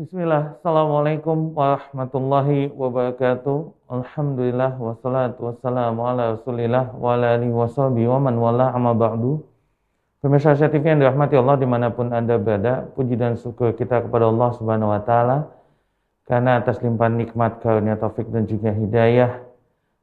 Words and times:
Bismillah, 0.00 0.56
Assalamualaikum 0.56 1.52
warahmatullahi 1.52 2.72
wabarakatuh. 2.72 3.92
Alhamdulillah 3.92 4.80
wassalatu 4.80 5.52
wassalamu 5.52 6.08
ala 6.08 6.40
rasulillah 6.40 6.96
wa 6.96 7.12
ala 7.12 7.36
alihi 7.36 7.52
washabihi 7.52 8.08
wa 8.08 8.24
man 8.24 8.40
wala 8.40 8.72
amma 8.72 8.96
ba'du 8.96 9.49
Pemirsa 10.20 10.52
TV 10.52 10.84
yang 10.84 11.00
dirahmati 11.00 11.34
Allah 11.40 11.56
di 11.56 11.64
mana 11.64 11.88
pun 11.88 12.12
Anda 12.12 12.36
berada 12.36 12.84
Puji 12.92 13.16
dan 13.16 13.40
syukur 13.40 13.72
kita 13.72 14.04
kepada 14.04 14.28
Allah 14.28 14.52
subhanahu 14.52 14.92
wa 14.92 15.00
ta'ala 15.00 15.48
Karena 16.28 16.60
atas 16.60 16.76
limpahan 16.84 17.16
nikmat 17.16 17.64
karunia 17.64 17.96
taufik 17.96 18.28
dan 18.28 18.44
juga 18.44 18.68
hidayah 18.68 19.40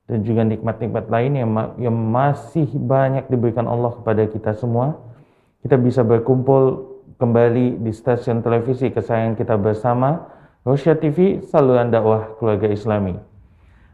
Dan 0.10 0.26
juga 0.26 0.42
nikmat-nikmat 0.42 1.06
lain 1.06 1.32
yang, 1.38 1.50
yang 1.78 1.94
masih 1.94 2.66
banyak 2.74 3.30
diberikan 3.30 3.70
Allah 3.70 3.94
kepada 3.94 4.26
kita 4.26 4.58
semua 4.58 4.98
Kita 5.62 5.78
bisa 5.78 6.02
berkumpul 6.02 6.98
kembali 7.18 7.82
di 7.82 7.92
stasiun 7.92 8.46
televisi 8.46 8.94
kesayangan 8.94 9.34
kita 9.34 9.58
bersama, 9.58 10.30
Rosya 10.62 11.00
TV, 11.02 11.42
saluran 11.50 11.90
dakwah 11.90 12.38
keluarga 12.38 12.70
islami. 12.70 13.18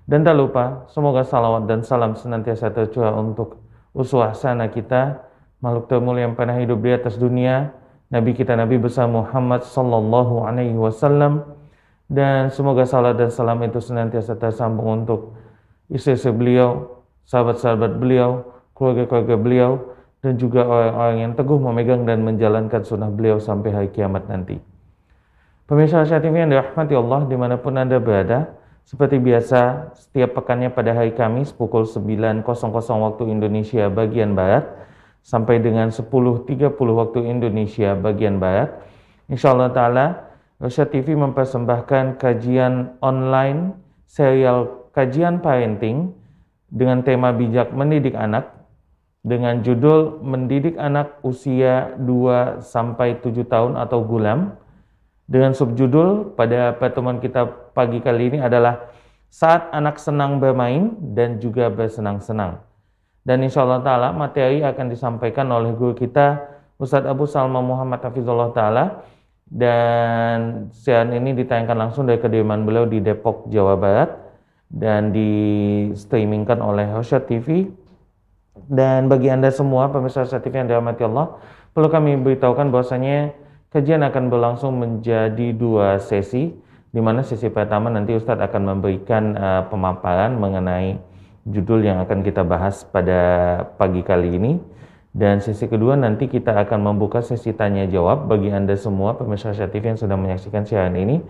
Dan 0.04 0.28
tak 0.28 0.36
lupa, 0.36 0.84
semoga 0.92 1.24
salawat 1.24 1.64
dan 1.64 1.80
salam 1.88 2.20
senantiasa 2.20 2.76
tercurah 2.76 3.16
untuk 3.16 3.64
uswah 3.96 4.36
sana 4.36 4.68
kita, 4.68 5.24
makhluk 5.64 5.88
termulia 5.88 6.28
yang 6.28 6.36
pernah 6.36 6.60
hidup 6.60 6.84
di 6.84 6.92
atas 6.92 7.16
dunia, 7.16 7.72
Nabi 8.12 8.36
kita 8.36 8.52
Nabi 8.60 8.76
besar 8.76 9.08
Muhammad 9.08 9.64
Sallallahu 9.64 10.44
Alaihi 10.44 10.76
Wasallam, 10.76 11.48
dan 12.12 12.52
semoga 12.52 12.84
salat 12.84 13.16
dan 13.16 13.32
salam 13.32 13.64
itu 13.64 13.80
senantiasa 13.80 14.36
tersambung 14.36 15.08
untuk 15.08 15.40
istri-istri 15.88 16.36
beliau, 16.36 17.00
sahabat-sahabat 17.24 17.96
beliau, 17.96 18.44
keluarga-keluarga 18.76 19.36
beliau, 19.40 19.72
dan 20.20 20.36
juga 20.36 20.68
orang-orang 20.68 21.18
yang 21.24 21.32
teguh 21.32 21.56
memegang 21.56 22.04
dan 22.04 22.28
menjalankan 22.28 22.84
sunnah 22.84 23.08
beliau 23.08 23.40
sampai 23.40 23.72
hari 23.72 23.90
kiamat 23.96 24.28
nanti. 24.28 24.60
Pemirsa 25.64 26.04
TV 26.04 26.44
yang 26.44 26.52
dirahmati 26.52 26.92
Allah 26.92 27.24
di 27.24 27.40
mana 27.40 27.56
pun 27.56 27.80
Anda 27.80 28.04
berada, 28.04 28.52
seperti 28.84 29.16
biasa 29.16 29.96
setiap 29.96 30.36
pekannya 30.36 30.68
pada 30.76 30.92
hari 30.92 31.16
Kamis 31.16 31.56
pukul 31.56 31.88
9.00 31.88 32.44
waktu 32.76 33.24
Indonesia 33.32 33.88
bagian 33.88 34.36
Barat 34.36 34.68
sampai 35.24 35.64
dengan 35.64 35.90
10.30 35.90 36.76
waktu 36.76 37.20
Indonesia 37.26 37.96
bagian 37.96 38.38
Barat. 38.38 38.76
Insya 39.32 39.56
Allah 39.56 39.72
Ta'ala, 39.72 40.06
Asia 40.60 40.84
TV 40.84 41.16
mempersembahkan 41.16 42.20
kajian 42.20 43.00
online 43.00 43.80
serial 44.04 44.92
kajian 44.92 45.40
parenting 45.42 46.14
dengan 46.70 47.02
tema 47.02 47.32
bijak 47.34 47.72
mendidik 47.72 48.14
anak 48.14 48.64
dengan 49.24 49.64
judul 49.64 50.20
Mendidik 50.20 50.76
Anak 50.76 51.24
Usia 51.24 51.96
2 51.96 52.60
sampai 52.60 53.24
7 53.24 53.48
tahun 53.48 53.80
atau 53.80 54.04
gulam 54.04 54.60
dengan 55.24 55.56
subjudul 55.56 56.36
pada 56.36 56.76
pertemuan 56.76 57.24
kita 57.24 57.48
pagi 57.72 58.04
kali 58.04 58.36
ini 58.36 58.40
adalah 58.44 58.92
saat 59.32 59.72
anak 59.72 59.98
senang 59.98 60.44
bermain 60.44 60.94
dan 61.16 61.40
juga 61.40 61.72
bersenang-senang. 61.72 62.60
Dan 63.24 63.44
insya 63.44 63.64
Allah 63.64 63.80
Ta'ala 63.80 64.10
materi 64.12 64.60
akan 64.60 64.92
disampaikan 64.92 65.48
oleh 65.52 65.72
guru 65.72 65.96
kita 65.96 66.44
Ustadz 66.76 67.08
Abu 67.08 67.24
Salma 67.24 67.64
Muhammad 67.64 68.04
Hafizullah 68.04 68.52
Ta'ala. 68.52 68.86
Dan 69.48 70.70
siaran 70.76 71.16
ini 71.16 71.32
ditayangkan 71.36 71.78
langsung 71.78 72.04
dari 72.04 72.20
kediaman 72.20 72.68
beliau 72.68 72.84
di 72.84 73.00
Depok, 73.00 73.48
Jawa 73.48 73.80
Barat. 73.80 74.12
Dan 74.68 75.14
di 75.14 75.32
streamingkan 75.94 76.58
oleh 76.60 76.90
Hosyat 76.92 77.30
TV 77.30 77.70
dan 78.70 79.10
bagi 79.10 79.34
Anda 79.34 79.50
semua 79.50 79.90
pemirsa 79.90 80.30
setif 80.30 80.54
yang 80.54 80.70
dirahmati 80.70 81.04
Allah, 81.04 81.42
perlu 81.74 81.90
kami 81.90 82.22
beritahukan 82.22 82.70
bahwasanya 82.70 83.34
kajian 83.74 84.06
akan 84.06 84.30
berlangsung 84.30 84.78
menjadi 84.78 85.52
dua 85.58 85.98
sesi 85.98 86.54
di 86.94 87.02
mana 87.02 87.26
sesi 87.26 87.50
pertama 87.50 87.90
nanti 87.90 88.14
Ustadz 88.14 88.46
akan 88.46 88.78
memberikan 88.78 89.34
uh, 89.34 89.62
pemaparan 89.66 90.38
mengenai 90.38 91.02
judul 91.44 91.84
yang 91.84 92.00
akan 92.04 92.24
kita 92.24 92.48
bahas 92.48 92.88
pada 92.88 93.20
pagi 93.76 94.00
kali 94.04 94.40
ini 94.40 94.60
dan 95.14 95.44
sesi 95.44 95.70
kedua 95.70 95.94
nanti 95.94 96.26
kita 96.26 96.56
akan 96.56 96.80
membuka 96.90 97.22
sesi 97.22 97.54
tanya 97.54 97.86
jawab 97.86 98.26
bagi 98.26 98.50
Anda 98.50 98.74
semua 98.80 99.14
pemirsa 99.14 99.54
TV 99.54 99.94
yang 99.94 100.00
sudah 100.00 100.18
menyaksikan 100.18 100.66
siaran 100.66 100.98
ini 100.98 101.22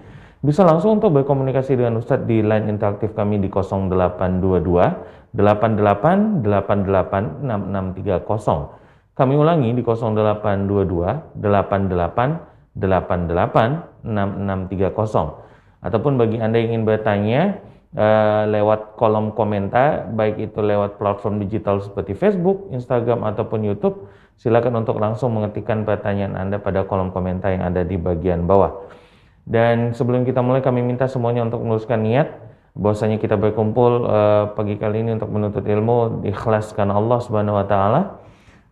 bisa 0.44 0.68
langsung 0.68 1.00
untuk 1.00 1.16
berkomunikasi 1.16 1.80
dengan 1.80 2.04
Ustadz 2.04 2.28
di 2.28 2.44
line 2.44 2.68
interaktif 2.68 3.16
kami 3.16 3.40
di 3.40 3.48
0822 3.48 5.32
88 5.32 6.44
88 6.44 7.48
6630. 7.48 9.16
Kami 9.16 9.34
ulangi 9.40 9.72
di 9.72 9.80
0822 9.88 11.40
88 11.40 12.76
88 12.76 14.04
6630. 14.04 15.80
Ataupun 15.80 16.14
bagi 16.20 16.44
Anda 16.44 16.60
yang 16.60 16.76
ingin 16.76 16.84
bertanya 16.92 17.64
uh, 17.98 18.44
lewat 18.50 18.98
kolom 18.98 19.34
komentar, 19.34 20.10
baik 20.14 20.52
itu 20.52 20.60
lewat 20.62 20.98
platform 21.02 21.42
digital 21.42 21.82
seperti 21.82 22.18
Facebook, 22.18 22.70
Instagram, 22.74 23.26
ataupun 23.26 23.66
YouTube, 23.66 24.10
silakan 24.38 24.86
untuk 24.86 24.98
langsung 24.98 25.34
mengetikkan 25.34 25.86
pertanyaan 25.86 26.38
Anda 26.38 26.58
pada 26.58 26.86
kolom 26.86 27.14
komentar 27.14 27.54
yang 27.54 27.66
ada 27.66 27.86
di 27.86 27.98
bagian 27.98 28.46
bawah. 28.46 28.86
Dan 29.44 29.92
sebelum 29.92 30.24
kita 30.24 30.40
mulai, 30.40 30.64
kami 30.64 30.82
minta 30.82 31.06
semuanya 31.06 31.44
untuk 31.44 31.62
menuliskan 31.62 32.00
niat 32.00 32.44
bahwasanya 32.74 33.22
kita 33.22 33.38
berkumpul 33.38 34.10
uh, 34.10 34.50
pagi 34.58 34.82
kali 34.82 35.06
ini 35.06 35.14
untuk 35.14 35.30
menuntut 35.30 35.62
ilmu 35.62 36.26
ikhlas 36.26 36.74
karena 36.74 36.98
Allah 36.98 37.22
Subhanahu 37.22 37.62
wa 37.62 37.66
taala 37.70 38.02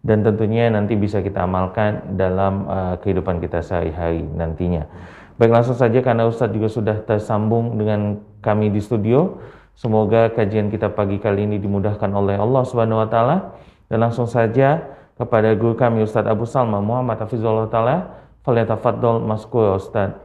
dan 0.02 0.26
tentunya 0.26 0.66
nanti 0.74 0.98
bisa 0.98 1.22
kita 1.22 1.46
amalkan 1.46 2.18
dalam 2.18 2.66
uh, 2.66 2.96
kehidupan 2.98 3.38
kita 3.38 3.62
sehari-hari 3.62 4.26
nantinya. 4.26 4.90
Baik 5.38 5.54
langsung 5.54 5.78
saja 5.78 6.02
karena 6.02 6.26
Ustadz 6.26 6.54
juga 6.54 6.70
sudah 6.70 6.98
tersambung 7.06 7.78
dengan 7.78 8.18
kami 8.42 8.74
di 8.74 8.82
studio. 8.82 9.40
Semoga 9.78 10.30
kajian 10.34 10.68
kita 10.68 10.92
pagi 10.92 11.18
kali 11.18 11.48
ini 11.48 11.58
dimudahkan 11.58 12.12
oleh 12.12 12.36
Allah 12.36 12.64
Subhanahu 12.68 13.02
wa 13.02 13.10
taala 13.10 13.56
dan 13.88 13.98
langsung 14.04 14.28
saja 14.28 14.84
kepada 15.16 15.54
guru 15.56 15.78
kami 15.78 16.04
Ustadz 16.04 16.28
Abu 16.30 16.50
Salma 16.50 16.82
Muhammad 16.82 17.22
Hafizullah 17.22 17.70
taala. 17.72 18.20
Falyatafaddal 18.42 19.22
maskur 19.22 19.78
Ustadz. 19.78 20.18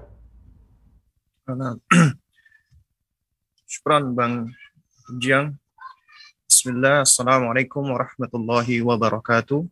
Syukran 3.71 4.17
Bang 4.17 4.51
Jiang. 5.21 5.61
Bismillah, 6.47 7.05
Assalamualaikum 7.05 7.85
warahmatullahi 7.85 8.81
wabarakatuh. 8.83 9.63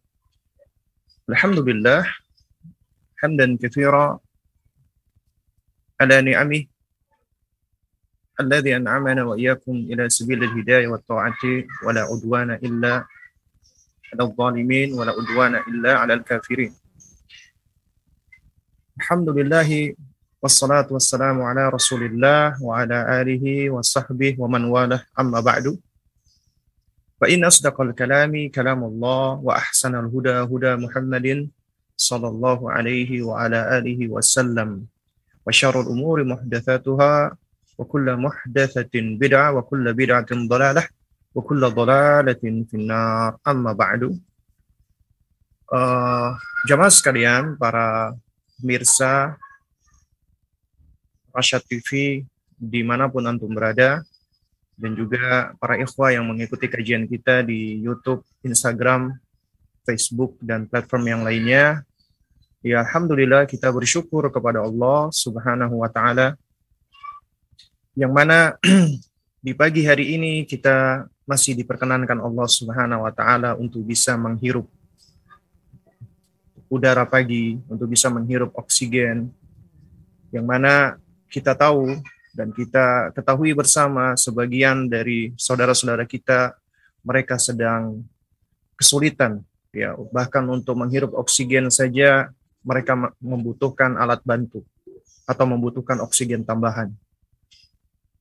Alhamdulillah, 1.31 2.04
hamdan 3.22 3.56
kathira 3.56 4.21
ala 5.97 6.16
ni'amih 6.21 6.69
الذي 8.41 8.77
أنعمنا 8.77 9.22
وإياكم 9.25 9.72
إلى 9.72 10.09
سبيل 10.09 10.45
الهداية 10.45 10.89
والطاعة 10.89 11.43
ولا 11.87 12.00
عدوان 12.03 12.50
إلا 12.50 13.06
على 14.12 14.22
الظالمين 14.22 14.93
ولا 14.95 15.12
عدوان 15.12 15.55
إلا 15.55 15.99
على 15.99 16.15
الكافرين. 16.15 16.75
الحمد 18.99 19.28
لله 19.28 19.95
والصلاة 20.43 20.87
والسلام 20.91 21.43
على 21.43 21.69
رسول 21.69 22.03
الله 22.03 22.62
وعلى 22.62 22.99
آله 23.22 23.71
وصحبه 23.71 24.37
ومن 24.39 24.65
والاه. 24.65 25.03
أما 25.21 25.41
بعد 25.41 25.78
فإن 27.21 27.45
أصدق 27.45 27.81
الكلام 27.81 28.49
كلام 28.51 28.84
الله 28.84 29.27
وأحسن 29.47 29.95
الهدى 29.95 30.31
هدى 30.51 30.72
محمد 30.77 31.49
صلى 31.97 32.28
الله 32.28 32.72
عليه 32.72 33.22
وعلى 33.22 33.78
آله 33.78 34.09
وسلم 34.09 34.87
وشر 35.47 35.80
الأمور 35.80 36.25
محدثاتها 36.25 37.37
وكل 37.79 38.08
محدثة 38.16 38.93
بدعة 38.93 39.47
وكل 39.55 39.85
بدعة 39.93 40.31
ضلالة 40.31 40.84
وكل 41.35 41.61
ضلالة 41.70 42.43
في 42.43 42.76
النار 42.76 43.37
أما 43.47 43.72
بعد 43.73 44.20
uh, 45.72 46.35
jamaah 46.67 46.91
sekalian 46.91 47.55
para 47.55 48.14
pemirsa 48.59 49.37
Rasyad 51.29 51.64
TV 51.64 52.22
dimanapun 52.59 53.23
antum 53.23 53.53
berada 53.53 54.03
dan 54.76 54.91
juga 54.97 55.53
para 55.61 55.79
ikhwah 55.79 56.11
yang 56.11 56.28
mengikuti 56.28 56.67
kajian 56.67 57.08
kita 57.08 57.46
di 57.46 57.79
YouTube, 57.79 58.26
Instagram, 58.43 59.16
Facebook 59.85 60.35
dan 60.41 60.67
platform 60.67 61.05
yang 61.08 61.22
lainnya. 61.23 61.85
Ya 62.59 62.84
Alhamdulillah 62.84 63.47
kita 63.47 63.72
bersyukur 63.72 64.28
kepada 64.28 64.59
Allah 64.66 65.08
Subhanahu 65.16 65.79
wa 65.79 65.87
taala 65.87 66.35
yang 67.94 68.10
mana 68.10 68.58
di 69.46 69.52
pagi 69.54 69.86
hari 69.86 70.18
ini 70.18 70.42
kita 70.42 71.06
masih 71.24 71.54
diperkenankan 71.54 72.20
Allah 72.20 72.46
Subhanahu 72.50 73.06
wa 73.06 73.12
taala 73.14 73.54
untuk 73.56 73.86
bisa 73.86 74.18
menghirup 74.18 74.68
udara 76.68 77.06
pagi, 77.06 77.56
untuk 77.70 77.86
bisa 77.86 78.10
menghirup 78.10 78.50
oksigen, 78.58 79.30
yang 80.34 80.44
mana 80.44 80.98
kita 81.30 81.54
tahu 81.54 82.02
dan 82.34 82.50
kita 82.50 83.14
ketahui 83.14 83.54
bersama 83.54 84.18
sebagian 84.18 84.91
dari 84.91 85.30
saudara-saudara 85.38 86.02
kita 86.02 86.58
mereka 87.06 87.38
sedang 87.38 88.02
kesulitan 88.74 89.38
ya 89.70 89.94
bahkan 90.10 90.42
untuk 90.50 90.74
menghirup 90.74 91.14
oksigen 91.14 91.70
saja 91.70 92.34
mereka 92.66 93.14
membutuhkan 93.22 93.94
alat 93.94 94.18
bantu 94.26 94.66
atau 95.30 95.44
membutuhkan 95.46 96.02
oksigen 96.02 96.42
tambahan. 96.42 96.91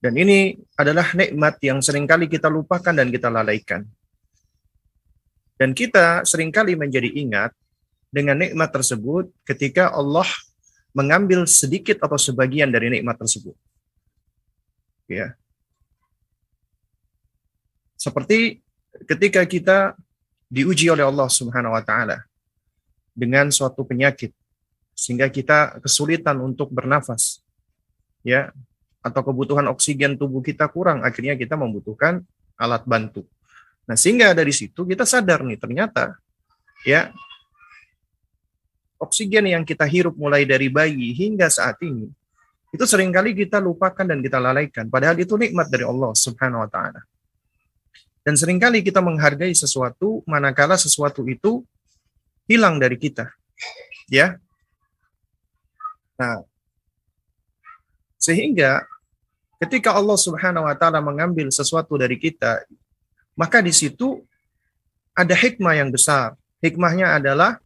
Dan 0.04 0.20
ini 0.20 0.52
adalah 0.76 1.16
nikmat 1.16 1.64
yang 1.64 1.80
sering 1.80 2.04
kali 2.04 2.28
kita 2.28 2.52
lupakan 2.52 2.92
dan 2.92 3.08
kita 3.08 3.32
lalaikan. 3.32 3.88
Dan 5.56 5.72
kita 5.72 6.28
sering 6.28 6.52
kali 6.52 6.76
menjadi 6.76 7.08
ingat 7.08 7.56
dengan 8.12 8.36
nikmat 8.36 8.68
tersebut 8.68 9.32
ketika 9.48 9.96
Allah 9.96 10.28
mengambil 10.92 11.48
sedikit 11.48 12.04
atau 12.04 12.20
sebagian 12.20 12.68
dari 12.68 12.92
nikmat 12.92 13.16
tersebut. 13.16 13.56
Ya. 15.08 15.40
Seperti 17.96 18.60
ketika 19.08 19.48
kita 19.48 19.96
diuji 20.52 20.92
oleh 20.92 21.08
Allah 21.08 21.32
Subhanahu 21.32 21.72
wa 21.72 21.80
taala 21.80 22.28
dengan 23.16 23.48
suatu 23.56 23.88
penyakit 23.88 24.36
sehingga 24.92 25.32
kita 25.32 25.80
kesulitan 25.80 26.44
untuk 26.44 26.70
bernafas. 26.76 27.40
Ya, 28.20 28.52
atau 29.04 29.22
kebutuhan 29.22 29.68
oksigen 29.68 30.16
tubuh 30.16 30.40
kita 30.40 30.72
kurang, 30.72 31.04
akhirnya 31.04 31.36
kita 31.36 31.60
membutuhkan 31.60 32.24
alat 32.56 32.88
bantu. 32.88 33.28
Nah, 33.84 34.00
sehingga 34.00 34.32
dari 34.32 34.56
situ 34.56 34.88
kita 34.88 35.04
sadar 35.04 35.44
nih 35.44 35.60
ternyata 35.60 36.16
ya 36.88 37.12
oksigen 38.96 39.52
yang 39.52 39.68
kita 39.68 39.84
hirup 39.84 40.16
mulai 40.16 40.48
dari 40.48 40.72
bayi 40.72 41.12
hingga 41.12 41.52
saat 41.52 41.76
ini 41.84 42.08
itu 42.72 42.84
sering 42.88 43.12
kali 43.12 43.36
kita 43.36 43.60
lupakan 43.60 44.08
dan 44.08 44.24
kita 44.24 44.40
lalaikan 44.40 44.88
padahal 44.88 45.20
itu 45.20 45.36
nikmat 45.36 45.68
dari 45.68 45.84
Allah 45.84 46.16
Subhanahu 46.16 46.64
wa 46.64 46.70
taala. 46.72 47.04
Dan 48.24 48.40
sering 48.40 48.56
kali 48.56 48.80
kita 48.80 49.04
menghargai 49.04 49.52
sesuatu 49.52 50.24
manakala 50.24 50.80
sesuatu 50.80 51.28
itu 51.28 51.60
hilang 52.48 52.80
dari 52.80 52.96
kita. 52.96 53.28
Ya. 54.08 54.40
Nah, 56.16 56.48
sehingga 58.16 58.88
ketika 59.64 59.96
Allah 59.96 60.20
Subhanahu 60.20 60.68
wa 60.68 60.76
taala 60.76 61.00
mengambil 61.00 61.48
sesuatu 61.48 61.96
dari 61.96 62.20
kita, 62.20 62.68
maka 63.40 63.64
di 63.64 63.72
situ 63.72 64.20
ada 65.16 65.34
hikmah 65.34 65.74
yang 65.80 65.90
besar. 65.90 66.36
Hikmahnya 66.60 67.20
adalah 67.20 67.60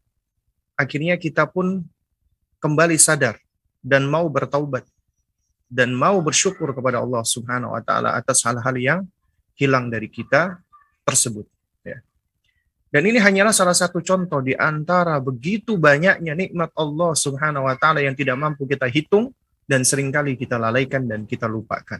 akhirnya 0.77 1.17
kita 1.17 1.49
pun 1.49 1.81
kembali 2.61 2.97
sadar 2.97 3.37
dan 3.81 4.05
mau 4.05 4.25
bertaubat 4.29 4.85
dan 5.67 5.91
mau 5.93 6.17
bersyukur 6.23 6.71
kepada 6.71 7.01
Allah 7.03 7.21
Subhanahu 7.25 7.75
wa 7.75 7.81
taala 7.83 8.15
atas 8.15 8.41
hal-hal 8.45 8.75
yang 8.77 8.99
hilang 9.57 9.89
dari 9.89 10.07
kita 10.07 10.61
tersebut. 11.03 11.45
Ya. 11.83 11.99
Dan 12.93 13.09
ini 13.09 13.19
hanyalah 13.19 13.51
salah 13.51 13.75
satu 13.75 13.99
contoh 13.99 14.39
di 14.39 14.53
antara 14.55 15.19
begitu 15.19 15.75
banyaknya 15.75 16.33
nikmat 16.33 16.71
Allah 16.77 17.11
Subhanahu 17.13 17.67
wa 17.67 17.75
taala 17.75 18.01
yang 18.05 18.15
tidak 18.15 18.37
mampu 18.39 18.65
kita 18.69 18.87
hitung 18.87 19.33
dan 19.67 19.83
sering 19.83 20.09
kali 20.09 20.39
kita 20.39 20.55
lalaikan 20.55 21.03
dan 21.05 21.27
kita 21.27 21.45
lupakan. 21.45 21.99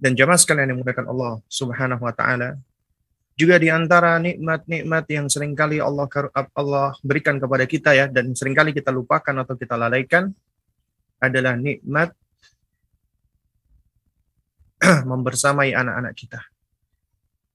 Dan 0.00 0.16
jamaah 0.16 0.40
sekalian 0.40 0.72
yang 0.72 0.78
menggunakan 0.80 1.06
Allah 1.12 1.32
Subhanahu 1.46 2.02
wa 2.02 2.14
taala, 2.16 2.56
juga 3.34 3.60
di 3.60 3.68
antara 3.68 4.16
nikmat-nikmat 4.22 5.04
yang 5.10 5.26
sering 5.28 5.52
kali 5.52 5.82
Allah 5.82 6.06
Allah 6.54 6.94
berikan 7.04 7.36
kepada 7.36 7.66
kita 7.68 7.90
ya 7.92 8.06
dan 8.06 8.32
sering 8.32 8.54
kali 8.56 8.70
kita 8.70 8.94
lupakan 8.94 9.34
atau 9.42 9.54
kita 9.58 9.74
lalaikan 9.74 10.30
adalah 11.18 11.58
nikmat 11.58 12.14
membersamai 15.10 15.74
anak-anak 15.74 16.14
kita. 16.16 16.40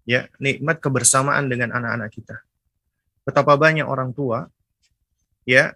Ya, 0.10 0.26
nikmat 0.42 0.82
kebersamaan 0.82 1.48
dengan 1.48 1.70
anak-anak 1.70 2.10
kita. 2.12 2.42
Betapa 3.24 3.54
banyak 3.56 3.86
orang 3.86 4.10
tua 4.10 4.50
ya 5.48 5.72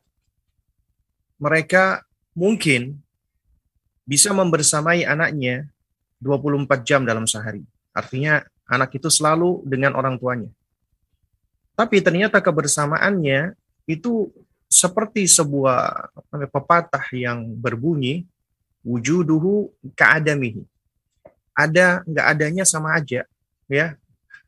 mereka 1.38 2.02
mungkin 2.34 3.00
bisa 4.04 4.36
membersamai 4.36 5.08
anaknya 5.08 5.70
24 6.20 6.84
jam 6.84 7.02
dalam 7.08 7.24
sehari. 7.30 7.64
Artinya 7.96 8.44
anak 8.68 8.94
itu 8.98 9.08
selalu 9.08 9.64
dengan 9.64 9.96
orang 9.96 10.20
tuanya. 10.20 10.52
Tapi 11.74 12.02
ternyata 12.04 12.38
kebersamaannya 12.44 13.58
itu 13.90 14.30
seperti 14.70 15.30
sebuah 15.30 16.10
pepatah 16.50 17.06
yang 17.14 17.46
berbunyi 17.54 18.26
wujuduhu 18.84 19.72
ka'adamihi 19.96 20.66
ada 21.54 22.02
nggak 22.04 22.28
adanya 22.28 22.64
sama 22.66 22.98
aja 22.98 23.24
ya 23.70 23.96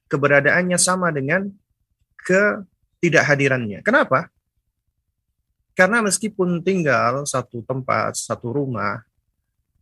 keberadaannya 0.10 0.76
sama 0.82 1.14
dengan 1.14 1.48
ketidakhadirannya 2.26 3.86
kenapa 3.86 4.34
karena 5.76 6.02
meskipun 6.02 6.64
tinggal 6.64 7.28
satu 7.28 7.62
tempat 7.62 8.16
satu 8.16 8.50
rumah 8.56 9.04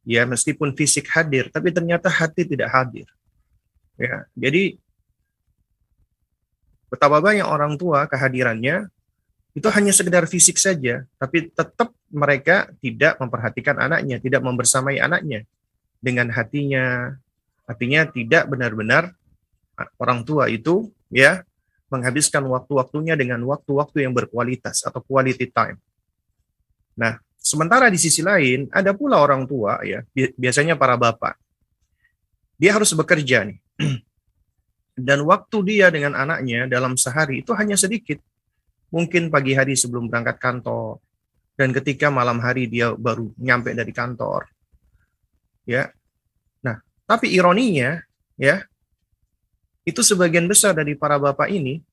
ya 0.04 0.28
meskipun 0.28 0.74
fisik 0.76 1.08
hadir 1.14 1.48
tapi 1.54 1.72
ternyata 1.72 2.12
hati 2.12 2.44
tidak 2.44 2.74
hadir 2.74 3.08
ya 3.96 4.26
jadi 4.36 4.76
betapa 6.90 7.22
banyak 7.22 7.46
orang 7.46 7.78
tua 7.80 8.10
kehadirannya 8.10 8.92
itu 9.54 9.70
hanya 9.70 9.94
sekedar 9.94 10.26
fisik 10.26 10.58
saja, 10.58 11.06
tapi 11.22 11.54
tetap 11.54 11.94
mereka 12.10 12.74
tidak 12.82 13.22
memperhatikan 13.22 13.78
anaknya, 13.78 14.18
tidak 14.18 14.42
membersamai 14.42 14.98
anaknya 14.98 15.46
dengan 16.02 16.34
hatinya. 16.34 17.14
Artinya 17.64 18.10
tidak 18.10 18.50
benar-benar 18.50 19.14
orang 20.02 20.26
tua 20.26 20.50
itu 20.50 20.92
ya 21.08 21.46
menghabiskan 21.94 22.42
waktu-waktunya 22.50 23.14
dengan 23.14 23.38
waktu-waktu 23.46 24.10
yang 24.10 24.14
berkualitas 24.18 24.82
atau 24.82 25.00
quality 25.06 25.54
time. 25.54 25.78
Nah, 26.98 27.22
sementara 27.38 27.94
di 27.94 28.02
sisi 28.02 28.26
lain 28.26 28.66
ada 28.74 28.98
pula 28.98 29.22
orang 29.22 29.46
tua 29.46 29.78
ya, 29.86 30.02
biasanya 30.34 30.74
para 30.74 30.98
bapak. 30.98 31.38
Dia 32.58 32.74
harus 32.74 32.90
bekerja 32.98 33.46
nih. 33.46 33.58
Dan 35.08 35.26
waktu 35.26 35.58
dia 35.66 35.90
dengan 35.94 36.14
anaknya 36.18 36.70
dalam 36.70 36.98
sehari 36.98 37.46
itu 37.46 37.54
hanya 37.54 37.78
sedikit. 37.78 38.22
Mungkin 38.94 39.34
pagi 39.34 39.58
hari 39.58 39.74
sebelum 39.74 40.06
berangkat 40.06 40.38
kantor 40.38 41.02
dan 41.58 41.74
ketika 41.74 42.14
malam 42.14 42.38
hari 42.38 42.70
dia 42.70 42.94
baru 42.94 43.34
nyampe 43.42 43.74
dari 43.74 43.90
kantor. 43.90 44.46
Ya, 45.66 45.90
tapi 47.04 47.36
ironinya, 47.36 48.00
ya, 48.40 48.64
itu 49.84 50.00
sebagian 50.00 50.48
besar 50.48 50.72
dari 50.72 50.96
para 50.96 51.20
bapak 51.20 51.52
ini, 51.52 51.84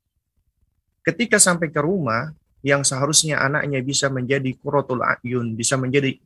ketika 1.02 1.42
sampai 1.42 1.70
ke 1.70 1.82
rumah, 1.82 2.30
yang 2.60 2.84
seharusnya 2.84 3.40
anaknya 3.40 3.80
bisa 3.80 4.12
menjadi 4.12 4.52
kurotul 4.60 5.00
ayun, 5.00 5.56
bisa 5.56 5.80
menjadi 5.80 6.20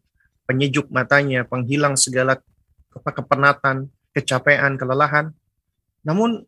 penyejuk 0.44 0.90
matanya, 0.90 1.47
penghilang 1.47 1.94
segala 1.94 2.42
kepenatan, 2.90 3.88
kecapean, 4.11 4.75
kelelahan. 4.75 5.30
Namun, 6.02 6.42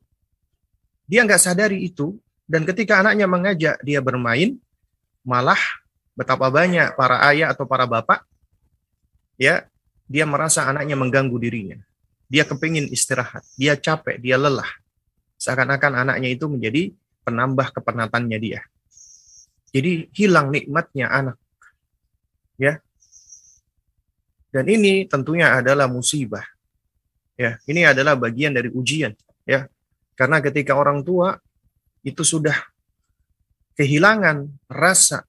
dia 1.07 1.23
nggak 1.23 1.39
sadari 1.39 1.87
itu, 1.87 2.19
dan 2.51 2.67
ketika 2.67 2.99
anaknya 3.03 3.31
mengajak 3.31 3.79
dia 3.83 4.03
bermain, 4.03 4.59
malah 5.23 5.59
betapa 6.19 6.51
banyak 6.51 6.95
para 6.99 7.23
ayah 7.31 7.55
atau 7.55 7.67
para 7.67 7.87
bapak, 7.87 8.27
ya, 9.39 9.67
dia 10.07 10.27
merasa 10.27 10.67
anaknya 10.67 10.95
mengganggu 10.95 11.39
dirinya. 11.39 11.79
Dia 12.27 12.43
kepingin 12.43 12.91
istirahat, 12.91 13.47
dia 13.55 13.79
capek, 13.79 14.19
dia 14.19 14.35
lelah. 14.35 14.67
Seakan-akan 15.37 16.07
anaknya 16.07 16.33
itu 16.33 16.49
menjadi 16.49 16.93
penambah 17.27 17.75
kepenatannya 17.77 18.39
dia. 18.41 18.61
Jadi 19.75 20.09
hilang 20.17 20.49
nikmatnya 20.49 21.11
anak. 21.13 21.37
Ya. 22.57 22.81
Dan 24.49 24.65
ini 24.73 25.05
tentunya 25.05 25.53
adalah 25.53 25.85
musibah. 25.91 26.45
Ya, 27.37 27.61
ini 27.69 27.85
adalah 27.85 28.17
bagian 28.17 28.57
dari 28.57 28.73
ujian, 28.73 29.13
ya. 29.45 29.69
Karena 30.17 30.41
ketika 30.41 30.73
orang 30.73 31.05
tua 31.05 31.37
itu 32.01 32.25
sudah 32.25 32.57
kehilangan 33.77 34.49
rasa 34.73 35.29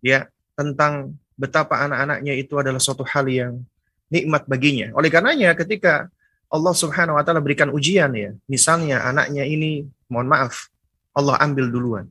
ya 0.00 0.24
tentang 0.56 1.20
betapa 1.36 1.84
anak-anaknya 1.84 2.32
itu 2.40 2.56
adalah 2.56 2.80
suatu 2.80 3.04
hal 3.04 3.28
yang 3.28 3.60
nikmat 4.08 4.48
baginya. 4.48 4.96
Oleh 4.96 5.12
karenanya 5.12 5.52
ketika 5.52 6.08
Allah 6.48 6.72
Subhanahu 6.72 7.20
wa 7.20 7.22
taala 7.24 7.44
berikan 7.44 7.68
ujian 7.68 8.08
ya, 8.16 8.32
misalnya 8.48 9.04
anaknya 9.04 9.44
ini 9.44 9.84
mohon 10.08 10.28
maaf, 10.28 10.72
Allah 11.12 11.36
ambil 11.44 11.68
duluan. 11.68 12.06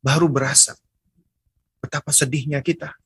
Baru 0.00 0.26
berasa 0.26 0.74
betapa 1.78 2.10
sedihnya 2.10 2.64
kita. 2.64 2.96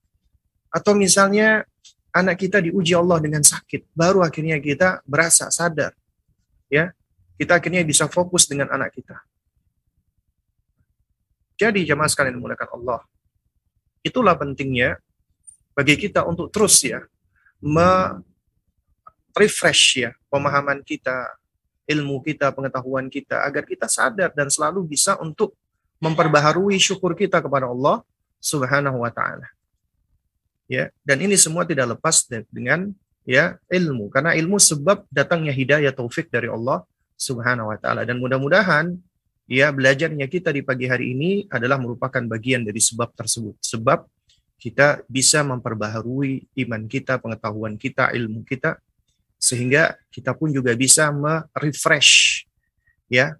Atau 0.70 0.94
misalnya 0.94 1.66
anak 2.14 2.46
kita 2.46 2.62
diuji 2.62 2.94
Allah 2.94 3.18
dengan 3.18 3.42
sakit, 3.42 3.90
baru 3.92 4.22
akhirnya 4.22 4.62
kita 4.62 5.02
berasa 5.02 5.50
sadar. 5.50 5.92
Ya, 6.70 6.94
kita 7.36 7.58
akhirnya 7.58 7.82
bisa 7.82 8.06
fokus 8.06 8.46
dengan 8.46 8.70
anak 8.70 8.94
kita. 8.94 9.18
Jadi 11.56 11.88
jamaah 11.88 12.08
sekalian 12.08 12.36
menggunakan 12.38 12.68
Allah. 12.76 13.00
Itulah 14.04 14.36
pentingnya 14.38 15.00
bagi 15.74 15.98
kita 15.98 16.22
untuk 16.22 16.52
terus 16.54 16.78
ya 16.84 17.02
refresh 19.36 20.08
ya 20.08 20.10
pemahaman 20.32 20.80
kita, 20.80 21.36
ilmu 21.84 22.24
kita, 22.24 22.50
pengetahuan 22.50 23.06
kita 23.12 23.44
agar 23.44 23.62
kita 23.68 23.86
sadar 23.86 24.32
dan 24.32 24.48
selalu 24.48 24.88
bisa 24.88 25.20
untuk 25.20 25.52
memperbaharui 26.00 26.76
syukur 26.80 27.12
kita 27.12 27.44
kepada 27.44 27.68
Allah 27.68 28.00
Subhanahu 28.40 29.04
wa 29.04 29.12
taala. 29.12 29.48
Ya, 30.66 30.90
dan 31.06 31.22
ini 31.22 31.38
semua 31.38 31.62
tidak 31.62 31.94
lepas 31.94 32.26
dengan 32.50 32.90
ya 33.22 33.54
ilmu 33.70 34.10
karena 34.10 34.34
ilmu 34.34 34.58
sebab 34.58 35.06
datangnya 35.14 35.54
hidayah 35.54 35.94
taufik 35.94 36.26
dari 36.26 36.50
Allah 36.50 36.82
Subhanahu 37.14 37.70
wa 37.70 37.78
taala 37.78 38.02
dan 38.02 38.18
mudah-mudahan 38.18 38.98
ya 39.46 39.70
belajarnya 39.70 40.26
kita 40.26 40.50
di 40.50 40.66
pagi 40.66 40.90
hari 40.90 41.14
ini 41.14 41.46
adalah 41.46 41.78
merupakan 41.78 42.20
bagian 42.26 42.66
dari 42.66 42.82
sebab 42.82 43.14
tersebut. 43.14 43.56
Sebab 43.62 44.04
kita 44.58 45.06
bisa 45.06 45.46
memperbaharui 45.46 46.50
iman 46.66 46.82
kita, 46.90 47.22
pengetahuan 47.22 47.78
kita, 47.78 48.10
ilmu 48.10 48.42
kita 48.42 48.80
sehingga 49.36 49.94
kita 50.08 50.32
pun 50.32 50.50
juga 50.50 50.72
bisa 50.72 51.12
merefresh 51.12 52.44
ya 53.06 53.36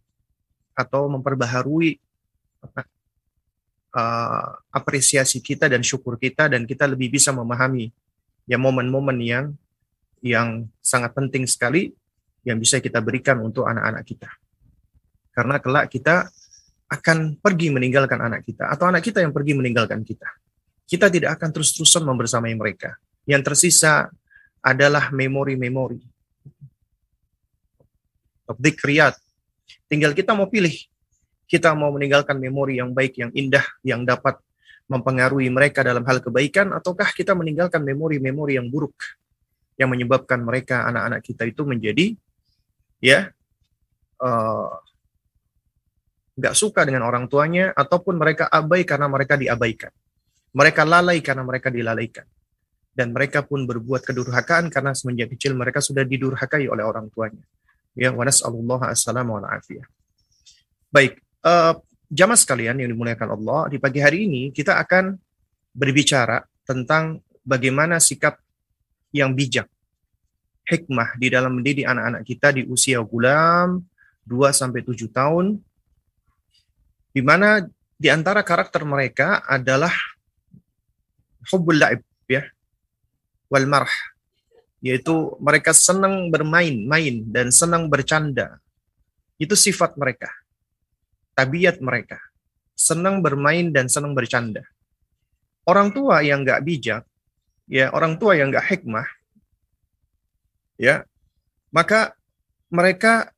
atau 0.76 1.08
memperbaharui 1.08 1.96
uh, 3.96 4.48
apresiasi 4.68 5.40
kita 5.40 5.72
dan 5.72 5.80
syukur 5.80 6.20
kita 6.20 6.52
dan 6.52 6.68
kita 6.68 6.84
lebih 6.84 7.16
bisa 7.16 7.32
memahami 7.32 7.90
ya 8.44 8.60
momen-momen 8.60 9.18
yang 9.24 9.46
yang 10.20 10.68
sangat 10.84 11.16
penting 11.16 11.48
sekali 11.48 11.92
yang 12.46 12.60
bisa 12.60 12.78
kita 12.78 13.02
berikan 13.02 13.42
untuk 13.42 13.66
anak-anak 13.66 14.06
kita. 14.06 14.30
Karena 15.34 15.58
kelak 15.58 15.90
kita 15.90 16.30
akan 16.86 17.42
pergi 17.42 17.74
meninggalkan 17.74 18.22
anak 18.22 18.46
kita 18.46 18.70
atau 18.70 18.86
anak 18.86 19.02
kita 19.02 19.18
yang 19.18 19.34
pergi 19.34 19.58
meninggalkan 19.58 20.06
kita. 20.06 20.30
Kita 20.86 21.10
tidak 21.10 21.34
akan 21.40 21.50
terus-terusan 21.50 22.06
membersamai 22.06 22.54
mereka. 22.54 22.94
Yang 23.26 23.42
tersisa 23.52 24.06
adalah 24.66 25.14
memori-memori. 25.14 26.02
Dikriat. 28.50 29.14
Tinggal 29.87 30.11
kita 30.11 30.35
mau 30.35 30.50
pilih. 30.50 30.75
Kita 31.46 31.70
mau 31.78 31.94
meninggalkan 31.94 32.35
memori 32.42 32.82
yang 32.82 32.90
baik, 32.90 33.23
yang 33.23 33.30
indah, 33.30 33.62
yang 33.87 34.02
dapat 34.02 34.35
mempengaruhi 34.90 35.46
mereka 35.46 35.87
dalam 35.87 36.02
hal 36.02 36.18
kebaikan, 36.18 36.75
ataukah 36.75 37.14
kita 37.14 37.38
meninggalkan 37.38 37.87
memori-memori 37.87 38.58
yang 38.58 38.66
buruk 38.66 38.99
yang 39.76 39.92
menyebabkan 39.92 40.40
mereka 40.40 40.88
anak-anak 40.88 41.20
kita 41.20 41.44
itu 41.44 41.62
menjadi 41.68 42.16
ya 42.96 43.28
uh, 44.25 44.73
nggak 46.37 46.54
suka 46.56 46.85
dengan 46.85 47.04
orang 47.04 47.28
tuanya 47.28 47.73
ataupun 47.76 48.16
mereka 48.16 48.49
abai 48.49 48.85
karena 48.88 49.08
mereka 49.08 49.37
diabaikan. 49.37 49.92
Mereka 50.56 50.88
lalai 50.88 51.20
karena 51.20 51.44
mereka 51.44 51.68
dilalaikan. 51.68 52.25
Dan 52.96 53.12
mereka 53.12 53.44
pun 53.44 53.68
berbuat 53.68 54.08
kedurhakaan 54.08 54.72
karena 54.72 54.96
semenjak 54.96 55.36
kecil 55.36 55.52
mereka 55.52 55.84
sudah 55.84 56.00
didurhakai 56.00 56.64
oleh 56.64 56.80
orang 56.80 57.12
tuanya. 57.12 57.44
Ya, 57.92 58.08
wa 58.12 58.24
nas'alullah 58.24 58.88
assalamu 58.88 59.36
afiyah. 59.36 59.84
Baik, 60.88 61.20
uh, 61.44 61.76
jamaah 62.08 62.40
sekalian 62.40 62.80
yang 62.80 62.88
dimuliakan 62.88 63.36
Allah, 63.36 63.68
di 63.68 63.76
pagi 63.76 64.00
hari 64.00 64.24
ini 64.24 64.48
kita 64.48 64.80
akan 64.80 65.12
berbicara 65.76 66.40
tentang 66.64 67.20
bagaimana 67.44 68.00
sikap 68.00 68.40
yang 69.12 69.36
bijak, 69.36 69.68
hikmah 70.66 71.14
di 71.20 71.28
dalam 71.28 71.60
mendidik 71.60 71.84
anak-anak 71.84 72.22
kita 72.24 72.50
di 72.56 72.64
usia 72.66 72.98
gulam 73.04 73.84
2 74.26 74.50
sampai 74.50 74.82
7 74.82 75.06
tahun 75.14 75.60
di 77.14 77.22
mana 77.22 77.62
di 77.96 78.08
antara 78.12 78.42
karakter 78.42 78.82
mereka 78.82 79.40
adalah 79.46 79.94
hubbul 81.48 81.78
la'ib 81.78 82.02
ya 82.26 82.44
wal 83.50 83.66
marh 83.66 83.92
yaitu 84.84 85.34
mereka 85.42 85.74
senang 85.74 86.28
bermain-main 86.30 87.24
dan 87.26 87.50
senang 87.50 87.88
bercanda. 87.90 88.60
Itu 89.34 89.58
sifat 89.58 89.98
mereka. 89.98 90.30
Tabiat 91.34 91.82
mereka. 91.82 92.20
Senang 92.76 93.24
bermain 93.24 93.72
dan 93.72 93.88
senang 93.88 94.12
bercanda. 94.12 94.62
Orang 95.66 95.90
tua 95.90 96.22
yang 96.22 96.46
nggak 96.46 96.62
bijak, 96.62 97.02
ya 97.66 97.90
orang 97.90 98.14
tua 98.20 98.38
yang 98.38 98.54
nggak 98.54 98.68
hikmah, 98.70 99.08
ya 100.78 101.02
maka 101.74 102.14
mereka 102.70 103.34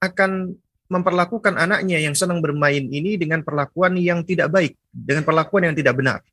akan 0.00 0.56
memperlakukan 0.88 1.60
anaknya 1.60 2.00
yang 2.00 2.16
senang 2.16 2.40
bermain 2.40 2.88
ini 2.88 3.20
dengan 3.20 3.44
perlakuan 3.44 3.98
yang 4.00 4.24
tidak 4.24 4.48
baik, 4.48 4.72
dengan 4.88 5.26
perlakuan 5.28 5.68
yang 5.68 5.76
tidak 5.76 5.94
benar. 6.00 6.24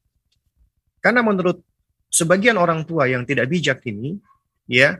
Karena 1.04 1.26
menurut 1.26 1.60
sebagian 2.12 2.60
orang 2.60 2.84
tua 2.84 3.08
yang 3.08 3.24
tidak 3.24 3.48
bijak 3.48 3.80
ini, 3.88 4.20
ya, 4.68 5.00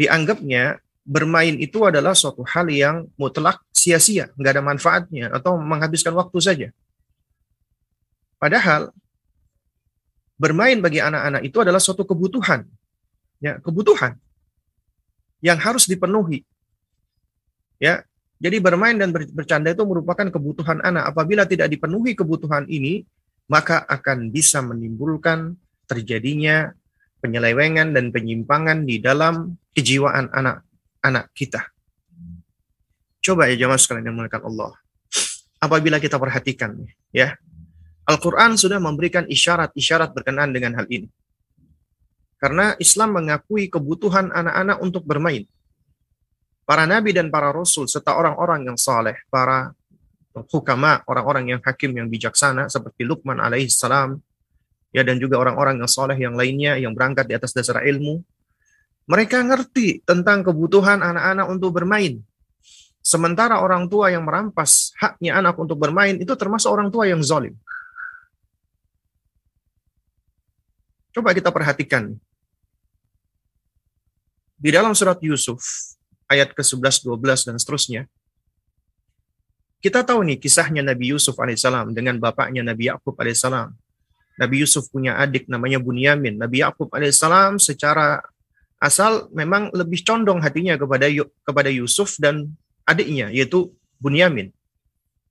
dianggapnya 0.00 0.80
bermain 1.06 1.54
itu 1.60 1.84
adalah 1.86 2.16
suatu 2.16 2.42
hal 2.42 2.66
yang 2.72 3.06
mutlak 3.14 3.62
sia-sia, 3.70 4.32
nggak 4.34 4.52
ada 4.58 4.64
manfaatnya 4.64 5.30
atau 5.30 5.60
menghabiskan 5.60 6.16
waktu 6.16 6.38
saja. 6.42 6.68
Padahal 8.40 8.90
bermain 10.40 10.80
bagi 10.82 10.98
anak-anak 10.98 11.44
itu 11.44 11.60
adalah 11.62 11.78
suatu 11.78 12.02
kebutuhan, 12.02 12.66
ya, 13.38 13.60
kebutuhan 13.60 14.16
yang 15.44 15.60
harus 15.60 15.84
dipenuhi. 15.86 16.42
Ya, 17.76 18.08
jadi 18.40 18.56
bermain 18.60 18.96
dan 18.96 19.12
bercanda 19.12 19.72
itu 19.72 19.84
merupakan 19.84 20.28
kebutuhan 20.32 20.80
anak. 20.80 21.12
Apabila 21.12 21.44
tidak 21.44 21.68
dipenuhi 21.68 22.16
kebutuhan 22.16 22.64
ini, 22.68 23.04
maka 23.48 23.84
akan 23.84 24.32
bisa 24.32 24.64
menimbulkan 24.64 25.56
terjadinya 25.86 26.70
penyelewengan 27.22 27.94
dan 27.96 28.12
penyimpangan 28.12 28.84
di 28.84 29.00
dalam 29.00 29.56
kejiwaan 29.72 30.30
anak-anak 30.30 31.32
kita. 31.32 31.70
Coba 33.22 33.50
ya 33.50 33.58
jamaah 33.58 33.80
sekalian 33.80 34.12
yang 34.12 34.18
mengatakan 34.22 34.46
Allah. 34.46 34.74
Apabila 35.58 35.98
kita 35.98 36.20
perhatikan 36.20 36.76
ya, 37.10 37.34
Al-Quran 38.06 38.54
sudah 38.54 38.78
memberikan 38.78 39.26
isyarat-isyarat 39.26 40.14
berkenaan 40.14 40.54
dengan 40.54 40.78
hal 40.78 40.86
ini. 40.86 41.10
Karena 42.36 42.76
Islam 42.78 43.16
mengakui 43.16 43.66
kebutuhan 43.72 44.30
anak-anak 44.30 44.78
untuk 44.84 45.02
bermain 45.08 45.48
para 46.66 46.84
nabi 46.84 47.14
dan 47.14 47.30
para 47.30 47.54
rasul 47.54 47.86
serta 47.86 48.18
orang-orang 48.18 48.66
yang 48.66 48.76
saleh, 48.76 49.14
para 49.30 49.70
hukama, 50.50 51.00
orang-orang 51.06 51.56
yang 51.56 51.60
hakim 51.62 51.94
yang 51.96 52.10
bijaksana 52.10 52.68
seperti 52.68 53.06
Luqman 53.06 53.40
alaihi 53.40 53.70
salam, 53.70 54.20
ya 54.96 55.04
dan 55.04 55.20
juga 55.20 55.36
orang-orang 55.36 55.84
yang 55.84 55.90
saleh 55.92 56.16
yang 56.16 56.32
lainnya 56.32 56.80
yang 56.80 56.96
berangkat 56.96 57.28
di 57.28 57.36
atas 57.36 57.52
dasar 57.52 57.84
ilmu, 57.84 58.24
mereka 59.04 59.44
ngerti 59.44 60.00
tentang 60.08 60.40
kebutuhan 60.40 61.04
anak-anak 61.04 61.46
untuk 61.52 61.76
bermain. 61.76 62.24
Sementara 63.04 63.60
orang 63.60 63.86
tua 63.92 64.08
yang 64.08 64.24
merampas 64.24 64.96
haknya 64.96 65.36
anak 65.36 65.60
untuk 65.60 65.76
bermain 65.76 66.16
itu 66.16 66.32
termasuk 66.32 66.72
orang 66.72 66.88
tua 66.88 67.04
yang 67.04 67.20
zalim. 67.20 67.52
Coba 71.12 71.36
kita 71.36 71.52
perhatikan. 71.52 72.16
Di 74.56 74.72
dalam 74.72 74.96
surat 74.96 75.20
Yusuf, 75.20 75.60
ayat 76.26 76.56
ke-11, 76.56 77.04
12, 77.04 77.46
dan 77.52 77.56
seterusnya. 77.60 78.08
Kita 79.78 80.02
tahu 80.02 80.24
nih 80.24 80.40
kisahnya 80.40 80.80
Nabi 80.80 81.12
Yusuf 81.12 81.36
alaihissalam 81.36 81.92
dengan 81.92 82.16
bapaknya 82.16 82.64
Nabi 82.64 82.90
Yakub 82.90 83.14
alaihissalam. 83.20 83.70
Nabi 84.36 84.62
Yusuf 84.62 84.92
punya 84.92 85.16
adik 85.16 85.48
namanya 85.48 85.80
Bunyamin. 85.80 86.36
Nabi 86.36 86.60
Yakub 86.60 86.92
alaihissalam 86.92 87.56
secara 87.56 88.20
asal 88.76 89.32
memang 89.32 89.72
lebih 89.72 90.04
condong 90.04 90.44
hatinya 90.44 90.76
kepada 90.76 91.08
kepada 91.42 91.70
Yusuf 91.72 92.20
dan 92.20 92.52
adiknya 92.84 93.32
yaitu 93.32 93.72
Bunyamin. 93.96 94.52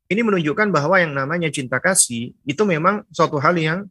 Ini 0.05 0.21
menunjukkan 0.21 0.69
bahwa 0.69 1.01
yang 1.01 1.13
namanya 1.17 1.49
cinta 1.49 1.81
kasih 1.81 2.33
itu 2.45 2.63
memang 2.65 3.05
suatu 3.09 3.41
hal 3.41 3.57
yang 3.57 3.89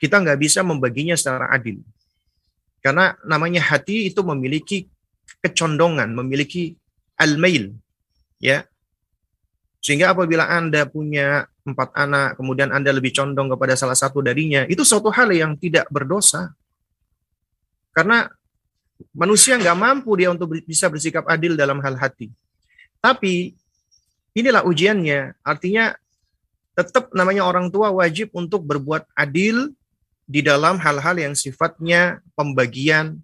kita 0.00 0.20
nggak 0.20 0.40
bisa 0.40 0.64
membaginya 0.64 1.16
secara 1.16 1.48
adil. 1.52 1.80
Karena 2.80 3.12
namanya 3.28 3.60
hati 3.60 4.08
itu 4.08 4.24
memiliki 4.24 4.88
kecondongan, 5.44 6.12
memiliki 6.16 6.76
al-mail. 7.20 7.76
Ya. 8.40 8.64
Sehingga 9.84 10.12
apabila 10.16 10.48
Anda 10.48 10.88
punya 10.88 11.48
empat 11.72 11.94
anak, 11.94 12.38
kemudian 12.38 12.74
Anda 12.74 12.90
lebih 12.90 13.14
condong 13.14 13.50
kepada 13.50 13.74
salah 13.78 13.96
satu 13.96 14.20
darinya, 14.20 14.66
itu 14.66 14.82
suatu 14.82 15.08
hal 15.08 15.30
yang 15.30 15.54
tidak 15.56 15.86
berdosa. 15.88 16.52
Karena 17.90 18.30
manusia 19.16 19.56
nggak 19.56 19.78
mampu 19.78 20.14
dia 20.18 20.30
untuk 20.30 20.52
bisa 20.62 20.86
bersikap 20.86 21.26
adil 21.26 21.56
dalam 21.56 21.80
hal 21.80 21.96
hati. 21.96 22.30
Tapi 23.00 23.56
inilah 24.36 24.62
ujiannya. 24.62 25.40
Artinya 25.40 25.96
tetap 26.76 27.10
namanya 27.12 27.44
orang 27.48 27.68
tua 27.68 27.90
wajib 27.90 28.30
untuk 28.32 28.64
berbuat 28.64 29.08
adil 29.16 29.72
di 30.30 30.40
dalam 30.46 30.78
hal-hal 30.78 31.18
yang 31.18 31.34
sifatnya 31.34 32.22
pembagian 32.38 33.18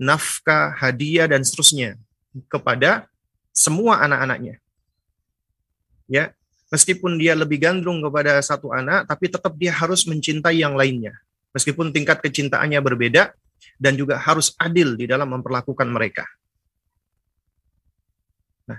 nafkah, 0.00 0.72
hadiah 0.72 1.28
dan 1.28 1.44
seterusnya 1.44 2.00
kepada 2.48 3.08
semua 3.52 4.00
anak-anaknya. 4.04 4.60
Ya. 6.08 6.32
Meskipun 6.76 7.16
dia 7.16 7.32
lebih 7.32 7.56
gandrung 7.56 8.04
kepada 8.04 8.36
satu 8.44 8.68
anak, 8.68 9.08
tapi 9.08 9.32
tetap 9.32 9.56
dia 9.56 9.72
harus 9.72 10.04
mencintai 10.04 10.60
yang 10.60 10.76
lainnya. 10.76 11.16
Meskipun 11.56 11.88
tingkat 11.88 12.20
kecintaannya 12.20 12.76
berbeda, 12.84 13.32
dan 13.80 13.96
juga 13.96 14.20
harus 14.20 14.52
adil 14.60 14.92
di 14.92 15.08
dalam 15.08 15.32
memperlakukan 15.32 15.88
mereka. 15.88 16.28
Nah, 18.68 18.76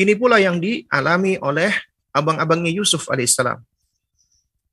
ini 0.00 0.16
pula 0.16 0.40
yang 0.40 0.56
dialami 0.56 1.36
oleh 1.44 1.68
abang-abangnya 2.16 2.72
Yusuf 2.72 3.04
alaihissalam. 3.12 3.60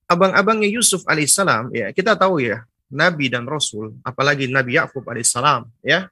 Abang-abangnya 0.08 0.72
Yusuf 0.72 1.04
alaihissalam, 1.04 1.76
ya 1.76 1.92
kita 1.92 2.16
tahu 2.16 2.40
ya, 2.40 2.64
Nabi 2.88 3.28
dan 3.28 3.44
Rasul, 3.44 4.00
apalagi 4.00 4.48
Nabi 4.48 4.80
Yakub 4.80 5.04
alaihissalam, 5.04 5.68
ya, 5.84 6.08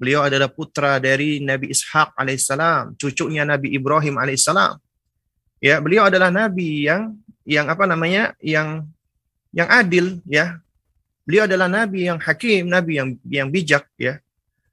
Beliau 0.00 0.24
adalah 0.24 0.48
putra 0.48 0.96
dari 0.96 1.44
Nabi 1.44 1.76
Ishak 1.76 2.16
alaihissalam, 2.16 2.96
cucunya 2.96 3.44
Nabi 3.44 3.76
Ibrahim 3.76 4.16
alaihissalam. 4.16 4.80
Ya, 5.60 5.76
beliau 5.78 6.08
adalah 6.08 6.32
nabi 6.32 6.88
yang 6.88 7.20
yang 7.44 7.68
apa 7.68 7.84
namanya? 7.84 8.32
yang 8.40 8.88
yang 9.52 9.68
adil 9.68 10.24
ya. 10.24 10.58
Beliau 11.28 11.44
adalah 11.44 11.68
nabi 11.68 12.08
yang 12.08 12.16
hakim, 12.16 12.66
nabi 12.66 12.96
yang 12.96 13.08
yang 13.28 13.48
bijak 13.52 13.84
ya. 14.00 14.18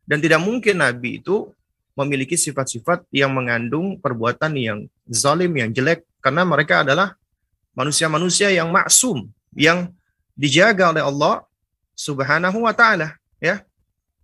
Dan 0.08 0.24
tidak 0.24 0.40
mungkin 0.40 0.80
nabi 0.80 1.20
itu 1.20 1.52
memiliki 1.94 2.40
sifat-sifat 2.40 3.04
yang 3.12 3.36
mengandung 3.36 4.00
perbuatan 4.00 4.56
yang 4.56 4.80
zalim, 5.12 5.52
yang 5.60 5.76
jelek 5.76 6.08
karena 6.24 6.48
mereka 6.48 6.88
adalah 6.88 7.20
manusia-manusia 7.76 8.48
yang 8.50 8.72
maksum, 8.72 9.28
yang 9.52 9.92
dijaga 10.40 10.96
oleh 10.96 11.04
Allah 11.04 11.44
Subhanahu 11.98 12.64
wa 12.64 12.72
taala 12.72 13.18
ya 13.42 13.66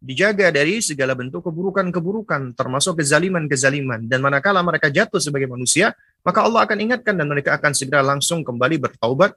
dijaga 0.03 0.51
dari 0.51 0.84
segala 0.84 1.15
bentuk 1.15 1.48
keburukan-keburukan, 1.48 2.51
termasuk 2.60 3.00
kezaliman-kezaliman. 3.00 4.03
Dan 4.03 4.20
manakala 4.20 4.60
mereka 4.60 4.91
jatuh 4.91 5.24
sebagai 5.24 5.48
manusia, 5.48 5.96
maka 6.24 6.39
Allah 6.42 6.63
akan 6.63 6.80
ingatkan 6.80 7.20
dan 7.20 7.27
mereka 7.27 7.60
akan 7.60 7.75
segera 7.75 8.00
langsung 8.00 8.48
kembali 8.48 8.80
bertaubat 8.80 9.36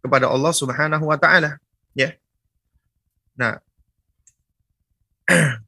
kepada 0.00 0.28
Allah 0.28 0.52
Subhanahu 0.52 1.04
wa 1.08 1.16
taala, 1.20 1.60
ya. 1.92 2.16
Nah, 3.36 3.60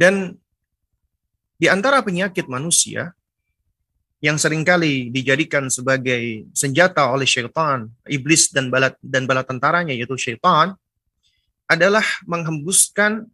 dan 0.00 0.36
di 1.58 1.66
antara 1.66 2.04
penyakit 2.04 2.46
manusia 2.46 3.16
yang 4.18 4.38
sering 4.38 4.62
kali 4.66 5.10
dijadikan 5.10 5.70
sebagai 5.70 6.46
senjata 6.54 7.10
oleh 7.10 7.26
syaitan, 7.26 7.86
iblis 8.06 8.50
dan 8.50 8.70
bala 8.70 8.94
dan 9.02 9.26
bala 9.26 9.46
tentaranya 9.46 9.94
yaitu 9.94 10.14
syaitan, 10.18 10.74
adalah 11.68 12.04
menghembuskan 12.24 13.28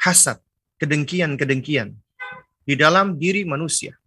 hasad, 0.00 0.40
kedengkian-kedengkian 0.80 1.94
di 2.64 2.74
dalam 2.74 3.16
diri 3.16 3.44
manusia. 3.44 3.99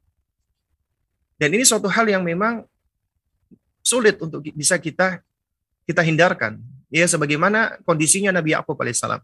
Dan 1.43 1.59
ini 1.59 1.67
suatu 1.67 1.91
hal 1.91 2.07
yang 2.07 2.23
memang 2.23 2.63
sulit 3.83 4.15
untuk 4.23 4.39
bisa 4.55 4.79
kita 4.79 5.19
kita 5.83 5.99
hindarkan. 5.99 6.63
Ya, 6.87 7.03
sebagaimana 7.03 7.83
kondisinya 7.83 8.31
Nabi 8.31 8.55
Yakub 8.55 8.79
alaihissalam. 8.79 9.19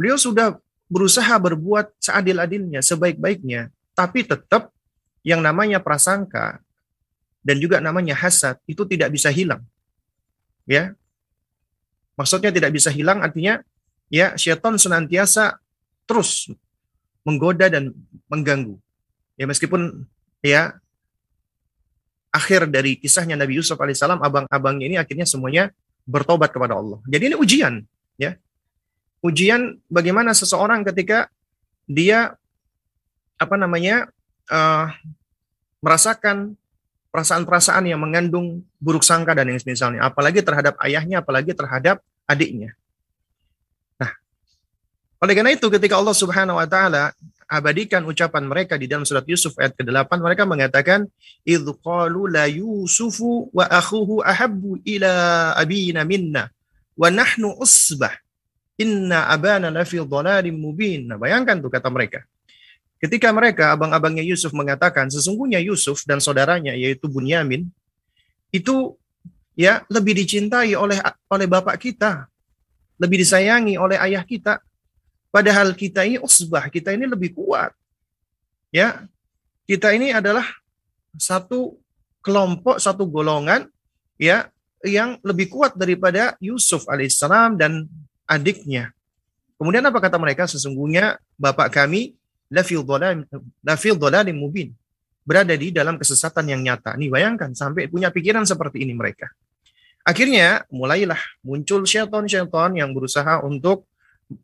Beliau 0.00 0.16
sudah 0.16 0.56
berusaha 0.88 1.36
berbuat 1.36 1.92
seadil-adilnya, 2.00 2.80
sebaik-baiknya, 2.80 3.68
tapi 3.92 4.24
tetap 4.24 4.72
yang 5.20 5.44
namanya 5.44 5.76
prasangka 5.76 6.64
dan 7.44 7.60
juga 7.60 7.84
namanya 7.84 8.16
hasad 8.16 8.56
itu 8.64 8.88
tidak 8.88 9.12
bisa 9.12 9.28
hilang. 9.28 9.60
Ya, 10.64 10.96
Maksudnya 12.16 12.48
tidak 12.48 12.72
bisa 12.72 12.88
hilang 12.88 13.20
artinya 13.20 13.60
ya 14.08 14.32
syaitan 14.40 14.80
senantiasa 14.80 15.60
terus 16.08 16.48
menggoda 17.22 17.68
dan 17.68 17.92
mengganggu. 18.32 18.80
Ya 19.36 19.44
meskipun 19.44 20.08
ya 20.40 20.80
akhir 22.36 22.68
dari 22.68 23.00
kisahnya 23.00 23.40
Nabi 23.40 23.56
Yusuf 23.56 23.80
alaihissalam 23.80 24.20
abang-abangnya 24.20 24.86
ini 24.86 24.96
akhirnya 25.00 25.24
semuanya 25.24 25.72
bertobat 26.04 26.52
kepada 26.52 26.76
Allah. 26.76 27.00
Jadi 27.08 27.32
ini 27.32 27.36
ujian 27.40 27.80
ya. 28.20 28.36
Ujian 29.24 29.80
bagaimana 29.88 30.36
seseorang 30.36 30.84
ketika 30.84 31.32
dia 31.88 32.36
apa 33.40 33.56
namanya 33.56 34.12
uh, 34.52 34.92
merasakan 35.80 36.54
perasaan-perasaan 37.16 37.88
yang 37.88 37.96
mengandung 37.96 38.60
buruk 38.76 39.00
sangka 39.00 39.32
dan 39.32 39.48
yang 39.48 39.56
misalnya, 39.64 40.04
apalagi 40.04 40.44
terhadap 40.44 40.76
ayahnya, 40.84 41.24
apalagi 41.24 41.56
terhadap 41.56 42.04
adiknya. 42.28 42.76
Oleh 45.22 45.32
karena 45.32 45.52
itu 45.56 45.66
ketika 45.72 45.96
Allah 45.96 46.16
Subhanahu 46.16 46.60
wa 46.60 46.68
taala 46.68 47.16
abadikan 47.46 48.02
ucapan 48.04 48.44
mereka 48.44 48.74
di 48.76 48.90
dalam 48.90 49.06
surat 49.06 49.24
Yusuf 49.24 49.54
ayat 49.56 49.72
ke-8 49.78 50.18
mereka 50.18 50.42
mengatakan 50.44 51.06
idz 51.46 51.66
qalu 51.80 52.26
la 52.26 52.50
yusufu 52.50 53.48
wa 53.54 53.64
akhuhu 53.70 54.20
ahabbu 54.20 54.82
ila 54.82 55.12
abina 55.54 56.02
minna 56.02 56.50
wa 56.98 57.08
nahnu 57.08 57.54
usbah 57.62 58.12
inna 58.76 59.28
abana 59.32 59.72
lafi 59.72 59.98
dhalalim 60.00 60.56
mubin. 60.56 61.08
Nah, 61.08 61.16
bayangkan 61.16 61.58
tuh 61.58 61.72
kata 61.72 61.88
mereka. 61.88 62.24
Ketika 62.96 63.28
mereka, 63.28 63.76
abang-abangnya 63.76 64.24
Yusuf 64.24 64.56
mengatakan, 64.56 65.12
sesungguhnya 65.12 65.60
Yusuf 65.60 66.04
dan 66.08 66.16
saudaranya, 66.16 66.72
yaitu 66.72 67.12
Bunyamin, 67.12 67.68
itu 68.48 68.96
ya 69.52 69.84
lebih 69.92 70.16
dicintai 70.16 70.72
oleh 70.72 70.96
oleh 71.28 71.46
bapak 71.48 71.76
kita, 71.76 72.24
lebih 72.96 73.20
disayangi 73.20 73.76
oleh 73.76 74.00
ayah 74.00 74.24
kita. 74.24 74.64
Padahal 75.36 75.76
kita 75.76 76.00
ini 76.08 76.16
usbah, 76.16 76.72
kita 76.72 76.96
ini 76.96 77.04
lebih 77.04 77.36
kuat. 77.36 77.76
Ya, 78.72 79.04
kita 79.68 79.92
ini 79.92 80.08
adalah 80.08 80.48
satu 81.12 81.76
kelompok, 82.24 82.80
satu 82.80 83.04
golongan 83.04 83.68
ya 84.16 84.48
yang 84.80 85.20
lebih 85.20 85.52
kuat 85.52 85.76
daripada 85.76 86.40
Yusuf 86.40 86.88
alaihissalam 86.88 87.60
dan 87.60 87.84
adiknya. 88.24 88.96
Kemudian 89.60 89.84
apa 89.84 90.00
kata 90.00 90.16
mereka? 90.16 90.48
Sesungguhnya 90.48 91.20
bapak 91.36 91.68
kami 91.68 92.16
lafil 92.48 92.80
dhalalim 94.00 94.40
mubin. 94.40 94.72
Berada 95.20 95.52
di 95.52 95.68
dalam 95.68 96.00
kesesatan 96.00 96.48
yang 96.48 96.64
nyata. 96.64 96.96
Nih 96.96 97.12
bayangkan 97.12 97.52
sampai 97.52 97.92
punya 97.92 98.08
pikiran 98.08 98.48
seperti 98.48 98.88
ini 98.88 98.96
mereka. 98.96 99.28
Akhirnya 100.00 100.64
mulailah 100.72 101.20
muncul 101.44 101.84
syaitan-syaitan 101.84 102.72
yang 102.72 102.96
berusaha 102.96 103.44
untuk 103.44 103.84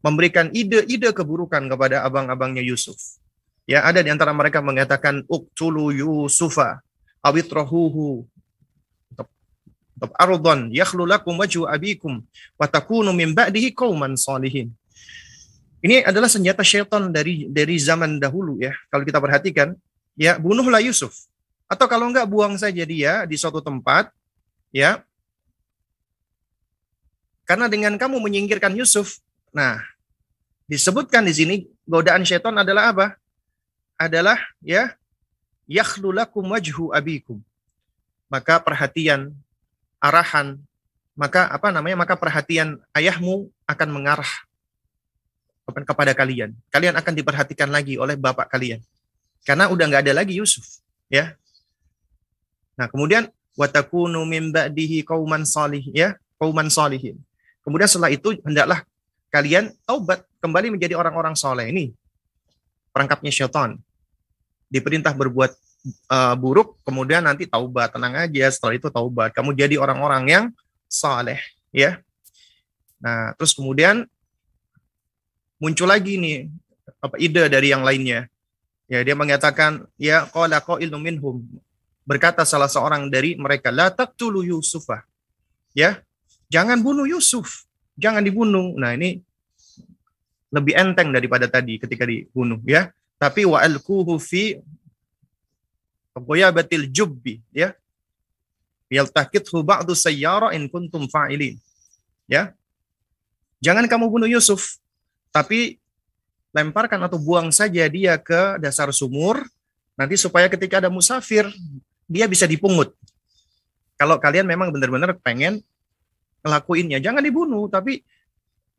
memberikan 0.02 0.50
ide-ide 0.54 1.10
keburukan 1.10 1.66
kepada 1.66 2.06
abang-abangnya 2.06 2.62
Yusuf. 2.62 3.18
Ya, 3.66 3.86
ada 3.86 4.02
di 4.02 4.10
antara 4.10 4.34
mereka 4.34 4.58
mengatakan 4.58 5.22
uktulu 5.30 5.94
Yusufa 5.94 6.82
awitrahuhu 7.22 8.26
ardhan 10.18 10.74
yakhlu 10.74 11.06
lakum 11.06 11.38
wajhu 11.38 11.62
abikum 11.70 12.26
wa 12.58 12.66
takunu 12.66 13.14
min 13.14 13.30
ba'dihi 13.30 13.70
qauman 13.70 14.18
salihin. 14.18 14.74
Ini 15.82 16.06
adalah 16.06 16.30
senjata 16.30 16.62
syaitan 16.62 17.10
dari 17.10 17.46
dari 17.50 17.74
zaman 17.78 18.18
dahulu 18.18 18.58
ya. 18.58 18.74
Kalau 18.90 19.02
kita 19.02 19.18
perhatikan, 19.18 19.74
ya 20.14 20.38
bunuhlah 20.38 20.82
Yusuf. 20.82 21.26
Atau 21.66 21.90
kalau 21.90 22.10
enggak 22.10 22.26
buang 22.30 22.54
saja 22.54 22.82
dia 22.86 23.26
di 23.26 23.34
suatu 23.34 23.58
tempat, 23.58 24.10
ya. 24.70 25.02
Karena 27.42 27.66
dengan 27.66 27.98
kamu 27.98 28.22
menyingkirkan 28.22 28.78
Yusuf, 28.78 29.18
nah 29.52 29.84
disebutkan 30.66 31.22
di 31.28 31.32
sini 31.36 31.54
godaan 31.84 32.24
syaitan 32.24 32.56
adalah 32.56 32.90
apa? 32.90 33.06
Adalah 34.00 34.40
ya 34.64 34.96
yakhlulakum 35.70 36.44
wajhu 36.48 36.90
abikum. 36.90 37.38
Maka 38.32 38.56
perhatian, 38.64 39.36
arahan, 40.00 40.56
maka 41.12 41.44
apa 41.52 41.68
namanya? 41.68 42.00
Maka 42.00 42.16
perhatian 42.16 42.80
ayahmu 42.96 43.52
akan 43.68 43.88
mengarah 43.92 44.32
kepada 45.68 46.16
kalian. 46.16 46.56
Kalian 46.72 46.96
akan 46.96 47.12
diperhatikan 47.12 47.68
lagi 47.68 48.00
oleh 48.00 48.16
bapak 48.16 48.48
kalian. 48.48 48.80
Karena 49.44 49.68
udah 49.68 49.84
nggak 49.84 50.02
ada 50.08 50.14
lagi 50.22 50.38
Yusuf, 50.38 50.64
ya. 51.10 51.34
Nah, 52.78 52.88
kemudian 52.88 53.28
watakunu 53.58 54.22
min 54.24 54.54
ba'dihi 54.54 55.04
qauman 55.04 55.44
salih, 55.44 55.82
ya, 55.92 56.16
qauman 56.40 56.70
salihin. 56.72 57.18
Kemudian 57.60 57.90
setelah 57.90 58.10
itu 58.10 58.38
hendaklah 58.42 58.86
kalian 59.32 59.72
taubat 59.88 60.28
kembali 60.44 60.76
menjadi 60.76 60.94
orang-orang 61.00 61.32
soleh. 61.32 61.72
Ini 61.72 61.88
perangkapnya 62.92 63.32
syaitan. 63.32 63.80
Diperintah 64.68 65.16
berbuat 65.16 65.52
uh, 66.12 66.36
buruk, 66.36 66.76
kemudian 66.84 67.24
nanti 67.24 67.48
taubat, 67.48 67.96
tenang 67.96 68.28
aja. 68.28 68.52
Setelah 68.52 68.76
itu 68.76 68.92
taubat, 68.92 69.32
kamu 69.32 69.56
jadi 69.56 69.80
orang-orang 69.80 70.24
yang 70.28 70.44
saleh, 70.84 71.40
ya. 71.72 72.00
Nah, 73.00 73.32
terus 73.40 73.56
kemudian 73.56 74.04
muncul 75.56 75.88
lagi 75.88 76.20
nih 76.20 76.52
apa 77.00 77.16
ide 77.16 77.48
dari 77.48 77.72
yang 77.72 77.82
lainnya. 77.82 78.28
Ya, 78.86 79.00
dia 79.00 79.16
mengatakan, 79.16 79.88
ya 79.96 80.28
qala 80.28 80.60
qailun 80.60 81.00
minhum. 81.00 81.40
Berkata 82.04 82.44
salah 82.44 82.68
seorang 82.68 83.08
dari 83.08 83.34
mereka, 83.40 83.72
la 83.72 83.88
taqtulu 83.88 84.44
Yusufa. 84.44 85.00
Ya, 85.72 86.04
jangan 86.52 86.76
bunuh 86.84 87.08
Yusuf. 87.08 87.64
Jangan 87.96 88.24
dibunuh. 88.24 88.76
Nah, 88.76 88.96
ini 88.96 89.20
lebih 90.52 90.74
enteng 90.76 91.12
daripada 91.12 91.48
tadi 91.48 91.80
ketika 91.80 92.04
dibunuh, 92.04 92.60
ya. 92.64 92.92
Tapi 93.16 93.46
wa 93.46 93.62
alquhu 93.62 94.18
fi 94.18 94.58
batil 96.20 96.92
jubbi 96.92 97.40
ya 97.52 97.72
yaltaqithu 98.92 99.64
ba'du 99.64 99.96
sayyara 99.96 100.52
in 100.52 100.68
kuntum 100.68 101.08
fa'ilin 101.08 101.56
ya 102.28 102.52
jangan 103.64 103.88
kamu 103.88 104.12
bunuh 104.12 104.28
Yusuf 104.28 104.76
tapi 105.32 105.80
lemparkan 106.52 107.00
atau 107.08 107.16
buang 107.16 107.48
saja 107.48 107.88
dia 107.88 108.20
ke 108.20 108.60
dasar 108.60 108.92
sumur 108.92 109.40
nanti 109.96 110.20
supaya 110.20 110.52
ketika 110.52 110.84
ada 110.84 110.92
musafir 110.92 111.48
dia 112.04 112.28
bisa 112.28 112.44
dipungut 112.44 112.92
kalau 113.96 114.20
kalian 114.20 114.44
memang 114.44 114.68
benar-benar 114.68 115.16
pengen 115.24 115.64
ngelakuinnya 116.42 116.98
jangan 116.98 117.22
dibunuh 117.22 117.70
tapi 117.70 118.02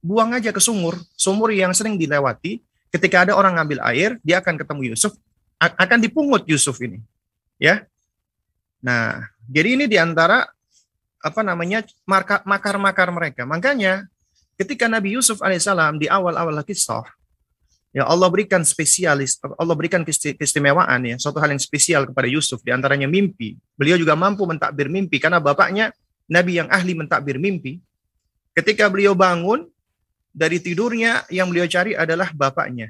buang 0.03 0.35
aja 0.35 0.51
ke 0.51 0.59
sumur 0.59 0.99
sumur 1.15 1.49
yang 1.55 1.71
sering 1.71 1.95
dilewati 1.95 2.59
ketika 2.91 3.27
ada 3.27 3.33
orang 3.33 3.55
ngambil 3.57 3.79
air 3.89 4.19
dia 4.21 4.43
akan 4.43 4.59
ketemu 4.59 4.93
Yusuf 4.93 5.15
akan 5.59 5.99
dipungut 6.03 6.43
Yusuf 6.45 6.75
ini 6.83 6.99
ya 7.57 7.87
nah 8.83 9.31
jadi 9.47 9.79
ini 9.79 9.85
di 9.87 9.95
antara 9.95 10.43
apa 11.23 11.39
namanya 11.39 11.87
makar-makar 12.43 13.07
mereka. 13.15 13.47
Makanya 13.47 14.03
ketika 14.59 14.91
Nabi 14.91 15.15
Yusuf 15.15 15.39
alaihissalam 15.39 15.95
di 15.95 16.11
awal-awal 16.11 16.59
kisah, 16.67 17.07
ya 17.95 18.03
Allah 18.03 18.27
berikan 18.27 18.59
spesialis, 18.67 19.39
Allah 19.55 19.75
berikan 19.79 20.03
keistimewaan 20.03 20.99
ya, 21.07 21.15
suatu 21.15 21.39
hal 21.39 21.55
yang 21.55 21.63
spesial 21.63 22.03
kepada 22.11 22.27
Yusuf 22.27 22.59
di 22.59 22.75
antaranya 22.75 23.07
mimpi. 23.07 23.55
Beliau 23.79 23.95
juga 23.95 24.19
mampu 24.19 24.43
mentakbir 24.43 24.91
mimpi 24.91 25.23
karena 25.23 25.39
bapaknya 25.39 25.95
Nabi 26.27 26.59
yang 26.59 26.69
ahli 26.71 26.95
mentakbir 26.95 27.39
mimpi. 27.39 27.79
Ketika 28.53 28.87
beliau 28.87 29.17
bangun 29.17 29.67
dari 30.33 30.57
tidurnya 30.57 31.25
yang 31.29 31.49
beliau 31.49 31.69
cari 31.69 31.93
adalah 31.93 32.33
bapaknya. 32.33 32.89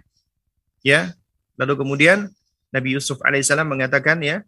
Ya. 0.84 1.15
Lalu 1.60 1.86
kemudian 1.86 2.32
Nabi 2.74 2.98
Yusuf 2.98 3.22
alaihissalam 3.22 3.69
mengatakan 3.69 4.17
ya, 4.26 4.41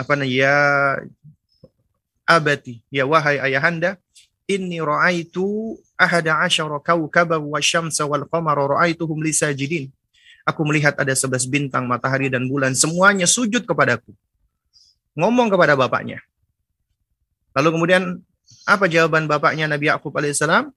apa 0.00 0.16
ya 0.24 0.54
abati, 2.24 2.80
ya 2.88 3.04
wahai 3.04 3.38
ayahanda, 3.38 4.00
inni 4.48 4.80
ra'aitu 4.80 5.76
ahada 5.98 6.40
asyara 6.42 6.80
kawkaba 6.80 7.36
wa 7.36 7.60
syamsa 7.60 8.08
wal 8.08 8.24
qamara 8.24 8.64
ra'aituhum 8.64 9.20
li 9.20 9.36
sajidin. 9.36 9.92
Aku 10.46 10.62
melihat 10.62 10.94
ada 10.94 11.10
sebelas 11.12 11.42
bintang, 11.44 11.90
matahari 11.90 12.30
dan 12.30 12.46
bulan 12.46 12.72
semuanya 12.72 13.26
sujud 13.26 13.66
kepadaku. 13.66 14.14
Ngomong 15.18 15.50
kepada 15.50 15.74
bapaknya. 15.74 16.22
Lalu 17.56 17.68
kemudian 17.72 18.02
apa 18.68 18.84
jawaban 18.84 19.24
bapaknya 19.24 19.64
Nabi 19.64 19.88
Yakub 19.88 20.12
alaihissalam? 20.12 20.68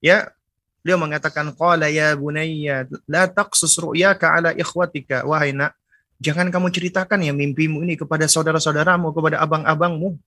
Ya, 0.00 0.32
beliau 0.80 0.98
mengatakan 0.98 1.52
qala 1.52 1.92
ya 1.92 2.16
bunayya 2.16 2.88
la 3.06 3.28
taqsus 3.28 3.76
ru'yaka 3.78 4.34
ala 4.34 4.50
ikhwatika 4.56 5.22
wahai 5.22 5.54
nak 5.54 5.78
jangan 6.18 6.50
kamu 6.50 6.74
ceritakan 6.74 7.22
ya 7.22 7.30
mimpimu 7.30 7.86
ini 7.86 7.94
kepada 7.94 8.26
saudara-saudaramu 8.26 9.14
kepada 9.14 9.38
abang-abangmu 9.44 10.18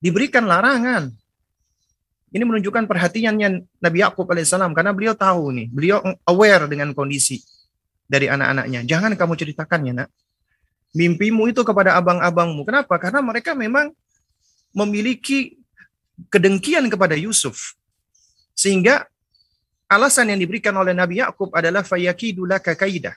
diberikan 0.00 0.44
larangan. 0.44 1.12
Ini 2.30 2.44
menunjukkan 2.44 2.84
perhatiannya 2.84 3.64
Nabi 3.80 3.98
Yakub 4.04 4.28
alaihissalam 4.28 4.76
karena 4.76 4.92
beliau 4.92 5.16
tahu 5.16 5.56
nih, 5.56 5.66
beliau 5.72 6.04
aware 6.28 6.68
dengan 6.68 6.92
kondisi 6.92 7.40
dari 8.04 8.28
anak-anaknya. 8.28 8.84
Jangan 8.84 9.16
kamu 9.16 9.32
ceritakannya, 9.40 9.92
nak. 10.04 10.08
Mimpimu 10.92 11.48
itu 11.48 11.64
kepada 11.64 11.96
abang-abangmu. 11.96 12.66
Kenapa? 12.68 13.00
Karena 13.00 13.24
mereka 13.24 13.56
memang 13.56 13.92
memiliki 14.76 15.56
kedengkian 16.28 16.92
kepada 16.92 17.16
Yusuf. 17.16 17.72
Sehingga 18.52 19.08
alasan 19.88 20.28
yang 20.36 20.40
diberikan 20.40 20.76
oleh 20.76 20.92
Nabi 20.92 21.24
Yakub 21.24 21.48
adalah 21.56 21.80
fayakidulaka 21.80 22.76
kaida. 22.76 23.16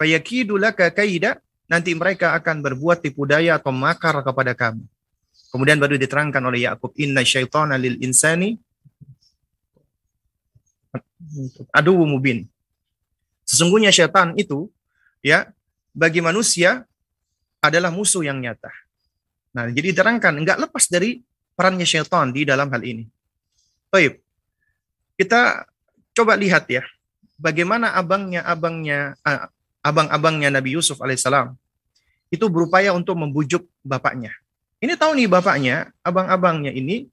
Fayakidulaka 0.00 0.88
kaida, 0.88 1.44
nanti 1.68 1.92
mereka 1.92 2.32
akan 2.32 2.64
berbuat 2.64 3.04
tipu 3.04 3.28
daya 3.28 3.60
atau 3.60 3.76
makar 3.76 4.16
kepada 4.24 4.56
kamu. 4.56 4.84
Kemudian 5.52 5.78
baru 5.78 6.00
diterangkan 6.00 6.42
oleh 6.42 6.66
Yakub, 6.66 6.90
inna 6.98 7.22
syaitana 7.22 7.78
lil 7.78 8.00
insani 8.02 8.58
adu 11.70 11.94
mubin. 12.02 12.48
Sesungguhnya 13.44 13.92
syaitan 13.94 14.34
itu 14.34 14.66
ya 15.22 15.52
bagi 15.94 16.18
manusia 16.18 16.88
adalah 17.62 17.94
musuh 17.94 18.26
yang 18.26 18.42
nyata. 18.42 18.83
Nah, 19.54 19.70
jadi 19.70 19.94
diterangkan 19.94 20.34
enggak 20.34 20.58
lepas 20.58 20.90
dari 20.90 21.22
perannya 21.54 21.86
syaitan 21.86 22.34
di 22.34 22.42
dalam 22.42 22.66
hal 22.68 22.82
ini. 22.82 23.06
Baik. 23.88 24.18
Kita 25.14 25.62
coba 26.10 26.34
lihat 26.34 26.66
ya, 26.66 26.82
bagaimana 27.38 27.94
abangnya 27.94 28.42
abangnya 28.42 29.14
eh, 29.22 29.46
abang-abangnya 29.78 30.50
Nabi 30.50 30.74
Yusuf 30.74 30.98
alaihissalam 30.98 31.54
itu 32.34 32.50
berupaya 32.50 32.90
untuk 32.90 33.14
membujuk 33.14 33.62
bapaknya. 33.86 34.34
Ini 34.82 34.98
tahu 34.98 35.14
nih 35.14 35.30
bapaknya, 35.30 35.94
abang-abangnya 36.02 36.74
ini 36.74 37.06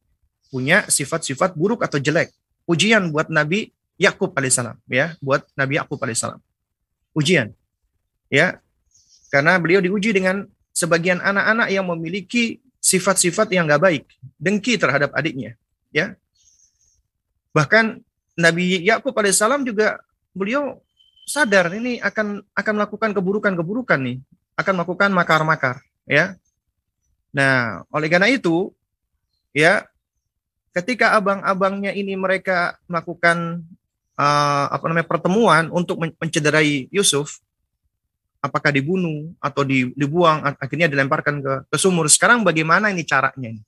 punya 0.50 0.90
sifat-sifat 0.90 1.54
buruk 1.54 1.86
atau 1.86 2.02
jelek. 2.02 2.34
Ujian 2.66 3.14
buat 3.14 3.30
Nabi 3.30 3.70
Yakub 4.02 4.34
alaihissalam, 4.34 4.82
ya, 4.90 5.14
buat 5.22 5.46
Nabi 5.54 5.78
Yakub 5.78 6.02
alaihissalam. 6.02 6.42
Ujian, 7.14 7.54
ya, 8.34 8.58
karena 9.30 9.62
beliau 9.62 9.78
diuji 9.78 10.10
dengan 10.10 10.50
sebagian 10.72 11.20
anak-anak 11.20 11.68
yang 11.70 11.86
memiliki 11.88 12.60
sifat-sifat 12.82 13.54
yang 13.54 13.70
gak 13.70 13.84
baik, 13.84 14.04
dengki 14.42 14.76
terhadap 14.80 15.14
adiknya, 15.14 15.54
ya. 15.94 16.18
Bahkan 17.54 18.02
Nabi 18.40 18.82
Yakub 18.82 19.14
alaihissalam 19.14 19.68
juga 19.68 20.02
beliau 20.32 20.80
sadar 21.28 21.70
ini 21.76 22.00
akan 22.02 22.42
akan 22.56 22.74
melakukan 22.80 23.12
keburukan-keburukan 23.14 24.00
nih, 24.02 24.18
akan 24.58 24.74
melakukan 24.82 25.10
makar-makar, 25.14 25.76
ya. 26.10 26.36
Nah, 27.32 27.86
oleh 27.94 28.08
karena 28.12 28.28
itu, 28.28 28.74
ya, 29.56 29.88
ketika 30.72 31.16
abang-abangnya 31.16 31.92
ini 31.92 32.16
mereka 32.16 32.80
melakukan 32.88 33.64
uh, 34.16 34.66
apa 34.72 34.84
namanya 34.88 35.08
pertemuan 35.08 35.68
untuk 35.72 36.00
mencederai 36.00 36.88
Yusuf, 36.92 37.44
apakah 38.42 38.74
dibunuh 38.74 39.32
atau 39.38 39.62
dibuang, 39.64 40.42
akhirnya 40.58 40.90
dilemparkan 40.90 41.40
ke, 41.40 41.54
ke 41.70 41.78
sumur. 41.78 42.10
Sekarang 42.10 42.42
bagaimana 42.42 42.90
ini 42.90 43.06
caranya? 43.06 43.54
Ini? 43.54 43.62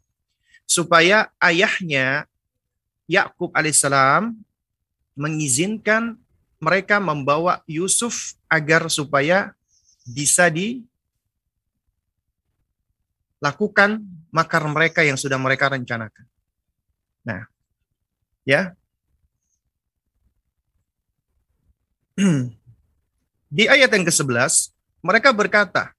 Supaya 0.65 1.29
ayahnya 1.37 2.25
Yakub 3.05 3.53
alaihissalam 3.53 4.33
mengizinkan 5.13 6.17
mereka 6.57 6.97
membawa 6.97 7.61
Yusuf 7.69 8.33
agar 8.49 8.89
supaya 8.89 9.53
bisa 10.09 10.49
di 10.49 10.81
lakukan 13.37 14.01
makar 14.33 14.63
mereka 14.65 15.05
yang 15.05 15.19
sudah 15.19 15.37
mereka 15.37 15.69
rencanakan. 15.69 16.25
Nah, 17.27 17.45
ya. 18.47 18.73
Di 23.53 23.69
ayat 23.69 23.93
yang 23.93 24.01
ke-11, 24.01 24.73
mereka 25.05 25.29
berkata 25.29 25.93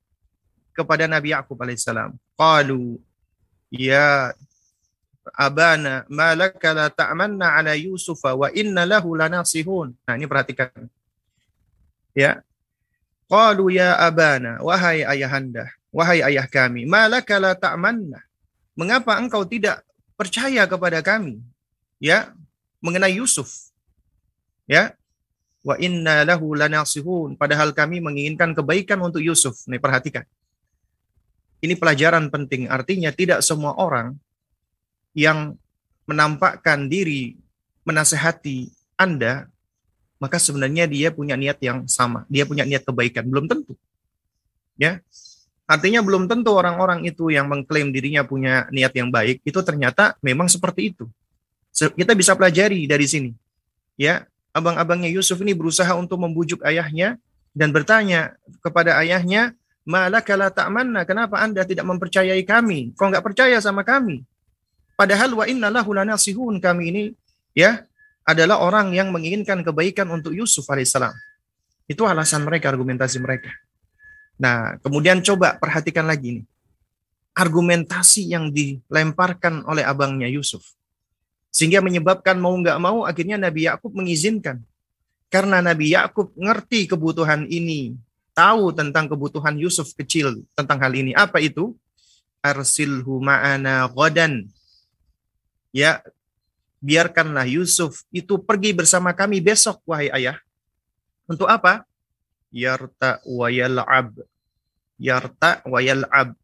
kepada 0.74 1.06
Nabi 1.06 1.30
Yakub 1.30 1.54
alaihissalam, 1.54 2.18
"Qalu 2.34 2.98
ya 3.70 4.34
abana 5.38 6.02
malaka 6.10 6.74
la 6.74 6.90
ta'manna 6.90 7.54
ala 7.54 7.78
Yusuf 7.78 8.18
wa 8.26 8.50
inna 8.50 8.82
lahu 8.82 9.14
lanasihun." 9.14 9.94
Nah, 10.02 10.14
ini 10.18 10.26
perhatikan. 10.26 10.74
Ya. 12.10 12.42
Qalu 13.30 13.78
ya 13.78 14.02
abana, 14.02 14.58
wahai 14.58 15.06
ayahanda, 15.06 15.70
Wahai 15.94 16.26
ayah 16.26 16.50
kami, 16.50 16.90
malaka 16.90 17.38
la 17.38 17.54
ta'manna. 17.54 18.18
Mengapa 18.74 19.14
engkau 19.14 19.46
tidak 19.46 19.78
percaya 20.18 20.66
kepada 20.66 20.98
kami? 21.06 21.38
Ya, 22.02 22.34
mengenai 22.82 23.22
Yusuf. 23.22 23.70
Ya. 24.66 24.98
Wa 25.64 25.80
inna 25.80 26.28
lahu 26.28 26.52
lanasihun. 26.52 27.40
Padahal 27.40 27.72
kami 27.72 28.04
menginginkan 28.04 28.52
kebaikan 28.52 29.00
untuk 29.00 29.24
Yusuf. 29.24 29.64
Nih 29.64 29.80
perhatikan. 29.80 30.28
Ini 31.64 31.74
pelajaran 31.80 32.28
penting. 32.28 32.68
Artinya 32.68 33.08
tidak 33.08 33.40
semua 33.40 33.72
orang 33.80 34.12
yang 35.16 35.56
menampakkan 36.04 36.92
diri 36.92 37.40
menasehati 37.88 38.68
Anda, 39.00 39.48
maka 40.20 40.36
sebenarnya 40.36 40.84
dia 40.84 41.08
punya 41.08 41.40
niat 41.40 41.56
yang 41.64 41.88
sama. 41.88 42.28
Dia 42.28 42.44
punya 42.44 42.68
niat 42.68 42.84
kebaikan. 42.84 43.24
Belum 43.24 43.48
tentu. 43.48 43.72
Ya, 44.76 45.00
Artinya 45.64 46.04
belum 46.04 46.28
tentu 46.28 46.52
orang-orang 46.52 47.08
itu 47.08 47.32
yang 47.32 47.48
mengklaim 47.48 47.88
dirinya 47.88 48.20
punya 48.20 48.68
niat 48.68 48.92
yang 48.92 49.08
baik 49.08 49.40
itu 49.48 49.56
ternyata 49.64 50.12
memang 50.20 50.44
seperti 50.44 50.92
itu. 50.92 51.08
Kita 51.72 52.12
bisa 52.12 52.36
pelajari 52.36 52.84
dari 52.84 53.08
sini. 53.08 53.32
Ya, 53.96 54.28
abang-abangnya 54.54 55.10
Yusuf 55.10 55.42
ini 55.42 55.52
berusaha 55.52 55.90
untuk 55.98 56.22
membujuk 56.22 56.62
ayahnya 56.62 57.18
dan 57.50 57.74
bertanya 57.74 58.38
kepada 58.62 58.96
ayahnya, 59.02 59.52
"Malakala 59.82 60.48
ta'manna? 60.54 61.02
Kenapa 61.02 61.42
Anda 61.42 61.66
tidak 61.66 61.84
mempercayai 61.84 62.40
kami? 62.46 62.94
Kok 62.94 63.06
nggak 63.10 63.24
percaya 63.26 63.58
sama 63.58 63.82
kami?" 63.82 64.22
Padahal 64.94 65.34
wa 65.34 65.44
innalahu 65.44 65.90
lanasihun 65.90 66.62
kami 66.62 66.82
ini 66.94 67.02
ya 67.50 67.82
adalah 68.22 68.62
orang 68.62 68.94
yang 68.94 69.10
menginginkan 69.10 69.66
kebaikan 69.66 70.06
untuk 70.08 70.30
Yusuf 70.30 70.64
alaihissalam. 70.70 71.12
Itu 71.84 72.06
alasan 72.08 72.46
mereka, 72.46 72.72
argumentasi 72.72 73.20
mereka. 73.20 73.52
Nah, 74.40 74.80
kemudian 74.80 75.20
coba 75.20 75.60
perhatikan 75.60 76.08
lagi 76.08 76.40
nih. 76.40 76.46
Argumentasi 77.34 78.30
yang 78.30 78.54
dilemparkan 78.54 79.66
oleh 79.66 79.82
abangnya 79.82 80.30
Yusuf. 80.30 80.62
Sehingga 81.54 81.78
menyebabkan 81.78 82.34
mau 82.34 82.50
nggak 82.58 82.78
mau 82.82 83.06
akhirnya 83.06 83.38
Nabi 83.38 83.70
Yakub 83.70 83.94
mengizinkan. 83.94 84.58
Karena 85.30 85.62
Nabi 85.62 85.94
Yakub 85.94 86.34
ngerti 86.34 86.90
kebutuhan 86.90 87.46
ini. 87.46 87.94
Tahu 88.34 88.74
tentang 88.74 89.06
kebutuhan 89.06 89.54
Yusuf 89.54 89.94
kecil 89.94 90.42
tentang 90.58 90.82
hal 90.82 90.90
ini. 90.90 91.14
Apa 91.14 91.38
itu? 91.38 91.78
Arsilhu 92.42 93.22
ma'ana 93.22 93.86
godan. 93.86 94.50
Ya, 95.70 96.02
biarkanlah 96.82 97.46
Yusuf 97.46 98.02
itu 98.10 98.34
pergi 98.42 98.74
bersama 98.74 99.14
kami 99.14 99.38
besok, 99.38 99.78
wahai 99.86 100.10
ayah. 100.10 100.42
Untuk 101.30 101.46
apa? 101.46 101.86
Yarta 102.50 103.22
wa 103.22 103.46
yal'ab. 103.46 104.10
Yarta. 104.98 105.62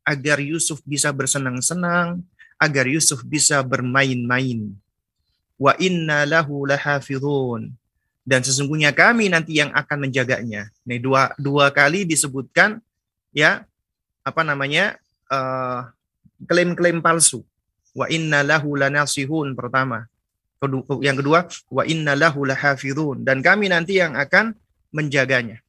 Agar 0.07 0.39
Yusuf 0.39 0.79
bisa 0.87 1.11
bersenang-senang, 1.11 2.23
agar 2.55 2.87
Yusuf 2.87 3.27
bisa 3.27 3.59
bermain-main. 3.67 4.79
Wa 5.61 5.77
inna 5.77 6.25
lahu 6.25 6.65
lahafidhun. 6.65 7.69
Dan 8.25 8.41
sesungguhnya 8.41 8.97
kami 8.97 9.29
nanti 9.29 9.61
yang 9.61 9.69
akan 9.77 10.09
menjaganya. 10.09 10.73
Ini 10.89 10.97
dua 10.97 11.37
dua 11.37 11.69
kali 11.69 12.09
disebutkan 12.09 12.81
ya 13.37 13.69
apa 14.25 14.41
namanya 14.41 14.97
uh, 15.29 15.85
klaim-klaim 16.49 17.05
palsu. 17.05 17.45
Wa 17.93 18.09
inna 18.09 18.41
lahu 18.41 18.73
lanasihun 18.73 19.53
pertama. 19.53 20.09
Yang 21.01 21.25
kedua, 21.25 21.49
wa 21.73 21.83
inna 21.89 22.13
lahu 22.13 22.45
lahafidhun 22.45 23.25
dan 23.25 23.41
kami 23.41 23.69
nanti 23.69 24.01
yang 24.01 24.17
akan 24.17 24.53
menjaganya. 24.93 25.61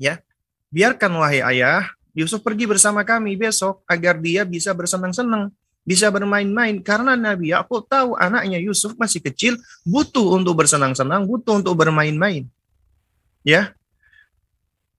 Ya. 0.00 0.24
Biarkan 0.72 1.12
wahai 1.18 1.42
ayah, 1.42 1.92
Yusuf 2.14 2.40
pergi 2.40 2.64
bersama 2.64 3.02
kami 3.02 3.36
besok 3.36 3.82
agar 3.84 4.16
dia 4.16 4.46
bisa 4.46 4.70
bersenang-senang, 4.72 5.52
bisa 5.90 6.06
bermain-main 6.06 6.78
karena 6.78 7.18
Nabi 7.18 7.50
Yakub 7.50 7.82
tahu 7.90 8.14
anaknya 8.14 8.62
Yusuf 8.62 8.94
masih 8.94 9.18
kecil, 9.18 9.58
butuh 9.82 10.38
untuk 10.38 10.62
bersenang-senang, 10.62 11.26
butuh 11.26 11.58
untuk 11.58 11.74
bermain-main. 11.74 12.46
Ya. 13.42 13.74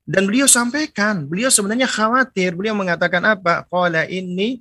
Dan 0.04 0.27
beliau 0.27 0.51
sampaikan, 0.51 1.23
beliau 1.23 1.47
sebenarnya 1.47 1.88
khawatir, 1.88 2.51
beliau 2.60 2.75
mengatakan 2.75 3.23
apa? 3.23 3.63
Qala 3.71 4.04
ini 4.12 4.60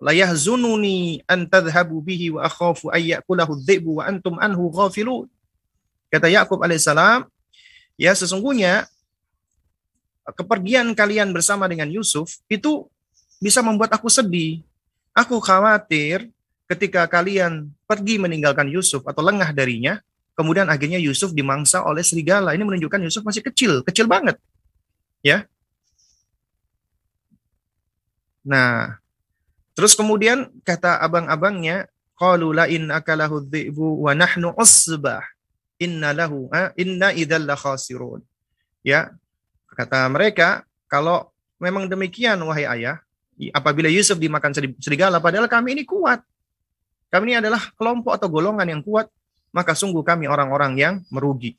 la 0.00 0.16
yahzununi 0.16 1.20
an 1.28 1.44
tadhhabu 1.44 2.00
bihi 2.00 2.32
wa 2.32 2.48
akhafu 2.48 2.88
ay 2.88 3.12
ya'kulahu 3.12 3.60
dhi'bu 3.60 4.00
wa 4.00 4.08
antum 4.08 4.40
anhu 4.40 4.72
ghafilun. 4.72 5.28
Kata 6.08 6.32
Yakub 6.32 6.64
alaihissalam, 6.64 7.28
ya 8.00 8.16
sesungguhnya 8.16 8.88
kepergian 10.32 10.96
kalian 10.96 11.36
bersama 11.36 11.68
dengan 11.68 11.92
Yusuf 11.92 12.40
itu 12.48 12.88
bisa 13.42 13.64
membuat 13.64 13.90
aku 13.96 14.06
sedih. 14.06 14.62
Aku 15.16 15.42
khawatir 15.42 16.30
ketika 16.70 17.08
kalian 17.10 17.72
pergi 17.88 18.20
meninggalkan 18.20 18.70
Yusuf 18.70 19.02
atau 19.02 19.24
lengah 19.24 19.50
darinya, 19.50 19.98
kemudian 20.38 20.70
akhirnya 20.70 21.02
Yusuf 21.02 21.34
dimangsa 21.34 21.82
oleh 21.82 22.04
serigala. 22.06 22.54
Ini 22.54 22.62
menunjukkan 22.62 23.00
Yusuf 23.02 23.26
masih 23.26 23.42
kecil, 23.42 23.82
kecil 23.82 24.06
banget. 24.06 24.38
Ya. 25.24 25.48
Nah, 28.46 29.00
Terus 29.80 29.96
kemudian 29.96 30.52
kata 30.60 31.00
abang-abangnya, 31.00 31.88
qalu 32.12 32.52
la 32.52 32.68
in 32.68 32.92
akalahu 32.92 33.40
dhi'bu 33.40 34.04
wa 34.04 34.12
nahnu 34.12 34.52
usbah 34.52 35.24
inna 35.80 36.12
lahu 36.12 36.52
inna 36.76 37.16
idzal 37.16 37.48
khasirun. 37.56 38.20
Ya. 38.84 39.08
Kata 39.72 40.04
mereka, 40.12 40.68
kalau 40.84 41.32
memang 41.56 41.88
demikian 41.88 42.36
wahai 42.44 42.68
ayah, 42.68 43.00
apabila 43.48 43.88
Yusuf 43.88 44.20
dimakan 44.20 44.52
serigala 44.76 45.16
padahal 45.16 45.48
kami 45.48 45.80
ini 45.80 45.88
kuat. 45.88 46.20
Kami 47.08 47.32
ini 47.32 47.36
adalah 47.40 47.72
kelompok 47.80 48.20
atau 48.20 48.28
golongan 48.28 48.68
yang 48.68 48.84
kuat, 48.84 49.08
maka 49.50 49.72
sungguh 49.72 50.04
kami 50.04 50.28
orang-orang 50.28 50.76
yang 50.76 50.94
merugi. 51.08 51.56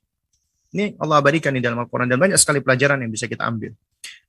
Ini 0.71 0.95
Allah 1.01 1.19
abadikan 1.19 1.51
di 1.51 1.59
dalam 1.59 1.81
Al-Quran 1.81 2.07
dan 2.07 2.15
banyak 2.15 2.39
sekali 2.39 2.63
pelajaran 2.63 3.01
yang 3.03 3.11
bisa 3.11 3.27
kita 3.27 3.43
ambil. 3.43 3.75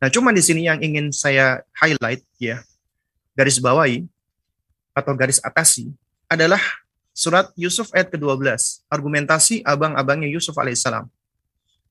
Nah, 0.02 0.10
cuma 0.10 0.34
di 0.34 0.42
sini 0.42 0.66
yang 0.66 0.82
ingin 0.82 1.14
saya 1.14 1.62
highlight 1.78 2.26
ya, 2.42 2.58
garis 3.38 3.62
bawahi 3.62 4.02
atau 4.98 5.14
garis 5.14 5.38
atasi 5.38 5.94
adalah 6.26 6.58
surat 7.14 7.54
Yusuf 7.54 7.94
ayat 7.94 8.10
ke-12. 8.10 8.42
Argumentasi 8.90 9.62
abang-abangnya 9.62 10.26
Yusuf 10.26 10.58
alaihissalam. 10.58 11.06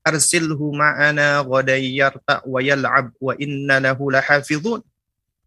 Arsilhu 0.04 0.76
ma'ana 0.76 1.46
wa 1.46 2.60
yal'ab 2.60 3.14
wa 3.16 3.32
inna 3.40 3.80
lahu 3.80 4.12
lahafidhun. 4.12 4.84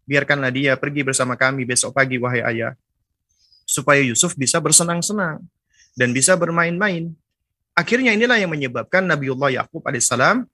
Biarkanlah 0.06 0.54
dia 0.54 0.78
pergi 0.78 1.02
bersama 1.02 1.34
kami 1.34 1.66
besok 1.66 1.92
pagi 1.92 2.16
wahai 2.16 2.42
ayah. 2.46 2.72
Supaya 3.66 4.00
Yusuf 4.00 4.38
bisa 4.38 4.62
bersenang-senang 4.62 5.42
dan 5.98 6.08
bisa 6.14 6.38
bermain-main. 6.38 7.10
Akhirnya 7.74 8.14
inilah 8.14 8.38
yang 8.38 8.54
menyebabkan 8.54 9.04
Nabiullah 9.04 9.52
Yakub 9.52 9.82
alaihissalam 9.84 10.46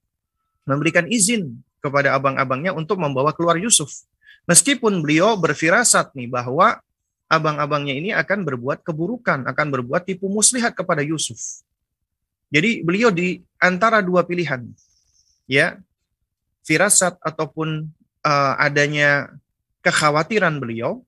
memberikan 0.65 1.05
izin 1.07 1.61
kepada 1.85 2.17
abang-abangnya 2.17 2.73
untuk 2.73 2.97
membawa 2.99 3.31
keluar 3.37 3.61
Yusuf 3.61 4.09
Meskipun 4.43 5.07
beliau 5.07 5.39
berfirasat 5.39 6.19
nih 6.19 6.27
bahwa 6.27 6.83
abang-abangnya 7.31 7.95
ini 7.95 8.11
akan 8.11 8.43
berbuat 8.43 8.83
keburukan, 8.83 9.47
akan 9.47 9.67
berbuat 9.79 10.03
tipu 10.03 10.27
muslihat 10.27 10.75
kepada 10.75 11.01
Yusuf. 11.07 11.63
Jadi 12.53 12.83
beliau 12.83 13.09
di 13.09 13.41
antara 13.63 14.03
dua 14.03 14.27
pilihan, 14.27 14.67
ya, 15.47 15.79
firasat 16.67 17.17
ataupun 17.23 17.87
uh, 18.27 18.55
adanya 18.59 19.31
kekhawatiran 19.83 20.63
beliau 20.63 21.03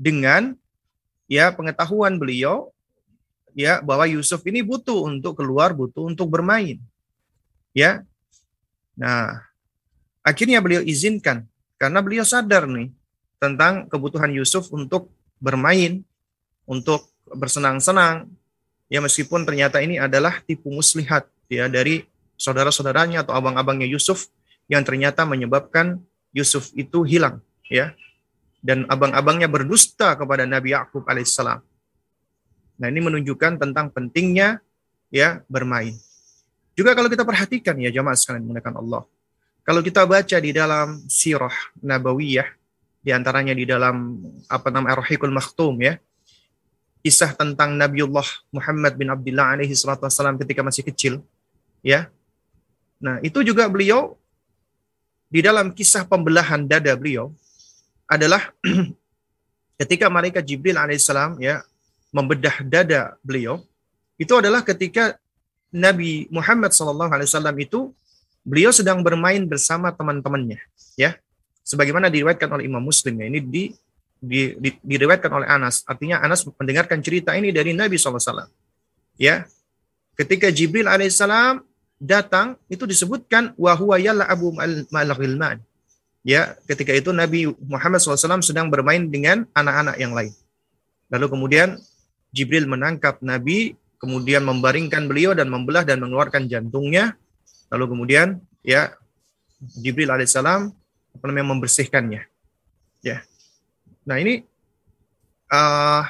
dengan 0.00 0.56
ya 1.28 1.52
pengetahuan 1.52 2.16
beliau 2.16 2.72
ya 3.52 3.78
bahwa 3.84 4.08
Yusuf 4.08 4.40
ini 4.48 4.64
butuh 4.64 5.06
untuk 5.06 5.38
keluar, 5.38 5.76
butuh 5.76 6.08
untuk 6.08 6.26
bermain. 6.32 6.80
Ya. 7.76 8.02
Nah, 8.96 9.44
akhirnya 10.24 10.58
beliau 10.64 10.82
izinkan 10.82 11.46
karena 11.76 12.00
beliau 12.00 12.24
sadar 12.24 12.66
nih 12.66 12.90
tentang 13.36 13.86
kebutuhan 13.86 14.32
Yusuf 14.32 14.72
untuk 14.72 15.12
bermain, 15.38 16.02
untuk 16.64 17.06
bersenang-senang. 17.28 18.26
Ya 18.90 18.98
meskipun 18.98 19.46
ternyata 19.46 19.78
ini 19.78 20.02
adalah 20.02 20.42
tipu 20.42 20.72
muslihat 20.74 21.30
ya 21.46 21.70
dari 21.70 22.02
saudara-saudaranya 22.34 23.22
atau 23.22 23.38
abang-abangnya 23.38 23.86
Yusuf 23.86 24.26
yang 24.66 24.82
ternyata 24.82 25.22
menyebabkan 25.22 26.02
Yusuf 26.34 26.74
itu 26.74 27.06
hilang 27.06 27.38
ya. 27.70 27.94
Dan 28.60 28.84
abang-abangnya 28.92 29.48
berdusta 29.48 30.12
kepada 30.18 30.44
Nabi 30.44 30.76
Yakub 30.76 31.06
alaihissalam. 31.08 31.64
Nah, 32.76 32.86
ini 32.92 33.00
menunjukkan 33.00 33.56
tentang 33.56 33.88
pentingnya 33.88 34.60
ya 35.08 35.40
bermain. 35.48 35.96
Juga 36.76 36.92
kalau 36.92 37.08
kita 37.08 37.24
perhatikan 37.24 37.80
ya 37.80 37.88
jamaah 37.88 38.18
sekalian 38.18 38.44
menggunakan 38.44 38.74
Allah 38.76 39.02
kalau 39.60 39.84
kita 39.84 40.02
baca 40.08 40.36
di 40.40 40.50
dalam 40.50 41.04
sirah 41.06 41.52
nabawiyah, 41.84 42.48
di 43.04 43.10
antaranya 43.12 43.52
di 43.52 43.68
dalam 43.68 44.18
apa 44.48 44.66
nama 44.72 44.96
Ar-Rahikul 44.96 45.30
Maktum 45.30 45.78
ya, 45.84 46.00
kisah 47.04 47.36
tentang 47.36 47.76
Nabiullah 47.76 48.26
Muhammad 48.50 48.96
bin 48.96 49.12
Abdullah 49.12 49.54
alaihi 49.54 49.76
salatu 49.76 50.08
wassalam 50.08 50.40
ketika 50.40 50.64
masih 50.64 50.82
kecil, 50.82 51.14
ya. 51.84 52.08
Nah, 52.98 53.20
itu 53.22 53.46
juga 53.46 53.68
beliau 53.68 54.16
di 55.30 55.38
dalam 55.44 55.70
kisah 55.70 56.02
pembelahan 56.08 56.66
dada 56.66 56.90
beliau 56.96 57.30
adalah 58.10 58.50
ketika 59.80 60.10
malaikat 60.10 60.42
Jibril 60.42 60.74
alaihissalam 60.76 61.38
ya 61.38 61.62
membedah 62.10 62.66
dada 62.66 63.14
beliau 63.22 63.62
itu 64.18 64.34
adalah 64.34 64.60
ketika 64.66 65.16
Nabi 65.70 66.26
Muhammad 66.28 66.74
sallallahu 66.74 67.08
alaihi 67.08 67.30
wasallam 67.30 67.56
itu 67.62 67.80
beliau 68.42 68.74
sedang 68.74 69.00
bermain 69.00 69.40
bersama 69.46 69.94
teman-temannya 69.94 70.58
ya. 70.98 71.16
Sebagaimana 71.62 72.10
diriwayatkan 72.10 72.50
oleh 72.50 72.66
Imam 72.66 72.82
Muslim 72.82 73.14
ya 73.22 73.26
ini 73.30 73.38
di, 73.38 73.70
di, 74.18 74.58
di 74.58 74.70
diriwayatkan 74.82 75.30
oleh 75.30 75.46
Anas. 75.46 75.86
Artinya 75.86 76.18
Anas 76.18 76.42
mendengarkan 76.42 76.98
cerita 77.00 77.32
ini 77.38 77.54
dari 77.54 77.70
Nabi 77.70 77.94
SAW 77.94 78.50
ya. 79.14 79.46
Ketika 80.18 80.50
Jibril 80.50 80.90
alaihissalam 80.90 81.62
datang 81.96 82.58
itu 82.66 82.84
disebutkan 82.84 83.54
wahwa 83.54 83.96
abu 84.26 84.50
mal 84.52 85.08
ya 86.26 86.56
ketika 86.68 86.92
itu 86.92 87.10
Nabi 87.10 87.48
Muhammad 87.64 88.00
SAW 88.02 88.44
sedang 88.44 88.68
bermain 88.68 89.08
dengan 89.08 89.48
anak-anak 89.56 89.96
yang 89.96 90.12
lain 90.12 90.32
lalu 91.08 91.26
kemudian 91.32 91.80
Jibril 92.30 92.68
menangkap 92.68 93.18
Nabi 93.24 93.74
kemudian 94.00 94.44
membaringkan 94.46 95.08
beliau 95.10 95.32
dan 95.36 95.50
membelah 95.50 95.84
dan 95.84 96.00
mengeluarkan 96.00 96.46
jantungnya 96.46 97.18
Lalu 97.70 97.84
kemudian 97.86 98.42
ya 98.66 98.90
Jibril 99.78 100.10
alaihissalam 100.10 100.74
apa 101.14 101.24
namanya 101.30 101.54
membersihkannya. 101.54 102.22
Ya. 103.06 103.22
Nah 104.04 104.18
ini 104.18 104.42
uh, 105.54 106.02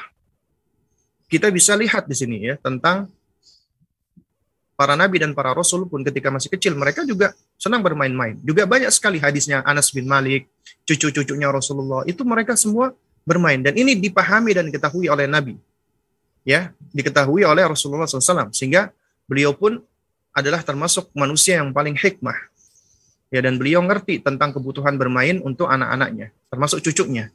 kita 1.28 1.52
bisa 1.52 1.76
lihat 1.76 2.08
di 2.08 2.16
sini 2.16 2.48
ya 2.48 2.56
tentang 2.58 3.12
para 4.80 4.96
nabi 4.96 5.20
dan 5.20 5.36
para 5.36 5.52
rasul 5.52 5.84
pun 5.84 6.00
ketika 6.00 6.32
masih 6.32 6.48
kecil 6.56 6.72
mereka 6.72 7.04
juga 7.04 7.36
senang 7.60 7.84
bermain-main. 7.84 8.40
Juga 8.40 8.64
banyak 8.64 8.88
sekali 8.88 9.20
hadisnya 9.20 9.60
Anas 9.60 9.92
bin 9.92 10.08
Malik, 10.08 10.48
cucu-cucunya 10.88 11.52
Rasulullah 11.52 12.00
itu 12.08 12.24
mereka 12.24 12.56
semua 12.56 12.96
bermain 13.28 13.60
dan 13.60 13.76
ini 13.76 13.92
dipahami 13.92 14.56
dan 14.56 14.72
diketahui 14.72 15.12
oleh 15.12 15.28
Nabi. 15.28 15.60
Ya, 16.48 16.72
diketahui 16.96 17.44
oleh 17.44 17.60
Rasulullah 17.68 18.08
SAW 18.08 18.56
sehingga 18.56 18.88
beliau 19.28 19.52
pun 19.52 19.84
adalah 20.32 20.64
termasuk 20.64 21.12
manusia 21.12 21.60
yang 21.60 21.76
paling 21.76 21.92
hikmah. 21.92 22.48
Ya 23.28 23.44
dan 23.44 23.60
beliau 23.60 23.84
ngerti 23.84 24.24
tentang 24.24 24.56
kebutuhan 24.56 24.96
bermain 24.96 25.44
untuk 25.44 25.68
anak-anaknya, 25.68 26.32
termasuk 26.48 26.80
cucunya. 26.80 27.28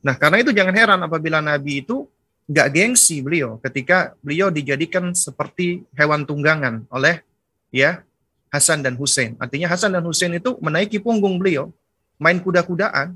Nah, 0.00 0.16
karena 0.16 0.40
itu 0.40 0.56
jangan 0.56 0.72
heran 0.72 1.00
apabila 1.04 1.44
Nabi 1.44 1.84
itu 1.84 2.08
nggak 2.48 2.68
gengsi 2.72 3.20
beliau 3.20 3.60
ketika 3.60 4.16
beliau 4.24 4.48
dijadikan 4.48 5.12
seperti 5.12 5.84
hewan 5.92 6.24
tunggangan 6.24 6.88
oleh 6.88 7.20
ya 7.68 8.00
Hasan 8.48 8.80
dan 8.80 8.96
Hussein. 8.96 9.36
Artinya 9.36 9.68
Hasan 9.68 9.92
dan 9.92 10.00
Hussein 10.04 10.32
itu 10.32 10.56
menaiki 10.64 10.96
punggung 10.96 11.36
beliau, 11.36 11.68
main 12.16 12.40
kuda-kudaan. 12.40 13.12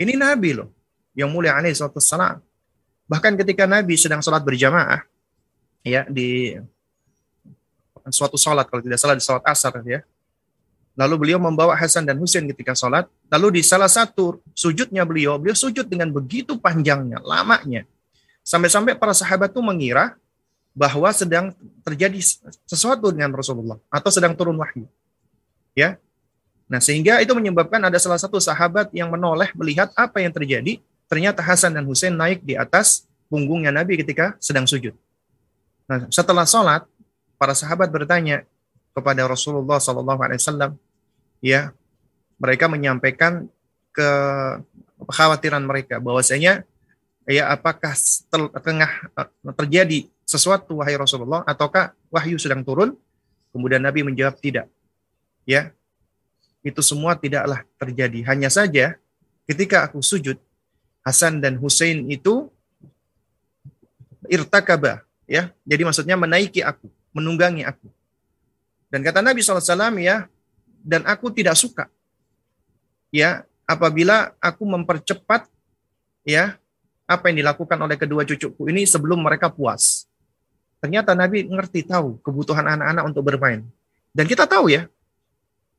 Ini 0.00 0.16
Nabi 0.16 0.56
loh, 0.56 0.72
yang 1.12 1.28
mulia 1.28 1.52
alaihi 1.52 1.76
salam. 1.76 2.40
Bahkan 3.04 3.36
ketika 3.36 3.68
Nabi 3.68 4.00
sedang 4.00 4.24
sholat 4.24 4.40
berjamaah, 4.40 5.04
ya 5.84 6.08
di 6.08 6.56
suatu 8.08 8.40
sholat 8.40 8.66
kalau 8.66 8.80
tidak 8.80 8.96
salah 8.98 9.14
di 9.14 9.22
sholat 9.22 9.44
asar 9.44 9.76
ya. 9.84 10.00
Lalu 10.92 11.14
beliau 11.28 11.38
membawa 11.40 11.72
Hasan 11.76 12.04
dan 12.04 12.16
Hussein 12.20 12.44
ketika 12.48 12.76
sholat. 12.76 13.08
Lalu 13.28 13.60
di 13.60 13.62
salah 13.64 13.88
satu 13.88 14.40
sujudnya 14.52 15.04
beliau, 15.08 15.40
beliau 15.40 15.56
sujud 15.56 15.88
dengan 15.88 16.12
begitu 16.12 16.56
panjangnya, 16.60 17.20
lamanya. 17.24 17.84
Sampai-sampai 18.42 18.98
para 18.98 19.14
sahabat 19.14 19.54
itu 19.54 19.62
mengira 19.62 20.18
bahwa 20.74 21.08
sedang 21.14 21.52
terjadi 21.84 22.18
sesuatu 22.66 23.12
dengan 23.12 23.30
Rasulullah 23.30 23.78
atau 23.92 24.10
sedang 24.10 24.32
turun 24.34 24.58
wahyu. 24.58 24.88
Ya. 25.76 26.00
Nah, 26.66 26.80
sehingga 26.80 27.20
itu 27.20 27.32
menyebabkan 27.36 27.78
ada 27.84 28.00
salah 28.00 28.16
satu 28.16 28.40
sahabat 28.40 28.88
yang 28.96 29.12
menoleh 29.12 29.52
melihat 29.52 29.92
apa 29.92 30.24
yang 30.24 30.32
terjadi. 30.32 30.80
Ternyata 31.06 31.44
Hasan 31.44 31.76
dan 31.76 31.84
Hussein 31.84 32.16
naik 32.16 32.40
di 32.40 32.56
atas 32.56 33.04
punggungnya 33.28 33.68
Nabi 33.68 34.00
ketika 34.00 34.32
sedang 34.40 34.64
sujud. 34.64 34.96
Nah, 35.84 36.08
setelah 36.08 36.48
sholat, 36.48 36.88
para 37.36 37.52
sahabat 37.52 37.92
bertanya 37.92 38.48
kepada 38.96 39.28
Rasulullah 39.28 39.76
SAW, 39.76 40.72
ya, 41.44 41.76
mereka 42.40 42.64
menyampaikan 42.72 43.44
ke 43.92 44.08
kekhawatiran 45.04 45.60
mereka 45.68 46.00
bahwasanya 46.00 46.64
ya 47.28 47.50
apakah 47.52 47.94
tengah 48.62 48.90
eh, 49.18 49.28
terjadi 49.58 49.98
sesuatu 50.26 50.80
wahai 50.80 50.96
Rasulullah 50.96 51.42
ataukah 51.44 51.94
wahyu 52.08 52.40
sedang 52.40 52.62
turun? 52.62 52.96
Kemudian 53.52 53.84
Nabi 53.84 54.00
menjawab 54.06 54.40
tidak. 54.40 54.66
Ya. 55.44 55.76
Itu 56.62 56.78
semua 56.80 57.18
tidaklah 57.18 57.66
terjadi. 57.74 58.22
Hanya 58.30 58.46
saja 58.46 58.94
ketika 59.50 59.82
aku 59.82 59.98
sujud 59.98 60.38
Hasan 61.02 61.42
dan 61.42 61.58
Hussein 61.58 62.06
itu 62.06 62.46
irtakaba 64.30 65.02
ya. 65.26 65.50
Jadi 65.66 65.82
maksudnya 65.82 66.14
menaiki 66.14 66.62
aku, 66.62 66.86
menunggangi 67.10 67.66
aku. 67.66 67.90
Dan 68.86 69.02
kata 69.02 69.18
Nabi 69.24 69.42
SAW 69.42 69.98
ya, 69.98 70.30
dan 70.82 71.02
aku 71.02 71.34
tidak 71.34 71.58
suka 71.58 71.90
ya 73.12 73.44
apabila 73.68 74.34
aku 74.40 74.64
mempercepat 74.66 75.46
ya 76.24 76.56
apa 77.14 77.28
yang 77.30 77.44
dilakukan 77.44 77.78
oleh 77.78 77.96
kedua 78.00 78.24
cucuku 78.24 78.68
ini 78.72 78.88
sebelum 78.88 79.20
mereka 79.20 79.52
puas. 79.52 80.08
Ternyata 80.82 81.14
Nabi 81.14 81.46
ngerti 81.46 81.86
tahu 81.86 82.18
kebutuhan 82.24 82.66
anak-anak 82.66 83.04
untuk 83.06 83.22
bermain. 83.22 83.62
Dan 84.10 84.26
kita 84.26 84.44
tahu 84.50 84.72
ya, 84.72 84.90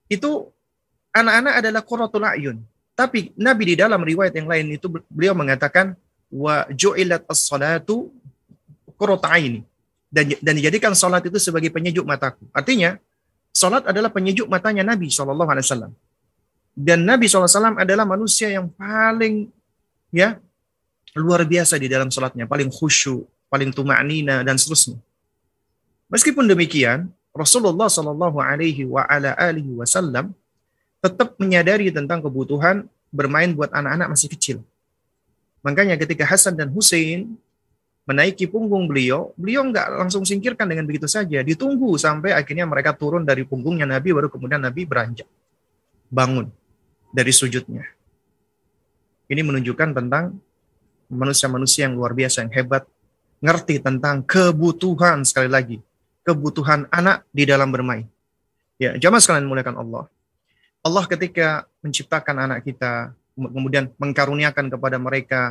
itu 0.08 0.48
anak-anak 1.12 1.54
adalah 1.60 1.82
qurratul 1.84 2.24
ayun. 2.24 2.58
Tapi 2.94 3.34
Nabi 3.36 3.74
di 3.74 3.76
dalam 3.76 4.00
riwayat 4.00 4.34
yang 4.38 4.48
lain 4.48 4.78
itu 4.78 4.88
beliau 5.12 5.34
mengatakan 5.36 5.98
wa 6.30 6.66
ju'ilat 6.72 7.26
as-salatu 7.28 8.14
aini. 9.28 9.62
Dan 10.14 10.38
dan 10.40 10.54
dijadikan 10.56 10.94
salat 10.94 11.26
itu 11.26 11.36
sebagai 11.42 11.74
penyejuk 11.74 12.06
mataku. 12.06 12.46
Artinya, 12.54 13.02
salat 13.50 13.84
adalah 13.84 14.14
penyejuk 14.14 14.46
matanya 14.46 14.86
Nabi 14.86 15.10
Shallallahu 15.10 15.50
alaihi 15.50 15.66
wasallam. 15.68 15.92
Dan 16.74 17.06
Nabi 17.06 17.30
SAW 17.30 17.78
adalah 17.78 18.02
manusia 18.02 18.50
yang 18.50 18.66
paling 18.66 19.46
ya 20.10 20.42
luar 21.18 21.46
biasa 21.46 21.78
di 21.78 21.86
dalam 21.86 22.10
sholatnya, 22.10 22.50
paling 22.50 22.74
khusyuk, 22.74 23.26
paling 23.52 23.70
tuma'nina 23.70 24.42
dan 24.42 24.58
seterusnya. 24.58 24.98
Meskipun 26.10 26.50
demikian, 26.50 27.10
Rasulullah 27.34 27.90
Shallallahu 27.90 28.38
Alaihi 28.38 28.86
Wasallam 29.78 30.34
tetap 31.02 31.38
menyadari 31.42 31.90
tentang 31.90 32.22
kebutuhan 32.22 32.86
bermain 33.10 33.50
buat 33.54 33.70
anak-anak 33.74 34.14
masih 34.14 34.30
kecil. 34.30 34.58
Makanya 35.66 35.98
ketika 35.98 36.26
Hasan 36.26 36.58
dan 36.58 36.70
Hussein 36.70 37.38
menaiki 38.04 38.46
punggung 38.46 38.86
beliau, 38.86 39.32
beliau 39.40 39.64
nggak 39.64 40.02
langsung 40.02 40.28
singkirkan 40.28 40.68
dengan 40.68 40.84
begitu 40.84 41.08
saja. 41.08 41.40
Ditunggu 41.42 41.96
sampai 41.96 42.36
akhirnya 42.36 42.68
mereka 42.68 42.92
turun 42.94 43.24
dari 43.24 43.48
punggungnya 43.48 43.88
Nabi, 43.88 44.12
baru 44.12 44.28
kemudian 44.28 44.60
Nabi 44.60 44.84
beranjak, 44.84 45.28
bangun 46.12 46.52
dari 47.16 47.32
sujudnya. 47.32 47.86
Ini 49.32 49.40
menunjukkan 49.40 49.90
tentang 49.96 50.38
manusia-manusia 51.12 51.88
yang 51.88 51.96
luar 51.98 52.16
biasa, 52.16 52.46
yang 52.48 52.54
hebat, 52.54 52.84
ngerti 53.44 53.84
tentang 53.84 54.24
kebutuhan 54.24 55.28
sekali 55.28 55.52
lagi, 55.52 55.78
kebutuhan 56.24 56.88
anak 56.88 57.28
di 57.36 57.44
dalam 57.44 57.68
bermain. 57.72 58.08
Ya, 58.80 58.96
jamaah 58.96 59.20
sekalian 59.20 59.48
muliakan 59.48 59.76
Allah. 59.80 60.08
Allah 60.84 61.04
ketika 61.08 61.68
menciptakan 61.84 62.48
anak 62.48 62.64
kita, 62.64 63.12
kemudian 63.36 63.92
mengkaruniakan 64.00 64.72
kepada 64.72 64.96
mereka 65.00 65.42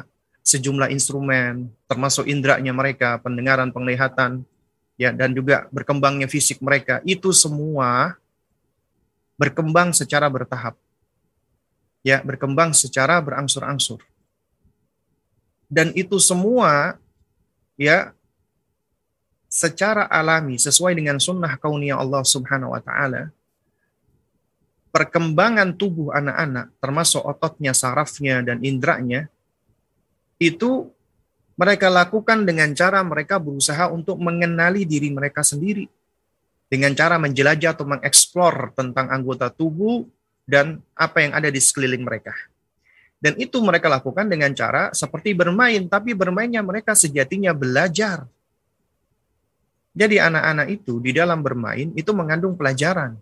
sejumlah 0.45 0.89
instrumen, 0.93 1.71
termasuk 1.89 2.29
indranya 2.29 2.73
mereka, 2.73 3.21
pendengaran, 3.21 3.73
penglihatan, 3.73 4.45
ya, 5.01 5.13
dan 5.13 5.33
juga 5.33 5.69
berkembangnya 5.73 6.29
fisik 6.29 6.61
mereka, 6.61 7.01
itu 7.05 7.33
semua 7.33 8.17
berkembang 9.41 9.97
secara 9.97 10.29
bertahap. 10.29 10.77
Ya, 12.03 12.19
berkembang 12.21 12.75
secara 12.75 13.23
berangsur-angsur 13.23 14.03
dan 15.73 15.89
itu 15.97 16.21
semua 16.21 17.01
ya 17.81 18.13
secara 19.49 20.05
alami 20.05 20.61
sesuai 20.61 20.93
dengan 20.93 21.17
sunnah 21.17 21.57
kauniyah 21.57 21.97
Allah 21.97 22.21
Subhanahu 22.21 22.77
wa 22.77 22.83
taala 22.85 23.33
perkembangan 24.93 25.73
tubuh 25.73 26.13
anak-anak 26.13 26.77
termasuk 26.77 27.25
ototnya, 27.25 27.73
sarafnya 27.73 28.45
dan 28.45 28.61
indranya 28.61 29.33
itu 30.37 30.93
mereka 31.57 31.89
lakukan 31.89 32.45
dengan 32.45 32.77
cara 32.77 33.01
mereka 33.01 33.41
berusaha 33.41 33.89
untuk 33.89 34.21
mengenali 34.21 34.85
diri 34.85 35.09
mereka 35.09 35.41
sendiri 35.41 35.89
dengan 36.69 36.93
cara 36.93 37.17
menjelajah 37.17 37.77
atau 37.77 37.89
mengeksplor 37.89 38.77
tentang 38.77 39.09
anggota 39.09 39.49
tubuh 39.49 40.05
dan 40.45 40.81
apa 40.97 41.21
yang 41.25 41.33
ada 41.37 41.53
di 41.53 41.61
sekeliling 41.61 42.05
mereka. 42.05 42.33
Dan 43.23 43.39
itu 43.39 43.63
mereka 43.63 43.87
lakukan 43.87 44.27
dengan 44.27 44.51
cara 44.51 44.91
seperti 44.91 45.31
bermain, 45.31 45.87
tapi 45.87 46.11
bermainnya 46.11 46.59
mereka 46.59 46.99
sejatinya 46.99 47.55
belajar. 47.55 48.27
Jadi 49.95 50.19
anak-anak 50.19 50.67
itu 50.75 50.99
di 50.99 51.15
dalam 51.15 51.39
bermain 51.39 51.95
itu 51.95 52.11
mengandung 52.11 52.59
pelajaran. 52.59 53.15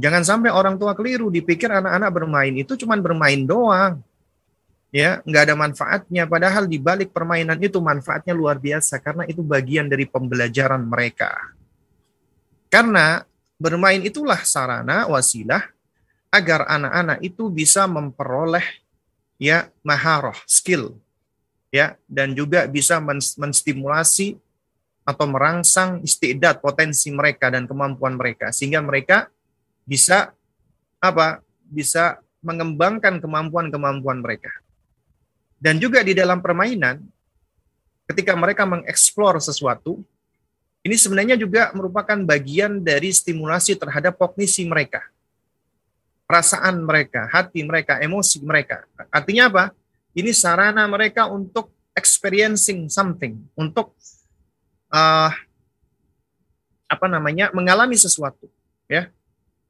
Jangan 0.00 0.22
sampai 0.24 0.48
orang 0.48 0.80
tua 0.80 0.96
keliru 0.96 1.28
dipikir 1.28 1.68
anak-anak 1.68 2.08
bermain 2.08 2.54
itu 2.56 2.72
cuma 2.80 2.96
bermain 2.96 3.44
doang. 3.44 4.00
Ya, 4.88 5.20
nggak 5.28 5.42
ada 5.44 5.54
manfaatnya. 5.60 6.24
Padahal 6.24 6.64
di 6.64 6.80
balik 6.80 7.12
permainan 7.12 7.60
itu 7.60 7.76
manfaatnya 7.84 8.32
luar 8.32 8.56
biasa 8.56 8.96
karena 8.96 9.28
itu 9.28 9.44
bagian 9.44 9.92
dari 9.92 10.08
pembelajaran 10.08 10.80
mereka. 10.88 11.36
Karena 12.72 13.20
bermain 13.60 14.00
itulah 14.00 14.40
sarana 14.40 15.04
wasilah 15.04 15.68
agar 16.32 16.64
anak-anak 16.64 17.20
itu 17.20 17.52
bisa 17.52 17.84
memperoleh 17.84 18.85
ya 19.36 19.68
maharoh 19.84 20.36
skill 20.48 20.96
ya 21.68 21.96
dan 22.08 22.32
juga 22.32 22.64
bisa 22.64 22.96
menstimulasi 23.36 24.40
atau 25.06 25.26
merangsang 25.30 26.02
istidat 26.02 26.58
potensi 26.58 27.12
mereka 27.14 27.52
dan 27.52 27.68
kemampuan 27.68 28.18
mereka 28.18 28.50
sehingga 28.50 28.82
mereka 28.82 29.30
bisa 29.86 30.34
apa 30.98 31.44
bisa 31.70 32.18
mengembangkan 32.42 33.18
kemampuan-kemampuan 33.18 34.22
mereka. 34.22 34.50
Dan 35.56 35.82
juga 35.82 36.04
di 36.04 36.12
dalam 36.14 36.42
permainan 36.44 37.00
ketika 38.06 38.34
mereka 38.38 38.62
mengeksplor 38.66 39.38
sesuatu 39.42 40.02
ini 40.86 40.94
sebenarnya 40.94 41.34
juga 41.34 41.74
merupakan 41.74 42.14
bagian 42.22 42.78
dari 42.78 43.10
stimulasi 43.10 43.74
terhadap 43.74 44.14
kognisi 44.14 44.62
mereka 44.62 45.02
perasaan 46.26 46.82
mereka, 46.82 47.30
hati 47.30 47.62
mereka, 47.62 48.02
emosi 48.02 48.42
mereka. 48.42 48.84
Artinya 49.08 49.48
apa? 49.48 49.64
Ini 50.12 50.34
sarana 50.34 50.84
mereka 50.90 51.30
untuk 51.30 51.70
experiencing 51.94 52.90
something, 52.90 53.40
untuk 53.54 53.94
uh, 54.90 55.30
apa 56.86 57.06
namanya 57.10 57.50
mengalami 57.50 57.98
sesuatu 57.98 58.46
ya 58.86 59.10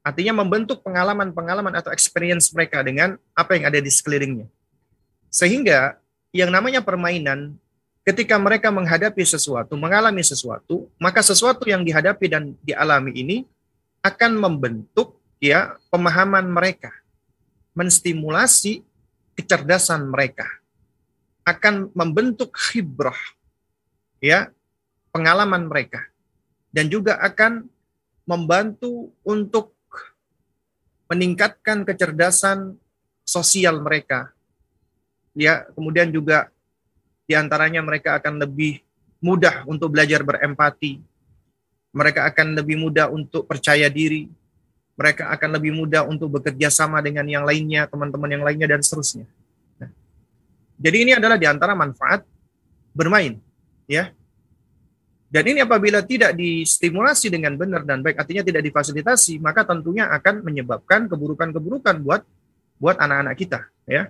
artinya 0.05 0.45
membentuk 0.45 0.85
pengalaman-pengalaman 0.85 1.73
atau 1.75 1.91
experience 1.91 2.53
mereka 2.53 2.79
dengan 2.85 3.17
apa 3.33 3.57
yang 3.57 3.67
ada 3.67 3.79
di 3.81 3.89
sekelilingnya 3.89 4.47
sehingga 5.33 5.97
yang 6.31 6.53
namanya 6.53 6.79
permainan 6.85 7.57
ketika 8.05 8.37
mereka 8.39 8.69
menghadapi 8.69 9.25
sesuatu 9.25 9.73
mengalami 9.75 10.21
sesuatu 10.21 10.87
maka 11.01 11.25
sesuatu 11.25 11.65
yang 11.67 11.81
dihadapi 11.81 12.25
dan 12.29 12.53
dialami 12.63 13.11
ini 13.17 13.37
akan 14.05 14.37
membentuk 14.37 15.16
ya 15.37 15.77
pemahaman 15.89 16.49
mereka 16.49 16.93
menstimulasi 17.77 18.81
kecerdasan 19.37 20.09
mereka 20.09 20.45
akan 21.45 21.93
membentuk 21.93 22.51
khibrah 22.57 23.17
ya 24.19 24.49
pengalaman 25.13 25.69
mereka 25.69 26.01
dan 26.73 26.89
juga 26.89 27.17
akan 27.21 27.65
membantu 28.27 29.15
untuk 29.23 29.77
meningkatkan 31.07 31.87
kecerdasan 31.87 32.75
sosial 33.23 33.79
mereka. 33.79 34.31
Ya, 35.31 35.67
kemudian 35.71 36.11
juga 36.11 36.51
di 37.23 37.33
antaranya 37.35 37.79
mereka 37.79 38.19
akan 38.19 38.43
lebih 38.43 38.83
mudah 39.23 39.63
untuk 39.67 39.95
belajar 39.95 40.21
berempati. 40.23 40.99
Mereka 41.95 42.27
akan 42.29 42.59
lebih 42.59 42.77
mudah 42.77 43.07
untuk 43.09 43.47
percaya 43.47 43.87
diri. 43.87 44.27
Mereka 44.97 45.29
akan 45.29 45.49
lebih 45.61 45.77
mudah 45.77 46.09
untuk 46.09 46.41
bekerja 46.41 46.73
sama 46.73 46.99
dengan 47.05 47.23
yang 47.29 47.45
lainnya, 47.45 47.85
teman-teman 47.85 48.29
yang 48.33 48.43
lainnya, 48.43 48.65
dan 48.65 48.81
seterusnya. 48.81 49.29
Nah, 49.77 49.93
jadi 50.81 50.97
ini 51.05 51.11
adalah 51.13 51.37
di 51.37 51.45
antara 51.45 51.77
manfaat 51.77 52.25
bermain. 52.97 53.37
ya 53.87 54.11
dan 55.27 55.43
ini 55.43 55.59
apabila 55.59 55.99
tidak 55.99 56.31
distimulasi 56.39 57.27
dengan 57.27 57.59
benar 57.59 57.83
dan 57.83 57.99
baik, 57.99 58.15
artinya 58.15 58.47
tidak 58.47 58.63
difasilitasi, 58.63 59.43
maka 59.43 59.67
tentunya 59.67 60.07
akan 60.07 60.39
menyebabkan 60.39 61.11
keburukan-keburukan 61.11 61.99
buat 61.99 62.23
buat 62.79 62.95
anak-anak 62.95 63.35
kita, 63.35 63.59
ya. 63.83 64.07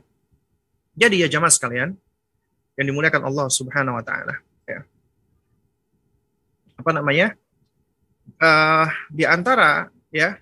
Jadi 0.94 1.26
ya 1.26 1.28
jamaah 1.30 1.50
sekalian 1.50 1.98
yang 2.78 2.86
dimuliakan 2.86 3.26
Allah 3.26 3.50
Subhanahu 3.50 3.98
wa 3.98 4.04
taala, 4.06 4.38
ya. 4.70 4.86
Apa 6.78 6.94
namanya? 6.94 7.34
Uh, 8.38 8.86
di 9.10 9.26
antara 9.26 9.90
ya 10.14 10.38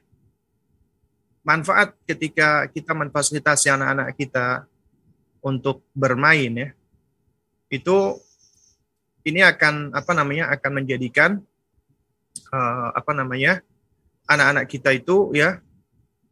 manfaat 1.46 1.94
ketika 2.10 2.66
kita 2.74 2.98
memfasilitasi 2.98 3.70
anak-anak 3.70 4.18
kita 4.18 4.66
untuk 5.46 5.86
bermain 5.94 6.50
ya. 6.50 6.70
Itu 7.70 8.18
ini 9.22 9.46
akan 9.46 9.94
apa 9.94 10.12
namanya 10.18 10.50
akan 10.58 10.72
menjadikan 10.82 11.38
uh, 12.50 12.90
apa 12.98 13.12
namanya 13.14 13.62
anak-anak 14.26 14.66
kita 14.66 14.90
itu 14.98 15.34
ya 15.38 15.62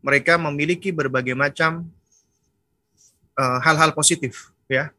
mereka 0.03 0.35
memiliki 0.35 0.91
berbagai 0.91 1.31
macam 1.31 1.87
eh, 3.39 3.59
hal-hal 3.63 3.93
uh, 3.93 3.95
positif 3.95 4.51
ya 4.67 4.91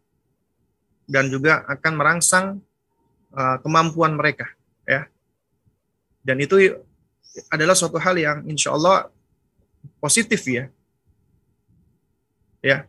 dan 1.04 1.28
juga 1.28 1.60
akan 1.68 1.92
merangsang 1.92 2.46
uh, 3.36 3.60
kemampuan 3.60 4.16
mereka 4.16 4.48
ya 4.88 5.04
dan 6.24 6.40
itu 6.40 6.80
adalah 7.52 7.76
suatu 7.76 8.00
hal 8.00 8.16
yang 8.16 8.46
insya 8.48 8.72
Allah 8.72 9.12
positif 10.04 10.44
ya. 10.44 10.68
Ya. 12.60 12.84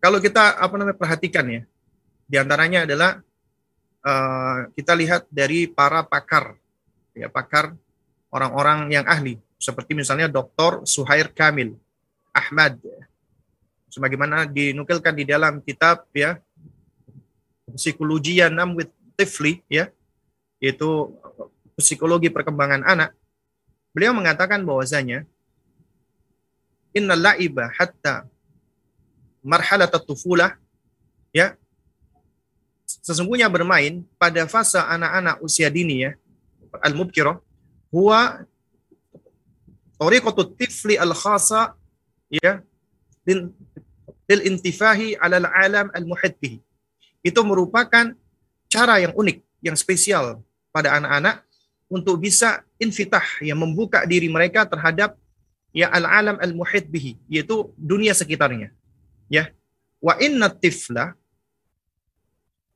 Kalau 0.00 0.16
kita 0.16 0.56
apa 0.56 0.74
namanya 0.80 0.96
perhatikan 0.96 1.44
ya, 1.44 1.62
di 2.24 2.40
antaranya 2.40 2.88
adalah 2.88 3.20
uh, 4.00 4.72
kita 4.72 4.96
lihat 4.96 5.28
dari 5.28 5.68
para 5.68 6.00
pakar, 6.00 6.56
ya 7.12 7.28
pakar 7.28 7.76
orang-orang 8.32 8.88
yang 8.96 9.04
ahli, 9.04 9.36
seperti 9.60 9.92
misalnya 9.92 10.32
Dr. 10.32 10.88
Suhair 10.88 11.28
Kamil 11.28 11.76
Ahmad, 12.32 12.80
sebagaimana 13.92 14.48
dinukilkan 14.48 15.12
di 15.12 15.28
dalam 15.28 15.60
kitab 15.60 16.08
ya 16.16 16.40
psikologi 17.76 18.40
Yanam 18.40 18.80
with 18.80 18.88
Tifli 19.20 19.60
ya, 19.68 19.92
yaitu 20.64 21.12
psikologi 21.80 22.28
perkembangan 22.30 22.84
anak. 22.86 23.10
Beliau 23.90 24.14
mengatakan 24.14 24.62
bahwasanya 24.62 25.26
innal 26.94 27.18
la'iba 27.18 27.70
hatta 27.74 28.26
marhalat 29.40 29.90
tufulah 30.04 30.58
ya 31.30 31.54
sesungguhnya 32.84 33.46
bermain 33.46 34.02
pada 34.18 34.44
fase 34.50 34.76
anak-anak 34.76 35.38
usia 35.40 35.70
dini 35.70 36.10
ya 36.10 36.10
al-mubkirah 36.82 37.38
huwa 37.94 38.42
tariqatu 39.96 40.50
tifli 40.58 40.98
al-khasa 40.98 41.74
ya 42.30 42.62
lil, 43.26 43.54
intifahi 44.26 45.14
ala 45.18 45.38
al-alam 45.38 45.86
al-muhit 45.94 46.62
itu 47.22 47.40
merupakan 47.46 48.14
cara 48.70 48.94
yang 49.02 49.14
unik 49.14 49.38
yang 49.62 49.76
spesial 49.78 50.42
pada 50.74 50.98
anak-anak 50.98 51.46
untuk 51.90 52.22
bisa 52.22 52.62
infitah 52.78 53.26
yang 53.42 53.58
membuka 53.58 54.06
diri 54.06 54.30
mereka 54.30 54.62
terhadap 54.62 55.18
ya 55.74 55.90
al-alam 55.90 56.38
al-muhit 56.38 56.86
bihi 56.86 57.18
yaitu 57.26 57.74
dunia 57.74 58.14
sekitarnya 58.14 58.70
ya. 59.26 59.50
Wa 59.98 60.16
inna 60.22 60.48
tifla 60.48 61.18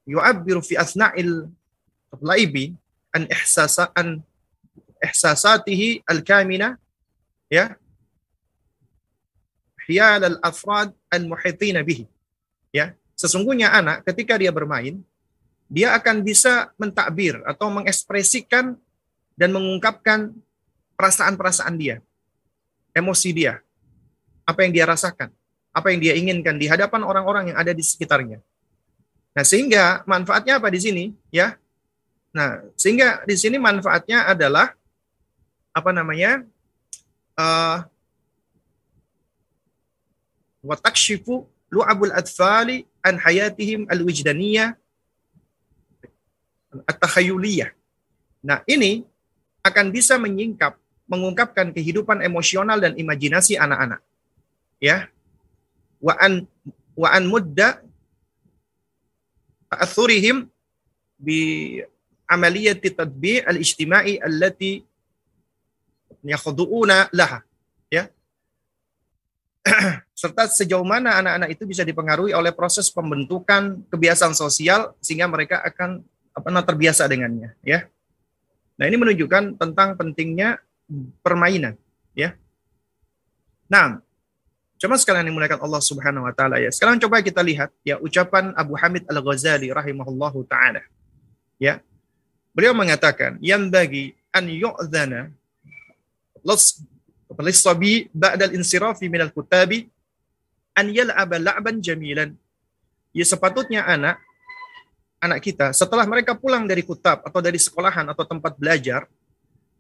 yu'abbiru 0.05 0.61
fi 0.61 0.75
asna'il 0.77 1.47
laibi 2.19 2.75
an 3.15 3.31
ihsasa 3.31 3.95
an 3.95 4.19
ihsasatihi 4.99 6.03
al-kamina 6.11 6.75
ya. 7.47 7.79
Hiyal 9.87 10.27
al-afrad 10.27 10.91
al-muhitina 11.07 11.87
bihi 11.87 12.11
ya. 12.75 12.99
Sesungguhnya 13.15 13.71
anak 13.71 14.03
ketika 14.03 14.35
dia 14.35 14.51
bermain 14.51 14.99
dia 15.71 15.97
akan 15.97 16.21
bisa 16.21 16.75
mentakbir 16.77 17.41
atau 17.47 17.73
mengekspresikan 17.73 18.77
dan 19.35 19.51
mengungkapkan 19.51 20.30
perasaan-perasaan 20.95 21.74
dia 21.74 21.99
emosi 22.95 23.30
dia 23.35 23.59
apa 24.47 24.62
yang 24.62 24.72
dia 24.72 24.87
rasakan 24.87 25.30
apa 25.74 25.91
yang 25.91 25.99
dia 25.99 26.14
inginkan 26.14 26.55
di 26.55 26.70
hadapan 26.70 27.03
orang-orang 27.03 27.51
yang 27.51 27.59
ada 27.59 27.74
di 27.74 27.82
sekitarnya. 27.82 28.39
Nah, 29.35 29.43
sehingga 29.43 30.07
manfaatnya 30.07 30.62
apa 30.62 30.70
di 30.70 30.78
sini? 30.78 31.05
Ya. 31.35 31.59
Nah, 32.30 32.62
sehingga 32.78 33.26
di 33.26 33.35
sini 33.35 33.59
manfaatnya 33.59 34.30
adalah 34.30 34.70
apa 35.74 35.91
namanya? 35.91 36.47
Uh, 37.35 37.82
wa 40.62 40.78
takshifu 40.78 41.43
lu'abul 41.74 42.14
atfali 42.14 42.87
an 43.03 43.18
hayatihim 43.18 43.91
al-wijdaniyah 43.91 44.78
at-takhayuliyah. 46.87 47.74
Nah, 48.47 48.62
ini 48.70 49.03
akan 49.65 49.87
bisa 49.89 50.21
menyingkap, 50.21 50.77
mengungkapkan 51.09 51.73
kehidupan 51.73 52.21
emosional 52.21 52.77
dan 52.77 52.93
imajinasi 53.01 53.57
anak-anak. 53.57 54.05
Ya, 54.77 55.09
wa 56.05 56.12
an 56.21 56.45
wa 56.93 57.09
an 57.09 57.25
mudda 57.25 57.81
ta'athurihim 59.73 60.45
bi 61.17 61.81
amaliyati 62.29 62.93
tadbi' 62.93 63.41
al-ijtima'i 63.41 64.21
allati 64.21 64.85
yakhudu'una 66.21 67.09
laha. 67.17 67.41
Ya. 67.89 68.12
Serta 70.12 70.45
sejauh 70.45 70.85
mana 70.85 71.17
anak-anak 71.25 71.57
itu 71.57 71.65
bisa 71.65 71.83
dipengaruhi 71.89 72.37
oleh 72.37 72.53
proses 72.53 72.93
pembentukan 72.93 73.81
kebiasaan 73.89 74.37
sosial 74.37 74.93
sehingga 75.01 75.25
mereka 75.25 75.65
akan 75.65 76.05
apa 76.37 76.61
terbiasa 76.69 77.09
dengannya. 77.09 77.57
Ya 77.65 77.89
nah 78.75 78.85
ini 78.87 78.97
menunjukkan 78.99 79.59
tentang 79.59 79.95
pentingnya 79.99 80.59
permainan 81.22 81.79
ya 82.12 82.35
nah 83.70 84.05
Cuma 84.85 85.01
sekalian 85.01 85.31
dimuliakan 85.31 85.64
Allah 85.64 85.81
Subhanahu 85.81 86.29
wa 86.29 86.35
taala 86.37 86.61
ya. 86.61 86.68
Sekarang 86.68 87.01
coba 87.01 87.25
kita 87.25 87.41
lihat 87.41 87.72
ya 87.87 87.97
ucapan 88.03 88.53
Abu 88.53 88.77
Hamid 88.77 89.09
Al-Ghazali 89.09 89.72
rahimahullahu 89.72 90.45
taala. 90.45 90.85
Ya. 91.57 91.81
Beliau 92.53 92.77
mengatakan, 92.77 93.41
"Yang 93.41 93.62
bagi 93.72 94.05
an 94.29 94.45
yu'dzana 94.45 95.33
lis-sabi 97.41 98.12
ba'da 98.12 98.51
al-insirafi 98.51 99.09
min 99.09 99.25
al-kutabi 99.25 99.89
an 100.77 100.93
yal'aba 100.93 101.41
la'ban 101.41 101.81
jamilan." 101.81 102.37
Ya 103.16 103.25
sepatutnya 103.25 103.89
anak 103.89 104.20
anak 105.25 105.41
kita 105.41 105.72
setelah 105.72 106.05
mereka 106.05 106.37
pulang 106.37 106.68
dari 106.68 106.85
kutab 106.85 107.25
atau 107.25 107.41
dari 107.41 107.57
sekolahan 107.57 108.05
atau 108.12 108.29
tempat 108.29 108.61
belajar, 108.61 109.09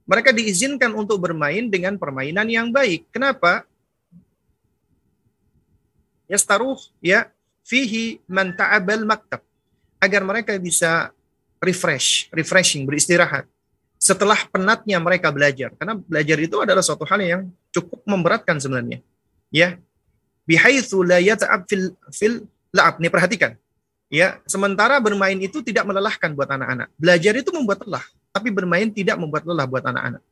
mereka 0.08 0.32
diizinkan 0.32 0.96
untuk 0.96 1.20
bermain 1.20 1.68
dengan 1.68 2.00
permainan 2.00 2.48
yang 2.48 2.72
baik. 2.72 3.12
Kenapa? 3.12 3.68
yastaruh 6.24 6.80
ya 7.04 7.28
fihi 7.64 8.20
man 8.28 8.56
ta'abal 8.56 9.04
maktab 9.04 9.44
agar 10.00 10.20
mereka 10.24 10.52
bisa 10.60 11.12
refresh, 11.60 12.28
refreshing, 12.32 12.84
beristirahat 12.84 13.48
setelah 13.96 14.36
penatnya 14.52 15.00
mereka 15.00 15.32
belajar. 15.32 15.72
Karena 15.80 15.96
belajar 15.96 16.36
itu 16.36 16.60
adalah 16.60 16.84
suatu 16.84 17.08
hal 17.08 17.20
yang 17.24 17.42
cukup 17.72 18.04
memberatkan 18.04 18.60
sebenarnya. 18.60 19.00
Ya. 19.48 19.80
Bihaitsu 20.44 21.00
la 21.00 21.24
yata'ab 21.24 21.64
fil 21.64 21.96
fil 22.12 22.44
la'ab. 22.68 23.00
Nih 23.00 23.08
perhatikan. 23.08 23.56
Ya, 24.14 24.38
sementara 24.46 25.02
bermain 25.02 25.34
itu 25.42 25.58
tidak 25.58 25.90
melelahkan 25.90 26.30
buat 26.38 26.46
anak-anak. 26.46 26.86
Belajar 26.94 27.34
itu 27.34 27.50
membuat 27.50 27.82
lelah, 27.82 28.06
tapi 28.30 28.54
bermain 28.54 28.86
tidak 28.86 29.18
membuat 29.18 29.42
lelah 29.42 29.66
buat 29.66 29.82
anak-anak. 29.82 30.22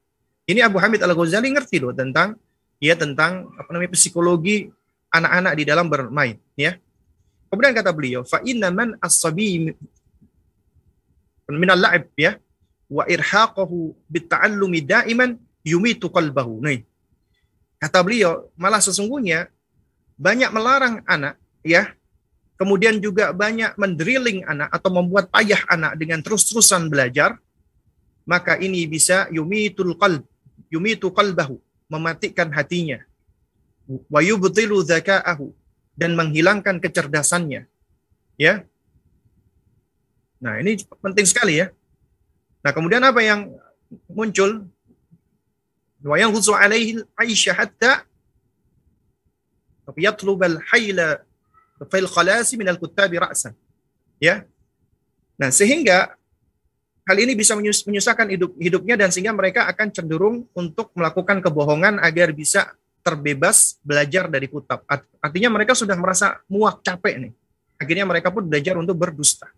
Ini 0.47 0.63
Abu 0.63 0.79
Hamid 0.79 1.03
Al-Ghazali 1.03 1.51
ngerti 1.51 1.83
loh 1.83 1.91
tentang 1.91 2.39
ya 2.79 2.95
tentang 2.95 3.51
apa 3.59 3.67
namanya 3.75 3.91
psikologi 3.99 4.71
anak-anak 5.11 5.53
di 5.59 5.65
dalam 5.67 5.91
bermain, 5.91 6.39
ya. 6.55 6.79
Kemudian 7.51 7.75
kata 7.75 7.91
beliau, 7.91 8.23
fa 8.23 8.39
inna 8.47 8.71
man 8.71 8.95
as-sabi 9.03 9.75
min 11.51 11.69
al-la'ib 11.75 12.07
ya, 12.15 12.39
wa 12.87 13.03
irhaqahu 13.11 13.99
bitta'allumi 14.07 14.79
daiman 14.87 15.35
yumitu 15.67 16.07
qalbahu. 16.07 16.63
Nih. 16.63 16.87
Kata 17.83 17.99
beliau, 18.07 18.47
malah 18.55 18.79
sesungguhnya 18.79 19.51
banyak 20.15 20.55
melarang 20.55 21.03
anak 21.03 21.35
ya, 21.67 21.91
kemudian 22.63 23.03
juga 23.03 23.35
banyak 23.35 23.75
mendrilling 23.75 24.47
anak 24.47 24.71
atau 24.71 24.95
membuat 24.95 25.27
payah 25.35 25.59
anak 25.67 25.99
dengan 25.99 26.23
terus-terusan 26.23 26.87
belajar, 26.87 27.35
maka 28.23 28.55
ini 28.63 28.87
bisa 28.87 29.27
yumitul 29.35 29.99
qalb, 29.99 30.23
yumitu 30.71 31.11
qalbahu, 31.11 31.59
mematikan 31.91 32.55
hatinya. 32.55 33.03
Wa 34.07 34.23
yubtilu 34.23 34.79
zaka'ahu 34.87 35.51
dan 35.99 36.15
menghilangkan 36.15 36.79
kecerdasannya. 36.79 37.67
Ya. 38.39 38.63
Nah, 40.39 40.63
ini 40.63 40.79
penting 41.03 41.27
sekali 41.27 41.67
ya. 41.67 41.75
Nah, 42.63 42.71
kemudian 42.71 43.03
apa 43.03 43.27
yang 43.27 43.51
muncul? 44.07 44.71
Wa 45.99 46.15
yanghutsu 46.15 46.55
alaihi 46.55 47.03
Aisyah 47.19 47.59
hatta 47.59 48.07
yatlub 49.99 50.41
al-hayla 50.47 51.27
fil 51.89 52.09
khalasi 52.11 52.55
min 52.61 52.69
al-kuttabi 52.69 53.19
ra'san. 53.19 53.55
Ya. 54.23 54.47
Nah, 55.39 55.51
sehingga 55.51 56.15
hal 57.03 57.17
ini 57.19 57.35
bisa 57.35 57.59
menyusahkan 57.59 58.31
hidup 58.31 58.55
hidupnya 58.61 58.95
dan 58.95 59.11
sehingga 59.11 59.35
mereka 59.35 59.67
akan 59.67 59.89
cenderung 59.91 60.47
untuk 60.55 60.95
melakukan 60.95 61.43
kebohongan 61.43 61.99
agar 61.99 62.31
bisa 62.31 62.71
terbebas 63.03 63.83
belajar 63.83 64.31
dari 64.31 64.47
kutab. 64.47 64.87
Artinya 65.19 65.51
mereka 65.51 65.75
sudah 65.75 65.99
merasa 65.99 66.39
muak 66.47 66.87
capek 66.87 67.19
nih. 67.19 67.33
Akhirnya 67.83 68.07
mereka 68.07 68.31
pun 68.31 68.47
belajar 68.47 68.79
untuk 68.79 68.95
berdusta. 68.95 69.51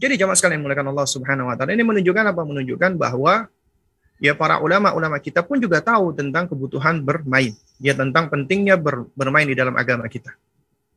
Jadi 0.00 0.16
jamaah 0.16 0.32
sekalian 0.32 0.64
mulakan 0.64 0.96
Allah 0.96 1.04
Subhanahu 1.04 1.52
wa 1.52 1.54
taala 1.60 1.76
ini 1.76 1.84
menunjukkan 1.84 2.24
apa? 2.32 2.40
Menunjukkan 2.40 2.96
bahwa 2.96 3.52
ya 4.16 4.32
para 4.32 4.56
ulama-ulama 4.64 5.20
kita 5.20 5.44
pun 5.44 5.60
juga 5.60 5.84
tahu 5.84 6.16
tentang 6.16 6.48
kebutuhan 6.48 7.04
bermain, 7.04 7.52
ya 7.76 7.92
tentang 7.92 8.32
pentingnya 8.32 8.80
ber, 8.80 9.12
bermain 9.12 9.44
di 9.44 9.52
dalam 9.52 9.76
agama 9.76 10.08
kita. 10.08 10.32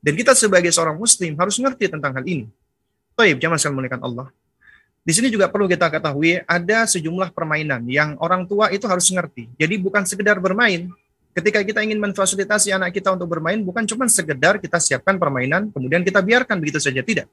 Dan 0.03 0.19
kita 0.19 0.35
sebagai 0.35 0.67
seorang 0.75 0.99
muslim 0.99 1.31
harus 1.39 1.55
ngerti 1.55 1.87
tentang 1.87 2.11
hal 2.11 2.25
ini. 2.27 2.51
Baik, 3.15 3.39
jamaah 3.39 3.55
sekalian 3.55 3.77
mulakan 3.79 4.01
Allah. 4.03 4.27
Di 5.03 5.11
sini 5.15 5.31
juga 5.31 5.47
perlu 5.47 5.67
kita 5.67 5.87
ketahui 5.87 6.43
ada 6.43 6.83
sejumlah 6.87 7.31
permainan 7.31 7.83
yang 7.87 8.19
orang 8.19 8.43
tua 8.43 8.67
itu 8.71 8.83
harus 8.87 9.07
ngerti. 9.07 9.47
Jadi 9.55 9.75
bukan 9.79 10.03
sekedar 10.03 10.39
bermain. 10.43 10.91
Ketika 11.33 11.65
kita 11.65 11.81
ingin 11.81 11.97
memfasilitasi 11.97 12.75
anak 12.75 12.93
kita 12.93 13.15
untuk 13.15 13.25
bermain, 13.25 13.57
bukan 13.57 13.87
cuma 13.89 14.05
sekedar 14.05 14.61
kita 14.61 14.77
siapkan 14.77 15.17
permainan, 15.17 15.73
kemudian 15.73 16.05
kita 16.05 16.21
biarkan 16.21 16.61
begitu 16.61 16.77
saja. 16.77 17.01
Tidak 17.01 17.25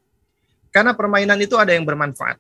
karena 0.70 0.94
permainan 0.94 1.38
itu 1.42 1.58
ada 1.58 1.74
yang 1.74 1.84
bermanfaat. 1.84 2.38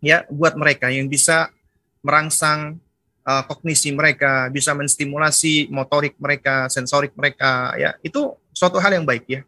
Ya, 0.00 0.24
buat 0.32 0.56
mereka 0.56 0.88
yang 0.88 1.08
bisa 1.08 1.52
merangsang 2.00 2.80
uh, 3.24 3.42
kognisi 3.44 3.92
mereka, 3.92 4.48
bisa 4.48 4.72
menstimulasi 4.72 5.68
motorik 5.68 6.16
mereka, 6.16 6.72
sensorik 6.72 7.12
mereka, 7.12 7.76
ya. 7.76 7.92
Itu 8.00 8.40
suatu 8.60 8.76
hal 8.76 8.92
yang 9.00 9.08
baik 9.08 9.24
ya. 9.24 9.40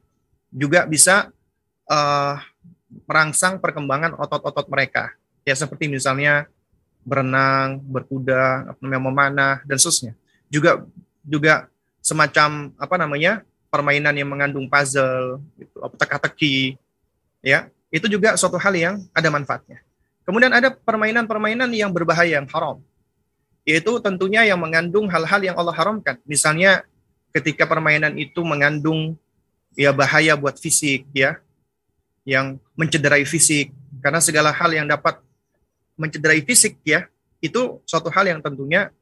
Juga 0.49 0.89
bisa 0.89 1.29
uh, 1.85 2.41
merangsang 3.05 3.61
perkembangan 3.61 4.17
otot-otot 4.17 4.65
mereka. 4.73 5.13
Ya 5.45 5.53
seperti 5.53 5.93
misalnya 5.93 6.49
berenang, 7.05 7.77
berkuda, 7.85 8.73
memanah 8.81 9.61
dan 9.69 9.77
seterusnya. 9.77 10.17
Juga 10.49 10.81
juga 11.21 11.69
semacam 12.01 12.73
apa 12.81 12.97
namanya? 12.97 13.45
permainan 13.73 14.13
yang 14.13 14.29
mengandung 14.29 14.69
puzzle, 14.69 15.41
gitu, 15.57 15.81
teka-teki, 15.97 16.77
ya 17.41 17.73
itu 17.89 18.05
juga 18.05 18.37
suatu 18.37 18.61
hal 18.61 18.77
yang 18.77 18.95
ada 19.17 19.33
manfaatnya. 19.33 19.81
Kemudian 20.29 20.53
ada 20.53 20.69
permainan-permainan 20.69 21.73
yang 21.73 21.89
berbahaya, 21.89 22.37
yang 22.37 22.49
haram. 22.53 22.85
Yaitu 23.65 23.97
tentunya 24.05 24.45
yang 24.45 24.61
mengandung 24.61 25.09
hal-hal 25.09 25.41
yang 25.41 25.57
Allah 25.57 25.73
haramkan. 25.73 26.21
Misalnya 26.29 26.85
ketika 27.33 27.65
permainan 27.65 28.15
itu 28.21 28.41
mengandung 28.45 29.17
ya 29.73 29.91
bahaya 29.91 30.37
buat 30.37 30.57
fisik 30.61 31.09
ya, 31.17 31.41
yang 32.29 32.61
mencederai 32.77 33.25
fisik. 33.25 33.73
Karena 34.05 34.21
segala 34.21 34.53
hal 34.53 34.71
yang 34.73 34.87
dapat 34.87 35.19
mencederai 35.99 36.45
fisik 36.45 36.79
ya, 36.85 37.09
itu 37.41 37.81
suatu 37.89 38.13
hal 38.13 38.29
yang 38.29 38.41
tentunya 38.45 38.93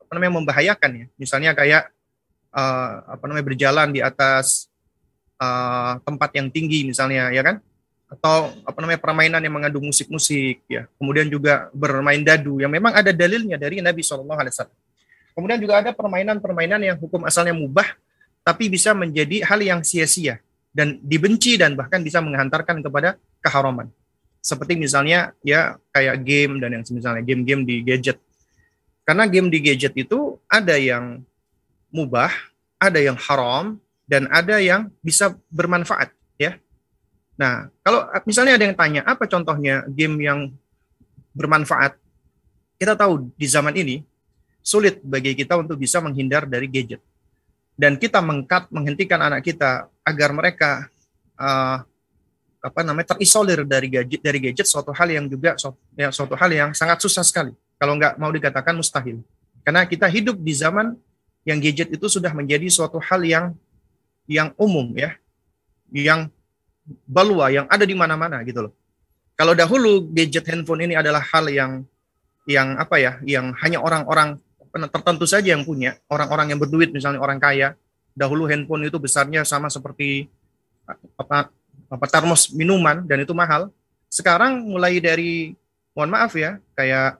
apa 0.00 0.10
namanya 0.16 0.42
membahayakan 0.42 0.90
ya. 1.04 1.06
Misalnya 1.20 1.52
kayak 1.54 1.92
uh, 2.54 2.92
apa 3.06 3.24
namanya 3.30 3.46
berjalan 3.46 3.88
di 3.94 4.00
atas 4.02 4.70
uh, 5.40 5.98
tempat 6.04 6.30
yang 6.36 6.52
tinggi 6.52 6.84
misalnya 6.84 7.32
ya 7.32 7.42
kan 7.42 7.56
atau 8.10 8.50
apa 8.66 8.78
namanya 8.82 8.98
permainan 8.98 9.38
yang 9.38 9.54
mengandung 9.54 9.86
musik-musik 9.86 10.66
ya 10.66 10.90
kemudian 10.98 11.30
juga 11.30 11.70
bermain 11.70 12.18
dadu 12.26 12.58
yang 12.58 12.70
memang 12.70 12.90
ada 12.90 13.14
dalilnya 13.14 13.54
dari 13.54 13.78
Nabi 13.78 14.02
Shallallahu 14.02 14.34
Alaihi 14.34 14.54
Wasallam 14.58 14.78
kemudian 15.40 15.56
juga 15.56 15.80
ada 15.80 15.90
permainan-permainan 15.96 16.84
yang 16.84 16.96
hukum 17.00 17.24
asalnya 17.24 17.56
mubah 17.56 17.88
tapi 18.44 18.68
bisa 18.68 18.92
menjadi 18.92 19.40
hal 19.48 19.60
yang 19.64 19.80
sia-sia 19.80 20.40
dan 20.76 21.00
dibenci 21.00 21.56
dan 21.56 21.72
bahkan 21.74 22.04
bisa 22.04 22.20
menghantarkan 22.20 22.84
kepada 22.84 23.16
keharaman. 23.40 23.88
Seperti 24.40 24.76
misalnya 24.76 25.32
ya 25.40 25.76
kayak 25.92 26.24
game 26.24 26.60
dan 26.60 26.76
yang 26.76 26.84
misalnya 26.84 27.24
game-game 27.24 27.64
di 27.64 27.80
gadget. 27.84 28.20
Karena 29.04 29.24
game 29.28 29.48
di 29.48 29.58
gadget 29.60 29.92
itu 29.96 30.40
ada 30.48 30.76
yang 30.80 31.20
mubah 31.90 32.32
ada 32.80 32.96
yang 32.96 33.20
haram 33.20 33.76
dan 34.08 34.24
ada 34.32 34.56
yang 34.58 34.88
bisa 35.04 35.36
bermanfaat 35.52 36.10
ya. 36.40 36.56
Nah, 37.36 37.68
kalau 37.84 38.08
misalnya 38.24 38.56
ada 38.56 38.64
yang 38.64 38.74
tanya, 38.76 39.00
apa 39.04 39.28
contohnya 39.28 39.84
game 39.92 40.16
yang 40.24 40.48
bermanfaat? 41.36 42.00
Kita 42.80 42.96
tahu 42.96 43.28
di 43.36 43.44
zaman 43.44 43.76
ini 43.76 44.00
sulit 44.60 45.00
bagi 45.00 45.32
kita 45.36 45.56
untuk 45.56 45.80
bisa 45.80 45.98
menghindar 45.98 46.44
dari 46.44 46.68
gadget. 46.68 47.00
Dan 47.76 47.96
kita 47.96 48.20
mengkat, 48.20 48.68
menghentikan 48.68 49.20
anak 49.24 49.40
kita 49.40 49.88
agar 50.04 50.30
mereka 50.36 50.70
uh, 51.40 51.80
apa 52.60 52.80
namanya 52.84 53.16
terisolir 53.16 53.64
dari 53.64 53.88
gadget 53.88 54.20
dari 54.20 54.36
gadget 54.36 54.68
suatu 54.68 54.92
hal 54.92 55.08
yang 55.08 55.24
juga 55.24 55.56
suatu, 55.56 55.80
ya, 55.96 56.12
suatu 56.12 56.36
hal 56.36 56.50
yang 56.52 56.70
sangat 56.76 57.00
susah 57.00 57.24
sekali 57.24 57.56
kalau 57.80 57.96
nggak 57.96 58.20
mau 58.20 58.28
dikatakan 58.28 58.76
mustahil 58.76 59.24
karena 59.64 59.88
kita 59.88 60.04
hidup 60.04 60.36
di 60.36 60.52
zaman 60.52 60.92
yang 61.48 61.56
gadget 61.56 61.88
itu 61.88 62.04
sudah 62.04 62.36
menjadi 62.36 62.68
suatu 62.68 63.00
hal 63.00 63.24
yang 63.24 63.56
yang 64.28 64.52
umum 64.60 64.92
ya 64.92 65.16
yang 65.88 66.28
balwa 67.06 67.50
yang 67.50 67.66
ada 67.70 67.84
di 67.86 67.94
mana-mana 67.94 68.42
gitu 68.46 68.68
loh. 68.68 68.72
Kalau 69.38 69.56
dahulu 69.56 70.04
gadget 70.12 70.44
handphone 70.52 70.84
ini 70.84 70.94
adalah 70.98 71.24
hal 71.24 71.48
yang 71.48 71.72
yang 72.44 72.76
apa 72.76 72.96
ya, 73.00 73.12
yang 73.24 73.56
hanya 73.62 73.80
orang-orang 73.80 74.36
tertentu 74.70 75.26
saja 75.26 75.54
yang 75.54 75.66
punya, 75.66 75.98
orang-orang 76.06 76.54
yang 76.54 76.60
berduit 76.62 76.94
misalnya 76.94 77.18
orang 77.18 77.42
kaya. 77.42 77.74
Dahulu 78.14 78.50
handphone 78.50 78.90
itu 78.90 78.98
besarnya 78.98 79.46
sama 79.46 79.70
seperti 79.70 80.26
apa 81.14 81.50
apa 81.90 82.06
termos 82.10 82.50
minuman 82.54 83.02
dan 83.06 83.22
itu 83.22 83.34
mahal. 83.34 83.70
Sekarang 84.10 84.62
mulai 84.66 84.98
dari 84.98 85.54
mohon 85.94 86.10
maaf 86.10 86.34
ya, 86.34 86.58
kayak 86.74 87.18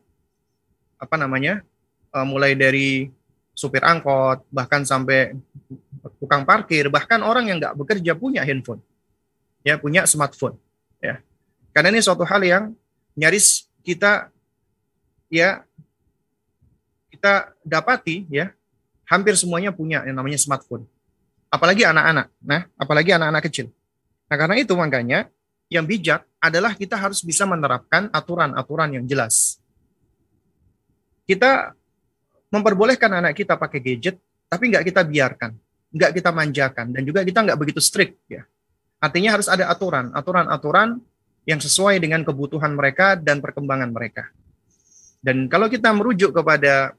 apa 0.98 1.14
namanya? 1.18 1.62
Uh, 2.10 2.26
mulai 2.26 2.58
dari 2.58 3.06
supir 3.54 3.86
angkot, 3.86 4.42
bahkan 4.50 4.82
sampai 4.82 5.38
tukang 6.18 6.42
parkir, 6.42 6.90
bahkan 6.90 7.22
orang 7.22 7.46
yang 7.46 7.62
nggak 7.62 7.78
bekerja 7.78 8.18
punya 8.18 8.42
handphone 8.42 8.82
ya 9.64 9.76
punya 9.76 10.08
smartphone 10.08 10.56
ya 11.00 11.20
karena 11.72 11.92
ini 11.92 12.00
suatu 12.00 12.24
hal 12.24 12.40
yang 12.42 12.64
nyaris 13.16 13.68
kita 13.84 14.32
ya 15.28 15.64
kita 17.20 17.52
dapati 17.60 18.24
ya 18.32 18.48
hampir 19.04 19.36
semuanya 19.36 19.76
punya 19.76 20.00
yang 20.08 20.16
namanya 20.16 20.40
smartphone. 20.40 20.88
Apalagi 21.52 21.84
anak-anak. 21.84 22.32
Nah 22.40 22.64
apalagi 22.80 23.12
anak-anak 23.12 23.44
kecil. 23.44 23.68
Nah 24.32 24.36
karena 24.40 24.56
itu 24.56 24.72
makanya 24.72 25.28
yang 25.68 25.84
bijak 25.84 26.24
adalah 26.40 26.72
kita 26.72 26.96
harus 26.96 27.20
bisa 27.20 27.44
menerapkan 27.44 28.08
aturan-aturan 28.08 28.96
yang 28.96 29.04
jelas. 29.04 29.60
Kita 31.28 31.76
memperbolehkan 32.48 33.12
anak 33.12 33.36
kita 33.36 33.60
pakai 33.60 33.84
gadget 33.84 34.16
tapi 34.48 34.72
nggak 34.72 34.88
kita 34.88 35.04
biarkan 35.04 35.52
nggak 35.90 36.10
kita 36.16 36.30
manjakan 36.30 36.86
dan 36.94 37.02
juga 37.02 37.20
kita 37.26 37.42
nggak 37.44 37.58
begitu 37.58 37.82
strict 37.82 38.16
ya. 38.30 38.46
Artinya 39.00 39.36
harus 39.36 39.48
ada 39.48 39.68
aturan, 39.68 40.12
aturan-aturan 40.12 41.00
yang 41.48 41.60
sesuai 41.60 42.00
dengan 42.00 42.20
kebutuhan 42.24 42.76
mereka 42.76 43.16
dan 43.16 43.40
perkembangan 43.40 43.90
mereka. 43.92 44.28
Dan 45.20 45.48
kalau 45.48 45.68
kita 45.68 45.92
merujuk 45.92 46.36
kepada 46.36 46.96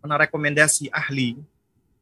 rekomendasi 0.00 0.88
ahli 0.92 1.36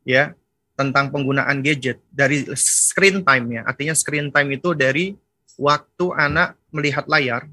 ya 0.07 0.33
tentang 0.79 1.11
penggunaan 1.11 1.59
gadget 1.59 1.99
dari 2.15 2.47
screen 2.55 3.27
time 3.27 3.59
ya, 3.59 3.63
artinya 3.67 3.95
screen 3.99 4.31
time 4.31 4.55
itu 4.55 4.73
dari 4.79 5.19
waktu 5.59 6.07
anak 6.15 6.55
melihat 6.71 7.05
layar 7.11 7.51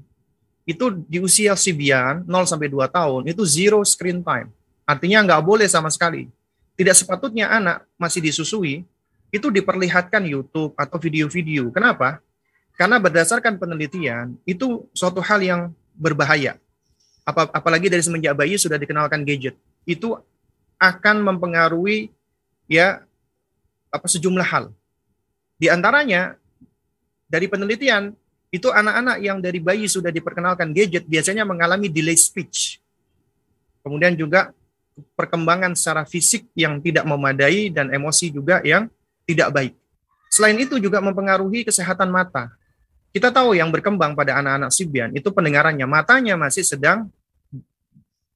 itu 0.66 0.90
di 1.06 1.22
usia 1.22 1.54
Sibian 1.54 2.26
0 2.26 2.46
sampai 2.46 2.66
2 2.66 2.86
tahun 2.90 3.22
itu 3.30 3.42
zero 3.46 3.82
screen 3.86 4.22
time. 4.22 4.50
Artinya 4.82 5.22
nggak 5.22 5.42
boleh 5.46 5.66
sama 5.70 5.90
sekali. 5.90 6.26
Tidak 6.74 6.94
sepatutnya 6.94 7.50
anak 7.50 7.86
masih 7.94 8.18
disusui 8.22 8.82
itu 9.30 9.46
diperlihatkan 9.50 10.22
YouTube 10.26 10.74
atau 10.74 10.98
video-video. 10.98 11.70
Kenapa? 11.70 12.18
Karena 12.76 13.00
berdasarkan 13.00 13.56
penelitian, 13.56 14.36
itu 14.44 14.84
suatu 14.92 15.24
hal 15.24 15.40
yang 15.40 15.60
berbahaya. 15.96 16.60
Ap 17.24 17.48
apalagi 17.50 17.88
dari 17.88 18.04
semenjak 18.04 18.36
bayi 18.36 18.60
sudah 18.60 18.76
dikenalkan 18.76 19.24
gadget. 19.24 19.56
Itu 19.88 20.20
akan 20.76 21.24
mempengaruhi 21.24 22.12
ya 22.68 23.04
apa 23.88 24.06
sejumlah 24.06 24.44
hal. 24.44 24.72
Di 25.56 25.72
antaranya 25.72 26.36
dari 27.26 27.48
penelitian 27.48 28.12
itu 28.52 28.68
anak-anak 28.70 29.18
yang 29.20 29.38
dari 29.42 29.58
bayi 29.58 29.88
sudah 29.90 30.12
diperkenalkan 30.12 30.70
gadget 30.70 31.04
biasanya 31.08 31.42
mengalami 31.42 31.90
delay 31.90 32.16
speech. 32.16 32.78
Kemudian 33.82 34.14
juga 34.14 34.52
perkembangan 35.16 35.76
secara 35.76 36.08
fisik 36.08 36.48
yang 36.56 36.80
tidak 36.80 37.04
memadai 37.04 37.68
dan 37.68 37.92
emosi 37.92 38.32
juga 38.32 38.64
yang 38.64 38.88
tidak 39.28 39.52
baik. 39.52 39.74
Selain 40.32 40.56
itu 40.56 40.80
juga 40.80 41.00
mempengaruhi 41.00 41.64
kesehatan 41.64 42.08
mata. 42.08 42.52
Kita 43.12 43.32
tahu 43.32 43.56
yang 43.56 43.72
berkembang 43.72 44.12
pada 44.12 44.36
anak-anak 44.40 44.68
Sibian 44.68 45.08
itu 45.16 45.32
pendengarannya, 45.32 45.88
matanya 45.88 46.36
masih 46.36 46.60
sedang 46.60 47.08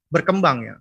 berkembang 0.09 0.64
ya, 0.64 0.76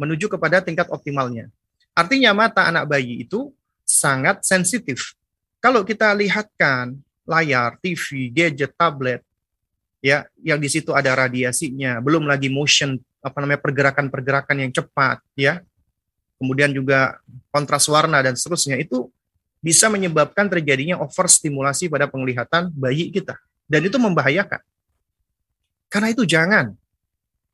menuju 0.00 0.32
kepada 0.32 0.64
tingkat 0.64 0.88
optimalnya. 0.88 1.52
Artinya 1.92 2.32
mata 2.32 2.64
anak 2.64 2.88
bayi 2.88 3.20
itu 3.20 3.52
sangat 3.84 4.40
sensitif. 4.40 5.12
Kalau 5.60 5.84
kita 5.84 6.08
lihatkan 6.16 6.96
layar, 7.28 7.76
TV, 7.84 8.32
gadget, 8.32 8.72
tablet, 8.80 9.20
ya, 10.00 10.24
yang 10.40 10.56
di 10.56 10.72
situ 10.72 10.96
ada 10.96 11.12
radiasinya, 11.12 12.00
belum 12.00 12.24
lagi 12.24 12.48
motion, 12.48 12.96
apa 13.20 13.44
namanya 13.44 13.60
pergerakan-pergerakan 13.60 14.56
yang 14.64 14.72
cepat, 14.72 15.20
ya, 15.36 15.60
kemudian 16.40 16.72
juga 16.72 17.20
kontras 17.52 17.84
warna 17.92 18.24
dan 18.24 18.32
seterusnya 18.32 18.80
itu 18.80 19.12
bisa 19.60 19.92
menyebabkan 19.92 20.48
terjadinya 20.48 20.96
overstimulasi 21.04 21.92
pada 21.92 22.08
penglihatan 22.08 22.72
bayi 22.72 23.12
kita 23.12 23.36
dan 23.68 23.84
itu 23.84 24.00
membahayakan. 24.00 24.64
Karena 25.92 26.08
itu 26.08 26.24
jangan 26.24 26.72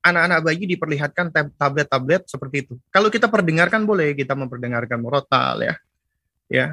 anak-anak 0.07 0.39
bayi 0.47 0.65
diperlihatkan 0.71 1.35
tablet-tablet 1.59 2.31
seperti 2.31 2.57
itu. 2.67 2.75
Kalau 2.95 3.11
kita 3.11 3.27
perdengarkan 3.27 3.83
boleh 3.83 4.15
kita 4.15 4.39
memperdengarkan 4.39 5.03
murotal 5.03 5.59
ya. 5.59 5.75
Ya. 6.47 6.67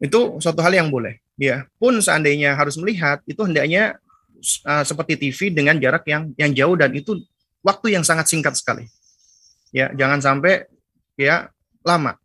Itu 0.00 0.40
suatu 0.40 0.64
hal 0.64 0.72
yang 0.72 0.88
boleh. 0.88 1.20
Ya, 1.40 1.64
pun 1.80 1.96
seandainya 2.00 2.52
harus 2.52 2.76
melihat 2.76 3.24
itu 3.24 3.40
hendaknya 3.44 3.96
uh, 4.64 4.84
seperti 4.84 5.16
TV 5.16 5.48
dengan 5.52 5.76
jarak 5.80 6.04
yang 6.04 6.32
yang 6.36 6.52
jauh 6.52 6.76
dan 6.76 6.92
itu 6.92 7.16
waktu 7.64 7.96
yang 7.96 8.04
sangat 8.04 8.28
singkat 8.28 8.56
sekali. 8.56 8.88
Ya, 9.72 9.88
jangan 9.96 10.20
sampai 10.20 10.68
ya 11.16 11.48
lama. 11.80 12.16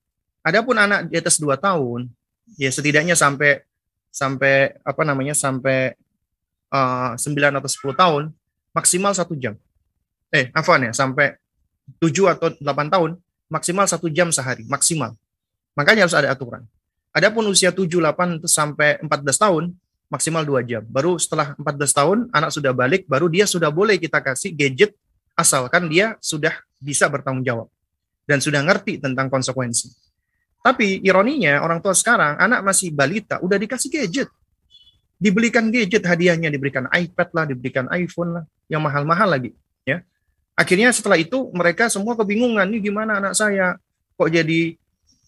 Adapun 0.44 0.76
anak 0.76 1.08
di 1.08 1.16
atas 1.16 1.40
2 1.40 1.56
tahun, 1.56 2.12
ya 2.60 2.72
setidaknya 2.72 3.16
sampai 3.16 3.64
sampai 4.12 4.76
apa 4.84 5.02
namanya 5.04 5.36
sampai 5.36 5.96
uh, 6.72 7.16
9 7.16 7.60
atau 7.60 7.70
10 7.72 7.96
tahun 7.96 8.24
maksimal 8.76 9.16
satu 9.16 9.40
jam. 9.40 9.56
Eh, 10.36 10.52
apa 10.52 10.76
ya, 10.84 10.92
sampai 10.92 11.40
7 12.04 12.28
atau 12.28 12.52
8 12.60 12.92
tahun 12.92 13.16
maksimal 13.48 13.88
satu 13.88 14.12
jam 14.12 14.36
sehari, 14.36 14.68
maksimal. 14.68 15.16
Makanya 15.80 16.04
harus 16.04 16.18
ada 16.18 16.36
aturan. 16.36 16.68
Adapun 17.16 17.48
usia 17.48 17.72
7, 17.72 17.88
8 17.88 18.44
sampai 18.44 19.00
14 19.00 19.40
tahun 19.40 19.72
maksimal 20.12 20.44
2 20.44 20.68
jam. 20.68 20.84
Baru 20.84 21.16
setelah 21.16 21.56
14 21.56 21.96
tahun 21.96 22.18
anak 22.36 22.52
sudah 22.52 22.76
balik, 22.76 23.08
baru 23.08 23.32
dia 23.32 23.48
sudah 23.48 23.72
boleh 23.72 23.96
kita 23.96 24.20
kasih 24.20 24.52
gadget 24.52 24.92
asalkan 25.36 25.88
dia 25.88 26.16
sudah 26.20 26.52
bisa 26.80 27.08
bertanggung 27.12 27.44
jawab 27.44 27.68
dan 28.28 28.40
sudah 28.40 28.64
ngerti 28.64 29.00
tentang 29.00 29.28
konsekuensi. 29.32 29.92
Tapi 30.66 31.06
ironinya 31.06 31.62
orang 31.62 31.78
tua 31.78 31.94
sekarang 31.94 32.42
anak 32.42 32.66
masih 32.66 32.90
balita 32.90 33.38
udah 33.38 33.58
dikasih 33.60 33.90
gadget. 33.94 34.30
Dibelikan 35.16 35.72
gadget 35.72 36.03
hadiahnya, 36.03 36.51
diberikan 36.51 36.91
iPad 36.91 37.30
lah, 37.32 37.45
diberikan 37.47 37.86
iPhone 37.95 38.41
lah, 38.41 38.43
yang 38.68 38.84
mahal-mahal 38.84 39.32
lagi, 39.32 39.55
ya. 39.88 40.03
Akhirnya 40.55 40.91
setelah 40.91 41.20
itu 41.20 41.51
mereka 41.55 41.88
semua 41.88 42.16
kebingungan, 42.20 42.68
nih 42.68 42.91
gimana 42.91 43.20
anak 43.20 43.36
saya 43.36 43.80
kok 44.16 44.32
jadi 44.32 44.76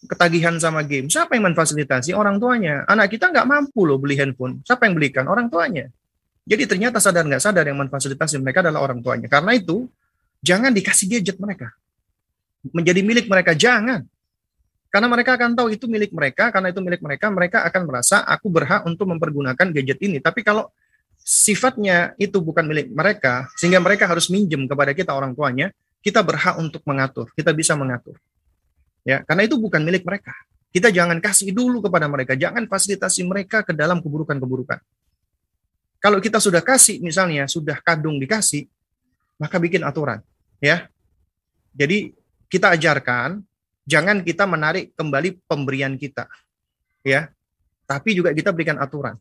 ketagihan 0.08 0.54
sama 0.56 0.86
game. 0.86 1.10
Siapa 1.10 1.34
yang 1.34 1.52
memfasilitasi? 1.52 2.14
Orang 2.14 2.38
tuanya. 2.38 2.86
Anak 2.86 3.12
kita 3.12 3.28
nggak 3.28 3.44
mampu 3.48 3.84
loh 3.84 3.98
beli 3.98 4.16
handphone. 4.16 4.62
Siapa 4.62 4.86
yang 4.86 4.94
belikan? 4.96 5.26
Orang 5.26 5.50
tuanya. 5.50 5.90
Jadi 6.48 6.64
ternyata 6.64 6.96
sadar 7.02 7.28
nggak 7.28 7.42
sadar 7.44 7.64
yang 7.68 7.76
memfasilitasi 7.76 8.40
mereka 8.40 8.64
adalah 8.64 8.88
orang 8.88 9.04
tuanya. 9.04 9.28
Karena 9.28 9.52
itu 9.52 9.84
jangan 10.40 10.72
dikasih 10.72 11.18
gadget 11.18 11.36
mereka 11.36 11.74
menjadi 12.72 13.00
milik 13.04 13.26
mereka. 13.28 13.52
Jangan. 13.52 14.06
Karena 14.88 15.08
mereka 15.08 15.36
akan 15.36 15.52
tahu 15.52 15.68
itu 15.68 15.84
milik 15.84 16.16
mereka, 16.16 16.48
karena 16.48 16.72
itu 16.72 16.80
milik 16.80 17.04
mereka, 17.04 17.28
mereka 17.28 17.58
akan 17.68 17.82
merasa 17.84 18.24
aku 18.24 18.48
berhak 18.48 18.88
untuk 18.88 19.04
mempergunakan 19.04 19.66
gadget 19.68 20.00
ini. 20.00 20.16
Tapi 20.16 20.40
kalau 20.40 20.72
sifatnya 21.20 22.16
itu 22.16 22.40
bukan 22.40 22.64
milik 22.64 22.88
mereka, 22.88 23.52
sehingga 23.60 23.84
mereka 23.84 24.08
harus 24.08 24.32
minjem 24.32 24.64
kepada 24.64 24.96
kita 24.96 25.12
orang 25.12 25.36
tuanya, 25.36 25.68
kita 26.00 26.24
berhak 26.24 26.56
untuk 26.56 26.80
mengatur, 26.88 27.28
kita 27.36 27.52
bisa 27.52 27.76
mengatur. 27.76 28.16
Ya, 29.04 29.20
karena 29.28 29.44
itu 29.44 29.60
bukan 29.60 29.84
milik 29.84 30.08
mereka. 30.08 30.32
Kita 30.72 30.88
jangan 30.88 31.20
kasih 31.20 31.52
dulu 31.52 31.84
kepada 31.84 32.08
mereka, 32.08 32.32
jangan 32.32 32.64
fasilitasi 32.64 33.28
mereka 33.28 33.60
ke 33.60 33.76
dalam 33.76 34.00
keburukan-keburukan. 34.00 34.80
Kalau 36.00 36.18
kita 36.22 36.40
sudah 36.40 36.64
kasih, 36.64 37.00
misalnya 37.04 37.44
sudah 37.44 37.76
kadung 37.84 38.16
dikasih, 38.16 38.64
maka 39.36 39.60
bikin 39.60 39.84
aturan, 39.84 40.24
ya. 40.64 40.88
Jadi 41.76 42.16
kita 42.48 42.72
ajarkan 42.72 43.44
jangan 43.88 44.20
kita 44.20 44.44
menarik 44.44 44.92
kembali 44.92 45.40
pemberian 45.48 45.96
kita. 45.96 46.28
Ya. 47.00 47.32
Tapi 47.88 48.12
juga 48.12 48.36
kita 48.36 48.52
berikan 48.52 48.76
aturan. 48.76 49.16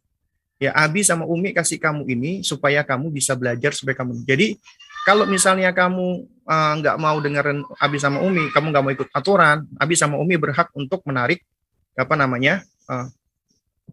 Ya, 0.59 0.75
Abi 0.75 1.07
sama 1.07 1.23
Umi 1.23 1.55
kasih 1.55 1.79
kamu 1.79 2.03
ini 2.11 2.31
supaya 2.43 2.83
kamu 2.83 3.07
bisa 3.15 3.31
belajar 3.39 3.71
supaya 3.71 3.95
kamu. 3.95 4.27
Jadi 4.27 4.59
kalau 5.07 5.23
misalnya 5.23 5.71
kamu 5.71 6.27
uh, 6.43 6.73
nggak 6.83 6.97
mau 6.99 7.15
dengerin 7.23 7.63
Abi 7.79 7.95
sama 7.95 8.19
Umi, 8.19 8.51
kamu 8.51 8.75
nggak 8.75 8.83
mau 8.83 8.91
ikut 8.91 9.09
aturan, 9.15 9.63
Abi 9.79 9.95
sama 9.95 10.19
Umi 10.19 10.35
berhak 10.35 10.67
untuk 10.75 10.99
menarik 11.07 11.47
apa 11.95 12.19
namanya 12.19 12.59
uh, 12.91 13.07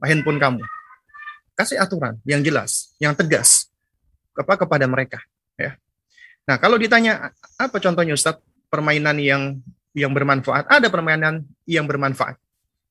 handphone 0.03 0.43
kamu. 0.43 0.65
Kasih 1.55 1.79
aturan 1.79 2.19
yang 2.27 2.43
jelas, 2.43 2.91
yang 2.99 3.15
tegas 3.15 3.71
apa 4.35 4.59
kepada 4.59 4.91
mereka. 4.91 5.23
Ya. 5.55 5.79
Nah 6.51 6.59
kalau 6.59 6.81
ditanya 6.81 7.31
apa 7.63 7.79
contohnya 7.79 8.19
Ustadz? 8.19 8.43
permainan 8.75 9.23
yang 9.23 9.63
yang 9.95 10.11
bermanfaat, 10.11 10.67
ada 10.67 10.91
permainan 10.91 11.47
yang 11.65 11.87
bermanfaat. 11.87 12.35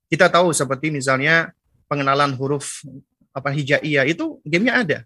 Kita 0.08 0.32
tahu 0.32 0.56
seperti 0.56 0.90
misalnya 0.90 1.52
pengenalan 1.92 2.32
huruf 2.40 2.82
apa 3.36 3.52
hijaiyah 3.52 4.08
itu 4.08 4.40
gamenya 4.48 4.74
ada, 4.80 4.98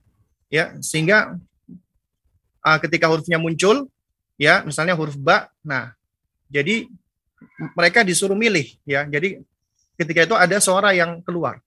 ya. 0.47 0.77
Sehingga 0.77 1.35
uh, 2.61 2.77
ketika 2.85 3.09
hurufnya 3.09 3.41
muncul, 3.41 3.89
ya 4.37 4.61
misalnya 4.61 4.93
huruf 4.93 5.17
ba, 5.17 5.49
nah 5.65 5.97
jadi 6.47 6.85
mereka 7.73 8.05
disuruh 8.05 8.37
milih, 8.37 8.77
ya. 8.85 9.09
Jadi 9.09 9.41
ketika 9.97 10.29
itu 10.29 10.35
ada 10.37 10.61
suara 10.61 10.93
yang 10.93 11.17
keluar, 11.25 11.57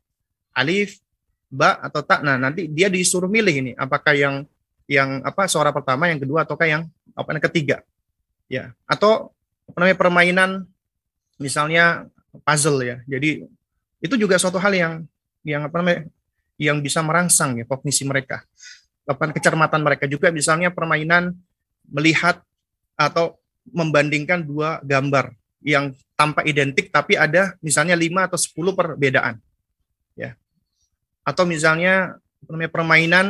alif, 0.54 1.02
ba 1.50 1.74
atau 1.82 2.06
tak, 2.06 2.22
nah 2.22 2.38
nanti 2.38 2.70
dia 2.70 2.86
disuruh 2.86 3.26
milih 3.26 3.54
ini 3.66 3.72
apakah 3.74 4.14
yang 4.14 4.46
yang 4.86 5.26
apa 5.26 5.50
suara 5.50 5.74
pertama, 5.74 6.06
yang 6.06 6.22
kedua 6.22 6.46
ataukah 6.46 6.70
yang 6.70 6.82
apa 7.18 7.28
yang 7.34 7.42
ketiga 7.50 7.76
ya. 8.46 8.70
Atau 8.86 9.34
namanya 9.78 9.98
permainan 9.98 10.50
misalnya 11.38 12.06
puzzle 12.42 12.82
ya. 12.82 12.96
Jadi 13.06 13.44
itu 14.00 14.14
juga 14.16 14.40
suatu 14.40 14.56
hal 14.56 14.72
yang 14.72 14.92
yang 15.44 15.66
apa 15.66 15.80
namanya 15.80 16.00
yang 16.60 16.78
bisa 16.84 17.00
merangsang 17.00 17.60
ya 17.60 17.64
kognisi 17.64 18.04
mereka. 18.04 18.44
Apa 19.08 19.32
kecermatan 19.32 19.80
mereka 19.80 20.04
juga 20.06 20.28
misalnya 20.30 20.70
permainan 20.70 21.34
melihat 21.88 22.40
atau 22.94 23.40
membandingkan 23.72 24.44
dua 24.44 24.78
gambar 24.84 25.34
yang 25.60 25.92
tampak 26.16 26.44
identik 26.48 26.88
tapi 26.92 27.16
ada 27.16 27.56
misalnya 27.64 27.96
lima 27.96 28.28
atau 28.28 28.36
sepuluh 28.36 28.76
perbedaan 28.76 29.40
ya. 30.16 30.36
Atau 31.24 31.48
misalnya 31.48 32.20
namanya 32.48 32.70
permainan 32.72 33.26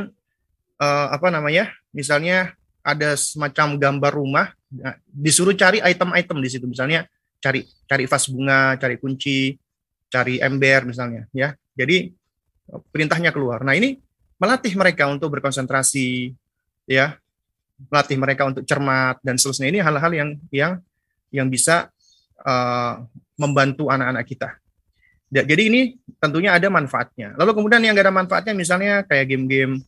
uh, 0.79 1.07
apa 1.15 1.29
namanya 1.31 1.71
misalnya 1.91 2.55
ada 2.81 3.17
semacam 3.17 3.77
gambar 3.77 4.13
rumah 4.15 4.47
Nah, 4.71 4.95
disuruh 5.11 5.55
cari 5.59 5.83
item-item 5.83 6.39
di 6.39 6.49
situ 6.49 6.67
misalnya 6.71 7.03
cari 7.43 7.67
cari 7.91 8.05
vas 8.07 8.25
bunga, 8.31 8.79
cari 8.79 8.97
kunci, 9.03 9.59
cari 10.07 10.39
ember 10.39 10.87
misalnya 10.87 11.27
ya. 11.35 11.51
Jadi 11.75 12.15
perintahnya 12.95 13.35
keluar. 13.35 13.67
Nah, 13.67 13.75
ini 13.75 13.99
melatih 14.39 14.71
mereka 14.79 15.11
untuk 15.11 15.35
berkonsentrasi 15.35 16.31
ya, 16.87 17.19
melatih 17.91 18.15
mereka 18.15 18.47
untuk 18.47 18.63
cermat 18.63 19.19
dan 19.27 19.35
seterusnya. 19.35 19.75
Ini 19.75 19.83
hal-hal 19.83 20.13
yang 20.15 20.31
yang 20.55 20.73
yang 21.35 21.47
bisa 21.51 21.91
uh, 22.47 23.03
membantu 23.35 23.91
anak-anak 23.91 24.23
kita. 24.23 24.55
Ya, 25.35 25.43
jadi 25.47 25.67
ini 25.67 25.99
tentunya 26.19 26.55
ada 26.55 26.71
manfaatnya. 26.71 27.35
Lalu 27.39 27.59
kemudian 27.59 27.83
yang 27.83 27.95
gak 27.95 28.07
ada 28.07 28.15
manfaatnya 28.15 28.55
misalnya 28.55 29.07
kayak 29.07 29.31
game-game 29.31 29.83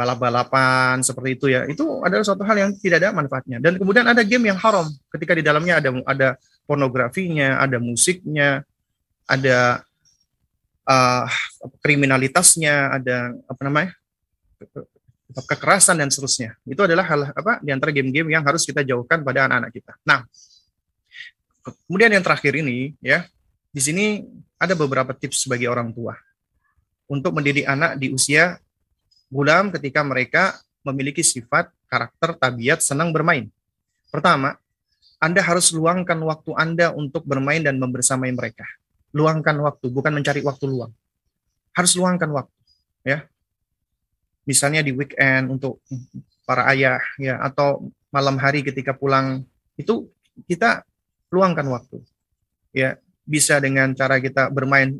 balap-balapan 0.00 1.04
seperti 1.04 1.36
itu 1.36 1.46
ya. 1.52 1.68
Itu 1.68 2.00
adalah 2.00 2.24
suatu 2.24 2.40
hal 2.48 2.56
yang 2.56 2.70
tidak 2.80 3.04
ada 3.04 3.12
manfaatnya. 3.12 3.60
Dan 3.60 3.76
kemudian 3.76 4.08
ada 4.08 4.24
game 4.24 4.48
yang 4.48 4.56
haram 4.56 4.88
ketika 5.12 5.36
di 5.36 5.44
dalamnya 5.44 5.76
ada 5.76 5.90
ada 6.08 6.28
pornografinya, 6.64 7.60
ada 7.60 7.76
musiknya, 7.76 8.64
ada 9.28 9.84
uh, 10.88 11.28
kriminalitasnya, 11.84 12.96
ada 12.96 13.36
apa 13.44 13.62
namanya? 13.68 13.92
kekerasan 15.30 15.94
dan 15.94 16.10
seterusnya. 16.10 16.58
Itu 16.66 16.82
adalah 16.82 17.06
hal 17.06 17.30
apa 17.30 17.62
di 17.62 17.70
antara 17.70 17.94
game-game 17.94 18.34
yang 18.34 18.42
harus 18.42 18.66
kita 18.66 18.82
jauhkan 18.82 19.22
pada 19.22 19.46
anak-anak 19.46 19.70
kita. 19.70 19.92
Nah, 20.02 20.26
kemudian 21.86 22.10
yang 22.10 22.24
terakhir 22.24 22.58
ini 22.58 22.98
ya, 22.98 23.24
di 23.70 23.78
sini 23.78 24.26
ada 24.58 24.74
beberapa 24.74 25.14
tips 25.14 25.46
bagi 25.46 25.70
orang 25.70 25.94
tua 25.94 26.18
untuk 27.06 27.30
mendidik 27.34 27.66
anak 27.66 27.98
di 27.98 28.10
usia 28.10 28.58
gulam 29.30 29.70
ketika 29.70 30.02
mereka 30.02 30.58
memiliki 30.82 31.22
sifat, 31.22 31.70
karakter, 31.86 32.34
tabiat 32.36 32.82
senang 32.82 33.14
bermain. 33.14 33.46
Pertama, 34.10 34.58
Anda 35.22 35.40
harus 35.40 35.70
luangkan 35.70 36.18
waktu 36.26 36.50
Anda 36.58 36.90
untuk 36.90 37.22
bermain 37.22 37.62
dan 37.62 37.78
membersamai 37.78 38.34
mereka. 38.34 38.66
Luangkan 39.14 39.54
waktu, 39.62 39.86
bukan 39.88 40.10
mencari 40.10 40.42
waktu 40.42 40.66
luang. 40.66 40.90
Harus 41.70 41.94
luangkan 41.94 42.30
waktu, 42.34 42.58
ya. 43.06 43.18
Misalnya 44.42 44.82
di 44.82 44.90
weekend 44.90 45.52
untuk 45.52 45.78
para 46.42 46.66
ayah 46.74 46.98
ya 47.22 47.38
atau 47.38 47.94
malam 48.10 48.34
hari 48.34 48.66
ketika 48.66 48.90
pulang 48.90 49.46
itu 49.78 50.10
kita 50.50 50.82
luangkan 51.30 51.62
waktu. 51.70 52.02
Ya, 52.74 52.98
bisa 53.22 53.62
dengan 53.62 53.94
cara 53.94 54.18
kita 54.18 54.50
bermain 54.50 54.90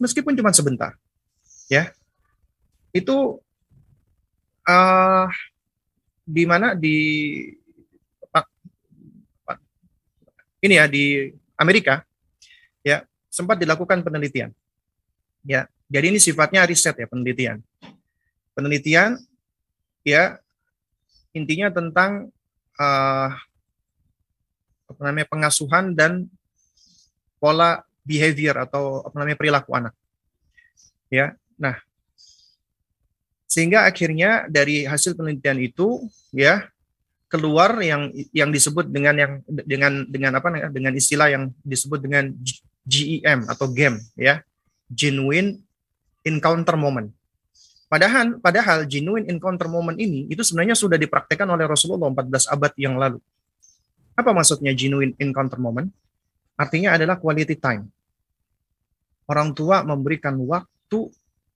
meskipun 0.00 0.32
cuma 0.32 0.56
sebentar. 0.56 0.96
Ya. 1.68 1.92
Itu 2.94 3.44
uh, 4.68 5.28
di 6.24 6.44
mana? 6.48 6.72
Di 6.76 6.96
ini 10.64 10.80
ya 10.80 10.88
di 10.88 11.28
Amerika. 11.60 12.00
Ya 12.80 13.04
sempat 13.28 13.60
dilakukan 13.60 14.00
penelitian. 14.00 14.52
Ya 15.44 15.68
jadi 15.92 16.08
ini 16.08 16.20
sifatnya 16.20 16.64
riset 16.64 16.96
ya 16.96 17.06
penelitian. 17.08 17.60
Penelitian 18.56 19.20
ya 20.04 20.40
intinya 21.36 21.68
tentang 21.68 22.32
uh, 22.80 23.28
apa 24.84 25.00
namanya 25.00 25.28
pengasuhan 25.28 25.92
dan 25.92 26.28
pola 27.40 27.84
behavior 28.04 28.56
atau 28.64 29.04
apa 29.04 29.16
namanya 29.20 29.36
perilaku 29.36 29.70
anak. 29.76 29.94
Ya 31.12 31.36
nah 31.60 31.76
sehingga 33.54 33.86
akhirnya 33.86 34.50
dari 34.50 34.82
hasil 34.82 35.14
penelitian 35.14 35.62
itu 35.62 36.02
ya 36.34 36.66
keluar 37.30 37.78
yang 37.78 38.10
yang 38.34 38.50
disebut 38.50 38.90
dengan 38.90 39.14
yang 39.14 39.32
dengan 39.46 40.02
dengan 40.10 40.42
apa 40.42 40.50
dengan 40.74 40.90
istilah 40.98 41.30
yang 41.30 41.54
disebut 41.62 42.02
dengan 42.02 42.34
GEM 42.82 43.46
atau 43.46 43.70
GEM 43.70 44.02
ya 44.18 44.42
genuine 44.90 45.62
encounter 46.26 46.74
moment. 46.74 47.14
Padahal 47.86 48.42
padahal 48.42 48.90
genuine 48.90 49.30
encounter 49.30 49.70
moment 49.70 49.94
ini 50.02 50.26
itu 50.26 50.42
sebenarnya 50.42 50.74
sudah 50.74 50.98
dipraktekkan 50.98 51.46
oleh 51.46 51.70
Rasulullah 51.70 52.10
14 52.10 52.50
abad 52.50 52.72
yang 52.74 52.98
lalu. 52.98 53.22
Apa 54.18 54.34
maksudnya 54.34 54.74
genuine 54.74 55.14
encounter 55.22 55.62
moment? 55.62 55.94
Artinya 56.58 56.98
adalah 56.98 57.22
quality 57.22 57.54
time. 57.54 57.86
Orang 59.30 59.54
tua 59.54 59.86
memberikan 59.86 60.34
waktu 60.42 61.06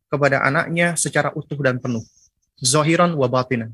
kepada 0.09 0.43
anaknya 0.43 0.97
secara 0.97 1.31
utuh 1.37 1.57
dan 1.61 1.77
penuh. 1.79 2.03
Zohiran 2.59 3.15
wa 3.15 3.29
batinan. 3.31 3.73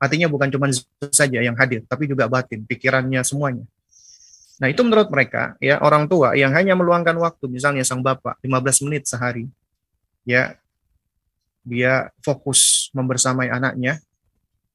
Artinya 0.00 0.28
bukan 0.30 0.48
cuma 0.52 0.68
saja 1.12 1.40
yang 1.40 1.56
hadir, 1.56 1.84
tapi 1.88 2.08
juga 2.08 2.28
batin, 2.28 2.64
pikirannya 2.64 3.20
semuanya. 3.24 3.64
Nah 4.56 4.72
itu 4.72 4.80
menurut 4.80 5.08
mereka, 5.12 5.56
ya 5.60 5.80
orang 5.84 6.08
tua 6.08 6.32
yang 6.32 6.52
hanya 6.56 6.72
meluangkan 6.72 7.16
waktu, 7.20 7.48
misalnya 7.48 7.84
sang 7.84 8.00
bapak 8.00 8.40
15 8.40 8.84
menit 8.88 9.04
sehari, 9.04 9.48
ya 10.24 10.56
dia 11.64 12.08
fokus 12.24 12.88
membersamai 12.96 13.52
anaknya, 13.52 14.00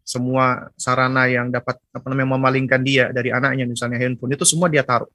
semua 0.01 0.69
sarana 0.75 1.29
yang 1.29 1.49
dapat 1.53 1.79
apa 1.93 2.05
namanya 2.09 2.35
memalingkan 2.35 2.81
dia 2.81 3.09
dari 3.13 3.31
anaknya, 3.31 3.63
misalnya 3.69 4.01
handphone 4.01 4.33
itu 4.33 4.45
semua 4.45 4.67
dia 4.67 4.81
taruh. 4.81 5.09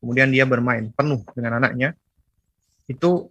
Kemudian 0.00 0.32
dia 0.32 0.48
bermain 0.48 0.88
penuh 0.92 1.24
dengan 1.36 1.60
anaknya. 1.60 1.92
Itu 2.88 3.28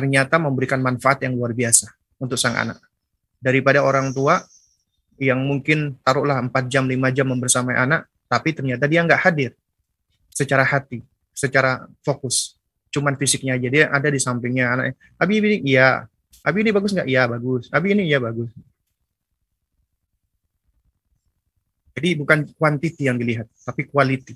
ternyata 0.00 0.40
memberikan 0.40 0.80
manfaat 0.80 1.20
yang 1.20 1.36
luar 1.36 1.52
biasa 1.52 1.92
untuk 2.16 2.40
sang 2.40 2.56
anak. 2.56 2.80
Daripada 3.36 3.84
orang 3.84 4.16
tua 4.16 4.40
yang 5.20 5.44
mungkin 5.44 6.00
taruhlah 6.00 6.40
4 6.40 6.72
jam, 6.72 6.88
5 6.88 7.12
jam 7.12 7.28
membersamai 7.28 7.76
anak, 7.76 8.08
tapi 8.24 8.56
ternyata 8.56 8.88
dia 8.88 9.04
nggak 9.04 9.20
hadir 9.20 9.52
secara 10.32 10.64
hati, 10.64 11.04
secara 11.36 11.84
fokus. 12.00 12.56
Cuman 12.88 13.20
fisiknya 13.20 13.60
aja, 13.60 13.68
dia 13.68 13.84
ada 13.92 14.08
di 14.08 14.16
sampingnya 14.16 14.72
anak. 14.72 14.96
Abi 15.20 15.44
ini, 15.44 15.60
iya. 15.68 16.08
Abi 16.40 16.64
ini 16.64 16.72
bagus 16.72 16.96
nggak? 16.96 17.04
Iya, 17.04 17.28
bagus. 17.28 17.68
Abi 17.68 17.92
ini, 17.92 18.08
iya, 18.08 18.16
bagus. 18.16 18.48
Jadi 21.92 22.16
bukan 22.16 22.48
quantity 22.56 23.04
yang 23.04 23.20
dilihat, 23.20 23.52
tapi 23.68 23.84
quality. 23.84 24.32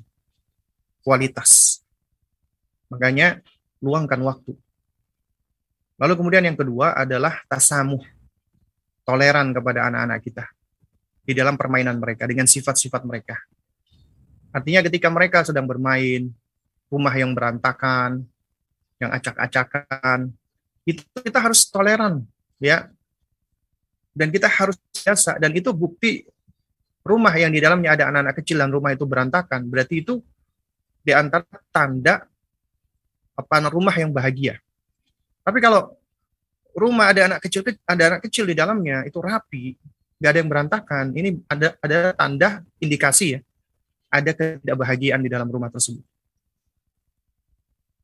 Kualitas. 1.01 1.81
Makanya 2.93 3.41
luangkan 3.81 4.21
waktu 4.21 4.53
Lalu 6.05 6.21
kemudian 6.21 6.45
yang 6.45 6.59
kedua 6.61 6.93
adalah 6.93 7.41
tasamuh, 7.49 8.05
toleran 9.09 9.57
kepada 9.57 9.89
anak-anak 9.89 10.21
kita 10.21 10.45
di 11.25 11.33
dalam 11.33 11.57
permainan 11.57 11.97
mereka 11.97 12.29
dengan 12.29 12.45
sifat-sifat 12.45 13.09
mereka. 13.09 13.41
Artinya 14.53 14.85
ketika 14.85 15.09
mereka 15.09 15.49
sedang 15.49 15.65
bermain, 15.65 16.29
rumah 16.93 17.15
yang 17.17 17.33
berantakan, 17.33 18.21
yang 19.01 19.17
acak-acakan, 19.17 20.29
itu 20.85 21.01
kita 21.25 21.41
harus 21.41 21.65
toleran, 21.73 22.21
ya. 22.61 22.93
Dan 24.13 24.29
kita 24.29 24.47
harus 24.53 24.77
biasa 24.93 25.41
dan 25.41 25.57
itu 25.57 25.73
bukti 25.73 26.29
rumah 27.01 27.33
yang 27.33 27.49
di 27.49 27.65
dalamnya 27.65 27.97
ada 27.97 28.13
anak-anak 28.13 28.45
kecil 28.45 28.61
dan 28.61 28.69
rumah 28.69 28.93
itu 28.93 29.09
berantakan, 29.09 29.73
berarti 29.73 30.05
itu 30.05 30.21
di 31.01 31.17
antara 31.17 31.49
tanda 31.73 32.29
apa 33.41 33.57
rumah 33.73 33.97
yang 33.97 34.13
bahagia. 34.13 34.61
Tapi 35.45 35.59
kalau 35.61 35.93
rumah 36.73 37.13
ada 37.13 37.31
anak 37.31 37.41
kecil 37.45 37.63
ada 37.85 38.03
anak 38.17 38.21
kecil 38.27 38.49
di 38.49 38.57
dalamnya 38.57 39.05
itu 39.05 39.21
rapi, 39.21 39.77
nggak 40.19 40.31
ada 40.33 40.39
yang 40.41 40.51
berantakan. 40.51 41.05
Ini 41.13 41.29
ada 41.47 41.69
ada 41.85 41.99
tanda 42.17 42.49
indikasi 42.81 43.39
ya, 43.39 43.41
ada 44.09 44.31
ketidakbahagiaan 44.33 45.21
di 45.21 45.29
dalam 45.29 45.47
rumah 45.53 45.69
tersebut. 45.69 46.03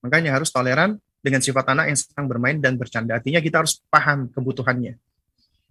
Makanya 0.04 0.36
harus 0.36 0.52
toleran 0.52 1.00
dengan 1.20 1.40
sifat 1.44 1.76
anak 1.76 1.92
yang 1.92 1.98
sedang 1.98 2.26
bermain 2.28 2.56
dan 2.60 2.76
bercanda. 2.76 3.16
Artinya 3.16 3.40
kita 3.40 3.60
harus 3.60 3.80
paham 3.92 4.28
kebutuhannya. 4.32 4.96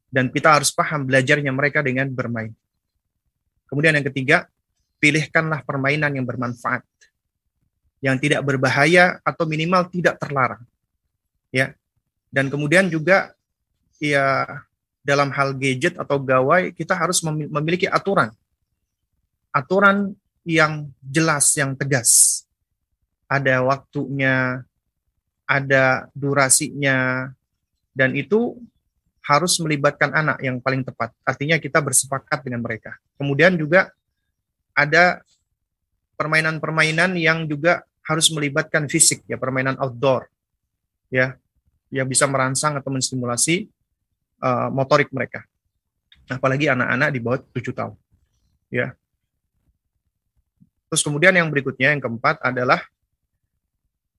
Dan 0.10 0.34
kita 0.34 0.58
harus 0.58 0.74
paham 0.74 1.06
belajarnya 1.06 1.54
mereka 1.54 1.86
dengan 1.86 2.10
bermain. 2.10 2.54
Kemudian 3.70 3.94
yang 3.94 4.06
ketiga, 4.10 4.50
pilihkanlah 4.98 5.62
permainan 5.66 6.14
yang 6.18 6.26
bermanfaat. 6.26 6.82
Yang 8.02 8.30
tidak 8.30 8.42
berbahaya 8.42 9.22
atau 9.22 9.46
minimal 9.46 9.86
tidak 9.90 10.18
terlarang 10.18 10.62
ya. 11.54 11.74
Dan 12.30 12.48
kemudian 12.54 12.88
juga 12.90 13.34
ya 13.98 14.46
dalam 15.02 15.34
hal 15.34 15.58
gadget 15.58 15.98
atau 15.98 16.22
gawai 16.22 16.70
kita 16.74 16.94
harus 16.94 17.26
memiliki 17.26 17.90
aturan. 17.90 18.30
Aturan 19.50 20.14
yang 20.46 20.94
jelas, 21.02 21.50
yang 21.58 21.74
tegas. 21.74 22.44
Ada 23.30 23.62
waktunya, 23.62 24.66
ada 25.46 26.10
durasinya, 26.14 27.30
dan 27.94 28.14
itu 28.18 28.58
harus 29.26 29.62
melibatkan 29.62 30.10
anak 30.10 30.42
yang 30.42 30.58
paling 30.58 30.82
tepat. 30.82 31.14
Artinya 31.22 31.62
kita 31.62 31.78
bersepakat 31.78 32.42
dengan 32.42 32.66
mereka. 32.66 32.98
Kemudian 33.18 33.54
juga 33.54 33.94
ada 34.74 35.22
permainan-permainan 36.18 37.14
yang 37.18 37.46
juga 37.46 37.86
harus 38.02 38.34
melibatkan 38.34 38.90
fisik 38.90 39.22
ya, 39.30 39.38
permainan 39.38 39.78
outdoor 39.78 40.26
ya 41.10 41.36
yang 41.90 42.06
bisa 42.06 42.30
merangsang 42.30 42.78
atau 42.78 42.90
menstimulasi 42.94 43.70
uh, 44.42 44.70
motorik 44.70 45.10
mereka. 45.10 45.44
Apalagi 46.30 46.70
anak-anak 46.70 47.10
di 47.10 47.20
bawah 47.20 47.42
7 47.54 47.74
tahun. 47.74 47.96
Ya. 48.70 48.94
Terus 50.90 51.02
kemudian 51.02 51.34
yang 51.34 51.50
berikutnya 51.50 51.94
yang 51.98 52.02
keempat 52.02 52.38
adalah 52.46 52.86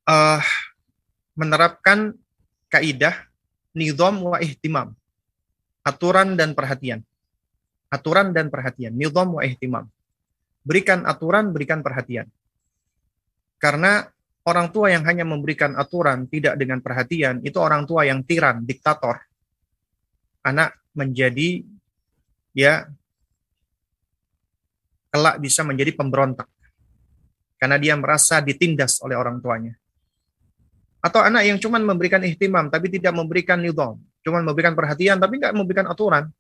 uh, 0.07 0.43
menerapkan 1.39 2.15
kaidah 2.71 3.15
nizam 3.75 4.23
wa 4.23 4.39
ihtimam. 4.43 4.95
Aturan 5.87 6.35
dan 6.35 6.53
perhatian. 6.53 7.07
Aturan 7.91 8.35
dan 8.35 8.51
perhatian. 8.51 8.95
Nizam 8.95 9.39
wa 9.39 9.43
ihtimam. 9.47 9.87
Berikan 10.67 11.07
aturan, 11.07 11.55
berikan 11.55 11.81
perhatian. 11.81 12.29
Karena 13.57 14.07
orang 14.47 14.73
tua 14.73 14.89
yang 14.93 15.05
hanya 15.05 15.27
memberikan 15.27 15.77
aturan 15.77 16.25
tidak 16.31 16.57
dengan 16.57 16.81
perhatian, 16.81 17.45
itu 17.45 17.59
orang 17.61 17.85
tua 17.85 18.09
yang 18.09 18.25
tiran, 18.25 18.65
diktator. 18.65 19.21
Anak 20.41 20.73
menjadi 20.97 21.61
ya 22.57 22.89
kelak 25.11 25.37
bisa 25.43 25.61
menjadi 25.67 25.93
pemberontak. 25.93 26.49
Karena 27.61 27.77
dia 27.77 27.93
merasa 27.93 28.41
ditindas 28.41 29.05
oleh 29.05 29.19
orang 29.21 29.37
tuanya. 29.45 29.77
Atau 31.05 31.21
anak 31.21 31.45
yang 31.45 31.61
cuma 31.61 31.77
memberikan 31.77 32.21
ihtimam 32.25 32.73
tapi 32.73 32.89
tidak 32.89 33.13
memberikan 33.13 33.61
nidom, 33.61 34.01
cuma 34.25 34.41
memberikan 34.41 34.73
perhatian 34.73 35.21
tapi 35.21 35.37
nggak 35.37 35.53
memberikan 35.53 35.89
aturan. 35.89 36.33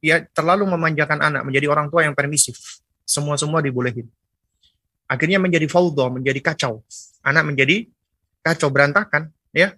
Dia 0.00 0.24
terlalu 0.32 0.68
memanjakan 0.68 1.20
anak 1.20 1.42
menjadi 1.44 1.68
orang 1.68 1.88
tua 1.88 2.04
yang 2.04 2.12
permisif. 2.16 2.80
Semua-semua 3.04 3.64
dibolehin. 3.64 4.08
Akhirnya 5.10 5.42
menjadi 5.42 5.66
faudo, 5.66 6.06
menjadi 6.06 6.38
kacau. 6.38 6.86
Anak 7.26 7.50
menjadi 7.50 7.90
kacau 8.46 8.70
berantakan, 8.70 9.34
ya. 9.50 9.74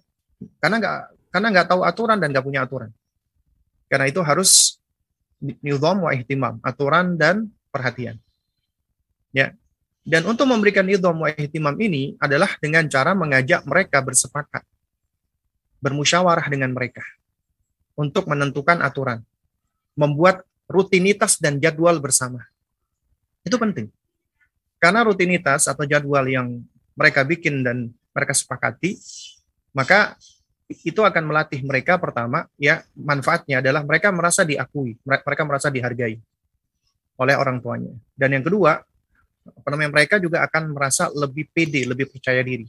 Karena 0.61 0.77
nggak 0.77 0.97
karena 1.33 1.49
nggak 1.49 1.67
tahu 1.73 1.81
aturan 1.89 2.21
dan 2.21 2.29
nggak 2.37 2.45
punya 2.45 2.69
aturan. 2.69 2.93
Karena 3.89 4.13
itu 4.13 4.21
harus 4.21 4.77
nidom 5.41 6.05
wa 6.05 6.13
ihtimam, 6.13 6.61
aturan 6.61 7.17
dan 7.17 7.49
perhatian. 7.73 8.21
Ya, 9.33 9.57
dan 10.03 10.27
untuk 10.27 10.51
memberikan 10.51 10.83
idham 10.91 11.15
wa 11.15 11.31
ihtimam 11.31 11.79
ini 11.79 12.19
adalah 12.19 12.59
dengan 12.59 12.91
cara 12.91 13.15
mengajak 13.15 13.63
mereka 13.63 14.03
bersepakat. 14.03 14.67
Bermusyawarah 15.79 16.47
dengan 16.51 16.75
mereka. 16.75 17.07
Untuk 17.95 18.27
menentukan 18.27 18.83
aturan. 18.83 19.23
Membuat 19.95 20.43
rutinitas 20.67 21.39
dan 21.39 21.63
jadwal 21.63 22.03
bersama. 22.03 22.43
Itu 23.47 23.63
penting. 23.63 23.95
Karena 24.83 25.07
rutinitas 25.07 25.71
atau 25.71 25.87
jadwal 25.87 26.27
yang 26.27 26.59
mereka 26.99 27.23
bikin 27.23 27.63
dan 27.63 27.95
mereka 28.11 28.35
sepakati, 28.35 28.99
maka 29.71 30.19
itu 30.83 30.99
akan 31.07 31.31
melatih 31.31 31.63
mereka 31.63 32.03
pertama 32.03 32.51
ya 32.59 32.83
manfaatnya 32.99 33.63
adalah 33.63 33.87
mereka 33.87 34.11
merasa 34.11 34.43
diakui, 34.43 34.99
mereka 35.07 35.47
merasa 35.47 35.71
dihargai 35.71 36.19
oleh 37.15 37.35
orang 37.39 37.63
tuanya. 37.63 37.95
Dan 38.19 38.35
yang 38.35 38.43
kedua, 38.43 38.83
apa 39.47 39.69
namanya 39.71 39.95
mereka 39.95 40.19
juga 40.19 40.43
akan 40.43 40.75
merasa 40.75 41.07
lebih 41.15 41.47
pede, 41.55 41.87
lebih 41.87 42.11
percaya 42.11 42.43
diri. 42.43 42.67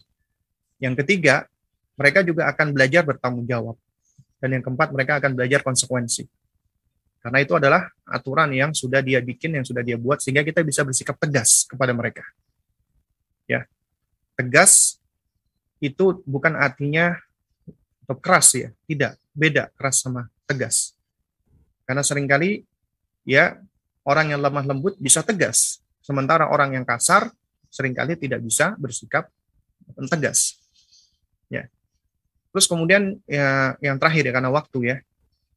Yang 0.78 1.02
ketiga, 1.02 1.50
mereka 1.98 2.22
juga 2.22 2.46
akan 2.54 2.78
belajar 2.78 3.02
bertanggung 3.02 3.50
jawab. 3.50 3.74
Dan 4.38 4.60
yang 4.60 4.64
keempat, 4.66 4.94
mereka 4.94 5.18
akan 5.18 5.34
belajar 5.34 5.66
konsekuensi. 5.66 6.30
Karena 7.24 7.40
itu 7.40 7.56
adalah 7.56 7.88
aturan 8.04 8.52
yang 8.52 8.76
sudah 8.76 9.00
dia 9.00 9.24
bikin, 9.24 9.56
yang 9.56 9.64
sudah 9.64 9.80
dia 9.80 9.96
buat, 9.96 10.20
sehingga 10.20 10.44
kita 10.44 10.60
bisa 10.60 10.84
bersikap 10.84 11.16
tegas 11.16 11.64
kepada 11.64 11.96
mereka. 11.96 12.28
Ya, 13.48 13.64
tegas 14.36 15.00
itu 15.80 16.20
bukan 16.28 16.60
artinya 16.60 17.16
atau 18.04 18.20
keras 18.20 18.52
ya, 18.52 18.70
tidak, 18.84 19.16
beda 19.32 19.72
keras 19.80 20.04
sama 20.04 20.28
tegas. 20.44 20.92
Karena 21.88 22.04
sering 22.04 22.28
kali 22.28 22.68
ya 23.24 23.56
orang 24.04 24.36
yang 24.36 24.44
lemah 24.44 24.68
lembut 24.68 25.00
bisa 25.00 25.24
tegas, 25.24 25.84
Sementara 26.04 26.52
orang 26.52 26.76
yang 26.76 26.84
kasar 26.84 27.32
sering 27.72 27.96
kali 27.96 28.20
tidak 28.20 28.44
bisa 28.44 28.76
bersikap 28.76 29.32
tegas. 30.12 30.60
Ya. 31.48 31.72
Terus 32.52 32.68
kemudian 32.68 33.24
ya, 33.24 33.80
yang 33.80 33.96
terakhir 33.96 34.28
ya 34.28 34.34
karena 34.36 34.52
waktu 34.52 34.80
ya, 34.84 34.98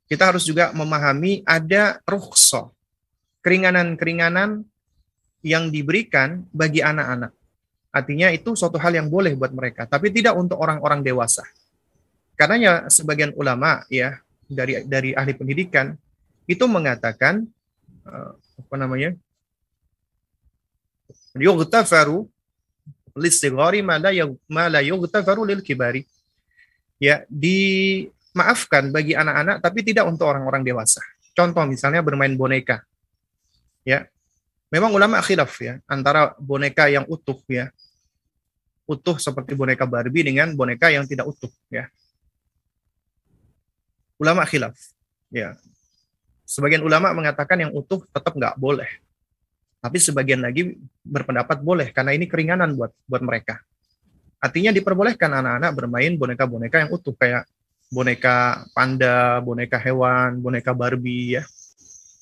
kita 0.07 0.31
harus 0.31 0.47
juga 0.47 0.71
memahami 0.71 1.43
ada 1.43 1.99
rukhsah, 2.07 2.71
keringanan-keringanan 3.43 4.63
yang 5.43 5.71
diberikan 5.71 6.47
bagi 6.55 6.83
anak-anak. 6.83 7.35
Artinya 7.91 8.29
itu 8.31 8.55
suatu 8.55 8.77
hal 8.77 8.93
yang 8.95 9.09
boleh 9.11 9.35
buat 9.35 9.51
mereka, 9.51 9.87
tapi 9.89 10.13
tidak 10.15 10.37
untuk 10.39 10.59
orang-orang 10.59 11.03
dewasa. 11.03 11.43
Karena 12.37 12.57
ya 12.61 12.75
sebagian 12.93 13.33
ulama 13.33 13.83
ya 13.89 14.21
dari 14.47 14.85
dari 14.85 15.11
ahli 15.17 15.33
pendidikan 15.33 15.97
itu 16.45 16.65
mengatakan 16.69 17.49
uh, 18.05 18.37
apa 18.37 18.75
namanya 18.77 19.17
yughtafaru 21.35 22.29
listigari 23.17 23.81
ma 23.81 23.97
la 23.99 24.81
yughtafaru 24.85 25.49
lil 25.49 25.65
kibari. 25.65 26.05
Ya, 26.97 27.25
dimaafkan 28.37 28.93
bagi 28.93 29.17
anak-anak 29.17 29.65
tapi 29.65 29.81
tidak 29.81 30.05
untuk 30.05 30.29
orang-orang 30.29 30.61
dewasa. 30.61 31.01
Contoh 31.33 31.65
misalnya 31.65 32.05
bermain 32.05 32.37
boneka. 32.37 32.85
Ya. 33.81 34.05
Memang 34.69 34.93
ulama 34.93 35.25
khilaf 35.25 35.57
ya 35.65 35.81
antara 35.89 36.37
boneka 36.37 36.93
yang 36.93 37.09
utuh 37.09 37.41
ya. 37.49 37.73
Utuh 38.85 39.17
seperti 39.17 39.57
boneka 39.57 39.89
Barbie 39.89 40.21
dengan 40.21 40.53
boneka 40.53 40.93
yang 40.93 41.09
tidak 41.09 41.25
utuh 41.33 41.49
ya. 41.73 41.89
Ulama 44.21 44.45
khilaf. 44.45 44.77
Ya. 45.33 45.57
Sebagian 46.45 46.85
ulama 46.85 47.17
mengatakan 47.17 47.57
yang 47.57 47.73
utuh 47.73 48.05
tetap 48.13 48.37
nggak 48.37 48.61
boleh 48.61 49.01
tapi 49.77 50.03
sebagian 50.03 50.43
lagi 50.43 50.75
berpendapat 51.07 51.63
boleh 51.63 51.95
karena 51.95 52.11
ini 52.11 52.27
keringanan 52.27 52.75
buat 52.75 52.91
buat 53.07 53.23
mereka. 53.23 53.63
Artinya 54.43 54.75
diperbolehkan 54.75 55.31
anak-anak 55.31 55.71
bermain 55.79 56.13
boneka-boneka 56.19 56.83
yang 56.83 56.91
utuh 56.91 57.15
kayak 57.15 57.47
boneka 57.91 58.67
panda, 58.75 59.39
boneka 59.43 59.79
hewan, 59.79 60.43
boneka 60.43 60.75
Barbie 60.75 61.39
ya. 61.39 61.43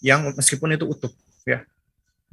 Yang 0.05 0.37
meskipun 0.37 0.77
itu 0.77 0.85
utuh 0.85 1.13
ya. 1.49 1.65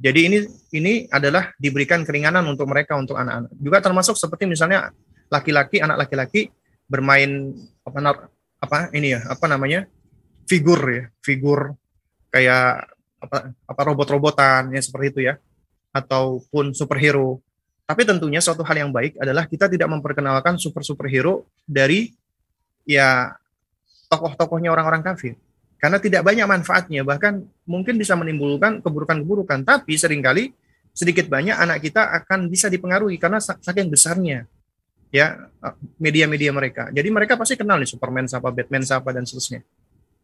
Jadi 0.02 0.20
ini 0.26 0.38
ini 0.74 0.92
adalah 1.08 1.54
diberikan 1.56 2.02
keringanan 2.02 2.42
untuk 2.48 2.66
mereka 2.66 2.98
untuk 2.98 3.14
anak-anak. 3.14 3.50
Juga 3.56 3.78
termasuk 3.78 4.18
seperti 4.18 4.50
misalnya 4.50 4.90
laki-laki, 5.30 5.78
anak 5.78 6.06
laki-laki 6.06 6.50
bermain 6.90 7.54
apa 7.86 8.28
apa 8.62 8.76
ini 8.92 9.16
ya, 9.16 9.20
apa 9.30 9.46
namanya? 9.48 9.86
figur 10.42 10.80
ya, 10.90 11.04
figur 11.22 11.78
kayak 12.28 12.90
apa 13.22 13.54
apa 13.54 13.80
robot-robotan 13.86 14.74
ya 14.74 14.82
seperti 14.82 15.06
itu 15.14 15.20
ya 15.32 15.38
ataupun 15.94 16.74
superhero. 16.74 17.38
Tapi 17.86 18.02
tentunya 18.08 18.40
suatu 18.40 18.64
hal 18.64 18.76
yang 18.76 18.90
baik 18.90 19.20
adalah 19.20 19.44
kita 19.44 19.68
tidak 19.68 19.86
memperkenalkan 19.90 20.56
super 20.56 20.82
superhero 20.82 21.46
dari 21.62 22.10
ya 22.88 23.36
tokoh-tokohnya 24.12 24.70
orang-orang 24.72 25.00
kafir. 25.00 25.38
Karena 25.82 25.98
tidak 25.98 26.22
banyak 26.22 26.46
manfaatnya, 26.46 27.02
bahkan 27.02 27.42
mungkin 27.66 27.98
bisa 27.98 28.14
menimbulkan 28.14 28.78
keburukan-keburukan. 28.86 29.66
Tapi 29.66 29.98
sering 29.98 30.22
kali 30.22 30.54
sedikit 30.94 31.26
banyak 31.26 31.56
anak 31.56 31.82
kita 31.82 32.06
akan 32.22 32.46
bisa 32.46 32.68
dipengaruhi 32.68 33.16
karena 33.16 33.40
saking 33.40 33.88
besarnya 33.88 34.46
ya 35.12 35.50
media-media 36.00 36.50
mereka. 36.54 36.88
Jadi 36.88 37.08
mereka 37.12 37.36
pasti 37.36 37.54
kenal 37.58 37.82
nih 37.82 37.90
Superman 37.90 38.24
siapa, 38.24 38.48
Batman 38.48 38.84
siapa 38.86 39.12
dan 39.12 39.28
seterusnya. 39.28 39.60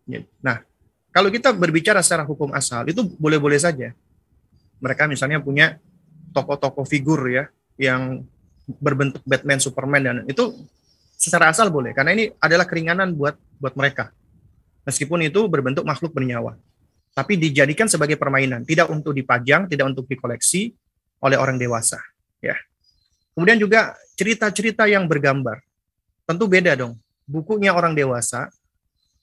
Ya, 0.08 0.24
nah, 0.40 0.64
kalau 1.12 1.28
kita 1.28 1.52
berbicara 1.52 2.00
secara 2.00 2.24
hukum 2.24 2.56
asal 2.56 2.88
itu 2.88 3.04
boleh-boleh 3.20 3.60
saja. 3.60 3.92
Mereka 4.80 5.04
misalnya 5.10 5.44
punya 5.44 5.76
tokoh-tokoh 6.32 6.88
figur 6.88 7.20
ya 7.28 7.44
yang 7.76 8.24
berbentuk 8.80 9.20
Batman, 9.28 9.60
Superman 9.60 10.02
dan 10.04 10.16
itu 10.24 10.56
secara 11.18 11.50
asal 11.50 11.66
boleh 11.74 11.90
karena 11.90 12.14
ini 12.14 12.30
adalah 12.38 12.62
keringanan 12.62 13.10
buat 13.12 13.34
buat 13.58 13.74
mereka. 13.74 14.14
Meskipun 14.86 15.26
itu 15.26 15.44
berbentuk 15.50 15.82
makhluk 15.82 16.14
bernyawa. 16.14 16.56
Tapi 17.12 17.34
dijadikan 17.34 17.90
sebagai 17.90 18.14
permainan, 18.14 18.62
tidak 18.62 18.86
untuk 18.88 19.10
dipajang, 19.10 19.66
tidak 19.66 19.90
untuk 19.90 20.06
dikoleksi 20.06 20.70
oleh 21.18 21.34
orang 21.34 21.58
dewasa, 21.58 21.98
ya. 22.38 22.54
Kemudian 23.34 23.58
juga 23.58 23.98
cerita-cerita 24.14 24.86
yang 24.86 25.10
bergambar. 25.10 25.58
Tentu 26.22 26.46
beda 26.46 26.78
dong. 26.78 26.94
Bukunya 27.26 27.74
orang 27.74 27.92
dewasa 27.98 28.48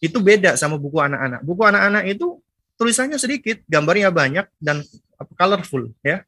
itu 0.04 0.20
beda 0.20 0.60
sama 0.60 0.76
buku 0.76 1.00
anak-anak. 1.00 1.42
Buku 1.42 1.62
anak-anak 1.64 2.04
itu 2.12 2.44
tulisannya 2.76 3.16
sedikit, 3.16 3.64
gambarnya 3.66 4.12
banyak 4.12 4.46
dan 4.60 4.84
colorful 5.40 5.90
ya. 6.04 6.24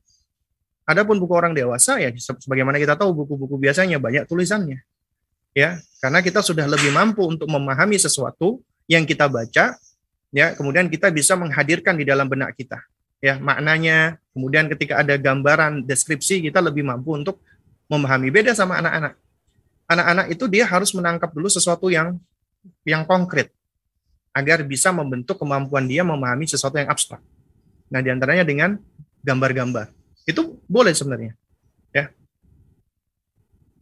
Adapun 0.87 1.19
buku 1.19 1.35
orang 1.35 1.51
dewasa 1.51 1.99
ya 1.99 2.07
sebagaimana 2.15 2.79
kita 2.79 2.95
tahu 2.95 3.11
buku-buku 3.11 3.59
biasanya 3.59 3.99
banyak 3.99 4.23
tulisannya. 4.23 4.79
Ya, 5.57 5.81
karena 5.97 6.21
kita 6.21 6.45
sudah 6.45 6.69
lebih 6.69 6.93
mampu 6.93 7.25
untuk 7.25 7.49
memahami 7.49 7.97
sesuatu 7.97 8.61
yang 8.85 9.09
kita 9.09 9.25
baca 9.25 9.73
ya, 10.29 10.53
kemudian 10.53 10.85
kita 10.85 11.09
bisa 11.09 11.33
menghadirkan 11.33 11.97
di 11.97 12.05
dalam 12.05 12.29
benak 12.29 12.53
kita. 12.53 12.77
Ya, 13.17 13.41
maknanya, 13.41 14.21
kemudian 14.37 14.69
ketika 14.69 15.01
ada 15.01 15.17
gambaran 15.17 15.81
deskripsi 15.81 16.45
kita 16.45 16.61
lebih 16.61 16.85
mampu 16.85 17.17
untuk 17.17 17.41
memahami 17.89 18.29
beda 18.29 18.53
sama 18.53 18.77
anak-anak. 18.77 19.17
Anak-anak 19.89 20.25
itu 20.29 20.45
dia 20.45 20.69
harus 20.69 20.93
menangkap 20.93 21.33
dulu 21.33 21.49
sesuatu 21.49 21.89
yang 21.89 22.21
yang 22.85 23.01
konkret 23.09 23.49
agar 24.37 24.61
bisa 24.61 24.93
membentuk 24.93 25.41
kemampuan 25.41 25.89
dia 25.89 26.05
memahami 26.05 26.45
sesuatu 26.45 26.77
yang 26.77 26.93
abstrak. 26.93 27.23
Nah, 27.89 28.05
di 28.05 28.13
antaranya 28.13 28.45
dengan 28.45 28.77
gambar-gambar. 29.25 29.89
Itu 30.29 30.61
boleh 30.69 30.93
sebenarnya. 30.93 31.33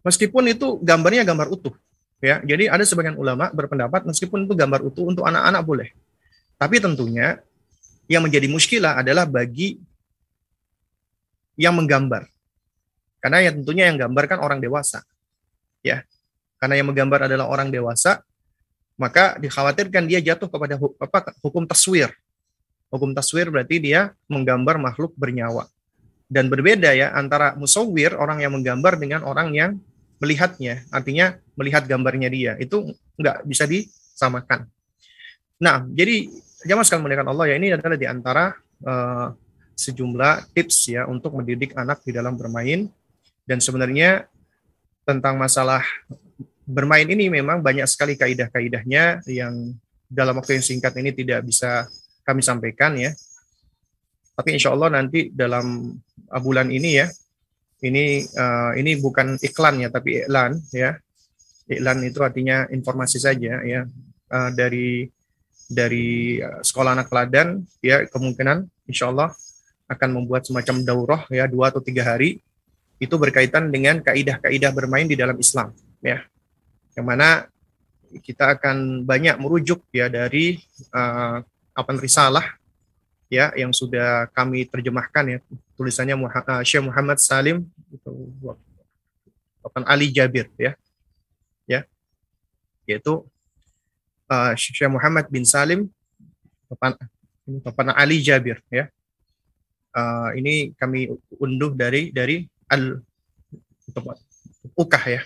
Ya. 0.06 0.14
Meskipun 0.14 0.45
itu 0.53 0.78
gambarnya 0.86 1.26
gambar 1.26 1.49
utuh, 1.49 1.74
ya. 2.22 2.38
Jadi 2.45 2.70
ada 2.70 2.86
sebagian 2.86 3.18
ulama 3.18 3.49
berpendapat 3.49 4.06
meskipun 4.06 4.45
itu 4.45 4.53
gambar 4.53 4.86
utuh 4.86 5.10
untuk 5.10 5.26
anak-anak 5.26 5.66
boleh. 5.66 5.89
Tapi 6.62 6.78
tentunya 6.78 7.41
yang 8.06 8.22
menjadi 8.22 8.45
muskilah 8.45 9.01
adalah 9.01 9.26
bagi 9.26 9.82
yang 11.58 11.74
menggambar. 11.74 12.30
Karena 13.18 13.49
yang 13.49 13.66
tentunya 13.66 13.89
yang 13.89 13.97
gambar 13.97 14.30
kan 14.30 14.39
orang 14.45 14.62
dewasa. 14.62 15.01
Ya. 15.82 16.06
Karena 16.62 16.78
yang 16.78 16.93
menggambar 16.93 17.26
adalah 17.26 17.49
orang 17.49 17.74
dewasa, 17.74 18.22
maka 19.01 19.41
dikhawatirkan 19.41 20.06
dia 20.06 20.22
jatuh 20.22 20.45
kepada 20.45 20.78
hukum 21.41 21.66
taswir. 21.66 22.14
Hukum 22.93 23.18
taswir 23.18 23.49
berarti 23.49 23.82
dia 23.82 24.14
menggambar 24.30 24.78
makhluk 24.78 25.18
bernyawa. 25.18 25.66
Dan 26.30 26.45
berbeda 26.53 26.93
ya 26.93 27.10
antara 27.18 27.58
musawir, 27.58 28.14
orang 28.14 28.45
yang 28.45 28.53
menggambar 28.53 29.01
dengan 29.01 29.26
orang 29.26 29.49
yang 29.49 29.72
melihatnya, 30.20 30.84
artinya 30.91 31.36
melihat 31.55 31.84
gambarnya 31.88 32.30
dia. 32.32 32.53
Itu 32.59 32.95
nggak 33.20 33.47
bisa 33.47 33.68
disamakan. 33.68 34.68
Nah, 35.59 35.88
jadi 35.91 36.28
jamaah 36.68 36.84
sekalian 36.84 37.05
melihat 37.07 37.26
Allah 37.28 37.45
ya 37.51 37.55
ini 37.55 37.68
adalah 37.72 37.95
di 37.95 38.07
antara 38.07 38.55
uh, 38.84 39.32
sejumlah 39.76 40.51
tips 40.55 40.95
ya 40.95 41.07
untuk 41.07 41.36
mendidik 41.36 41.76
anak 41.76 42.03
di 42.03 42.16
dalam 42.16 42.39
bermain 42.39 42.88
dan 43.43 43.59
sebenarnya 43.59 44.28
tentang 45.05 45.38
masalah 45.38 45.84
bermain 46.66 47.05
ini 47.05 47.30
memang 47.30 47.61
banyak 47.61 47.86
sekali 47.86 48.18
kaidah-kaidahnya 48.18 49.22
yang 49.30 49.78
dalam 50.09 50.34
waktu 50.41 50.57
yang 50.57 50.66
singkat 50.66 50.95
ini 50.97 51.13
tidak 51.13 51.45
bisa 51.45 51.86
kami 52.26 52.41
sampaikan 52.41 52.97
ya. 52.97 53.13
Tapi 54.36 54.57
insya 54.57 54.74
Allah 54.74 54.91
nanti 54.91 55.32
dalam 55.32 55.95
bulan 56.41 56.68
ini 56.68 56.99
ya 56.99 57.07
ini 57.86 58.26
uh, 58.34 58.74
ini 58.74 58.98
bukan 58.98 59.38
iklan 59.38 59.86
ya 59.86 59.90
tapi 59.94 60.26
iklan 60.26 60.58
ya. 60.74 60.98
Iklan 61.66 62.02
itu 62.06 62.20
artinya 62.22 62.66
informasi 62.70 63.18
saja 63.22 63.62
ya. 63.62 63.86
Uh, 64.26 64.50
dari 64.58 65.10
dari 65.66 66.38
eh, 66.38 66.62
sekolah 66.62 66.94
anak 66.94 67.10
teladan 67.10 67.66
ya 67.82 68.06
kemungkinan 68.06 68.70
insya 68.86 69.10
Allah 69.10 69.34
akan 69.90 70.22
membuat 70.22 70.46
semacam 70.46 70.82
daurah 70.86 71.22
ya 71.30 71.50
dua 71.50 71.74
atau 71.74 71.82
tiga 71.82 72.06
hari. 72.06 72.42
Itu 72.96 73.20
berkaitan 73.20 73.74
dengan 73.74 74.00
kaidah-kaidah 74.00 74.72
bermain 74.72 75.10
di 75.10 75.18
dalam 75.18 75.36
Islam 75.38 75.74
ya. 76.00 76.22
Yang 76.96 77.06
mana 77.06 77.30
kita 78.24 78.56
akan 78.56 79.04
banyak 79.04 79.36
merujuk 79.42 79.84
ya 79.92 80.08
dari 80.08 80.62
uh, 80.96 81.44
apa 81.76 81.92
risalah 82.00 82.56
ya 83.28 83.52
yang 83.58 83.76
sudah 83.76 84.32
kami 84.32 84.64
terjemahkan 84.70 85.26
ya 85.28 85.40
tulisannya 85.76 86.15
uh, 86.15 86.63
Syekh 86.63 86.84
Muhammad 86.84 87.19
Salim 87.19 87.67
itu 87.91 88.11
Ali 89.86 90.11
Jabir 90.11 90.47
ya. 90.55 90.73
Ya. 91.67 91.82
Yaitu 92.88 93.28
uh, 94.32 94.53
Syekh 94.55 94.89
Muhammad 94.91 95.28
bin 95.28 95.43
Salim 95.43 95.91
Bapak 96.67 97.93
Ali 97.93 98.23
Jabir 98.23 98.59
ya. 98.71 98.89
Uh, 99.95 100.36
ini 100.36 100.76
kami 100.76 101.07
unduh 101.39 101.71
dari 101.71 102.11
dari 102.11 102.43
al 102.67 102.99
ukah 104.76 105.03
ya. 105.07 105.21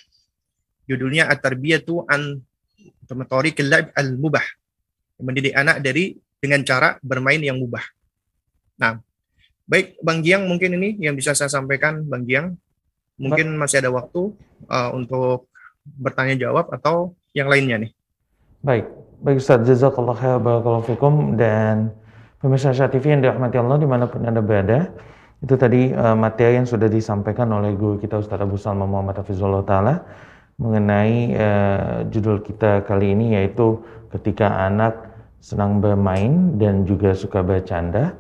Judulnya 0.90 1.30
at-tarbiyatu 1.30 2.06
an 2.10 2.42
tariqil 3.06 3.70
al-mubah. 3.94 4.46
Mendidik 5.22 5.54
anak 5.54 5.82
dari 5.82 6.18
dengan 6.40 6.64
cara 6.64 6.96
bermain 7.04 7.42
yang 7.42 7.60
mubah. 7.60 7.84
Nah, 8.80 9.04
baik 9.70 10.02
Bang 10.02 10.26
Giang 10.26 10.50
mungkin 10.50 10.76
ini 10.82 10.98
yang 10.98 11.14
bisa 11.14 11.38
saya 11.38 11.48
sampaikan 11.48 12.02
Bang 12.10 12.26
Giang. 12.26 12.58
Mungkin 13.20 13.60
masih 13.60 13.84
ada 13.84 13.92
waktu 13.92 14.32
uh, 14.72 14.90
untuk 14.96 15.52
bertanya 15.86 16.50
jawab 16.50 16.72
atau 16.72 17.14
yang 17.36 17.52
lainnya 17.52 17.86
nih. 17.86 17.92
Baik, 18.64 18.88
baik 19.20 19.38
Ustaz 19.44 19.64
Jazakallah 19.68 20.16
khair 20.16 20.40
barakallahu 20.40 20.88
fikum 20.88 21.36
dan 21.36 21.92
pemirsa 22.40 22.72
Syah 22.72 22.88
TV 22.88 23.12
yang 23.12 23.22
dirahmati 23.24 23.60
Allah 23.60 23.78
di 23.80 23.88
mana 23.88 24.08
pun 24.08 24.24
Anda 24.24 24.40
berada. 24.40 24.88
Itu 25.40 25.56
tadi 25.56 25.92
uh, 25.92 26.16
materi 26.16 26.60
yang 26.60 26.68
sudah 26.68 26.92
disampaikan 26.92 27.48
oleh 27.56 27.76
guru 27.76 27.96
kita 28.00 28.20
Ustaz 28.20 28.40
Abu 28.40 28.60
Salma 28.60 28.84
Muhammad 28.84 29.24
Hafizullah 29.24 29.64
Ta'ala 29.64 30.04
mengenai 30.60 31.16
uh, 31.40 32.04
judul 32.12 32.44
kita 32.44 32.84
kali 32.84 33.16
ini 33.16 33.40
yaitu 33.40 33.80
ketika 34.12 34.68
anak 34.68 35.00
senang 35.40 35.80
bermain 35.80 36.60
dan 36.60 36.84
juga 36.84 37.16
suka 37.16 37.40
bercanda. 37.40 38.19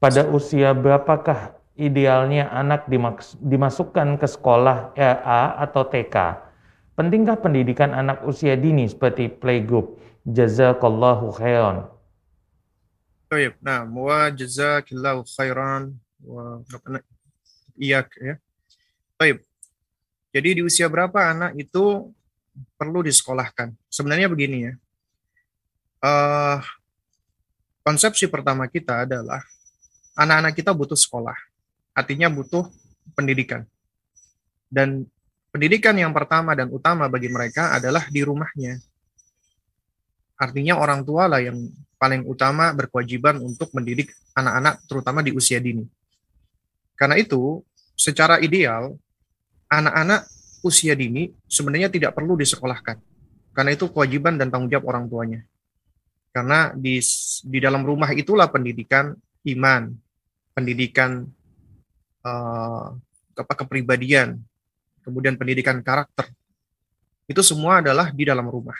pada 0.00 0.24
usia 0.32 0.72
berapakah 0.72 1.52
idealnya 1.76 2.48
anak 2.48 2.88
dimasukkan 3.44 4.16
ke 4.16 4.24
sekolah 4.24 4.96
RA 4.96 5.60
atau 5.68 5.84
TK? 5.84 6.16
Pentingkah 6.96 7.36
pendidikan 7.36 7.92
anak 7.92 8.24
usia 8.24 8.56
dini 8.56 8.88
seperti 8.88 9.28
playgroup? 9.28 10.00
Jazakallahu 10.24 11.28
khairan. 11.36 11.92
Baik, 13.28 13.60
nah, 13.60 13.84
wa 13.84 14.32
jazakillahu 14.32 15.28
khairan 15.28 15.92
wa 16.24 16.64
iyak 17.76 18.08
ya. 18.16 18.40
Baik. 19.20 19.51
Jadi 20.32 20.48
di 20.58 20.62
usia 20.64 20.88
berapa 20.88 21.28
anak 21.28 21.52
itu 21.60 22.08
perlu 22.80 23.04
disekolahkan? 23.04 23.76
Sebenarnya 23.92 24.32
begini 24.32 24.72
ya. 24.72 24.74
Uh, 26.02 26.58
konsepsi 27.84 28.26
pertama 28.26 28.66
kita 28.66 29.04
adalah 29.04 29.44
anak-anak 30.16 30.56
kita 30.56 30.72
butuh 30.72 30.96
sekolah. 30.96 31.36
Artinya 31.92 32.32
butuh 32.32 32.64
pendidikan. 33.12 33.68
Dan 34.72 35.04
pendidikan 35.52 35.92
yang 36.00 36.16
pertama 36.16 36.56
dan 36.56 36.72
utama 36.72 37.12
bagi 37.12 37.28
mereka 37.28 37.76
adalah 37.76 38.08
di 38.08 38.24
rumahnya. 38.24 38.80
Artinya 40.40 40.80
orang 40.80 41.04
tua 41.04 41.28
lah 41.28 41.44
yang 41.44 41.60
paling 42.00 42.24
utama 42.26 42.72
berkewajiban 42.72 43.38
untuk 43.38 43.70
mendidik 43.76 44.10
anak-anak 44.32 44.80
terutama 44.88 45.20
di 45.20 45.30
usia 45.30 45.60
dini. 45.60 45.86
Karena 46.96 47.20
itu, 47.20 47.62
secara 47.94 48.40
ideal, 48.42 48.96
anak-anak 49.72 50.28
usia 50.60 50.92
dini 50.92 51.32
sebenarnya 51.48 51.88
tidak 51.88 52.12
perlu 52.12 52.36
disekolahkan. 52.36 53.00
Karena 53.56 53.72
itu 53.72 53.88
kewajiban 53.88 54.36
dan 54.36 54.52
tanggung 54.52 54.68
jawab 54.68 54.92
orang 54.92 55.04
tuanya. 55.08 55.40
Karena 56.32 56.72
di, 56.76 57.00
di 57.44 57.58
dalam 57.60 57.84
rumah 57.84 58.12
itulah 58.12 58.48
pendidikan 58.48 59.12
iman, 59.48 59.92
pendidikan 60.52 61.24
uh, 62.24 62.96
kepribadian, 63.36 64.40
kemudian 65.04 65.36
pendidikan 65.40 65.80
karakter. 65.80 66.28
Itu 67.28 67.40
semua 67.40 67.80
adalah 67.84 68.12
di 68.12 68.24
dalam 68.24 68.48
rumah 68.48 68.76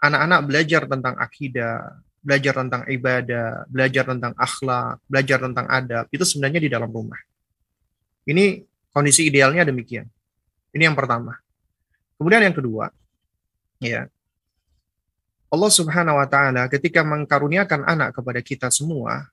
anak-anak 0.00 0.40
belajar 0.44 0.82
tentang 0.86 1.14
akidah, 1.16 1.76
belajar 2.20 2.52
tentang 2.58 2.82
ibadah, 2.90 3.48
belajar 3.70 4.04
tentang 4.06 4.32
akhlak, 4.36 5.00
belajar 5.06 5.38
tentang 5.40 5.66
adab, 5.70 6.04
itu 6.12 6.24
sebenarnya 6.26 6.60
di 6.60 6.70
dalam 6.70 6.90
rumah. 6.90 7.18
Ini 8.26 8.60
kondisi 8.96 9.28
idealnya 9.28 9.68
demikian. 9.68 10.08
Ini 10.72 10.88
yang 10.88 10.96
pertama. 10.96 11.36
Kemudian 12.16 12.48
yang 12.48 12.56
kedua, 12.56 12.88
ya. 13.76 14.08
Allah 15.52 15.70
Subhanahu 15.70 16.16
wa 16.16 16.24
taala 16.24 16.64
ketika 16.72 17.04
mengkaruniakan 17.04 17.84
anak 17.84 18.16
kepada 18.16 18.40
kita 18.40 18.72
semua, 18.72 19.28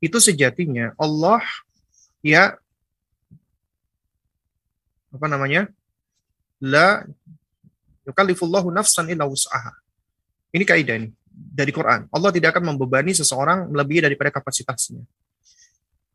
itu 0.00 0.16
sejatinya 0.16 0.96
Allah 0.96 1.44
ya 2.24 2.56
apa 5.12 5.26
namanya? 5.28 5.68
La 6.64 7.04
Yukallifullahu 8.08 8.72
nafsan 8.72 9.12
illa 9.12 9.28
wus'aha. 9.28 9.76
Ini 10.56 10.64
kaidah 10.64 10.96
ini 10.96 11.12
dari 11.28 11.70
Quran. 11.76 12.08
Allah 12.08 12.30
tidak 12.32 12.56
akan 12.56 12.74
membebani 12.74 13.12
seseorang 13.12 13.68
melebihi 13.68 14.08
daripada 14.08 14.32
kapasitasnya. 14.32 15.04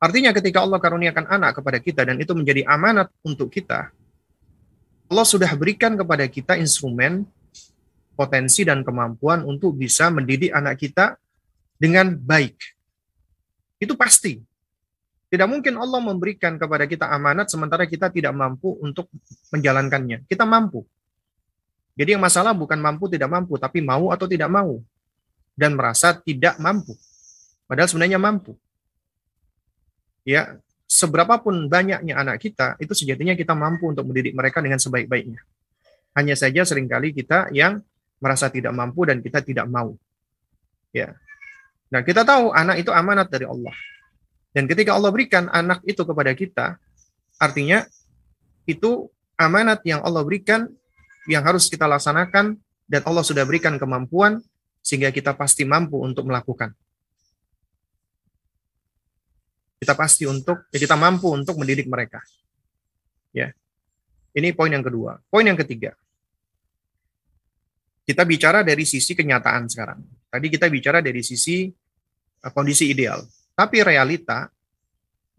Artinya 0.06 0.30
ketika 0.38 0.62
Allah 0.62 0.78
karuniakan 0.78 1.26
anak 1.26 1.58
kepada 1.58 1.82
kita 1.82 2.06
dan 2.06 2.22
itu 2.22 2.38
menjadi 2.38 2.62
amanat 2.70 3.10
untuk 3.26 3.50
kita, 3.50 3.90
Allah 5.10 5.26
sudah 5.26 5.50
berikan 5.58 5.98
kepada 5.98 6.30
kita 6.30 6.62
instrumen 6.62 7.26
potensi 8.14 8.62
dan 8.62 8.86
kemampuan 8.86 9.42
untuk 9.42 9.74
bisa 9.74 10.14
mendidik 10.14 10.54
anak 10.54 10.78
kita 10.78 11.18
dengan 11.82 12.14
baik. 12.14 12.54
Itu 13.82 13.98
pasti. 13.98 14.46
Tidak 15.26 15.50
mungkin 15.50 15.74
Allah 15.82 15.98
memberikan 15.98 16.54
kepada 16.62 16.86
kita 16.86 17.10
amanat 17.10 17.50
sementara 17.50 17.90
kita 17.90 18.14
tidak 18.14 18.30
mampu 18.38 18.78
untuk 18.86 19.10
menjalankannya. 19.50 20.22
Kita 20.30 20.46
mampu. 20.46 20.86
Jadi 21.98 22.14
yang 22.14 22.22
masalah 22.22 22.54
bukan 22.54 22.78
mampu 22.78 23.10
tidak 23.10 23.34
mampu, 23.34 23.58
tapi 23.58 23.82
mau 23.82 24.14
atau 24.14 24.30
tidak 24.30 24.54
mau. 24.54 24.86
Dan 25.58 25.74
merasa 25.74 26.14
tidak 26.14 26.62
mampu. 26.62 26.94
Padahal 27.66 27.90
sebenarnya 27.90 28.22
mampu. 28.22 28.54
Ya, 30.26 30.58
seberapapun 30.90 31.70
banyaknya 31.70 32.18
anak 32.18 32.42
kita, 32.42 32.76
itu 32.82 32.98
sejatinya 32.98 33.38
kita 33.38 33.54
mampu 33.54 33.94
untuk 33.94 34.10
mendidik 34.10 34.34
mereka 34.34 34.60
dengan 34.60 34.82
sebaik-baiknya. 34.82 35.40
Hanya 36.18 36.34
saja 36.34 36.66
sering 36.66 36.90
kali 36.90 37.14
kita 37.14 37.54
yang 37.54 37.80
merasa 38.18 38.50
tidak 38.50 38.74
mampu 38.74 39.06
dan 39.06 39.22
kita 39.22 39.46
tidak 39.46 39.70
mau. 39.70 39.94
Ya. 40.90 41.14
Nah, 41.94 42.02
kita 42.02 42.26
tahu 42.26 42.50
anak 42.50 42.82
itu 42.82 42.90
amanat 42.90 43.30
dari 43.30 43.46
Allah. 43.46 43.76
Dan 44.56 44.66
ketika 44.66 44.96
Allah 44.96 45.12
berikan 45.12 45.52
anak 45.52 45.84
itu 45.84 46.02
kepada 46.02 46.32
kita, 46.32 46.80
artinya 47.38 47.84
itu 48.66 49.12
amanat 49.36 49.84
yang 49.84 50.02
Allah 50.02 50.24
berikan 50.24 50.72
yang 51.28 51.44
harus 51.44 51.68
kita 51.68 51.86
laksanakan 51.86 52.56
dan 52.88 53.02
Allah 53.04 53.26
sudah 53.26 53.44
berikan 53.44 53.76
kemampuan 53.76 54.40
sehingga 54.80 55.10
kita 55.10 55.36
pasti 55.36 55.68
mampu 55.68 56.00
untuk 56.00 56.30
melakukan. 56.30 56.72
Kita 59.76 59.94
pasti 59.94 60.24
untuk 60.24 60.72
ya 60.72 60.78
kita 60.80 60.96
mampu 60.96 61.32
untuk 61.32 61.60
mendidik 61.60 61.86
mereka. 61.90 62.24
Ya. 63.36 63.52
Ini 64.36 64.52
poin 64.56 64.72
yang 64.72 64.84
kedua. 64.84 65.20
Poin 65.28 65.44
yang 65.44 65.60
ketiga. 65.60 65.96
Kita 68.06 68.22
bicara 68.22 68.62
dari 68.62 68.86
sisi 68.86 69.18
kenyataan 69.18 69.66
sekarang. 69.66 70.00
Tadi 70.30 70.48
kita 70.52 70.70
bicara 70.70 71.00
dari 71.02 71.26
sisi 71.26 71.66
uh, 72.44 72.52
kondisi 72.54 72.92
ideal. 72.92 73.24
Tapi 73.56 73.82
realita 73.82 74.52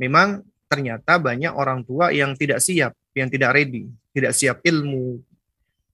memang 0.01 0.43
ternyata 0.67 1.21
banyak 1.21 1.53
orang 1.53 1.87
tua 1.87 2.11
yang 2.11 2.35
tidak 2.35 2.59
siap, 2.59 2.97
yang 3.15 3.31
tidak 3.31 3.55
ready, 3.55 3.87
tidak 4.11 4.33
siap 4.35 4.59
ilmu, 4.65 5.21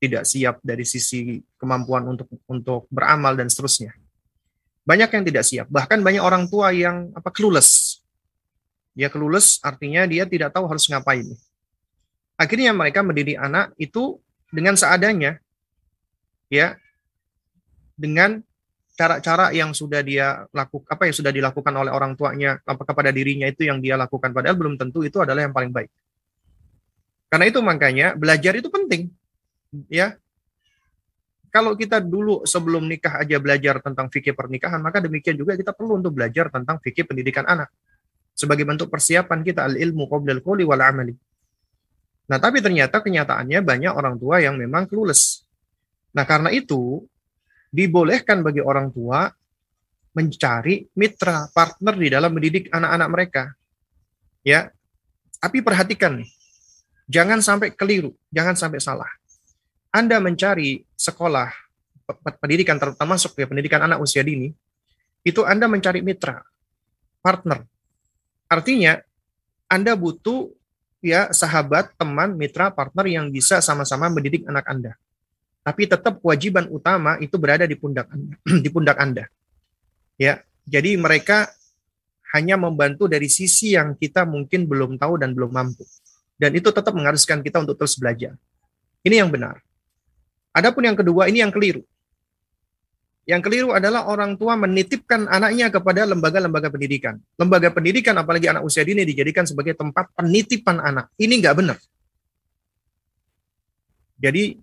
tidak 0.00 0.24
siap 0.24 0.58
dari 0.64 0.86
sisi 0.86 1.38
kemampuan 1.58 2.08
untuk 2.08 2.30
untuk 2.48 2.88
beramal 2.88 3.36
dan 3.36 3.52
seterusnya. 3.52 3.92
Banyak 4.82 5.10
yang 5.14 5.24
tidak 5.26 5.44
siap, 5.46 5.66
bahkan 5.70 6.02
banyak 6.02 6.24
orang 6.24 6.48
tua 6.50 6.72
yang 6.74 7.12
apa 7.14 7.30
clueless. 7.30 7.91
Dia 8.92 9.08
clueless 9.08 9.60
artinya 9.64 10.04
dia 10.04 10.28
tidak 10.28 10.52
tahu 10.52 10.68
harus 10.68 10.84
ngapain. 10.88 11.24
Akhirnya 12.36 12.74
mereka 12.76 13.00
mendidik 13.00 13.40
anak 13.40 13.72
itu 13.80 14.20
dengan 14.52 14.76
seadanya. 14.76 15.40
Ya. 16.52 16.76
Dengan 17.96 18.44
cara-cara 18.92 19.50
yang 19.56 19.72
sudah 19.72 20.04
dia 20.04 20.44
lakukan 20.52 20.88
apa 20.92 21.08
yang 21.08 21.16
sudah 21.16 21.32
dilakukan 21.32 21.72
oleh 21.72 21.88
orang 21.88 22.12
tuanya 22.12 22.60
apa 22.68 22.84
kepada 22.84 23.08
dirinya 23.08 23.48
itu 23.48 23.64
yang 23.64 23.80
dia 23.80 23.96
lakukan 23.96 24.36
padahal 24.36 24.52
belum 24.52 24.76
tentu 24.76 25.00
itu 25.00 25.16
adalah 25.16 25.48
yang 25.48 25.54
paling 25.56 25.72
baik. 25.72 25.88
Karena 27.32 27.48
itu 27.48 27.64
makanya 27.64 28.12
belajar 28.12 28.52
itu 28.52 28.68
penting. 28.68 29.08
Ya. 29.88 30.20
Kalau 31.52 31.76
kita 31.76 32.00
dulu 32.00 32.44
sebelum 32.48 32.84
nikah 32.88 33.24
aja 33.24 33.36
belajar 33.36 33.80
tentang 33.84 34.08
fikih 34.08 34.32
pernikahan, 34.32 34.80
maka 34.80 35.04
demikian 35.04 35.36
juga 35.36 35.52
kita 35.52 35.76
perlu 35.76 36.00
untuk 36.00 36.16
belajar 36.16 36.48
tentang 36.48 36.80
fikih 36.80 37.04
pendidikan 37.04 37.44
anak. 37.44 37.68
Sebagai 38.32 38.64
bentuk 38.64 38.88
persiapan 38.88 39.44
kita 39.44 39.68
al-ilmu 39.68 40.08
qoblal 40.08 40.40
qoli 40.40 40.64
wal 40.64 40.80
amali. 40.80 41.14
Nah, 42.26 42.38
tapi 42.40 42.64
ternyata 42.64 43.02
kenyataannya 43.02 43.60
banyak 43.60 43.92
orang 43.92 44.16
tua 44.16 44.40
yang 44.40 44.56
memang 44.56 44.88
clueless. 44.88 45.44
Nah, 46.16 46.24
karena 46.24 46.48
itu 46.48 47.04
dibolehkan 47.72 48.40
bagi 48.40 48.64
orang 48.64 48.88
tua 48.92 49.28
mencari 50.12 50.84
mitra, 50.96 51.48
partner 51.52 51.94
di 51.96 52.08
dalam 52.12 52.32
mendidik 52.32 52.68
anak-anak 52.68 53.08
mereka. 53.08 53.42
Ya. 54.44 54.72
Tapi 55.42 55.58
perhatikan 55.58 56.22
nih. 56.22 56.30
Jangan 57.10 57.42
sampai 57.42 57.74
keliru, 57.74 58.14
jangan 58.30 58.54
sampai 58.54 58.78
salah. 58.78 59.10
Anda 59.92 60.22
mencari 60.22 60.86
sekolah 60.96 61.50
pendidikan 62.40 62.78
termasuk 62.78 63.36
ya 63.36 63.44
pendidikan 63.50 63.82
anak 63.84 64.00
usia 64.00 64.22
dini, 64.24 64.54
itu 65.26 65.42
Anda 65.42 65.66
mencari 65.66 66.00
mitra, 66.00 66.40
partner. 67.20 67.66
Artinya 68.52 69.00
Anda 69.72 69.96
butuh 69.96 70.52
ya 71.00 71.32
sahabat, 71.32 71.96
teman, 71.96 72.36
mitra, 72.36 72.68
partner 72.68 73.08
yang 73.08 73.32
bisa 73.32 73.64
sama-sama 73.64 74.12
mendidik 74.12 74.44
anak 74.44 74.68
Anda 74.68 74.92
tapi 75.62 75.86
tetap 75.86 76.18
kewajiban 76.18 76.66
utama 76.68 77.16
itu 77.22 77.38
berada 77.38 77.64
di 77.64 77.78
pundak 77.78 78.10
Anda, 78.10 78.34
di 78.66 78.68
pundak 78.68 78.98
Anda. 78.98 79.24
Ya, 80.18 80.42
jadi 80.66 80.98
mereka 80.98 81.50
hanya 82.34 82.58
membantu 82.58 83.06
dari 83.06 83.30
sisi 83.30 83.78
yang 83.78 83.94
kita 83.94 84.26
mungkin 84.26 84.66
belum 84.66 84.98
tahu 84.98 85.22
dan 85.22 85.32
belum 85.32 85.54
mampu. 85.54 85.86
Dan 86.34 86.58
itu 86.58 86.74
tetap 86.74 86.90
mengharuskan 86.90 87.38
kita 87.46 87.62
untuk 87.62 87.78
terus 87.78 87.94
belajar. 87.94 88.34
Ini 89.06 89.22
yang 89.22 89.30
benar. 89.30 89.62
Adapun 90.50 90.82
yang 90.82 90.98
kedua, 90.98 91.30
ini 91.30 91.38
yang 91.38 91.54
keliru. 91.54 91.86
Yang 93.22 93.40
keliru 93.46 93.70
adalah 93.70 94.10
orang 94.10 94.34
tua 94.34 94.58
menitipkan 94.58 95.30
anaknya 95.30 95.70
kepada 95.70 96.02
lembaga-lembaga 96.02 96.74
pendidikan. 96.74 97.22
Lembaga 97.38 97.70
pendidikan, 97.70 98.18
apalagi 98.18 98.50
anak 98.50 98.66
usia 98.66 98.82
dini, 98.82 99.06
dijadikan 99.06 99.46
sebagai 99.46 99.78
tempat 99.78 100.10
penitipan 100.18 100.82
anak. 100.82 101.06
Ini 101.14 101.30
nggak 101.38 101.54
benar. 101.54 101.78
Jadi 104.18 104.58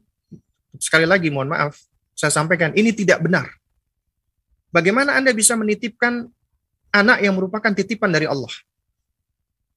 sekali 0.75 1.07
lagi 1.07 1.31
mohon 1.31 1.51
maaf, 1.51 1.79
saya 2.11 2.31
sampaikan 2.35 2.75
ini 2.75 2.91
tidak 2.91 3.23
benar. 3.23 3.47
Bagaimana 4.75 5.15
Anda 5.15 5.31
bisa 5.31 5.55
menitipkan 5.55 6.27
anak 6.91 7.23
yang 7.23 7.39
merupakan 7.39 7.71
titipan 7.71 8.11
dari 8.11 8.27
Allah? 8.27 8.51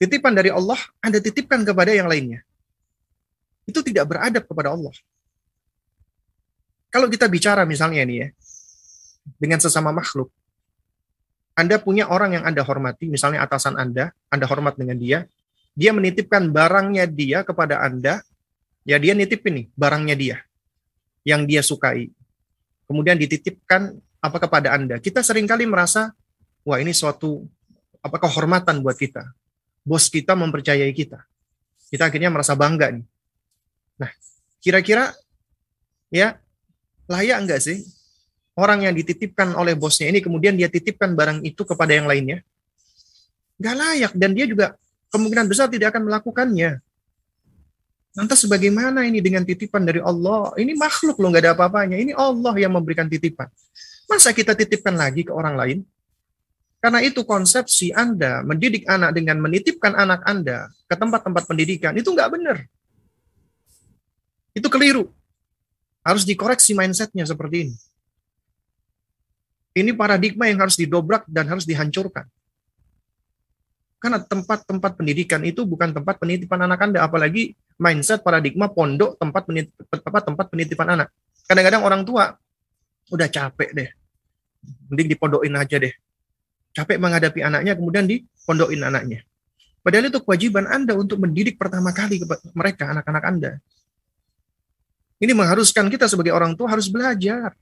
Titipan 0.03 0.35
dari 0.35 0.51
Allah, 0.51 0.79
Anda 0.99 1.23
titipkan 1.23 1.63
kepada 1.63 1.95
yang 1.95 2.11
lainnya. 2.11 2.43
Itu 3.63 3.79
tidak 3.87 4.11
beradab 4.11 4.43
kepada 4.43 4.75
Allah. 4.75 4.91
Kalau 6.91 7.07
kita 7.07 7.31
bicara 7.31 7.63
misalnya 7.63 8.03
ini 8.03 8.15
ya, 8.21 8.29
dengan 9.39 9.59
sesama 9.63 9.95
makhluk, 9.95 10.31
Anda 11.53 11.77
punya 11.79 12.09
orang 12.09 12.41
yang 12.41 12.45
Anda 12.49 12.65
hormati, 12.65 13.13
misalnya 13.13 13.45
atasan 13.45 13.77
Anda, 13.77 14.11
Anda 14.33 14.49
hormat 14.49 14.81
dengan 14.81 14.97
dia, 14.97 15.29
dia 15.77 15.93
menitipkan 15.93 16.49
barangnya 16.53 17.09
dia 17.09 17.45
kepada 17.45 17.81
Anda, 17.81 18.25
ya 18.85 18.97
dia 18.97 19.13
nitip 19.13 19.45
ini, 19.49 19.69
barangnya 19.77 20.17
dia 20.17 20.37
yang 21.23 21.47
dia 21.47 21.63
sukai. 21.63 22.11
Kemudian 22.87 23.17
dititipkan 23.17 23.95
apa 24.19 24.39
kepada 24.43 24.75
Anda. 24.75 24.99
Kita 24.99 25.23
sering 25.23 25.47
kali 25.47 25.65
merasa, 25.65 26.13
wah 26.67 26.79
ini 26.83 26.93
suatu 26.93 27.47
apa 28.03 28.19
kehormatan 28.19 28.83
buat 28.83 28.99
kita. 28.99 29.23
Bos 29.83 30.11
kita 30.11 30.35
mempercayai 30.35 30.91
kita. 30.95 31.23
Kita 31.91 32.11
akhirnya 32.11 32.31
merasa 32.31 32.55
bangga 32.55 32.91
nih. 32.95 33.07
Nah, 33.99 34.11
kira-kira 34.63 35.15
ya 36.11 36.39
layak 37.11 37.39
enggak 37.45 37.61
sih 37.63 37.83
orang 38.59 38.85
yang 38.89 38.95
dititipkan 38.95 39.57
oleh 39.57 39.73
bosnya 39.73 40.13
ini 40.13 40.21
kemudian 40.21 40.57
dia 40.57 40.69
titipkan 40.69 41.17
barang 41.17 41.41
itu 41.45 41.63
kepada 41.65 41.93
yang 41.97 42.07
lainnya? 42.09 42.45
Enggak 43.57 43.77
layak 43.79 44.13
dan 44.19 44.31
dia 44.35 44.47
juga 44.49 44.67
kemungkinan 45.13 45.47
besar 45.47 45.69
tidak 45.69 45.93
akan 45.95 46.09
melakukannya. 46.09 46.81
Lantas 48.13 48.45
bagaimana 48.45 49.09
ini 49.09 49.25
dengan 49.25 49.41
titipan 49.41 49.89
dari 49.89 50.01
Allah? 50.05 50.53
Ini 50.61 50.77
makhluk 50.77 51.17
loh, 51.17 51.33
nggak 51.33 51.49
ada 51.49 51.53
apa-apanya. 51.57 51.97
Ini 51.97 52.13
Allah 52.13 52.53
yang 52.61 52.77
memberikan 52.77 53.09
titipan. 53.09 53.49
Masa 54.05 54.37
kita 54.37 54.53
titipkan 54.53 54.93
lagi 54.93 55.25
ke 55.25 55.33
orang 55.33 55.57
lain? 55.57 55.79
Karena 56.83 56.99
itu 57.01 57.23
konsepsi 57.23 57.95
Anda 57.95 58.43
mendidik 58.43 58.85
anak 58.91 59.17
dengan 59.17 59.39
menitipkan 59.41 59.97
anak 59.97 60.27
Anda 60.27 60.69
ke 60.91 60.99
tempat-tempat 60.99 61.47
pendidikan, 61.47 61.95
itu 61.95 62.11
nggak 62.11 62.31
benar. 62.35 62.57
Itu 64.53 64.69
keliru. 64.69 65.09
Harus 66.03 66.27
dikoreksi 66.27 66.75
mindsetnya 66.75 67.25
seperti 67.25 67.71
ini. 67.71 67.75
Ini 69.73 69.97
paradigma 69.97 70.49
yang 70.49 70.61
harus 70.61 70.77
didobrak 70.77 71.25
dan 71.29 71.49
harus 71.49 71.65
dihancurkan. 71.65 72.29
Karena 74.03 74.19
tempat-tempat 74.19 74.99
pendidikan 74.99 75.41
itu 75.47 75.63
bukan 75.63 75.95
tempat 75.95 76.19
penitipan 76.19 76.67
anak 76.67 76.81
Anda, 76.83 77.07
apalagi 77.07 77.55
mindset 77.79 78.21
paradigma 78.21 78.67
pondok 78.69 79.15
tempat 79.17 79.47
penitipan, 79.47 80.23
tempat 80.27 80.47
penitipan 80.51 80.89
anak. 80.99 81.09
Kadang-kadang 81.47 81.83
orang 81.87 82.03
tua 82.03 82.35
udah 83.15 83.29
capek 83.31 83.71
deh. 83.73 83.89
Mending 84.91 85.09
dipondokin 85.17 85.55
aja 85.55 85.77
deh. 85.79 85.95
Capek 86.75 86.99
menghadapi 86.99 87.41
anaknya, 87.47 87.79
kemudian 87.79 88.05
dipondokin 88.11 88.83
anaknya. 88.83 89.23
Padahal 89.83 90.11
itu 90.11 90.19
kewajiban 90.23 90.67
Anda 90.71 90.95
untuk 90.95 91.23
mendidik 91.23 91.59
pertama 91.59 91.95
kali 91.95 92.23
mereka, 92.55 92.91
anak-anak 92.91 93.25
Anda. 93.27 93.53
Ini 95.23 95.31
mengharuskan 95.31 95.87
kita 95.87 96.11
sebagai 96.11 96.35
orang 96.35 96.59
tua 96.59 96.75
harus 96.75 96.91
belajar. 96.91 97.55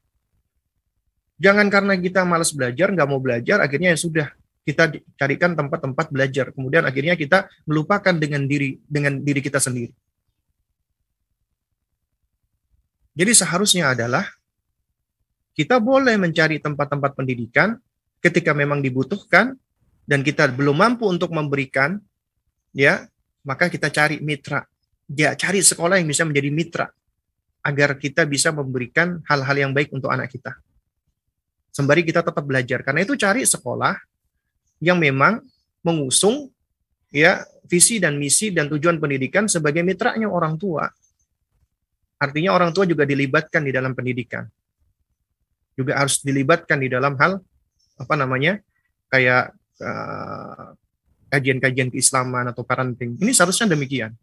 Jangan 1.41 1.73
karena 1.73 1.97
kita 1.97 2.21
malas 2.29 2.53
belajar, 2.53 2.93
nggak 2.93 3.09
mau 3.09 3.17
belajar, 3.17 3.65
akhirnya 3.65 3.97
ya 3.97 3.99
sudah 3.99 4.29
kita 4.61 4.93
carikan 5.17 5.57
tempat-tempat 5.57 6.13
belajar. 6.13 6.53
Kemudian 6.53 6.85
akhirnya 6.85 7.17
kita 7.17 7.49
melupakan 7.65 8.13
dengan 8.13 8.45
diri 8.45 8.77
dengan 8.85 9.17
diri 9.25 9.41
kita 9.41 9.57
sendiri. 9.57 9.91
Jadi 13.17 13.33
seharusnya 13.33 13.97
adalah 13.97 14.29
kita 15.57 15.81
boleh 15.81 16.15
mencari 16.21 16.61
tempat-tempat 16.61 17.17
pendidikan 17.17 17.75
ketika 18.21 18.53
memang 18.53 18.85
dibutuhkan 18.85 19.57
dan 20.05 20.21
kita 20.21 20.49
belum 20.53 20.77
mampu 20.77 21.09
untuk 21.09 21.33
memberikan, 21.33 21.99
ya, 22.77 23.09
maka 23.43 23.73
kita 23.73 23.89
cari 23.89 24.21
mitra. 24.21 24.65
Ya, 25.11 25.35
cari 25.35 25.59
sekolah 25.59 25.99
yang 25.99 26.07
bisa 26.07 26.23
menjadi 26.23 26.51
mitra 26.55 26.87
agar 27.67 27.99
kita 27.99 28.25
bisa 28.25 28.55
memberikan 28.55 29.21
hal-hal 29.27 29.57
yang 29.59 29.73
baik 29.75 29.91
untuk 29.91 30.09
anak 30.09 30.31
kita. 30.31 30.55
Sembari 31.81 32.05
kita 32.05 32.21
tetap 32.21 32.45
belajar. 32.45 32.85
Karena 32.85 33.01
itu 33.01 33.17
cari 33.17 33.49
sekolah 33.49 33.97
yang 34.85 35.01
memang 35.01 35.41
mengusung 35.81 36.53
ya 37.09 37.41
visi 37.65 37.97
dan 37.97 38.21
misi 38.21 38.53
dan 38.53 38.69
tujuan 38.69 39.01
pendidikan 39.01 39.49
sebagai 39.49 39.81
mitranya 39.81 40.29
orang 40.29 40.61
tua. 40.61 40.93
Artinya 42.21 42.53
orang 42.53 42.77
tua 42.77 42.85
juga 42.85 43.09
dilibatkan 43.09 43.65
di 43.65 43.73
dalam 43.73 43.97
pendidikan. 43.97 44.45
Juga 45.73 45.97
harus 45.97 46.21
dilibatkan 46.21 46.77
di 46.77 46.93
dalam 46.93 47.17
hal 47.17 47.41
apa 47.97 48.15
namanya? 48.21 48.61
kayak 49.11 49.51
uh, 49.83 50.71
kajian-kajian 51.35 51.91
keislaman 51.91 52.47
atau 52.47 52.63
parenting. 52.63 53.19
Ini 53.19 53.35
seharusnya 53.35 53.75
demikian. 53.75 54.15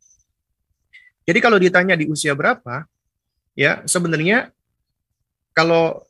Jadi 1.28 1.40
kalau 1.44 1.60
ditanya 1.60 2.00
di 2.00 2.08
usia 2.08 2.32
berapa, 2.32 2.88
ya 3.52 3.84
sebenarnya 3.84 4.48
kalau 5.52 6.07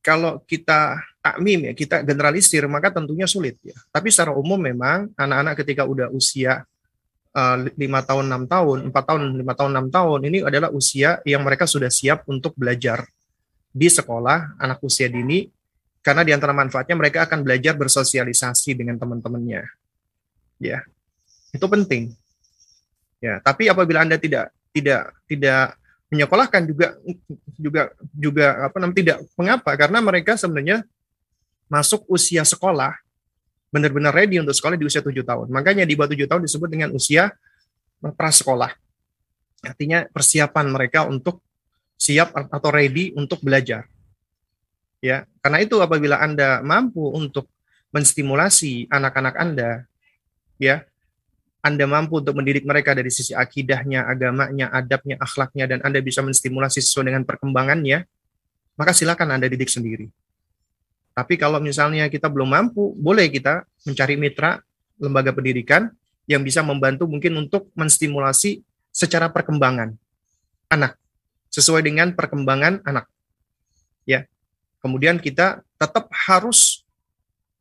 kalau 0.00 0.40
kita 0.48 1.00
takmim 1.20 1.68
ya 1.68 1.72
kita 1.76 2.00
generalisir 2.00 2.64
maka 2.66 2.88
tentunya 2.88 3.28
sulit 3.28 3.60
ya. 3.60 3.76
Tapi 3.92 4.08
secara 4.08 4.32
umum 4.32 4.56
memang 4.56 5.12
anak-anak 5.16 5.54
ketika 5.60 5.84
udah 5.84 6.08
usia 6.10 6.64
eh, 7.36 7.56
lima 7.76 8.00
tahun 8.00 8.28
enam 8.28 8.44
tahun 8.48 8.90
empat 8.92 9.04
tahun 9.04 9.22
lima 9.36 9.52
tahun 9.52 9.70
enam 9.76 9.86
tahun 9.92 10.20
ini 10.32 10.38
adalah 10.44 10.72
usia 10.72 11.20
yang 11.28 11.44
mereka 11.44 11.68
sudah 11.68 11.92
siap 11.92 12.24
untuk 12.26 12.56
belajar 12.56 13.04
di 13.70 13.86
sekolah 13.86 14.58
anak 14.58 14.82
usia 14.82 15.06
dini 15.06 15.46
karena 16.00 16.26
di 16.26 16.32
antara 16.34 16.50
manfaatnya 16.50 16.96
mereka 16.98 17.28
akan 17.28 17.46
belajar 17.46 17.76
bersosialisasi 17.78 18.74
dengan 18.74 18.98
teman-temannya 18.98 19.62
ya 20.58 20.82
itu 21.54 21.66
penting 21.70 22.10
ya 23.22 23.38
tapi 23.38 23.70
apabila 23.70 24.02
anda 24.02 24.18
tidak 24.18 24.50
tidak 24.74 25.14
tidak 25.30 25.76
menyekolahkan 26.10 26.66
juga 26.66 26.98
juga 27.54 27.82
juga 28.10 28.46
apa 28.66 28.76
namanya 28.82 28.98
tidak 28.98 29.18
mengapa 29.38 29.70
karena 29.78 29.98
mereka 30.02 30.34
sebenarnya 30.34 30.82
masuk 31.70 32.02
usia 32.10 32.42
sekolah 32.42 32.98
benar-benar 33.70 34.10
ready 34.10 34.42
untuk 34.42 34.52
sekolah 34.52 34.74
di 34.74 34.84
usia 34.84 35.00
tujuh 35.00 35.22
tahun. 35.22 35.46
Makanya 35.54 35.86
di 35.86 35.94
bawah 35.94 36.10
tujuh 36.10 36.26
tahun 36.26 36.42
disebut 36.42 36.68
dengan 36.68 36.90
usia 36.90 37.30
prasekolah. 38.02 38.74
Artinya 39.62 40.10
persiapan 40.10 40.66
mereka 40.74 41.06
untuk 41.06 41.38
siap 41.94 42.34
atau 42.34 42.70
ready 42.74 43.14
untuk 43.14 43.38
belajar. 43.46 43.86
Ya, 45.00 45.24
karena 45.40 45.64
itu 45.64 45.80
apabila 45.80 46.20
Anda 46.20 46.60
mampu 46.60 47.08
untuk 47.14 47.48
menstimulasi 47.94 48.90
anak-anak 48.90 49.34
Anda, 49.38 49.70
ya, 50.60 50.84
anda 51.60 51.84
mampu 51.84 52.24
untuk 52.24 52.40
mendidik 52.40 52.64
mereka 52.64 52.96
dari 52.96 53.12
sisi 53.12 53.36
akidahnya, 53.36 54.08
agamanya, 54.08 54.72
adabnya, 54.72 55.20
akhlaknya, 55.20 55.68
dan 55.68 55.84
Anda 55.84 56.00
bisa 56.00 56.24
menstimulasi 56.24 56.80
sesuai 56.80 57.12
dengan 57.12 57.28
perkembangannya, 57.28 58.08
maka 58.80 58.96
silakan 58.96 59.36
Anda 59.36 59.44
didik 59.44 59.68
sendiri. 59.68 60.08
Tapi 61.12 61.36
kalau 61.36 61.60
misalnya 61.60 62.08
kita 62.08 62.32
belum 62.32 62.48
mampu, 62.48 62.96
boleh 62.96 63.28
kita 63.28 63.68
mencari 63.84 64.16
mitra 64.16 64.56
lembaga 64.96 65.36
pendidikan 65.36 65.92
yang 66.24 66.40
bisa 66.40 66.64
membantu 66.64 67.04
mungkin 67.04 67.36
untuk 67.36 67.68
menstimulasi 67.76 68.64
secara 68.88 69.28
perkembangan 69.28 69.92
anak 70.72 70.96
sesuai 71.52 71.84
dengan 71.84 72.16
perkembangan 72.16 72.80
anak. 72.88 73.04
Ya. 74.08 74.24
Kemudian 74.80 75.20
kita 75.20 75.60
tetap 75.76 76.08
harus 76.08 76.79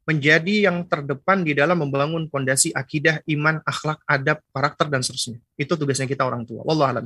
menjadi 0.10 0.66
yang 0.66 0.90
terdepan 0.90 1.46
di 1.46 1.54
dalam 1.54 1.86
membangun 1.86 2.26
fondasi 2.34 2.74
akidah, 2.74 3.22
iman, 3.30 3.62
akhlak, 3.62 4.02
adab, 4.10 4.42
karakter 4.50 4.90
dan 4.90 5.06
seterusnya. 5.06 5.38
Itu 5.54 5.78
tugasnya 5.78 6.10
kita 6.10 6.26
orang 6.26 6.50
tua. 6.50 6.66
Wallahu 6.66 6.90
a'lam 6.90 7.06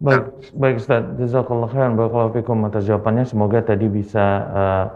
Baik, 0.00 0.52
baik 0.56 0.80
Ustaz. 0.80 1.04
Jazakallah 1.20 1.68
khairan. 1.68 1.92
Barakallahu 1.92 2.36
fikum 2.36 2.64
atas 2.64 2.88
jawabannya. 2.88 3.24
Semoga 3.28 3.60
tadi 3.60 3.84
bisa 3.84 4.24
uh, 4.48 4.86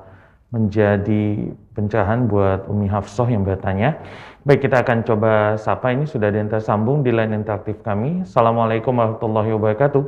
menjadi 0.49 1.53
pencerahan 1.77 2.25
buat 2.25 2.65
Umi 2.73 2.89
Hafsah 2.89 3.29
yang 3.29 3.45
bertanya. 3.45 4.01
Baik, 4.49 4.65
kita 4.65 4.81
akan 4.81 5.05
coba 5.05 5.61
sapa. 5.61 5.93
Ini 5.93 6.09
sudah 6.09 6.33
ada 6.33 6.41
yang 6.41 6.49
tersambung 6.49 7.05
di 7.05 7.13
line 7.13 7.37
interaktif 7.37 7.85
kami. 7.85 8.25
Assalamualaikum 8.25 8.97
warahmatullahi 8.97 9.53
wabarakatuh. 9.53 10.03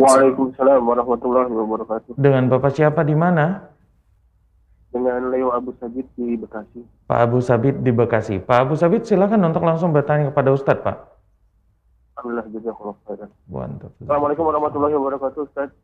Waalaikumsalam 0.00 0.80
warahmatullahi 0.80 1.50
wabarakatuh. 1.52 2.12
Dengan 2.16 2.48
Bapak 2.48 2.72
siapa 2.72 3.04
di 3.04 3.12
mana? 3.12 3.73
Dengan 4.94 5.34
Leo 5.34 5.50
Abu 5.50 5.74
Sabit 5.82 6.06
di 6.14 6.38
Bekasi. 6.38 6.86
Pak 7.10 7.18
Abu 7.18 7.42
Sabit 7.42 7.82
di 7.82 7.90
Bekasi. 7.90 8.38
Pak 8.38 8.58
Abu 8.62 8.78
Sabit 8.78 9.02
silakan 9.10 9.42
untuk 9.50 9.66
langsung 9.66 9.90
bertanya 9.90 10.30
kepada 10.30 10.54
Ustadz, 10.54 10.86
Pak. 10.86 10.96
Alhamdulillah 12.14 12.46
jazakallahu 12.54 12.98
khairan. 13.02 13.30
Assalamualaikum 14.06 14.44
warahmatullahi 14.46 14.94
wabarakatuh, 14.94 15.40
Ustaz. 15.50 15.74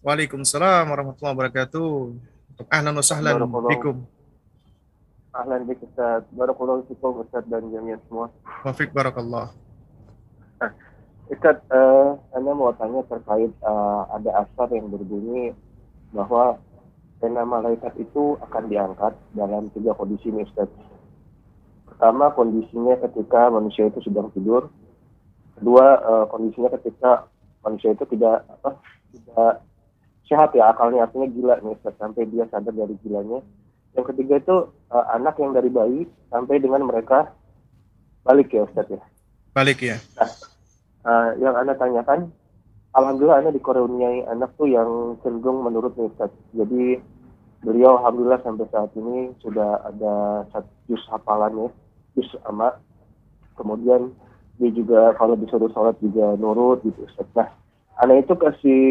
Waalaikumsalam 0.00 0.88
warahmatullahi 0.88 1.36
wabarakatuh. 1.36 1.92
Ahlan 2.72 2.96
wa 2.96 3.04
sahlan 3.04 3.44
bikum. 3.68 4.08
Ahlan 5.36 5.68
bik 5.68 5.84
Ustaz. 5.84 6.24
Barakallahu 6.32 6.88
fikum 6.88 7.20
Ustaz 7.20 7.44
dan 7.52 7.68
jami'an 7.68 8.00
semua. 8.08 8.32
Wafik 8.64 8.96
barakallah. 8.96 9.52
Nah, 10.64 10.72
Ustaz, 11.28 11.60
uh, 11.68 12.16
Anda 12.32 12.56
mau 12.56 12.72
tanya 12.72 13.04
terkait 13.04 13.52
uh, 13.60 14.08
ada 14.16 14.48
asar 14.48 14.72
yang 14.72 14.88
berbunyi 14.88 15.52
bahwa 16.16 16.56
pena 17.20 17.44
malaikat 17.44 17.92
itu 18.00 18.40
akan 18.40 18.72
diangkat 18.72 19.12
dalam 19.36 19.68
tiga 19.76 19.92
kondisi 19.92 20.32
nih 20.32 20.48
Ustaz. 20.48 20.72
Pertama 21.84 22.32
kondisinya 22.32 22.96
ketika 23.04 23.52
manusia 23.52 23.92
itu 23.92 24.00
sedang 24.00 24.32
tidur. 24.32 24.72
Kedua 25.60 25.86
uh, 26.00 26.26
kondisinya 26.32 26.72
ketika 26.80 27.28
manusia 27.60 27.92
itu 27.92 28.08
tidak 28.16 28.48
apa 28.48 28.80
tidak 29.12 29.52
sehat 30.24 30.56
ya 30.56 30.72
akalnya 30.72 31.04
artinya 31.04 31.28
gila 31.28 31.54
nih 31.60 31.76
Ustaz 31.76 31.94
sampai 32.00 32.24
dia 32.32 32.48
sadar 32.48 32.72
dari 32.72 32.96
gilanya. 33.04 33.44
Yang 33.92 34.16
ketiga 34.16 34.34
itu 34.40 34.56
uh, 34.88 35.06
anak 35.12 35.36
yang 35.36 35.52
dari 35.52 35.68
bayi 35.68 36.08
sampai 36.32 36.56
dengan 36.56 36.88
mereka 36.88 37.36
balik 38.24 38.48
ya 38.48 38.64
Ustaz 38.64 38.88
ya. 38.88 39.02
Balik 39.52 39.84
ya. 39.84 40.00
Nah, 40.16 40.30
uh, 41.04 41.28
yang 41.36 41.52
anda 41.52 41.76
tanyakan 41.76 42.32
Alhamdulillah 42.90 43.38
Anda 43.38 43.54
dikaruniai 43.54 44.26
anak 44.26 44.58
tuh 44.58 44.66
yang 44.66 45.14
cenderung 45.22 45.62
menurut 45.62 45.94
Ustaz. 45.94 46.34
Jadi 46.50 46.98
beliau 47.62 48.02
Alhamdulillah 48.02 48.42
sampai 48.42 48.66
saat 48.74 48.90
ini 48.98 49.30
sudah 49.38 49.78
ada 49.86 50.42
satu 50.50 50.70
juz 50.90 51.02
hafalannya, 51.06 51.70
juz 52.18 52.26
ama. 52.50 52.74
Kemudian 53.54 54.10
dia 54.58 54.74
juga 54.74 55.14
kalau 55.14 55.38
disuruh 55.38 55.70
sholat 55.70 55.94
juga 56.02 56.34
nurut 56.34 56.82
gitu 56.82 57.06
Ustaz. 57.06 57.30
Nah, 57.38 57.48
anak 58.02 58.26
itu 58.26 58.34
kasih 58.34 58.82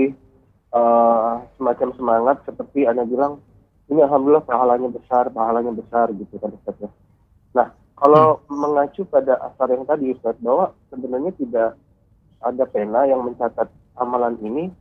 uh, 0.72 1.44
semacam 1.60 1.90
semangat 2.00 2.38
seperti 2.48 2.88
Anda 2.88 3.04
bilang, 3.04 3.44
ini 3.92 4.00
Alhamdulillah 4.00 4.48
pahalanya 4.48 4.96
besar, 4.96 5.28
pahalanya 5.28 5.76
besar 5.76 6.08
gitu 6.16 6.40
kan 6.40 6.56
Ustaz 6.56 6.78
ya. 6.80 6.90
Nah, 7.52 7.68
kalau 8.00 8.40
hmm. 8.48 8.56
mengacu 8.64 9.04
pada 9.04 9.36
asar 9.52 9.76
yang 9.76 9.84
tadi 9.84 10.16
Ustaz, 10.16 10.40
bahwa 10.40 10.72
sebenarnya 10.88 11.36
tidak 11.36 11.76
ada 12.40 12.64
pena 12.64 13.04
yang 13.04 13.28
mencatat 13.28 13.68
amalan 14.00 14.40
ini, 14.42 14.72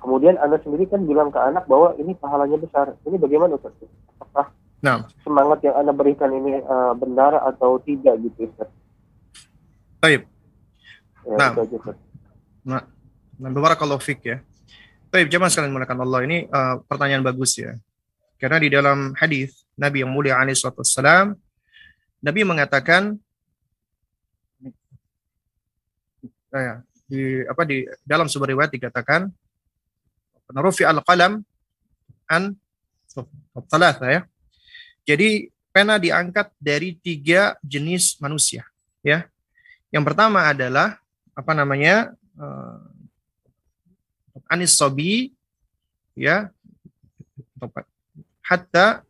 kemudian 0.00 0.40
Anda 0.40 0.58
sendiri 0.64 0.88
kan 0.88 1.04
bilang 1.04 1.30
ke 1.30 1.38
anak 1.38 1.68
bahwa 1.68 1.94
ini 2.00 2.16
pahalanya 2.16 2.58
besar. 2.58 2.96
Ini 3.04 3.16
bagaimana 3.20 3.60
Ustaz? 3.60 3.76
Apakah 4.16 4.50
nah. 4.80 5.06
semangat 5.22 5.62
yang 5.62 5.76
Anda 5.76 5.92
berikan 5.92 6.32
ini 6.32 6.58
uh, 6.64 6.96
benar 6.96 7.36
atau 7.44 7.78
tidak 7.84 8.16
gitu 8.24 8.48
Ustaz? 8.50 8.68
Baik. 10.00 10.24
Ya, 11.26 11.36
nah, 11.36 11.50
nah, 12.62 12.82
nah, 13.38 13.50
barakallahu 13.50 13.98
fik 13.98 14.20
ya. 14.22 14.38
Baik, 15.10 15.30
jemaah 15.30 15.50
sekalian 15.50 15.74
mulakan 15.74 16.02
Allah. 16.06 16.20
Ini 16.22 16.46
uh, 16.50 16.82
pertanyaan 16.86 17.26
bagus 17.26 17.58
ya. 17.58 17.74
Karena 18.36 18.60
di 18.60 18.68
dalam 18.68 19.16
hadis 19.16 19.64
Nabi 19.80 20.04
yang 20.04 20.12
mulia 20.12 20.36
alaihi 20.36 20.56
wasallam 20.56 21.40
Nabi 22.20 22.40
mengatakan 22.44 23.16
eh, 26.52 26.76
di 27.06 27.46
apa 27.46 27.62
di 27.62 27.86
dalam 28.02 28.26
sebuah 28.26 28.50
riwayat 28.50 28.72
dikatakan 28.74 29.30
narufi 30.50 30.82
al-qalam 30.86 31.42
an 32.26 32.54
thalatha 33.70 34.06
ya. 34.10 34.20
Jadi 35.06 35.50
pena 35.70 36.02
diangkat 36.02 36.50
dari 36.58 36.98
tiga 36.98 37.54
jenis 37.62 38.18
manusia 38.18 38.66
ya. 39.06 39.26
Yang 39.94 40.04
pertama 40.12 40.50
adalah 40.50 40.98
apa 41.32 41.52
namanya? 41.54 42.12
Uh, 42.36 42.96
anis 44.50 44.76
sobi 44.76 45.34
ya 46.14 46.48
hatta 48.44 49.02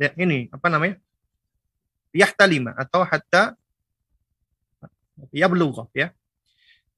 ya, 0.00 0.10
ini 0.16 0.48
apa 0.48 0.66
namanya 0.72 0.96
yahtalima 2.12 2.72
atau 2.76 3.04
hatta 3.04 3.52
ya 5.30 5.46
belum 5.48 5.76
ya 5.92 6.10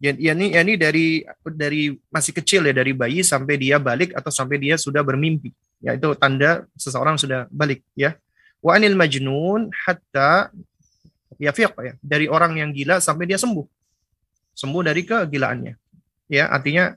Ya, 0.02 0.10
ya 0.10 0.34
ini, 0.34 0.52
ya 0.52 0.60
ini 0.66 0.74
dari 0.74 1.22
dari 1.54 1.94
masih 2.10 2.34
kecil 2.34 2.66
ya 2.66 2.74
dari 2.74 2.92
bayi 2.92 3.22
sampai 3.22 3.54
dia 3.56 3.78
balik 3.78 4.12
atau 4.12 4.28
sampai 4.28 4.58
dia 4.58 4.74
sudah 4.74 5.00
bermimpi. 5.06 5.54
Ya 5.80 5.94
itu 5.94 6.12
tanda 6.18 6.66
seseorang 6.74 7.16
sudah 7.16 7.46
balik 7.48 7.80
ya. 7.94 8.18
Wa 8.58 8.76
anil 8.76 8.98
majnun 8.98 9.70
hatta 9.72 10.50
ya 11.38 11.50
fiq 11.54 11.72
ya 11.78 11.94
dari 12.02 12.26
orang 12.26 12.58
yang 12.58 12.70
gila 12.74 12.98
sampai 12.98 13.30
dia 13.30 13.38
sembuh. 13.38 13.64
Sembuh 14.54 14.82
dari 14.86 15.02
kegilaannya. 15.02 15.74
Ya, 16.30 16.48
artinya 16.48 16.96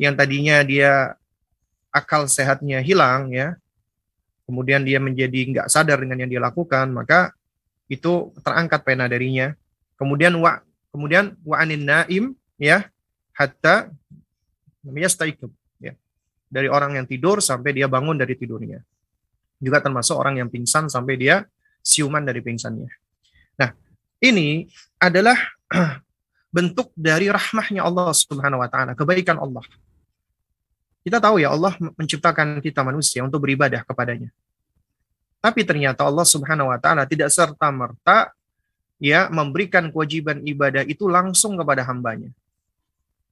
yang 0.00 0.16
tadinya 0.16 0.64
dia 0.64 1.14
akal 1.92 2.24
sehatnya 2.24 2.80
hilang 2.80 3.28
ya, 3.30 3.54
kemudian 4.48 4.80
dia 4.82 4.96
menjadi 4.96 5.40
nggak 5.52 5.68
sadar 5.68 6.00
dengan 6.00 6.24
yang 6.24 6.30
dia 6.32 6.42
lakukan, 6.42 6.88
maka 6.88 7.36
itu 7.92 8.32
terangkat 8.40 8.80
pena 8.82 9.04
darinya. 9.06 9.52
Kemudian 10.00 10.32
wa 10.40 10.64
kemudian 10.92 11.34
wa 11.42 11.56
anin 11.56 11.82
naim 11.82 12.24
ya 12.60 12.86
hatta 13.32 13.90
yastaiqib 14.84 15.48
ya. 15.80 15.96
Dari 16.52 16.68
orang 16.68 17.00
yang 17.00 17.08
tidur 17.08 17.40
sampai 17.40 17.72
dia 17.72 17.88
bangun 17.88 18.20
dari 18.20 18.36
tidurnya. 18.36 18.84
Juga 19.56 19.80
termasuk 19.80 20.14
orang 20.14 20.44
yang 20.44 20.48
pingsan 20.52 20.92
sampai 20.92 21.16
dia 21.16 21.48
siuman 21.80 22.22
dari 22.22 22.44
pingsannya. 22.44 22.92
Nah, 23.56 23.72
ini 24.20 24.68
adalah 25.00 25.38
bentuk 26.56 26.92
dari 26.92 27.32
rahmahnya 27.32 27.82
Allah 27.82 28.12
Subhanahu 28.12 28.60
wa 28.60 28.68
taala, 28.68 28.92
kebaikan 28.92 29.40
Allah. 29.40 29.64
Kita 31.02 31.18
tahu 31.18 31.42
ya 31.42 31.50
Allah 31.50 31.74
menciptakan 31.98 32.62
kita 32.62 32.86
manusia 32.86 33.26
untuk 33.26 33.42
beribadah 33.42 33.82
kepadanya. 33.82 34.30
Tapi 35.42 35.66
ternyata 35.66 36.06
Allah 36.06 36.22
Subhanahu 36.22 36.70
wa 36.70 36.78
taala 36.78 37.02
tidak 37.08 37.32
serta 37.34 37.66
merta 37.74 38.30
ya 39.02 39.26
memberikan 39.26 39.90
kewajiban 39.90 40.46
ibadah 40.46 40.86
itu 40.86 41.10
langsung 41.10 41.58
kepada 41.58 41.82
hambanya. 41.82 42.30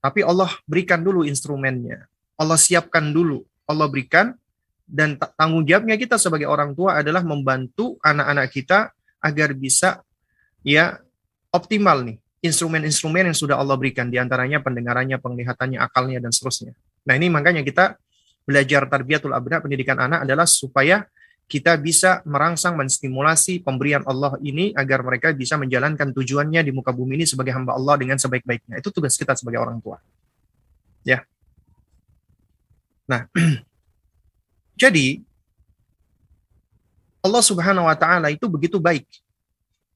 Tapi 0.02 0.26
Allah 0.26 0.50
berikan 0.66 0.98
dulu 0.98 1.22
instrumennya. 1.22 2.10
Allah 2.34 2.58
siapkan 2.58 3.14
dulu. 3.14 3.46
Allah 3.70 3.86
berikan 3.86 4.34
dan 4.82 5.14
tanggung 5.38 5.62
jawabnya 5.62 5.94
kita 5.94 6.18
sebagai 6.18 6.50
orang 6.50 6.74
tua 6.74 6.98
adalah 6.98 7.22
membantu 7.22 7.94
anak-anak 8.02 8.50
kita 8.50 8.90
agar 9.22 9.54
bisa 9.54 10.02
ya 10.66 10.98
optimal 11.54 12.02
nih 12.02 12.18
instrumen-instrumen 12.42 13.30
yang 13.30 13.36
sudah 13.36 13.54
Allah 13.54 13.78
berikan 13.78 14.10
di 14.10 14.18
antaranya 14.18 14.58
pendengarannya, 14.58 15.22
penglihatannya, 15.22 15.78
akalnya 15.78 16.18
dan 16.18 16.34
seterusnya. 16.34 16.74
Nah 17.06 17.14
ini 17.14 17.30
makanya 17.30 17.62
kita 17.62 17.94
belajar 18.42 18.88
tarbiyatul 18.90 19.30
abna, 19.30 19.62
pendidikan 19.62 20.00
anak 20.02 20.26
adalah 20.26 20.48
supaya 20.48 21.06
kita 21.50 21.74
bisa 21.74 22.22
merangsang 22.22 22.78
menstimulasi 22.78 23.58
pemberian 23.58 24.06
Allah 24.06 24.38
ini 24.38 24.70
agar 24.78 25.02
mereka 25.02 25.34
bisa 25.34 25.58
menjalankan 25.58 26.14
tujuannya 26.14 26.62
di 26.62 26.70
muka 26.70 26.94
bumi 26.94 27.18
ini 27.18 27.26
sebagai 27.26 27.50
hamba 27.50 27.74
Allah 27.74 27.98
dengan 27.98 28.14
sebaik-baiknya. 28.22 28.78
Itu 28.78 28.94
tugas 28.94 29.18
kita 29.18 29.34
sebagai 29.34 29.58
orang 29.58 29.82
tua. 29.82 29.98
Ya. 31.02 31.26
Nah, 33.10 33.26
jadi 34.86 35.18
Allah 37.18 37.42
Subhanahu 37.42 37.90
wa 37.90 37.98
taala 37.98 38.30
itu 38.30 38.46
begitu 38.46 38.78
baik. 38.78 39.10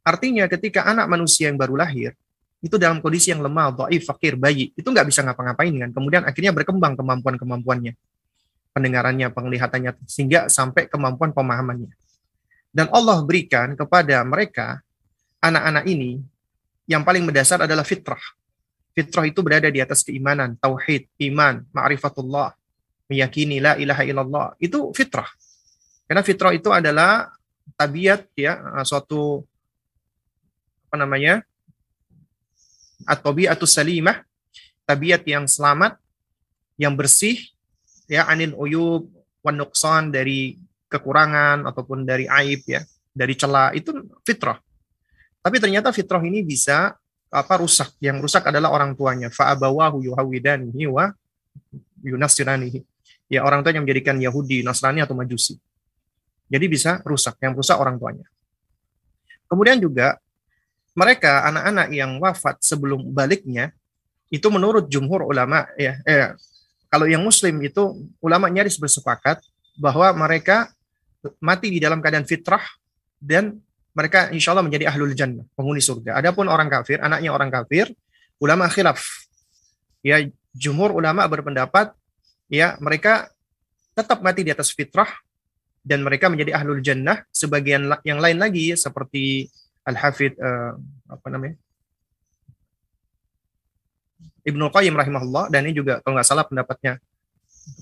Artinya 0.03 0.51
ketika 0.51 0.83
anak 0.83 1.07
manusia 1.07 1.55
yang 1.55 1.57
baru 1.57 1.79
lahir 1.79 2.19
itu 2.59 2.75
dalam 2.83 2.99
kondisi 2.99 3.31
yang 3.31 3.47
lemah, 3.47 3.87
dhaif, 3.87 4.11
fakir, 4.11 4.35
bayi, 4.35 4.75
itu 4.75 4.89
nggak 4.91 5.07
bisa 5.07 5.23
ngapa-ngapain 5.23 5.71
kan. 5.71 5.91
Kemudian 5.95 6.27
akhirnya 6.27 6.51
berkembang 6.51 6.99
kemampuan-kemampuannya. 6.99 7.95
Pendengarannya, 8.75 9.31
penglihatannya, 9.31 10.03
sehingga 10.05 10.51
sampai 10.51 10.91
kemampuan 10.91 11.31
pemahamannya. 11.31 11.95
Dan 12.75 12.91
Allah 12.91 13.23
berikan 13.23 13.79
kepada 13.79 14.19
mereka, 14.27 14.83
anak-anak 15.39 15.87
ini, 15.87 16.19
yang 16.91 17.07
paling 17.07 17.23
mendasar 17.23 17.63
adalah 17.63 17.87
fitrah. 17.87 18.21
Fitrah 18.91 19.31
itu 19.31 19.47
berada 19.47 19.71
di 19.71 19.79
atas 19.79 20.03
keimanan, 20.03 20.59
tauhid, 20.59 21.07
iman, 21.31 21.63
ma'rifatullah, 21.71 22.51
meyakini 23.07 23.63
la 23.63 23.79
ilaha 23.79 24.03
illallah. 24.03 24.47
Itu 24.59 24.91
fitrah. 24.91 25.31
Karena 26.11 26.27
fitrah 26.27 26.53
itu 26.53 26.69
adalah 26.75 27.31
tabiat 27.79 28.29
ya 28.37 28.61
suatu 28.85 29.41
apa 30.91 30.97
namanya 31.01 31.43
atau 33.09 33.67
salimah, 33.67 34.23
tabiat 34.85 35.25
yang 35.27 35.49
selamat, 35.49 35.99
yang 36.79 36.95
bersih, 36.95 37.41
ya 38.11 38.29
anil 38.29 38.57
uyub 38.57 39.09
wan 39.45 39.57
nuqsan 39.61 40.13
dari 40.13 40.57
kekurangan 40.89 41.67
ataupun 41.69 42.07
dari 42.07 42.25
aib 42.29 42.63
ya, 42.69 42.81
dari 43.13 43.35
celah 43.35 43.75
itu 43.75 43.93
fitrah. 44.23 44.59
Tapi 45.45 45.57
ternyata 45.61 45.93
fitrah 45.93 46.25
ini 46.25 46.41
bisa 46.41 46.97
apa 47.29 47.55
rusak. 47.61 47.93
Yang 48.01 48.31
rusak 48.31 48.49
adalah 48.49 48.71
orang 48.73 48.97
tuanya. 48.97 49.29
Fa'abawahu 49.29 50.01
yuhawidanihi 50.07 50.89
wa 50.89 51.13
yunasiranihi. 52.01 52.81
Ya 53.29 53.45
orang 53.45 53.61
tua 53.61 53.75
yang 53.75 53.85
menjadikan 53.85 54.17
Yahudi, 54.17 54.65
Nasrani 54.65 55.03
atau 55.03 55.13
Majusi. 55.13 55.59
Jadi 56.49 56.65
bisa 56.71 57.05
rusak. 57.05 57.37
Yang 57.45 57.61
rusak 57.61 57.77
orang 57.77 58.01
tuanya. 58.01 58.25
Kemudian 59.51 59.77
juga 59.83 60.17
mereka 60.95 61.45
anak-anak 61.51 61.89
yang 61.91 62.17
wafat 62.23 62.63
sebelum 62.63 63.11
baliknya 63.11 63.75
itu 64.31 64.47
menurut 64.49 64.87
jumhur 64.89 65.27
ulama 65.27 65.67
ya 65.75 66.01
eh, 66.07 66.33
kalau 66.95 67.11
yang 67.11 67.27
muslim 67.27 67.59
itu 67.59 68.07
ulama 68.23 68.47
nyaris 68.47 68.79
bersepakat 68.79 69.43
bahwa 69.75 70.15
mereka 70.15 70.71
mati 71.43 71.75
di 71.75 71.83
dalam 71.83 71.99
keadaan 71.99 72.23
fitrah 72.23 72.63
dan 73.19 73.59
mereka 73.91 74.31
insya 74.31 74.55
Allah 74.55 74.63
menjadi 74.63 74.95
ahlul 74.95 75.11
jannah 75.11 75.43
penghuni 75.59 75.83
surga. 75.83 76.23
Adapun 76.23 76.47
orang 76.47 76.71
kafir 76.71 77.03
anaknya 77.03 77.35
orang 77.35 77.51
kafir 77.51 77.91
ulama 78.39 78.71
khilaf 78.71 79.03
ya 80.07 80.23
jumhur 80.55 80.95
ulama 80.95 81.27
berpendapat 81.27 81.91
ya 82.47 82.79
mereka 82.79 83.27
tetap 83.99 84.23
mati 84.23 84.47
di 84.47 84.55
atas 84.55 84.71
fitrah 84.71 85.11
dan 85.83 86.07
mereka 86.07 86.31
menjadi 86.31 86.63
ahlul 86.63 86.79
jannah 86.79 87.27
sebagian 87.35 87.91
yang 88.07 88.23
lain 88.23 88.39
lagi 88.39 88.71
seperti 88.79 89.51
Al-Hafidh 89.83 90.39
uh, 90.39 90.79
apa 91.11 91.27
namanya? 91.27 91.59
Ibnu 94.45 94.69
Qayyim 94.69 94.95
rahimahullah 94.95 95.49
dan 95.49 95.65
ini 95.65 95.73
juga 95.73 96.05
kalau 96.05 96.21
nggak 96.21 96.29
salah 96.29 96.45
pendapatnya 96.45 97.01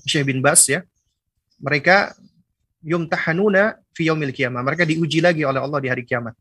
Syekh 0.07 0.31
bin 0.31 0.39
Bas 0.39 0.63
ya. 0.67 0.83
Mereka 1.59 2.15
yumtahanuna 2.83 3.79
fi 3.95 4.07
yaumil 4.07 4.31
qiyamah. 4.31 4.63
Mereka 4.63 4.87
diuji 4.87 5.19
lagi 5.23 5.43
oleh 5.43 5.59
Allah 5.59 5.79
di 5.79 5.87
hari 5.91 6.03
kiamat. 6.03 6.35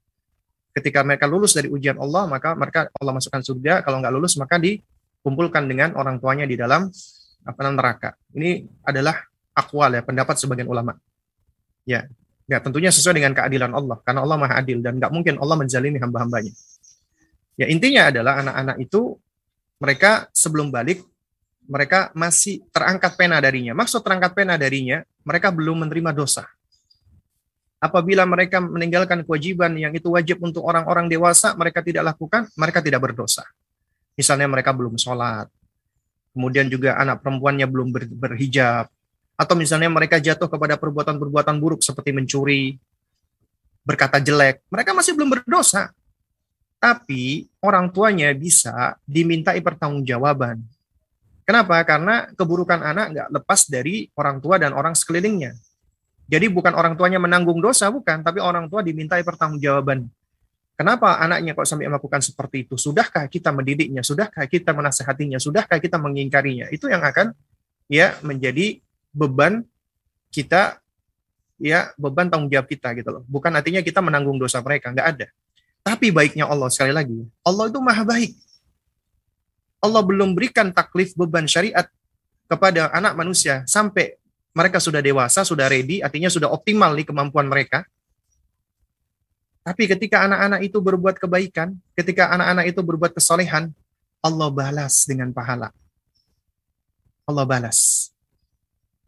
Ketika 0.72 1.04
mereka 1.04 1.28
lulus 1.28 1.52
dari 1.52 1.68
ujian 1.68 2.00
Allah, 2.00 2.24
maka 2.26 2.56
mereka 2.56 2.88
Allah 2.96 3.12
masukkan 3.18 3.42
surga. 3.44 3.84
Kalau 3.84 4.00
nggak 4.00 4.14
lulus, 4.14 4.34
maka 4.40 4.56
dikumpulkan 4.56 5.68
dengan 5.68 5.92
orang 5.94 6.16
tuanya 6.16 6.48
di 6.48 6.56
dalam 6.56 6.88
apa 7.44 7.60
neraka. 7.68 8.10
Ini 8.32 8.64
adalah 8.86 9.20
akwal 9.52 10.00
ya, 10.00 10.02
pendapat 10.02 10.38
sebagian 10.40 10.66
ulama. 10.70 10.96
Ya, 11.84 12.08
Ya, 12.50 12.58
tentunya 12.58 12.90
sesuai 12.90 13.16
dengan 13.16 13.32
keadilan 13.32 13.70
Allah, 13.70 14.02
karena 14.02 14.20
Allah 14.26 14.36
Maha 14.36 14.60
Adil 14.60 14.82
dan 14.82 14.98
nggak 14.98 15.12
mungkin 15.14 15.38
Allah 15.38 15.56
menzalimi 15.56 15.96
hamba-hambanya. 16.02 16.52
Ya, 17.54 17.70
intinya 17.70 18.12
adalah 18.12 18.44
anak-anak 18.44 18.76
itu 18.82 19.16
mereka 19.82 20.30
sebelum 20.30 20.70
balik 20.70 21.02
mereka 21.66 22.10
masih 22.14 22.62
terangkat 22.70 23.18
pena 23.18 23.38
darinya. 23.42 23.74
Maksud 23.74 24.02
terangkat 24.02 24.34
pena 24.34 24.54
darinya, 24.59 25.02
mereka 25.22 25.50
belum 25.50 25.86
menerima 25.86 26.10
dosa. 26.14 26.46
Apabila 27.82 28.22
mereka 28.22 28.62
meninggalkan 28.62 29.26
kewajiban 29.26 29.74
yang 29.74 29.90
itu 29.90 30.06
wajib 30.14 30.38
untuk 30.38 30.62
orang-orang 30.62 31.10
dewasa, 31.10 31.54
mereka 31.59 31.82
tidak 31.82 32.14
lakukan, 32.14 32.46
mereka 32.54 32.78
tidak 32.78 33.02
berdosa. 33.02 33.42
Misalnya 34.14 34.46
mereka 34.46 34.70
belum 34.70 34.94
sholat, 34.94 35.50
kemudian 36.30 36.70
juga 36.70 36.94
anak 36.94 37.24
perempuannya 37.26 37.66
belum 37.66 37.88
ber, 37.90 38.06
berhijab, 38.06 38.86
atau 39.34 39.54
misalnya 39.59 39.90
mereka 39.90 40.22
jatuh 40.22 40.46
kepada 40.46 40.78
perbuatan-perbuatan 40.78 41.56
buruk 41.59 41.82
seperti 41.82 42.14
mencuri, 42.14 42.78
berkata 43.82 44.22
jelek, 44.22 44.62
mereka 44.70 44.94
masih 44.94 45.18
belum 45.18 45.40
berdosa. 45.40 45.90
Tapi 46.82 47.46
orang 47.62 47.94
tuanya 47.94 48.34
bisa 48.34 48.98
dimintai 49.06 49.62
pertanggungjawaban. 49.62 50.59
Kenapa? 51.46 51.78
Karena 51.86 52.26
keburukan 52.34 52.82
anak 52.82 53.06
nggak 53.14 53.28
lepas 53.38 53.70
dari 53.70 54.10
orang 54.18 54.42
tua 54.42 54.59
dan 54.59 54.74
orang 54.74 54.98
sekelilingnya. 54.98 55.54
Jadi 56.26 56.46
bukan 56.50 56.74
orang 56.74 56.98
tuanya 56.98 57.22
menanggung 57.22 57.62
dosa, 57.62 57.86
bukan, 57.86 58.26
tapi 58.26 58.42
orang 58.42 58.66
tua 58.66 58.82
dimintai 58.82 59.22
pertanggungjawaban. 59.22 60.10
Kenapa 60.74 61.22
anaknya 61.22 61.54
kok 61.54 61.68
sampai 61.68 61.86
melakukan 61.86 62.18
seperti 62.18 62.66
itu? 62.66 62.74
Sudahkah 62.74 63.30
kita 63.30 63.54
mendidiknya? 63.54 64.02
Sudahkah 64.02 64.50
kita 64.50 64.74
menasehatinya? 64.74 65.38
Sudahkah 65.38 65.78
kita 65.78 66.02
mengingkarinya? 66.02 66.66
Itu 66.74 66.90
yang 66.90 67.04
akan 67.04 67.30
ya 67.86 68.18
menjadi 68.26 68.82
beban 69.14 69.62
kita 70.32 70.80
ya 71.62 71.94
beban 71.94 72.26
tanggung 72.26 72.50
jawab 72.50 72.66
kita 72.66 72.90
gitu 72.98 73.12
loh. 73.12 73.22
Bukan 73.30 73.54
artinya 73.54 73.84
kita 73.84 74.02
menanggung 74.02 74.40
dosa 74.40 74.59
mereka, 74.64 74.90
nggak 74.90 75.06
ada. 75.06 75.26
Tapi 75.82 76.14
baiknya 76.14 76.46
Allah 76.46 76.70
sekali 76.70 76.94
lagi, 76.94 77.26
Allah 77.42 77.66
itu 77.66 77.78
maha 77.82 78.06
baik. 78.06 78.32
Allah 79.82 80.02
belum 80.06 80.38
berikan 80.38 80.70
taklif 80.70 81.10
beban 81.18 81.50
syariat 81.50 81.90
kepada 82.46 82.86
anak 82.94 83.18
manusia 83.18 83.66
sampai 83.66 84.14
mereka 84.54 84.78
sudah 84.78 85.02
dewasa, 85.02 85.42
sudah 85.42 85.66
ready, 85.66 85.98
artinya 85.98 86.30
sudah 86.30 86.46
optimal 86.54 86.94
nih 86.94 87.09
kemampuan 87.09 87.50
mereka. 87.50 87.82
Tapi 89.62 89.90
ketika 89.90 90.22
anak-anak 90.26 90.60
itu 90.62 90.78
berbuat 90.78 91.16
kebaikan, 91.18 91.74
ketika 91.98 92.30
anak-anak 92.30 92.70
itu 92.70 92.80
berbuat 92.82 93.14
kesolehan, 93.14 93.74
Allah 94.22 94.48
balas 94.54 95.02
dengan 95.02 95.34
pahala. 95.34 95.74
Allah 97.26 97.46
balas. 97.46 98.10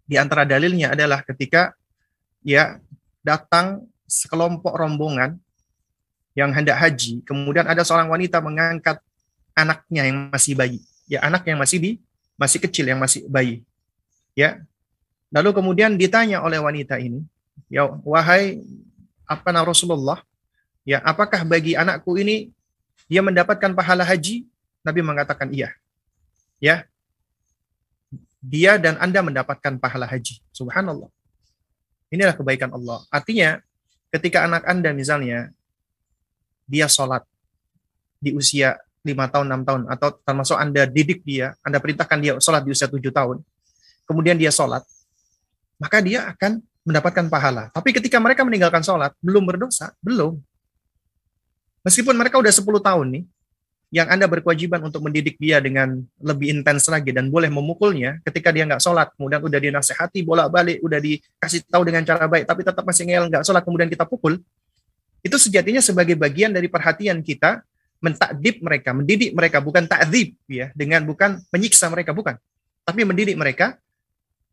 Di 0.06 0.18
antara 0.18 0.42
dalilnya 0.42 0.94
adalah 0.94 1.22
ketika 1.22 1.74
ya 2.42 2.78
datang 3.22 3.86
sekelompok 4.10 4.74
rombongan 4.74 5.38
yang 6.34 6.50
hendak 6.50 6.76
haji, 6.78 7.22
kemudian 7.22 7.64
ada 7.64 7.86
seorang 7.86 8.10
wanita 8.10 8.42
mengangkat 8.42 8.98
anaknya 9.54 10.10
yang 10.10 10.18
masih 10.34 10.58
bayi, 10.58 10.82
ya 11.06 11.22
anak 11.22 11.46
yang 11.46 11.58
masih 11.62 11.78
di 11.78 11.90
masih 12.34 12.58
kecil 12.58 12.90
yang 12.90 12.98
masih 12.98 13.22
bayi. 13.30 13.62
Ya. 14.34 14.62
Lalu 15.30 15.54
kemudian 15.54 15.94
ditanya 15.98 16.42
oleh 16.42 16.58
wanita 16.58 16.98
ini, 16.98 17.22
ya 17.70 17.86
wahai 18.02 18.62
apa 19.26 19.50
nama 19.50 19.66
Rasulullah, 19.66 20.22
ya 20.86 21.02
apakah 21.02 21.42
bagi 21.46 21.74
anakku 21.74 22.14
ini 22.18 22.50
dia 23.10 23.22
mendapatkan 23.22 23.74
pahala 23.74 24.06
haji? 24.06 24.46
Nabi 24.84 25.00
mengatakan 25.02 25.50
iya. 25.50 25.74
Ya. 26.62 26.86
Dia 28.44 28.76
dan 28.76 29.00
Anda 29.00 29.24
mendapatkan 29.24 29.80
pahala 29.80 30.04
haji. 30.04 30.44
Subhanallah. 30.52 31.08
Inilah 32.12 32.36
kebaikan 32.36 32.68
Allah. 32.76 33.00
Artinya, 33.08 33.56
ketika 34.12 34.44
anak 34.44 34.68
Anda 34.68 34.92
misalnya, 34.92 35.48
dia 36.64 36.88
sholat 36.88 37.24
di 38.20 38.32
usia 38.32 38.80
lima 39.04 39.28
tahun, 39.28 39.52
enam 39.52 39.62
tahun, 39.62 39.82
atau 39.92 40.16
termasuk 40.24 40.56
Anda 40.56 40.88
didik 40.88 41.20
dia, 41.22 41.52
Anda 41.60 41.76
perintahkan 41.76 42.18
dia 42.24 42.32
sholat 42.40 42.64
di 42.64 42.72
usia 42.72 42.88
tujuh 42.88 43.12
tahun, 43.12 43.44
kemudian 44.08 44.40
dia 44.40 44.48
sholat, 44.48 44.80
maka 45.76 46.00
dia 46.00 46.32
akan 46.32 46.64
mendapatkan 46.88 47.28
pahala. 47.28 47.68
Tapi 47.72 47.92
ketika 47.92 48.16
mereka 48.16 48.44
meninggalkan 48.48 48.80
sholat, 48.80 49.12
belum 49.20 49.44
berdosa, 49.44 49.92
belum. 50.00 50.40
Meskipun 51.84 52.16
mereka 52.16 52.40
udah 52.40 52.48
10 52.48 52.64
tahun 52.80 53.06
nih, 53.12 53.24
yang 53.94 54.10
Anda 54.10 54.26
berkewajiban 54.26 54.82
untuk 54.82 55.06
mendidik 55.06 55.38
dia 55.38 55.62
dengan 55.62 56.02
lebih 56.18 56.50
intens 56.50 56.90
lagi 56.90 57.14
dan 57.14 57.30
boleh 57.30 57.46
memukulnya 57.46 58.18
ketika 58.26 58.50
dia 58.50 58.66
nggak 58.66 58.82
sholat, 58.82 59.12
kemudian 59.14 59.38
udah 59.38 59.60
dinasehati 59.60 60.24
bolak-balik, 60.26 60.82
udah 60.82 60.98
dikasih 60.98 61.62
tahu 61.68 61.86
dengan 61.86 62.02
cara 62.02 62.26
baik, 62.26 62.48
tapi 62.48 62.66
tetap 62.66 62.82
masih 62.82 63.04
ngel 63.06 63.30
nggak 63.30 63.44
sholat, 63.46 63.62
kemudian 63.62 63.86
kita 63.86 64.02
pukul, 64.08 64.40
itu 65.24 65.36
sejatinya 65.40 65.80
sebagai 65.80 66.14
bagian 66.20 66.52
dari 66.52 66.68
perhatian 66.68 67.24
kita 67.24 67.64
mentakdib 68.04 68.60
mereka, 68.60 68.92
mendidik 68.92 69.32
mereka, 69.32 69.64
bukan 69.64 69.88
takdib 69.88 70.36
ya, 70.44 70.68
dengan 70.76 71.08
bukan 71.08 71.40
menyiksa 71.48 71.88
mereka, 71.88 72.12
bukan. 72.12 72.36
Tapi 72.84 73.00
mendidik 73.08 73.32
mereka, 73.32 73.80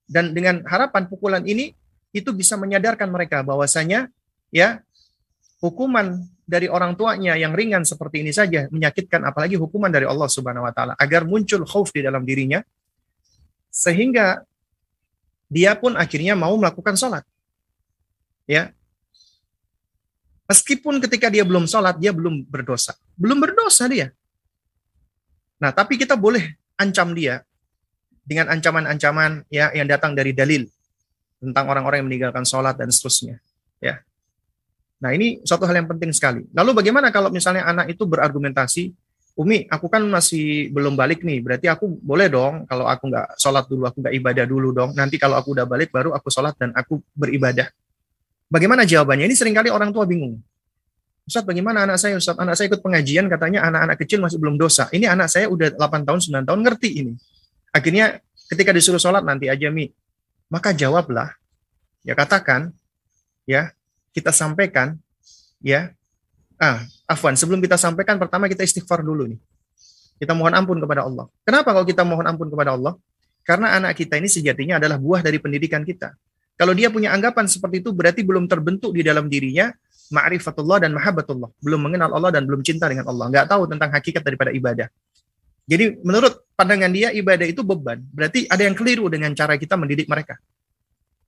dan 0.07 0.31
dengan 0.31 0.63
harapan 0.63 1.11
pukulan 1.11 1.43
ini, 1.43 1.75
itu 2.15 2.31
bisa 2.31 2.55
menyadarkan 2.55 3.11
mereka 3.11 3.43
bahwasanya 3.43 4.07
ya 4.51 4.83
hukuman 5.63 6.19
dari 6.43 6.67
orang 6.67 6.99
tuanya 6.99 7.39
yang 7.39 7.55
ringan 7.55 7.87
seperti 7.87 8.19
ini 8.19 8.35
saja 8.35 8.67
menyakitkan 8.67 9.23
apalagi 9.23 9.55
hukuman 9.55 9.87
dari 9.87 10.03
Allah 10.03 10.27
Subhanahu 10.27 10.67
wa 10.67 10.73
taala 10.75 10.93
agar 10.99 11.23
muncul 11.23 11.63
khauf 11.63 11.95
di 11.95 12.03
dalam 12.03 12.27
dirinya 12.27 12.59
sehingga 13.71 14.43
dia 15.47 15.75
pun 15.79 15.95
akhirnya 15.95 16.35
mau 16.35 16.55
melakukan 16.59 16.95
sholat. 16.95 17.23
Ya. 18.47 18.75
Meskipun 20.49 20.99
ketika 21.03 21.31
dia 21.31 21.45
belum 21.47 21.65
sholat, 21.69 21.97
dia 22.01 22.11
belum 22.11 22.43
berdosa. 22.47 22.97
Belum 23.15 23.39
berdosa 23.39 23.87
dia. 23.87 24.11
Nah, 25.61 25.69
tapi 25.69 25.95
kita 25.95 26.17
boleh 26.17 26.57
ancam 26.75 27.13
dia 27.13 27.45
dengan 28.25 28.49
ancaman-ancaman 28.49 29.45
ya 29.47 29.69
yang 29.77 29.85
datang 29.85 30.17
dari 30.17 30.33
dalil 30.33 30.65
tentang 31.41 31.65
orang-orang 31.69 32.01
yang 32.01 32.09
meninggalkan 32.09 32.45
sholat 32.45 32.77
dan 32.77 32.89
seterusnya. 32.89 33.37
Ya. 33.81 34.01
Nah, 35.01 35.13
ini 35.17 35.41
suatu 35.41 35.65
hal 35.65 35.81
yang 35.81 35.89
penting 35.89 36.13
sekali. 36.13 36.45
Lalu 36.53 36.77
bagaimana 36.77 37.09
kalau 37.09 37.33
misalnya 37.33 37.65
anak 37.65 37.89
itu 37.89 38.05
berargumentasi, 38.05 38.93
Umi, 39.33 39.65
aku 39.71 39.87
kan 39.87 40.03
masih 40.05 40.69
belum 40.75 40.93
balik 40.93 41.23
nih, 41.23 41.39
berarti 41.39 41.71
aku 41.71 41.87
boleh 42.03 42.27
dong 42.27 42.67
kalau 42.67 42.83
aku 42.83 43.07
nggak 43.07 43.39
sholat 43.39 43.63
dulu, 43.65 43.87
aku 43.87 44.03
nggak 44.03 44.15
ibadah 44.19 44.45
dulu 44.45 44.69
dong. 44.75 44.91
Nanti 44.93 45.15
kalau 45.15 45.39
aku 45.39 45.55
udah 45.55 45.65
balik, 45.65 45.89
baru 45.89 46.11
aku 46.11 46.27
sholat 46.27 46.53
dan 46.59 46.75
aku 46.75 46.99
beribadah. 47.15 47.71
Bagaimana 48.51 48.83
jawabannya? 48.83 49.31
Ini 49.31 49.35
sering 49.35 49.55
kali 49.55 49.71
orang 49.71 49.95
tua 49.95 50.03
bingung. 50.03 50.43
Ustaz, 51.23 51.47
bagaimana 51.47 51.87
anak 51.87 51.95
saya? 51.95 52.19
Ustaz, 52.19 52.35
anak 52.35 52.59
saya 52.59 52.67
ikut 52.67 52.83
pengajian, 52.83 53.31
katanya 53.31 53.63
anak-anak 53.63 53.95
kecil 54.03 54.19
masih 54.19 54.35
belum 54.35 54.59
dosa. 54.59 54.91
Ini 54.91 55.07
anak 55.07 55.31
saya 55.31 55.47
udah 55.47 55.71
8 55.79 56.03
tahun, 56.03 56.19
9 56.43 56.47
tahun, 56.51 56.59
ngerti 56.67 56.89
ini. 56.99 57.13
Akhirnya 57.71 58.19
ketika 58.51 58.75
disuruh 58.75 58.99
sholat 58.99 59.23
nanti 59.23 59.47
aja, 59.47 59.71
Mi. 59.71 59.87
Maka 60.51 60.75
jawablah, 60.75 61.31
ya 62.03 62.11
katakan, 62.11 62.75
ya 63.47 63.71
kita 64.11 64.35
sampaikan 64.35 64.99
ya 65.63 65.91
ah 66.59 66.83
afwan 67.07 67.33
sebelum 67.33 67.63
kita 67.63 67.79
sampaikan 67.79 68.19
pertama 68.19 68.45
kita 68.51 68.61
istighfar 68.61 69.01
dulu 69.01 69.27
nih 69.35 69.39
kita 70.21 70.37
mohon 70.37 70.53
ampun 70.53 70.77
kepada 70.77 71.07
Allah 71.07 71.25
kenapa 71.41 71.73
kalau 71.73 71.87
kita 71.87 72.03
mohon 72.05 72.27
ampun 72.27 72.51
kepada 72.51 72.75
Allah 72.75 72.93
karena 73.41 73.73
anak 73.73 73.97
kita 73.97 74.21
ini 74.21 74.29
sejatinya 74.29 74.77
adalah 74.77 75.01
buah 75.01 75.25
dari 75.25 75.41
pendidikan 75.41 75.81
kita 75.81 76.13
kalau 76.59 76.73
dia 76.77 76.91
punya 76.93 77.11
anggapan 77.11 77.49
seperti 77.49 77.81
itu 77.81 77.89
berarti 77.91 78.21
belum 78.21 78.45
terbentuk 78.45 78.93
di 78.93 79.01
dalam 79.01 79.27
dirinya 79.27 79.71
ma'rifatullah 80.11 80.83
dan 80.83 80.91
mahabbatullah. 80.93 81.49
Belum 81.63 81.79
mengenal 81.81 82.11
Allah 82.11 82.35
dan 82.35 82.43
belum 82.45 82.61
cinta 82.61 82.85
dengan 82.91 83.07
Allah. 83.07 83.31
Nggak 83.31 83.45
tahu 83.47 83.63
tentang 83.71 83.89
hakikat 83.89 84.21
daripada 84.21 84.51
ibadah. 84.51 84.87
Jadi 85.65 86.03
menurut 86.03 86.43
pandangan 86.53 86.91
dia 86.91 87.09
ibadah 87.15 87.47
itu 87.47 87.63
beban. 87.63 88.03
Berarti 88.11 88.45
ada 88.51 88.61
yang 88.67 88.75
keliru 88.75 89.07
dengan 89.07 89.31
cara 89.31 89.55
kita 89.55 89.79
mendidik 89.79 90.11
mereka. 90.11 90.35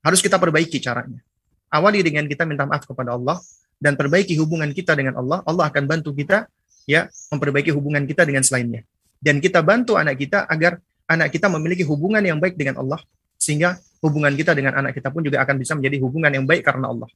Harus 0.03 0.19
kita 0.19 0.35
perbaiki 0.35 0.83
caranya. 0.83 1.23
Awali 1.71 2.03
dengan 2.03 2.27
kita 2.27 2.43
minta 2.43 2.67
maaf 2.67 2.83
kepada 2.83 3.15
Allah 3.15 3.39
dan 3.79 3.95
perbaiki 3.95 4.35
hubungan 4.37 4.69
kita 4.75 4.93
dengan 4.93 5.17
Allah, 5.17 5.41
Allah 5.47 5.71
akan 5.71 5.83
bantu 5.87 6.11
kita 6.13 6.45
ya 6.85 7.07
memperbaiki 7.31 7.71
hubungan 7.71 8.03
kita 8.03 8.27
dengan 8.27 8.43
selainnya. 8.43 8.83
Dan 9.23 9.39
kita 9.39 9.63
bantu 9.63 9.95
anak 9.95 10.19
kita 10.19 10.43
agar 10.45 10.83
anak 11.07 11.31
kita 11.31 11.47
memiliki 11.47 11.87
hubungan 11.87 12.19
yang 12.19 12.37
baik 12.37 12.59
dengan 12.59 12.83
Allah 12.83 12.99
sehingga 13.39 13.79
hubungan 14.03 14.35
kita 14.35 14.51
dengan 14.51 14.75
anak 14.75 14.99
kita 14.99 15.07
pun 15.09 15.23
juga 15.23 15.39
akan 15.39 15.55
bisa 15.55 15.79
menjadi 15.79 16.03
hubungan 16.03 16.31
yang 16.35 16.43
baik 16.43 16.67
karena 16.67 16.91
Allah. 16.91 17.07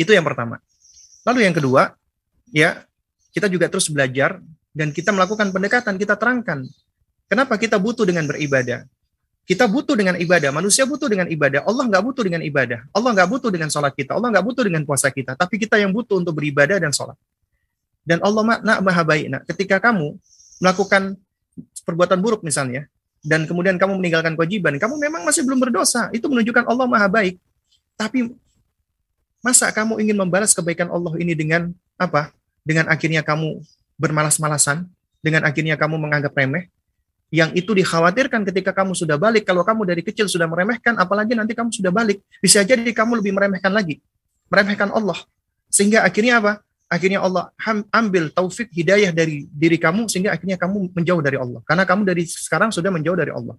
Itu 0.00 0.16
yang 0.16 0.24
pertama. 0.24 0.56
Lalu 1.28 1.44
yang 1.44 1.52
kedua, 1.52 1.92
ya, 2.48 2.88
kita 3.36 3.52
juga 3.52 3.68
terus 3.68 3.92
belajar 3.92 4.40
dan 4.72 4.88
kita 4.96 5.12
melakukan 5.12 5.52
pendekatan, 5.52 6.00
kita 6.00 6.16
terangkan 6.16 6.64
kenapa 7.28 7.60
kita 7.60 7.76
butuh 7.76 8.08
dengan 8.08 8.24
beribadah. 8.24 8.88
Kita 9.48 9.64
butuh 9.64 9.96
dengan 9.96 10.12
ibadah. 10.20 10.52
Manusia 10.52 10.84
butuh 10.84 11.08
dengan 11.08 11.24
ibadah. 11.24 11.64
Allah 11.64 11.88
nggak 11.88 12.04
butuh 12.04 12.20
dengan 12.20 12.44
ibadah. 12.44 12.84
Allah 12.92 13.10
nggak 13.16 13.28
butuh 13.32 13.48
dengan 13.48 13.72
sholat 13.72 13.96
kita. 13.96 14.12
Allah 14.12 14.28
nggak 14.28 14.44
butuh 14.44 14.60
dengan 14.60 14.84
puasa 14.84 15.08
kita. 15.08 15.40
Tapi 15.40 15.56
kita 15.56 15.80
yang 15.80 15.88
butuh 15.88 16.20
untuk 16.20 16.36
beribadah 16.36 16.76
dan 16.76 16.92
sholat. 16.92 17.16
Dan 18.04 18.20
Allah 18.20 18.60
nak 18.60 18.78
maha 18.84 19.02
baik. 19.08 19.26
Nah, 19.32 19.40
ketika 19.48 19.80
kamu 19.80 20.20
melakukan 20.60 21.16
perbuatan 21.80 22.20
buruk 22.20 22.44
misalnya, 22.44 22.92
dan 23.22 23.44
kemudian 23.44 23.76
kamu 23.76 23.98
meninggalkan 23.98 24.38
kewajiban, 24.38 24.78
kamu 24.78 24.94
memang 24.98 25.22
masih 25.26 25.42
belum 25.42 25.58
berdosa. 25.58 26.06
Itu 26.14 26.30
menunjukkan 26.30 26.64
Allah 26.66 26.86
maha 26.86 27.08
baik. 27.10 27.34
Tapi 27.98 28.30
masa 29.42 29.70
kamu 29.74 29.98
ingin 30.02 30.16
membalas 30.18 30.54
kebaikan 30.54 30.86
Allah 30.90 31.14
ini 31.18 31.34
dengan 31.34 31.74
apa? 31.98 32.30
Dengan 32.62 32.86
akhirnya 32.86 33.26
kamu 33.26 33.58
bermalas-malasan, 33.98 34.86
dengan 35.18 35.42
akhirnya 35.42 35.74
kamu 35.74 35.98
menganggap 35.98 36.30
remeh, 36.36 36.70
yang 37.28 37.52
itu 37.52 37.74
dikhawatirkan 37.76 38.46
ketika 38.48 38.70
kamu 38.72 38.94
sudah 38.94 39.20
balik. 39.20 39.44
Kalau 39.44 39.66
kamu 39.66 39.84
dari 39.84 40.02
kecil 40.06 40.30
sudah 40.30 40.48
meremehkan, 40.48 40.96
apalagi 40.96 41.34
nanti 41.36 41.52
kamu 41.52 41.74
sudah 41.74 41.92
balik, 41.92 42.22
bisa 42.40 42.64
jadi 42.64 42.86
kamu 42.88 43.20
lebih 43.20 43.34
meremehkan 43.36 43.72
lagi, 43.72 44.00
meremehkan 44.48 44.88
Allah. 44.94 45.18
Sehingga 45.68 46.06
akhirnya 46.06 46.40
apa? 46.40 46.52
Akhirnya 46.88 47.20
Allah 47.20 47.52
ambil 47.92 48.32
taufik 48.32 48.72
hidayah 48.72 49.12
dari 49.12 49.44
diri 49.52 49.76
kamu 49.76 50.08
sehingga 50.08 50.32
akhirnya 50.32 50.56
kamu 50.56 50.88
menjauh 50.96 51.20
dari 51.20 51.36
Allah. 51.36 51.60
Karena 51.68 51.84
kamu 51.84 52.02
dari 52.08 52.24
sekarang 52.24 52.72
sudah 52.72 52.88
menjauh 52.88 53.12
dari 53.12 53.28
Allah. 53.28 53.52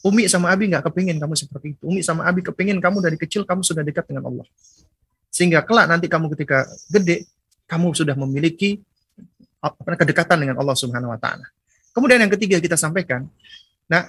Umi 0.00 0.24
sama 0.32 0.48
Abi 0.48 0.72
nggak 0.72 0.88
kepingin 0.88 1.20
kamu 1.20 1.36
seperti 1.36 1.76
itu. 1.76 1.82
Umi 1.84 2.00
sama 2.00 2.24
Abi 2.24 2.40
kepingin 2.40 2.80
kamu 2.80 3.04
dari 3.04 3.20
kecil 3.20 3.44
kamu 3.44 3.60
sudah 3.60 3.84
dekat 3.84 4.08
dengan 4.08 4.32
Allah. 4.32 4.48
Sehingga 5.28 5.60
kelak 5.60 5.92
nanti 5.92 6.08
kamu 6.08 6.32
ketika 6.32 6.64
gede, 6.88 7.28
kamu 7.68 7.92
sudah 7.92 8.16
memiliki 8.16 8.80
kedekatan 10.00 10.40
dengan 10.40 10.56
Allah 10.56 10.72
Subhanahu 10.72 11.12
Wa 11.12 11.20
Taala. 11.20 11.44
Kemudian 11.92 12.16
yang 12.16 12.32
ketiga 12.32 12.56
kita 12.64 12.80
sampaikan, 12.80 13.28
nah 13.84 14.08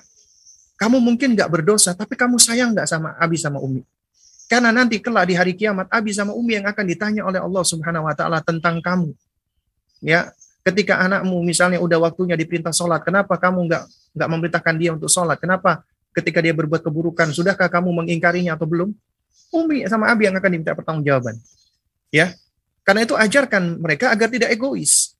kamu 0.80 1.04
mungkin 1.04 1.36
nggak 1.36 1.50
berdosa, 1.52 1.92
tapi 1.92 2.16
kamu 2.16 2.40
sayang 2.40 2.72
nggak 2.72 2.88
sama 2.88 3.20
Abi 3.20 3.36
sama 3.36 3.60
Umi. 3.60 3.84
Karena 4.52 4.76
nanti 4.76 5.00
kelak 5.00 5.32
di 5.32 5.36
hari 5.40 5.56
kiamat 5.56 5.88
Abi 5.88 6.12
sama 6.12 6.36
Umi 6.36 6.60
yang 6.60 6.68
akan 6.68 6.84
ditanya 6.84 7.24
oleh 7.24 7.40
Allah 7.40 7.64
Subhanahu 7.64 8.04
Wa 8.04 8.16
Taala 8.20 8.44
tentang 8.44 8.84
kamu. 8.84 9.16
Ya, 10.04 10.36
ketika 10.68 11.00
anakmu 11.00 11.40
misalnya 11.40 11.80
udah 11.80 12.12
waktunya 12.12 12.36
diperintah 12.36 12.76
sholat, 12.76 13.00
kenapa 13.00 13.40
kamu 13.40 13.72
nggak 13.72 13.84
nggak 14.12 14.28
memerintahkan 14.28 14.76
dia 14.76 14.92
untuk 14.92 15.08
sholat? 15.08 15.40
Kenapa 15.40 15.88
ketika 16.12 16.44
dia 16.44 16.52
berbuat 16.52 16.84
keburukan, 16.84 17.32
sudahkah 17.32 17.72
kamu 17.72 18.04
mengingkarinya 18.04 18.60
atau 18.60 18.68
belum? 18.68 18.92
Umi 19.56 19.88
sama 19.88 20.12
Abi 20.12 20.28
yang 20.28 20.36
akan 20.36 20.52
diminta 20.52 20.76
pertanggungjawaban. 20.76 21.40
Ya, 22.12 22.36
karena 22.84 23.08
itu 23.08 23.16
ajarkan 23.16 23.80
mereka 23.80 24.12
agar 24.12 24.28
tidak 24.28 24.52
egois. 24.52 25.16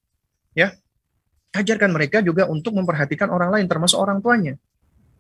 Ya, 0.52 0.76
ajarkan 1.56 1.88
mereka 1.88 2.20
juga 2.20 2.52
untuk 2.52 2.76
memperhatikan 2.76 3.32
orang 3.32 3.48
lain 3.56 3.72
termasuk 3.72 3.96
orang 3.96 4.20
tuanya. 4.20 4.60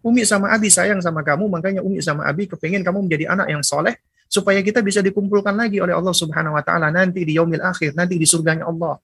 Umi 0.01 0.25
sama 0.25 0.49
Abi 0.49 0.73
sayang 0.73 0.99
sama 0.99 1.21
kamu, 1.21 1.45
makanya 1.45 1.81
Umi 1.85 2.01
sama 2.01 2.25
Abi 2.25 2.49
kepingin 2.49 2.81
kamu 2.81 3.05
menjadi 3.05 3.31
anak 3.33 3.47
yang 3.53 3.61
soleh 3.61 4.01
supaya 4.25 4.59
kita 4.65 4.81
bisa 4.81 5.03
dikumpulkan 5.05 5.53
lagi 5.53 5.77
oleh 5.77 5.93
Allah 5.93 6.15
Subhanahu 6.15 6.57
Wa 6.57 6.63
Taala 6.65 6.89
nanti 6.89 7.21
di 7.21 7.37
yaumil 7.37 7.61
akhir, 7.61 7.93
nanti 7.93 8.17
di 8.17 8.25
surganya 8.25 8.65
Allah. 8.65 8.97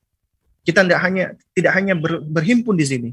Kita 0.66 0.84
tidak 0.84 1.00
hanya 1.06 1.26
tidak 1.56 1.72
hanya 1.78 1.94
ber, 1.96 2.20
berhimpun 2.26 2.76
di 2.76 2.84
sini, 2.84 3.10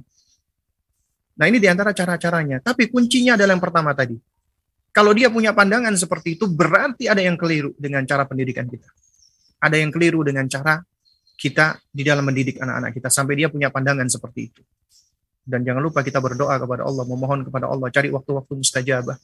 Nah 1.34 1.50
ini 1.50 1.58
di 1.58 1.66
antara 1.66 1.90
cara-caranya. 1.90 2.62
Tapi 2.62 2.90
kuncinya 2.90 3.34
adalah 3.34 3.58
yang 3.58 3.62
pertama 3.62 3.90
tadi. 3.94 4.14
Kalau 4.94 5.10
dia 5.10 5.26
punya 5.26 5.50
pandangan 5.50 5.90
seperti 5.98 6.38
itu, 6.38 6.46
berarti 6.46 7.10
ada 7.10 7.18
yang 7.18 7.34
keliru 7.34 7.74
dengan 7.74 8.06
cara 8.06 8.22
pendidikan 8.22 8.70
kita. 8.70 8.86
Ada 9.58 9.82
yang 9.82 9.90
keliru 9.90 10.22
dengan 10.22 10.46
cara 10.46 10.78
kita 11.34 11.82
di 11.90 12.06
dalam 12.06 12.22
mendidik 12.22 12.62
anak-anak 12.62 12.94
kita 12.94 13.10
sampai 13.10 13.34
dia 13.34 13.50
punya 13.50 13.74
pandangan 13.74 14.06
seperti 14.06 14.54
itu. 14.54 14.62
Dan 15.44 15.60
jangan 15.60 15.84
lupa 15.84 16.00
kita 16.00 16.24
berdoa 16.24 16.56
kepada 16.56 16.88
Allah, 16.88 17.04
memohon 17.04 17.44
kepada 17.44 17.68
Allah, 17.68 17.92
cari 17.92 18.08
waktu-waktu 18.08 18.52
mustajabah 18.64 19.16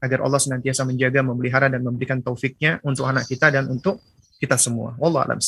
agar 0.00 0.18
Allah 0.24 0.40
senantiasa 0.40 0.88
menjaga, 0.88 1.20
memelihara 1.20 1.68
dan 1.68 1.84
memberikan 1.84 2.24
taufiknya 2.24 2.80
untuk 2.86 3.04
anak 3.04 3.28
kita 3.28 3.52
dan 3.52 3.68
untuk 3.68 4.00
kita 4.40 4.56
semua. 4.56 4.96
Wallah 4.96 5.28
alam 5.28 5.42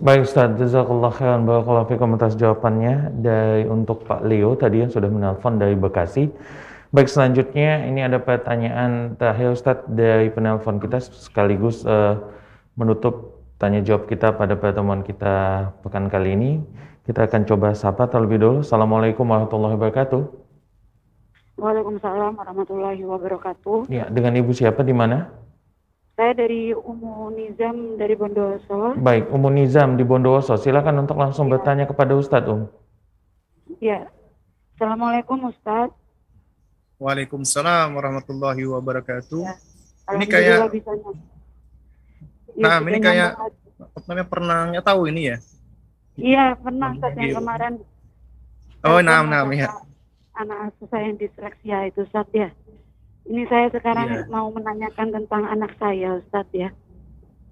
Baik 0.00 0.24
Ustaz, 0.24 0.56
jazakallah 0.56 1.12
khairan 1.12 1.44
barakallahu 1.44 1.92
fikum 1.92 2.16
atas 2.16 2.32
jawabannya 2.32 3.20
dari 3.20 3.68
untuk 3.68 4.08
Pak 4.08 4.24
Leo 4.24 4.56
tadi 4.56 4.80
yang 4.80 4.88
sudah 4.88 5.12
menelpon 5.12 5.60
dari 5.60 5.76
Bekasi. 5.76 6.32
Baik 6.88 7.12
selanjutnya 7.12 7.84
ini 7.84 8.00
ada 8.00 8.16
pertanyaan 8.16 9.20
terakhir 9.20 9.52
Ustaz 9.52 9.84
dari 9.84 10.32
penelpon 10.32 10.80
kita 10.80 11.04
sekaligus 11.04 11.84
uh, 11.84 12.16
menutup 12.80 13.44
tanya 13.60 13.84
jawab 13.84 14.08
kita 14.08 14.32
pada 14.32 14.56
pertemuan 14.56 15.04
kita 15.04 15.68
pekan 15.84 16.08
kali 16.08 16.32
ini. 16.32 16.50
Kita 17.10 17.26
akan 17.26 17.42
coba 17.42 17.74
sapa 17.74 18.06
terlebih 18.06 18.38
dulu. 18.38 18.62
Assalamualaikum 18.62 19.26
warahmatullahi 19.26 19.74
wabarakatuh. 19.74 20.22
Waalaikumsalam 21.58 22.38
warahmatullahi 22.38 23.02
wabarakatuh. 23.02 23.90
Ya, 23.90 24.06
dengan 24.06 24.38
Ibu 24.38 24.54
siapa 24.54 24.86
di 24.86 24.94
mana? 24.94 25.26
Saya 26.14 26.38
dari 26.38 26.70
Umu 26.70 27.34
Nizam 27.34 27.98
dari 27.98 28.14
Bondowoso. 28.14 28.94
Baik, 28.94 29.26
Umu 29.26 29.50
Nizam 29.50 29.98
di 29.98 30.06
Bondowoso. 30.06 30.54
Silakan 30.54 31.02
untuk 31.02 31.18
langsung 31.18 31.50
ya. 31.50 31.58
bertanya 31.58 31.90
kepada 31.90 32.14
Ustadz, 32.14 32.46
Um. 32.46 32.70
Ya. 33.82 34.06
Assalamualaikum 34.78 35.50
Ustadz. 35.50 35.90
Waalaikumsalam 37.02 37.90
warahmatullahi 37.90 38.62
wabarakatuh. 38.70 39.42
Ya. 39.50 39.58
Ini 40.14 40.26
kayak 40.30 40.70
bisanya. 40.70 41.10
Ya, 42.54 42.78
nah, 42.78 42.78
ini 42.86 43.02
kayak 43.02 43.34
namanya 44.06 44.26
pernah 44.30 44.70
tahu 44.86 45.10
ini 45.10 45.34
ya? 45.34 45.42
Iya, 46.18 46.58
pernah 46.58 46.90
Ustadz 46.96 47.18
yang 47.20 47.38
kemarin. 47.38 47.74
Oh, 48.82 48.98
nah, 49.04 49.22
nah, 49.22 49.44
ya. 49.52 49.68
Anak 50.34 50.72
asuh 50.72 50.88
saya 50.88 51.12
yang 51.12 51.20
disleksia 51.20 51.78
itu 51.92 52.02
Ustadz 52.08 52.32
ya. 52.32 52.48
Ini 53.28 53.46
saya 53.46 53.68
sekarang 53.70 54.08
yeah. 54.08 54.26
mau 54.32 54.48
menanyakan 54.50 55.12
tentang 55.12 55.44
anak 55.46 55.76
saya, 55.76 56.18
Ustadz 56.18 56.56
ya. 56.56 56.70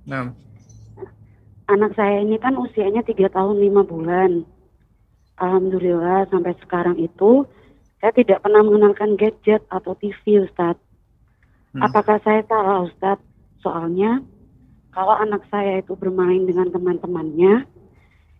Nah. 0.09 0.33
Anak 1.69 1.93
saya 1.95 2.25
ini 2.25 2.41
kan 2.41 2.57
usianya 2.57 3.05
tiga 3.05 3.29
tahun 3.29 3.61
lima 3.61 3.85
bulan. 3.85 4.49
Alhamdulillah 5.39 6.27
sampai 6.33 6.57
sekarang 6.65 6.97
itu 6.97 7.45
saya 8.01 8.11
tidak 8.17 8.43
pernah 8.43 8.65
mengenalkan 8.65 9.15
gadget 9.21 9.63
atau 9.69 9.93
TV, 10.01 10.49
Ustadz. 10.49 10.81
Hmm. 11.77 11.85
Apakah 11.85 12.19
saya 12.25 12.41
salah, 12.49 12.89
Ustadz? 12.89 13.27
Soalnya 13.61 14.25
kalau 14.95 15.15
anak 15.15 15.45
saya 15.53 15.83
itu 15.83 15.93
bermain 15.95 16.47
dengan 16.49 16.73
teman-temannya, 16.73 17.69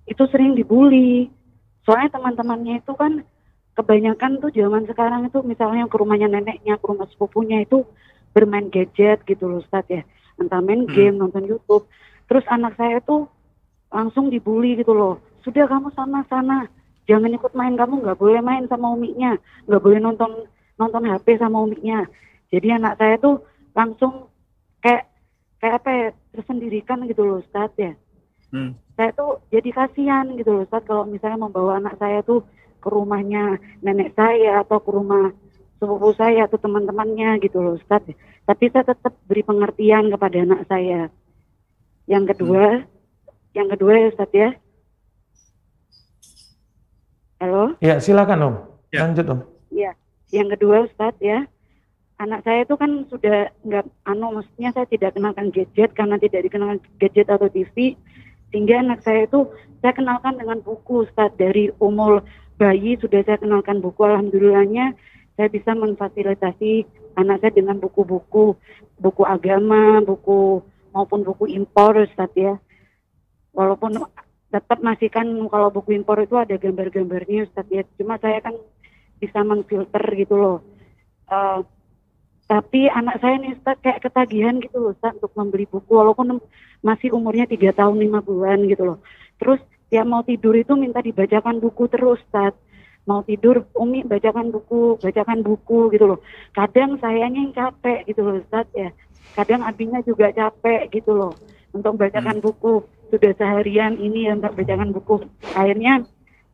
itu 0.09 0.25
sering 0.33 0.57
dibully. 0.57 1.29
Soalnya 1.85 2.19
teman-temannya 2.19 2.81
itu 2.81 2.93
kan 2.97 3.23
kebanyakan 3.77 4.43
tuh 4.43 4.51
zaman 4.51 4.85
sekarang 4.89 5.29
itu 5.29 5.39
misalnya 5.47 5.87
ke 5.87 5.97
rumahnya 5.97 6.27
neneknya, 6.27 6.81
ke 6.81 6.85
rumah 6.89 7.07
sepupunya 7.13 7.63
itu 7.63 7.87
bermain 8.33 8.67
gadget 8.73 9.23
gitu 9.29 9.47
loh 9.47 9.61
Ustaz 9.63 9.87
ya. 9.87 10.03
Entah 10.41 10.59
main 10.59 10.89
hmm. 10.89 10.93
game, 10.93 11.17
nonton 11.17 11.47
YouTube. 11.47 11.87
Terus 12.27 12.45
anak 12.51 12.75
saya 12.75 12.99
tuh 13.05 13.29
langsung 13.89 14.29
dibully 14.29 14.77
gitu 14.77 14.93
loh. 14.93 15.23
Sudah 15.47 15.65
kamu 15.65 15.95
sana-sana, 15.97 16.69
jangan 17.09 17.33
ikut 17.33 17.53
main 17.57 17.79
kamu 17.79 18.05
nggak 18.05 18.19
boleh 18.21 18.43
main 18.45 18.69
sama 18.69 18.93
umiknya, 18.93 19.41
nggak 19.65 19.81
boleh 19.81 19.99
nonton 20.03 20.45
nonton 20.77 21.09
HP 21.09 21.41
sama 21.41 21.65
umiknya. 21.65 22.05
Jadi 22.53 22.69
anak 22.73 22.97
saya 23.01 23.17
tuh 23.17 23.41
langsung 23.73 24.29
kayak 24.85 25.09
kayak 25.59 25.75
apa 25.83 25.91
ya 25.91 26.07
tersendirikan 26.37 27.05
gitu 27.09 27.23
loh 27.25 27.41
Ustaz 27.41 27.73
ya. 27.81 27.97
Hmm. 28.49 28.73
Saya 28.97 29.13
tuh 29.13 29.45
jadi 29.53 29.71
kasihan 29.71 30.25
gitu 30.35 30.51
loh 30.57 30.63
Ustaz 30.65 30.83
kalau 30.89 31.05
misalnya 31.05 31.45
membawa 31.45 31.77
anak 31.77 32.01
saya 32.01 32.25
tuh 32.25 32.43
ke 32.79 32.89
rumahnya 32.89 33.61
nenek 33.85 34.17
saya 34.17 34.65
atau 34.65 34.81
ke 34.81 34.91
rumah 34.91 35.35
sepupu 35.79 36.11
saya 36.19 36.51
atau 36.51 36.59
teman-temannya 36.59 37.39
gitu 37.45 37.63
loh 37.63 37.79
Ustaz. 37.79 38.03
Tapi 38.49 38.65
saya 38.73 38.89
tetap 38.89 39.15
beri 39.29 39.45
pengertian 39.45 40.11
kepada 40.11 40.37
anak 40.41 40.65
saya. 40.67 41.13
Yang 42.09 42.35
kedua, 42.35 42.65
hmm. 42.81 42.87
yang 43.53 43.69
kedua 43.69 43.93
ya 43.95 44.07
Ustaz 44.11 44.31
ya. 44.33 44.51
Halo? 47.39 47.79
Ya, 47.79 48.03
silakan 48.03 48.43
Om. 48.43 48.55
Ya. 48.91 49.07
Lanjut 49.07 49.27
Om. 49.31 49.41
Ya, 49.71 49.93
yang 50.35 50.49
kedua 50.51 50.91
Ustaz 50.91 51.15
ya. 51.23 51.47
Anak 52.19 52.43
saya 52.43 52.67
itu 52.67 52.75
kan 52.75 53.07
sudah 53.07 53.55
nggak, 53.63 53.87
anu, 54.03 54.35
maksudnya 54.35 54.75
saya 54.75 54.91
tidak 54.91 55.15
kenalkan 55.15 55.55
gadget 55.55 55.95
karena 55.95 56.19
tidak 56.19 56.51
dikenalkan 56.51 56.83
gadget 56.99 57.31
atau 57.31 57.47
TV, 57.47 57.95
sehingga 58.49 58.81
anak 58.81 59.05
saya 59.05 59.29
itu 59.29 59.49
saya 59.85 59.93
kenalkan 59.95 60.41
dengan 60.41 60.59
buku 60.65 61.07
Ustaz 61.07 61.31
dari 61.37 61.71
umur 61.79 62.25
bayi. 62.59 62.99
Sudah 62.99 63.23
saya 63.23 63.39
kenalkan 63.39 63.79
buku 63.79 64.01
alhamdulillahnya 64.03 64.97
saya 65.39 65.49
bisa 65.53 65.71
memfasilitasi 65.77 66.83
anak 67.15 67.39
saya 67.45 67.53
dengan 67.55 67.79
buku-buku 67.79 68.59
buku 68.99 69.23
agama 69.23 70.03
buku 70.03 70.67
maupun 70.91 71.23
buku 71.23 71.47
impor 71.55 71.95
Ustaz 72.03 72.33
ya. 72.35 72.59
Walaupun 73.55 74.03
tetap 74.49 74.79
masih 74.81 75.13
kan 75.13 75.29
kalau 75.53 75.69
buku 75.69 75.95
impor 75.95 76.19
itu 76.19 76.35
ada 76.35 76.57
gambar-gambarnya 76.59 77.47
Ustaz 77.47 77.69
ya. 77.71 77.87
Cuma 78.01 78.19
saya 78.19 78.43
kan 78.43 78.57
bisa 79.23 79.45
menfilter 79.47 80.03
gitu 80.19 80.35
loh. 80.35 80.59
Uh, 81.29 81.61
tapi 82.49 82.89
anak 82.89 83.21
saya 83.21 83.37
nih 83.37 83.53
Ustaz 83.61 83.77
kayak 83.85 84.09
ketagihan 84.09 84.57
gitu 84.57 84.81
loh 84.81 84.97
Ustaz 84.97 85.13
untuk 85.21 85.37
membeli 85.37 85.69
buku 85.69 85.93
walaupun 85.93 86.41
masih 86.81 87.13
umurnya 87.13 87.45
tiga 87.45 87.77
tahun 87.77 88.01
lima 88.01 88.25
bulan 88.25 88.65
gitu 88.65 88.89
loh. 88.89 88.99
Terus 89.37 89.61
ya 89.93 90.01
mau 90.09 90.25
tidur 90.25 90.57
itu 90.57 90.73
minta 90.73 91.05
dibacakan 91.05 91.61
buku 91.61 91.93
terus 91.93 92.25
Ustaz. 92.25 92.57
Mau 93.05 93.21
tidur 93.21 93.69
Umi 93.77 94.01
bacakan 94.01 94.49
buku 94.49 94.97
bacakan 94.97 95.45
buku 95.45 95.93
gitu 95.93 96.09
loh. 96.09 96.25
Kadang 96.57 96.97
sayanya 97.05 97.37
yang 97.37 97.53
capek 97.53 98.09
gitu 98.09 98.25
loh 98.25 98.41
Ustaz 98.41 98.65
ya. 98.73 98.97
Kadang 99.37 99.61
abinya 99.61 100.01
juga 100.01 100.33
capek 100.33 100.89
gitu 100.89 101.13
loh 101.13 101.37
untuk 101.77 102.01
bacakan 102.01 102.41
hmm. 102.41 102.45
buku. 102.49 102.75
Sudah 103.13 103.33
seharian 103.37 104.01
ini 104.01 104.25
untuk 104.33 104.57
bacakan 104.57 104.97
buku. 104.97 105.21
Akhirnya 105.53 106.01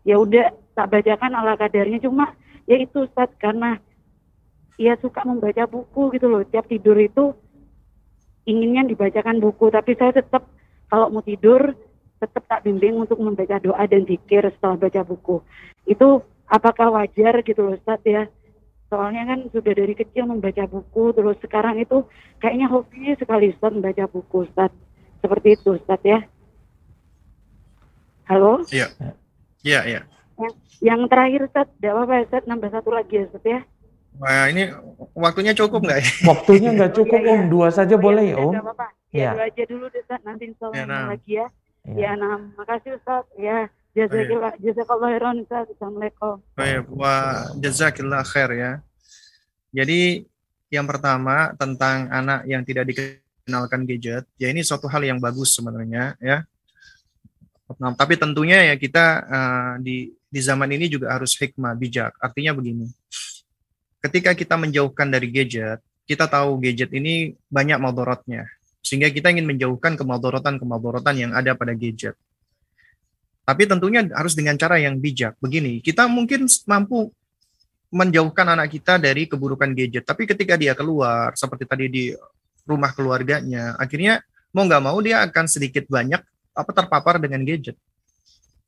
ya 0.03 0.19
udah 0.19 0.51
tak 0.75 0.91
bacakan 0.91 1.39
ala 1.39 1.55
kadarnya. 1.55 2.03
Cuma 2.03 2.35
ya 2.67 2.83
itu 2.83 3.07
Ustaz 3.07 3.31
karena 3.39 3.79
ia 4.81 4.99
suka 4.99 5.23
membaca 5.23 5.65
buku 5.71 6.15
gitu 6.19 6.27
loh 6.27 6.43
tiap 6.47 6.67
tidur 6.67 6.99
itu 6.99 7.35
inginnya 8.45 8.85
dibacakan 8.85 9.39
buku 9.39 9.71
tapi 9.71 9.95
saya 9.95 10.19
tetap 10.19 10.47
kalau 10.91 11.09
mau 11.11 11.25
tidur 11.25 11.75
tetap 12.25 12.45
tak 12.49 12.61
bimbing 12.65 12.97
untuk 12.97 13.21
membaca 13.21 13.61
doa 13.61 13.85
dan 13.85 14.09
zikir 14.09 14.49
setelah 14.49 14.81
baca 14.81 15.03
buku. 15.05 15.45
Itu 15.85 16.25
apakah 16.49 16.95
wajar 16.97 17.45
gitu 17.45 17.61
loh 17.61 17.77
Ustaz 17.77 18.01
ya? 18.07 18.31
Soalnya 18.89 19.29
kan 19.29 19.39
sudah 19.51 19.75
dari 19.75 19.93
kecil 19.93 20.29
membaca 20.29 20.65
buku, 20.65 21.13
terus 21.13 21.37
sekarang 21.43 21.77
itu 21.83 22.07
kayaknya 22.41 22.71
hobi 22.71 23.13
sekali 23.19 23.53
Ustaz 23.53 23.75
membaca 23.75 24.05
buku 24.09 24.49
Ustaz. 24.49 24.73
Seperti 25.21 25.59
itu 25.61 25.77
Ustaz 25.77 26.01
ya. 26.05 26.25
Halo? 28.25 28.65
Iya. 28.73 28.89
Iya, 29.65 29.81
iya. 29.85 30.01
Yang, 30.41 30.55
yang 30.81 31.01
terakhir 31.09 31.41
Ustaz, 31.49 31.67
tidak 31.77 31.93
apa-apa 31.93 32.25
Ustaz, 32.25 32.43
nambah 32.49 32.71
satu 32.73 32.91
lagi 32.93 33.21
ya 33.21 33.25
Ustaz 33.29 33.45
ya. 33.45 33.61
Wah, 34.23 34.47
ini 34.47 34.71
waktunya 35.15 35.53
cukup 35.55 35.83
nggak 35.83 35.99
ya? 35.99 36.11
Waktunya 36.31 36.71
nggak 36.71 36.93
cukup, 36.95 37.21
Om. 37.23 37.43
Dua 37.51 37.69
saja 37.75 37.99
oh, 37.99 38.01
boleh 38.01 38.31
ya, 38.31 38.37
Om. 38.39 38.55
apa-apa. 38.63 38.87
Ya, 39.11 39.19
ya, 39.19 39.31
dua 39.35 39.45
aja 39.51 39.63
dulu, 39.67 39.85
Ustaz. 39.91 40.21
Nanti 40.23 40.43
insya 40.51 40.65
Allah 40.71 40.79
ya, 40.79 40.85
nah. 40.87 41.07
lagi 41.11 41.33
ya. 41.35 41.47
Ya, 41.85 41.95
ya 41.99 42.11
nah, 42.15 42.39
makasih 42.55 42.91
Ustaz. 42.95 43.25
Ya, 43.35 43.59
jazakillah, 43.99 44.53
oh, 44.55 44.59
iya. 44.59 44.63
jazakallah 44.71 45.09
khairan 45.11 45.37
Ustaz. 45.43 45.67
Assalamualaikum. 45.75 46.35
Baik, 46.55 46.85
wa 46.95 47.15
jazakillah 47.59 48.23
khair 48.23 48.51
ya. 48.55 48.73
Jadi 49.75 50.01
yang 50.71 50.87
pertama 50.87 51.51
tentang 51.59 52.07
anak 52.11 52.47
yang 52.47 52.63
tidak 52.63 52.87
dikenalkan 52.87 53.83
gadget, 53.83 54.25
ya 54.39 54.47
ini 54.47 54.63
suatu 54.63 54.87
hal 54.87 55.03
yang 55.03 55.19
bagus 55.19 55.59
sebenarnya 55.59 56.15
ya. 56.23 56.47
Nah, 57.75 57.91
tapi 57.99 58.15
tentunya 58.15 58.71
ya 58.71 58.75
kita 58.79 59.05
uh, 59.25 59.73
di 59.83 60.15
di 60.31 60.41
zaman 60.43 60.71
ini 60.71 60.87
juga 60.87 61.11
harus 61.11 61.35
hikmah 61.35 61.75
bijak. 61.75 62.15
Artinya 62.23 62.55
begini. 62.55 62.87
Ketika 64.05 64.37
kita 64.37 64.61
menjauhkan 64.61 65.09
dari 65.09 65.33
gadget, 65.33 65.81
kita 66.05 66.29
tahu 66.29 66.61
gadget 66.61 66.93
ini 66.93 67.33
banyak 67.49 67.81
madorotnya 67.81 68.45
sehingga 68.85 69.09
kita 69.09 69.33
ingin 69.33 69.49
menjauhkan 69.49 69.97
kemadorotan-kemadorotan 69.97 71.17
yang 71.17 71.33
ada 71.33 71.57
pada 71.57 71.73
gadget. 71.73 72.13
Tapi 73.49 73.65
tentunya 73.65 74.05
harus 74.13 74.37
dengan 74.37 74.61
cara 74.61 74.77
yang 74.77 75.01
bijak. 75.01 75.41
Begini, 75.41 75.81
kita 75.81 76.05
mungkin 76.05 76.45
mampu 76.69 77.09
menjauhkan 77.89 78.45
anak 78.45 78.77
kita 78.77 79.01
dari 79.01 79.25
keburukan 79.25 79.73
gadget. 79.73 80.05
Tapi 80.05 80.29
ketika 80.29 80.61
dia 80.61 80.77
keluar, 80.77 81.33
seperti 81.33 81.65
tadi 81.65 81.87
di 81.89 82.05
rumah 82.69 82.93
keluarganya, 82.93 83.77
akhirnya 83.81 84.21
mau 84.53 84.69
nggak 84.69 84.85
mau 84.85 85.01
dia 85.01 85.25
akan 85.25 85.49
sedikit 85.49 85.89
banyak 85.89 86.21
apa 86.53 86.71
terpapar 86.77 87.17
dengan 87.21 87.41
gadget. 87.45 87.81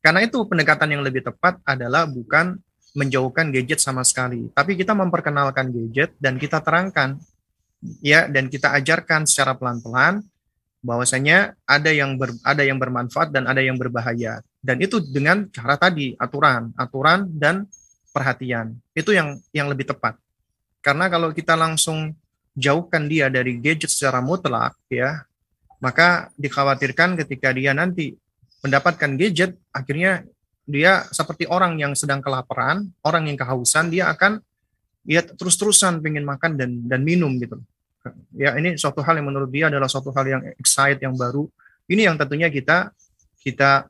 Karena 0.00 0.24
itu 0.24 0.40
pendekatan 0.48 0.96
yang 0.96 1.02
lebih 1.04 1.24
tepat 1.24 1.60
adalah 1.64 2.08
bukan 2.08 2.56
menjauhkan 2.96 3.52
gadget 3.52 3.78
sama 3.78 4.00
sekali, 4.00 4.48
tapi 4.56 4.72
kita 4.72 4.96
memperkenalkan 4.96 5.68
gadget 5.68 6.16
dan 6.16 6.40
kita 6.40 6.64
terangkan 6.64 7.20
ya 8.00 8.24
dan 8.24 8.48
kita 8.48 8.72
ajarkan 8.80 9.28
secara 9.28 9.52
pelan-pelan 9.52 10.24
bahwasanya 10.80 11.58
ada 11.68 11.90
yang 11.92 12.16
ber, 12.16 12.32
ada 12.40 12.62
yang 12.64 12.80
bermanfaat 12.80 13.34
dan 13.34 13.44
ada 13.44 13.60
yang 13.60 13.76
berbahaya. 13.76 14.40
Dan 14.62 14.80
itu 14.80 15.02
dengan 15.02 15.46
cara 15.52 15.76
tadi 15.76 16.16
aturan, 16.16 16.72
aturan 16.78 17.28
dan 17.36 17.68
perhatian. 18.14 18.78
Itu 18.96 19.12
yang 19.12 19.36
yang 19.52 19.68
lebih 19.68 19.92
tepat. 19.92 20.16
Karena 20.80 21.10
kalau 21.10 21.34
kita 21.34 21.58
langsung 21.58 22.14
jauhkan 22.56 23.10
dia 23.10 23.28
dari 23.28 23.58
gadget 23.60 23.92
secara 23.92 24.22
mutlak 24.22 24.78
ya, 24.88 25.26
maka 25.82 26.32
dikhawatirkan 26.38 27.18
ketika 27.20 27.52
dia 27.52 27.76
nanti 27.76 28.16
mendapatkan 28.64 29.18
gadget 29.18 29.58
akhirnya 29.74 30.24
dia 30.66 31.06
seperti 31.14 31.46
orang 31.46 31.78
yang 31.78 31.94
sedang 31.94 32.18
kelaparan, 32.18 32.90
orang 33.06 33.30
yang 33.30 33.38
kehausan, 33.38 33.88
dia 33.88 34.10
akan 34.10 34.42
ya 35.06 35.22
terus-terusan 35.22 36.02
pengen 36.02 36.26
makan 36.26 36.58
dan 36.58 36.70
dan 36.90 37.06
minum 37.06 37.30
gitu. 37.38 37.62
Ya 38.34 38.54
ini 38.58 38.74
suatu 38.74 39.02
hal 39.02 39.18
yang 39.18 39.30
menurut 39.30 39.50
dia 39.50 39.70
adalah 39.70 39.86
suatu 39.86 40.10
hal 40.10 40.26
yang 40.26 40.42
excited 40.58 40.98
yang 41.02 41.14
baru. 41.14 41.46
Ini 41.86 42.10
yang 42.10 42.18
tentunya 42.18 42.50
kita 42.50 42.90
kita 43.38 43.86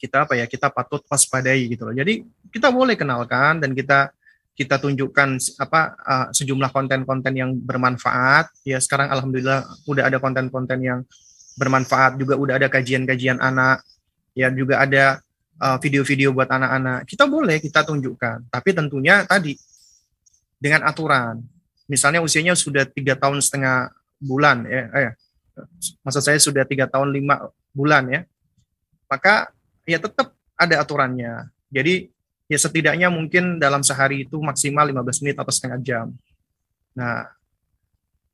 kita 0.00 0.24
apa 0.24 0.40
ya 0.40 0.48
kita 0.48 0.72
patut 0.72 1.04
waspadai 1.04 1.68
gitu 1.68 1.84
loh. 1.84 1.94
Jadi 1.94 2.24
kita 2.48 2.72
boleh 2.72 2.96
kenalkan 2.96 3.60
dan 3.60 3.76
kita 3.76 4.12
kita 4.56 4.80
tunjukkan 4.80 5.28
apa 5.60 5.80
uh, 6.00 6.26
sejumlah 6.32 6.72
konten-konten 6.72 7.32
yang 7.36 7.52
bermanfaat. 7.52 8.48
Ya 8.64 8.80
sekarang 8.80 9.12
alhamdulillah 9.12 9.68
udah 9.84 10.08
ada 10.08 10.16
konten-konten 10.16 10.80
yang 10.80 11.00
bermanfaat 11.60 12.16
juga 12.16 12.34
udah 12.34 12.54
ada 12.56 12.68
kajian-kajian 12.72 13.38
anak 13.38 13.84
ya 14.34 14.50
juga 14.50 14.82
ada 14.82 15.22
video-video 15.80 16.36
buat 16.36 16.48
anak-anak, 16.48 17.08
kita 17.08 17.24
boleh 17.24 17.56
kita 17.58 17.82
tunjukkan. 17.88 18.52
Tapi 18.52 18.70
tentunya 18.76 19.24
tadi 19.24 19.56
dengan 20.60 20.84
aturan. 20.84 21.40
Misalnya 21.88 22.20
usianya 22.20 22.52
sudah 22.56 22.84
tiga 22.88 23.16
tahun 23.16 23.40
setengah 23.40 23.92
bulan 24.20 24.64
ya, 24.64 24.88
eh, 24.92 25.12
masa 26.00 26.20
saya 26.24 26.40
sudah 26.40 26.64
tiga 26.64 26.88
tahun 26.88 27.12
lima 27.12 27.52
bulan 27.76 28.08
ya, 28.08 28.20
maka 29.08 29.52
ya 29.84 30.00
tetap 30.00 30.32
ada 30.56 30.80
aturannya. 30.80 31.48
Jadi 31.68 32.08
ya 32.48 32.58
setidaknya 32.60 33.08
mungkin 33.08 33.60
dalam 33.60 33.80
sehari 33.80 34.24
itu 34.28 34.40
maksimal 34.40 34.84
15 34.84 35.24
menit 35.24 35.36
atau 35.40 35.52
setengah 35.52 35.80
jam. 35.80 36.06
Nah, 36.94 37.28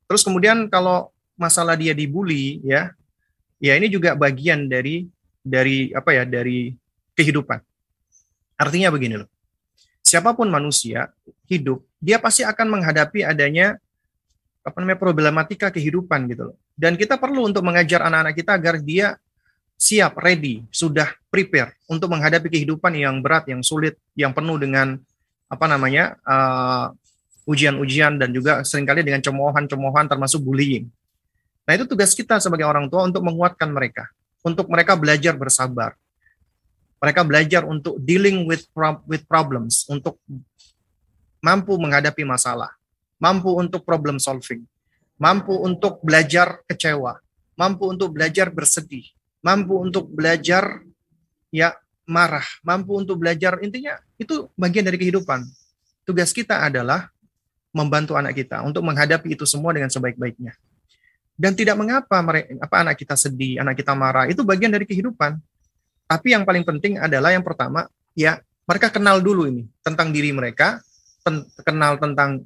terus 0.05 0.21
kemudian 0.21 0.67
kalau 0.67 1.11
masalah 1.35 1.75
dia 1.75 1.95
dibully 1.95 2.61
ya, 2.63 2.93
ya 3.57 3.73
ini 3.75 3.87
juga 3.87 4.13
bagian 4.15 4.67
dari 4.67 5.07
dari 5.41 5.89
apa 5.91 6.13
ya 6.13 6.23
dari 6.23 6.80
kehidupan. 7.15 7.59
Artinya 8.59 8.93
begini 8.93 9.21
loh. 9.21 9.29
Siapa 10.01 10.35
pun 10.35 10.49
manusia 10.51 11.09
hidup, 11.47 11.81
dia 12.01 12.19
pasti 12.19 12.43
akan 12.43 12.79
menghadapi 12.79 13.23
adanya 13.23 13.79
apa 14.61 14.77
namanya 14.77 14.99
problematika 15.01 15.73
kehidupan 15.73 16.29
gitu 16.29 16.53
loh. 16.53 16.57
Dan 16.77 16.97
kita 16.97 17.17
perlu 17.17 17.49
untuk 17.49 17.65
mengajar 17.65 18.05
anak-anak 18.05 18.35
kita 18.37 18.51
agar 18.57 18.75
dia 18.81 19.17
siap, 19.81 20.13
ready, 20.21 20.61
sudah 20.69 21.09
prepare 21.33 21.73
untuk 21.89 22.13
menghadapi 22.13 22.53
kehidupan 22.53 22.93
yang 22.93 23.17
berat, 23.25 23.49
yang 23.49 23.65
sulit, 23.65 23.97
yang 24.13 24.29
penuh 24.29 24.61
dengan 24.61 25.01
apa 25.49 25.65
namanya 25.65 26.15
uh, 26.21 26.93
ujian-ujian 27.49 28.21
dan 28.21 28.29
juga 28.29 28.61
sering 28.61 28.85
kali 28.85 29.01
dengan 29.01 29.25
cemoohan-cemoohan 29.25 30.05
termasuk 30.05 30.39
bullying. 30.45 30.85
Nah 31.65 31.73
itu 31.73 31.89
tugas 31.89 32.13
kita 32.13 32.37
sebagai 32.37 32.69
orang 32.69 32.85
tua 32.87 33.09
untuk 33.09 33.25
menguatkan 33.25 33.73
mereka, 33.73 34.05
untuk 34.45 34.69
mereka 34.69 34.93
belajar 34.93 35.33
bersabar, 35.33 35.97
mereka 37.01 37.25
belajar 37.25 37.65
untuk 37.65 37.97
dealing 37.97 38.45
with 38.45 38.69
with 39.09 39.25
problems, 39.25 39.89
untuk 39.89 40.21
mampu 41.41 41.73
menghadapi 41.81 42.21
masalah, 42.21 42.69
mampu 43.17 43.49
untuk 43.57 43.81
problem 43.81 44.21
solving, 44.21 44.61
mampu 45.17 45.57
untuk 45.57 45.97
belajar 46.05 46.61
kecewa, 46.69 47.17
mampu 47.57 47.89
untuk 47.89 48.13
belajar 48.13 48.53
bersedih, 48.53 49.09
mampu 49.41 49.81
untuk 49.81 50.05
belajar 50.13 50.85
ya 51.49 51.73
marah, 52.05 52.45
mampu 52.61 52.93
untuk 52.93 53.17
belajar 53.17 53.57
intinya 53.65 53.97
itu 54.21 54.45
bagian 54.53 54.85
dari 54.85 55.01
kehidupan. 55.01 55.41
Tugas 56.05 56.29
kita 56.29 56.61
adalah 56.61 57.09
membantu 57.73 58.13
anak 58.19 58.37
kita 58.37 58.61
untuk 58.61 58.85
menghadapi 58.85 59.33
itu 59.33 59.47
semua 59.49 59.73
dengan 59.73 59.89
sebaik-baiknya. 59.89 60.53
Dan 61.33 61.57
tidak 61.57 61.73
mengapa 61.79 62.21
apa 62.21 62.75
anak 62.85 63.01
kita 63.01 63.17
sedih, 63.17 63.63
anak 63.65 63.79
kita 63.79 63.97
marah, 63.97 64.29
itu 64.29 64.45
bagian 64.45 64.69
dari 64.69 64.85
kehidupan. 64.85 65.41
Tapi 66.11 66.35
yang 66.35 66.43
paling 66.43 66.67
penting 66.67 66.99
adalah 66.99 67.31
yang 67.31 67.39
pertama, 67.39 67.87
ya 68.11 68.43
mereka 68.67 68.91
kenal 68.91 69.23
dulu 69.23 69.47
ini 69.47 69.63
tentang 69.79 70.11
diri 70.11 70.35
mereka, 70.35 70.83
ten 71.23 71.47
kenal 71.63 71.95
tentang 71.95 72.43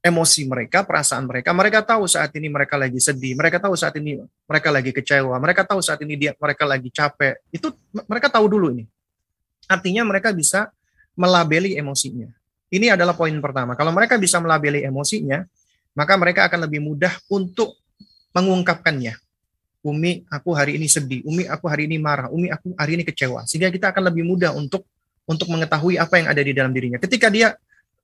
emosi 0.00 0.48
mereka, 0.48 0.80
perasaan 0.80 1.28
mereka. 1.28 1.52
Mereka 1.52 1.84
tahu 1.84 2.08
saat 2.08 2.32
ini 2.40 2.48
mereka 2.48 2.80
lagi 2.80 2.96
sedih, 2.96 3.36
mereka 3.36 3.60
tahu 3.60 3.76
saat 3.76 3.92
ini 4.00 4.24
mereka 4.48 4.72
lagi 4.72 4.96
kecewa, 4.96 5.36
mereka 5.36 5.68
tahu 5.68 5.84
saat 5.84 6.00
ini 6.08 6.16
dia 6.16 6.32
mereka 6.40 6.64
lagi 6.64 6.88
capek. 6.88 7.36
Itu 7.52 7.76
mereka 8.08 8.32
tahu 8.32 8.48
dulu 8.48 8.72
ini. 8.72 8.88
Artinya 9.68 10.08
mereka 10.08 10.32
bisa 10.32 10.72
melabeli 11.18 11.76
emosinya. 11.76 12.32
Ini 12.72 12.96
adalah 12.96 13.12
poin 13.12 13.36
pertama. 13.44 13.76
Kalau 13.76 13.92
mereka 13.92 14.16
bisa 14.16 14.40
melabeli 14.40 14.88
emosinya, 14.88 15.44
maka 15.92 16.16
mereka 16.16 16.48
akan 16.48 16.64
lebih 16.64 16.80
mudah 16.80 17.12
untuk 17.28 17.76
mengungkapkannya. 18.32 19.25
Umi 19.86 20.26
aku 20.26 20.50
hari 20.50 20.74
ini 20.74 20.90
sedih, 20.90 21.22
Umi 21.22 21.46
aku 21.46 21.70
hari 21.70 21.86
ini 21.86 22.02
marah, 22.02 22.26
Umi 22.26 22.50
aku 22.50 22.74
hari 22.74 22.98
ini 22.98 23.06
kecewa. 23.06 23.46
Sehingga 23.46 23.70
kita 23.70 23.94
akan 23.94 24.10
lebih 24.10 24.26
mudah 24.26 24.50
untuk 24.50 24.82
untuk 25.26 25.46
mengetahui 25.46 25.94
apa 25.94 26.18
yang 26.18 26.26
ada 26.26 26.42
di 26.42 26.50
dalam 26.50 26.74
dirinya. 26.74 26.98
Ketika 26.98 27.30
dia 27.30 27.54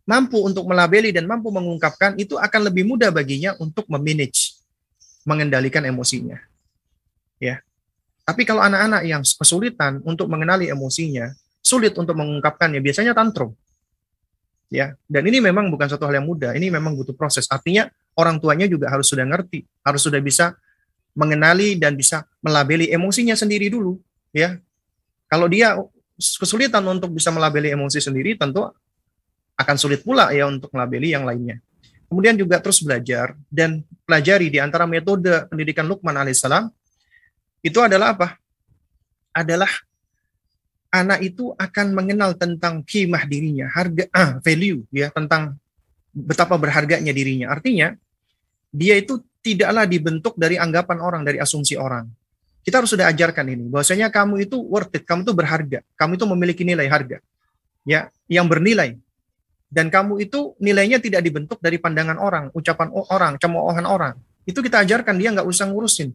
mampu 0.06 0.38
untuk 0.42 0.66
melabeli 0.66 1.10
dan 1.10 1.26
mampu 1.26 1.50
mengungkapkan, 1.50 2.14
itu 2.18 2.38
akan 2.38 2.70
lebih 2.70 2.86
mudah 2.86 3.10
baginya 3.10 3.54
untuk 3.58 3.86
memanage, 3.90 4.58
mengendalikan 5.26 5.82
emosinya. 5.82 6.38
Ya. 7.42 7.62
Tapi 8.22 8.46
kalau 8.46 8.62
anak-anak 8.62 9.02
yang 9.02 9.22
kesulitan 9.26 9.98
untuk 10.06 10.30
mengenali 10.30 10.70
emosinya, 10.70 11.34
sulit 11.62 11.94
untuk 11.98 12.14
mengungkapkannya, 12.14 12.78
biasanya 12.78 13.14
tantrum. 13.14 13.54
Ya, 14.72 14.96
dan 15.04 15.28
ini 15.28 15.42
memang 15.42 15.68
bukan 15.68 15.84
satu 15.84 16.08
hal 16.08 16.22
yang 16.22 16.26
mudah. 16.26 16.56
Ini 16.56 16.72
memang 16.72 16.96
butuh 16.96 17.12
proses. 17.12 17.44
Artinya 17.50 17.92
orang 18.16 18.40
tuanya 18.40 18.64
juga 18.64 18.88
harus 18.88 19.04
sudah 19.04 19.26
ngerti, 19.26 19.68
harus 19.84 20.00
sudah 20.00 20.16
bisa 20.22 20.56
mengenali 21.12 21.76
dan 21.76 21.96
bisa 21.96 22.24
melabeli 22.40 22.88
emosinya 22.88 23.36
sendiri 23.36 23.68
dulu 23.68 24.00
ya. 24.32 24.56
Kalau 25.28 25.48
dia 25.48 25.76
kesulitan 26.16 26.84
untuk 26.84 27.16
bisa 27.16 27.32
melabeli 27.32 27.72
emosi 27.72 28.00
sendiri 28.00 28.36
tentu 28.36 28.68
akan 29.56 29.76
sulit 29.76 30.04
pula 30.04 30.32
ya 30.32 30.48
untuk 30.48 30.72
melabeli 30.72 31.12
yang 31.12 31.24
lainnya. 31.24 31.60
Kemudian 32.08 32.36
juga 32.36 32.60
terus 32.60 32.84
belajar 32.84 33.32
dan 33.48 33.80
pelajari 34.04 34.52
di 34.52 34.60
antara 34.60 34.84
metode 34.84 35.48
pendidikan 35.48 35.88
Lukman 35.88 36.12
alaihissalam 36.12 36.68
itu 37.64 37.78
adalah 37.80 38.12
apa? 38.12 38.36
Adalah 39.32 39.72
anak 40.92 41.24
itu 41.24 41.56
akan 41.56 41.96
mengenal 41.96 42.36
tentang 42.36 42.84
kimah 42.84 43.24
dirinya 43.24 43.72
harga 43.72 44.04
ah, 44.12 44.36
value 44.44 44.84
ya 44.92 45.08
tentang 45.08 45.56
betapa 46.12 46.60
berharganya 46.60 47.16
dirinya. 47.16 47.48
Artinya 47.48 47.96
dia 48.68 49.00
itu 49.00 49.24
tidaklah 49.42 49.84
dibentuk 49.84 50.38
dari 50.38 50.56
anggapan 50.56 51.02
orang, 51.02 51.22
dari 51.26 51.42
asumsi 51.42 51.74
orang. 51.74 52.06
Kita 52.62 52.78
harus 52.78 52.94
sudah 52.94 53.10
ajarkan 53.10 53.42
ini, 53.50 53.66
bahwasanya 53.66 54.06
kamu 54.08 54.46
itu 54.46 54.54
worth 54.54 54.94
it, 54.94 55.02
kamu 55.02 55.26
itu 55.26 55.34
berharga, 55.34 55.78
kamu 55.98 56.14
itu 56.14 56.24
memiliki 56.30 56.62
nilai 56.62 56.86
harga, 56.86 57.18
ya, 57.82 58.06
yang 58.30 58.46
bernilai. 58.46 58.94
Dan 59.66 59.90
kamu 59.90 60.22
itu 60.22 60.54
nilainya 60.62 61.02
tidak 61.02 61.26
dibentuk 61.26 61.58
dari 61.58 61.82
pandangan 61.82 62.22
orang, 62.22 62.54
ucapan 62.54 62.94
orang, 62.94 63.34
cemoohan 63.42 63.82
orang. 63.82 64.14
Itu 64.46 64.62
kita 64.62 64.86
ajarkan 64.86 65.18
dia 65.18 65.34
nggak 65.34 65.48
usah 65.48 65.66
ngurusin, 65.74 66.14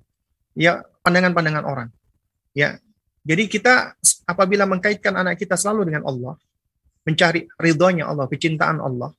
ya, 0.55 0.87
pandangan-pandangan 1.03 1.67
orang. 1.67 1.89
Ya, 2.55 2.79
jadi 3.27 3.43
kita 3.51 3.99
apabila 4.23 4.63
mengkaitkan 4.63 5.11
anak 5.19 5.35
kita 5.35 5.59
selalu 5.59 5.91
dengan 5.91 6.07
Allah, 6.07 6.39
mencari 7.03 7.43
ridhonya 7.59 8.07
Allah, 8.07 8.23
kecintaan 8.31 8.79
Allah, 8.79 9.11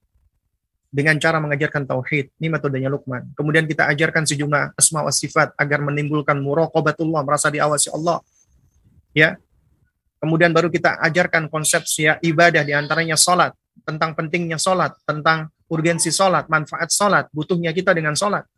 dengan 0.89 1.21
cara 1.21 1.37
mengajarkan 1.39 1.85
tauhid. 1.85 2.33
Ini 2.41 2.49
metodenya 2.49 2.89
Luqman. 2.89 3.33
Kemudian 3.37 3.69
kita 3.69 3.89
ajarkan 3.93 4.25
sejumlah 4.25 4.77
asma 4.77 5.05
wa 5.05 5.13
sifat 5.13 5.53
agar 5.61 5.85
menimbulkan 5.85 6.41
muraqabatullah, 6.41 7.23
merasa 7.25 7.53
diawasi 7.53 7.93
Allah. 7.93 8.25
Ya. 9.13 9.37
Kemudian 10.19 10.51
baru 10.51 10.67
kita 10.73 10.99
ajarkan 10.99 11.47
konsep 11.47 11.87
ya 11.95 12.19
ibadah 12.19 12.67
di 12.67 12.75
antaranya 12.75 13.15
salat, 13.15 13.55
tentang 13.87 14.19
pentingnya 14.19 14.59
salat, 14.59 14.97
tentang 15.07 15.53
urgensi 15.71 16.11
salat, 16.11 16.51
manfaat 16.51 16.91
salat, 16.91 17.31
butuhnya 17.31 17.71
kita 17.71 17.95
dengan 17.95 18.19
salat. 18.19 18.49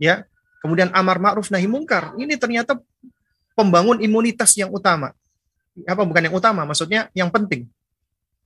Ya. 0.00 0.24
Kemudian 0.64 0.88
amar 0.96 1.20
ma'ruf 1.20 1.52
nahi 1.52 1.68
mungkar. 1.68 2.16
Ini 2.16 2.40
ternyata 2.40 2.80
pembangun 3.52 4.00
imunitas 4.00 4.56
yang 4.56 4.72
utama. 4.72 5.12
Apa 5.84 6.06
bukan 6.06 6.24
yang 6.24 6.36
utama, 6.38 6.64
maksudnya 6.64 7.10
yang 7.12 7.28
penting 7.28 7.68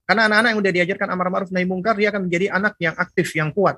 karena 0.09 0.25
anak-anak 0.25 0.49
yang 0.57 0.61
udah 0.65 0.73
diajarkan 0.73 1.09
amar 1.13 1.29
ma'ruf 1.29 1.53
nahi 1.53 1.69
mungkar, 1.69 1.93
dia 2.01 2.09
akan 2.09 2.25
menjadi 2.25 2.49
anak 2.49 2.81
yang 2.81 2.97
aktif, 2.97 3.29
yang 3.37 3.53
kuat. 3.53 3.77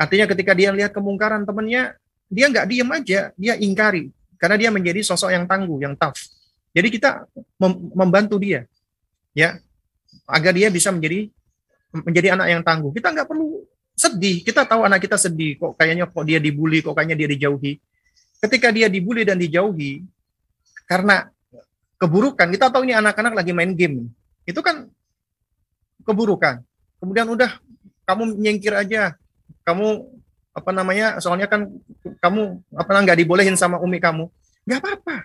Artinya 0.00 0.24
ketika 0.32 0.56
dia 0.56 0.72
lihat 0.72 0.96
kemungkaran 0.96 1.44
temannya, 1.44 1.92
dia 2.32 2.48
nggak 2.48 2.64
diem 2.72 2.88
aja, 2.88 3.20
dia 3.36 3.54
ingkari. 3.60 4.08
Karena 4.40 4.56
dia 4.56 4.72
menjadi 4.72 5.04
sosok 5.04 5.28
yang 5.28 5.44
tangguh, 5.44 5.76
yang 5.84 5.92
tough. 5.92 6.16
Jadi 6.72 6.88
kita 6.88 7.28
mem 7.60 7.72
membantu 7.92 8.40
dia. 8.40 8.64
Ya, 9.36 9.60
agar 10.24 10.56
dia 10.56 10.72
bisa 10.72 10.88
menjadi 10.88 11.28
menjadi 11.92 12.32
anak 12.32 12.46
yang 12.48 12.62
tangguh. 12.64 12.90
Kita 12.96 13.12
nggak 13.12 13.28
perlu 13.28 13.60
sedih. 13.92 14.40
Kita 14.40 14.64
tahu 14.64 14.88
anak 14.88 15.04
kita 15.04 15.20
sedih. 15.20 15.60
Kok 15.60 15.76
kayaknya 15.76 16.08
kok 16.08 16.24
dia 16.24 16.40
dibully, 16.40 16.80
kok 16.80 16.96
kayaknya 16.96 17.20
dia 17.20 17.28
dijauhi. 17.28 17.76
Ketika 18.40 18.72
dia 18.72 18.88
dibully 18.88 19.28
dan 19.28 19.36
dijauhi 19.36 20.00
karena 20.88 21.28
keburukan, 22.00 22.48
kita 22.48 22.72
tahu 22.72 22.88
ini 22.88 22.96
anak-anak 22.96 23.36
lagi 23.36 23.52
main 23.52 23.76
game. 23.76 24.08
Itu 24.48 24.64
kan 24.64 24.88
keburukan. 26.02 26.62
Kemudian 27.02 27.26
udah 27.26 27.58
kamu 28.06 28.38
nyingkir 28.38 28.74
aja. 28.74 29.14
Kamu 29.62 30.06
apa 30.52 30.70
namanya? 30.70 31.18
Soalnya 31.18 31.48
kan 31.48 31.70
kamu 32.20 32.62
apa 32.76 32.90
nggak 32.90 33.18
dibolehin 33.22 33.56
sama 33.58 33.78
umi 33.80 33.98
kamu. 33.98 34.28
Nggak 34.66 34.78
apa-apa. 34.82 35.16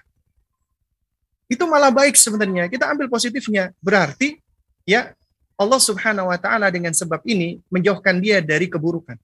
Itu 1.47 1.63
malah 1.65 1.93
baik 1.93 2.15
sebenarnya. 2.19 2.67
Kita 2.67 2.91
ambil 2.91 3.07
positifnya. 3.07 3.71
Berarti 3.79 4.39
ya 4.83 5.15
Allah 5.57 5.81
Subhanahu 5.81 6.29
wa 6.29 6.37
taala 6.37 6.69
dengan 6.69 6.93
sebab 6.93 7.23
ini 7.25 7.57
menjauhkan 7.73 8.21
dia 8.21 8.43
dari 8.45 8.69
keburukan. 8.69 9.17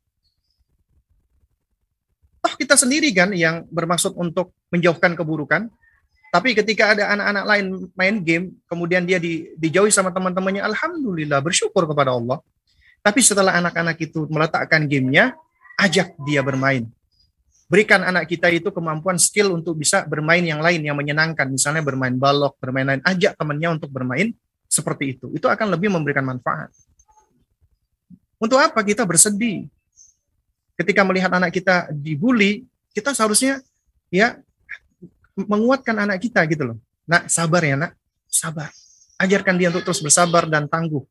Toh 2.44 2.54
kita 2.60 2.76
sendiri 2.76 3.14
kan 3.16 3.32
yang 3.32 3.64
bermaksud 3.70 4.18
untuk 4.18 4.52
menjauhkan 4.74 5.14
keburukan. 5.14 5.70
Tapi 6.34 6.58
ketika 6.58 6.98
ada 6.98 7.14
anak-anak 7.14 7.46
lain 7.46 7.66
main 7.94 8.16
game, 8.26 8.46
kemudian 8.66 9.06
dia 9.06 9.22
di, 9.22 9.54
dijauhi 9.54 9.94
sama 9.94 10.10
teman-temannya, 10.10 10.66
alhamdulillah 10.66 11.38
bersyukur 11.46 11.86
kepada 11.86 12.18
Allah. 12.18 12.42
Tapi 13.06 13.22
setelah 13.22 13.54
anak-anak 13.62 14.02
itu 14.02 14.26
meletakkan 14.34 14.90
gamenya, 14.90 15.38
ajak 15.78 16.18
dia 16.26 16.42
bermain. 16.42 16.90
Berikan 17.70 18.02
anak 18.02 18.26
kita 18.26 18.50
itu 18.50 18.74
kemampuan 18.74 19.22
skill 19.22 19.54
untuk 19.54 19.78
bisa 19.78 20.10
bermain 20.10 20.42
yang 20.42 20.58
lain 20.58 20.82
yang 20.82 20.98
menyenangkan. 20.98 21.54
Misalnya 21.54 21.86
bermain 21.86 22.18
balok, 22.18 22.58
bermain 22.58 22.86
lain. 22.90 23.02
Ajak 23.06 23.38
temannya 23.38 23.78
untuk 23.78 23.94
bermain 23.94 24.34
seperti 24.66 25.14
itu. 25.14 25.30
Itu 25.38 25.46
akan 25.46 25.70
lebih 25.70 25.94
memberikan 25.94 26.26
manfaat. 26.26 26.74
Untuk 28.42 28.58
apa 28.58 28.82
kita 28.82 29.06
bersedih? 29.06 29.70
Ketika 30.74 31.06
melihat 31.06 31.30
anak 31.30 31.54
kita 31.54 31.94
dibully, 31.94 32.66
kita 32.90 33.14
seharusnya 33.14 33.62
ya 34.10 34.43
menguatkan 35.38 35.96
anak 35.98 36.22
kita 36.22 36.46
gitu 36.50 36.74
loh. 36.74 36.78
Nak, 37.10 37.28
sabar 37.28 37.62
ya 37.66 37.76
nak, 37.76 37.92
sabar. 38.30 38.70
Ajarkan 39.20 39.56
dia 39.60 39.70
untuk 39.70 39.84
terus 39.86 40.02
bersabar 40.02 40.48
dan 40.48 40.66
tangguh. 40.70 41.04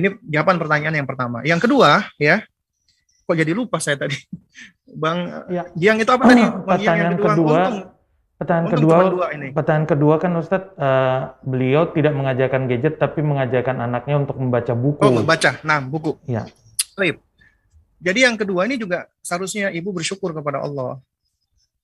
Ini 0.00 0.16
jawaban 0.24 0.56
pertanyaan 0.56 0.96
yang 1.04 1.08
pertama. 1.08 1.44
Yang 1.44 1.68
kedua, 1.68 2.08
ya, 2.16 2.40
kok 3.28 3.36
jadi 3.36 3.52
lupa 3.52 3.78
saya 3.78 4.00
tadi. 4.00 4.16
Bang, 5.02 5.46
ya. 5.52 5.70
yang 5.78 6.02
itu 6.02 6.10
apa 6.10 6.24
tadi? 6.24 6.42
Pertanyaan 6.42 6.98
yang 6.98 7.20
kedua, 7.20 7.30
kedua 7.30 7.54
untung, 7.54 7.78
Pertanyaan 8.40 8.72
kedua, 8.72 8.96
pertanyaan 9.52 9.84
kedua 9.84 10.14
kan 10.16 10.32
Ustadz, 10.32 10.72
uh, 10.80 11.36
beliau 11.44 11.92
tidak 11.92 12.16
mengajarkan 12.16 12.72
gadget 12.72 12.96
tapi 12.96 13.20
mengajarkan 13.20 13.84
anaknya 13.84 14.16
untuk 14.16 14.40
membaca 14.40 14.72
buku. 14.72 15.04
Oh, 15.04 15.12
membaca. 15.12 15.60
Nah, 15.60 15.84
buku. 15.84 16.16
Ya. 16.24 16.48
Baik. 16.96 17.20
Jadi 18.00 18.24
yang 18.24 18.40
kedua 18.40 18.64
ini 18.64 18.80
juga 18.80 19.12
seharusnya 19.20 19.68
ibu 19.68 19.92
bersyukur 19.92 20.32
kepada 20.32 20.64
Allah. 20.64 20.96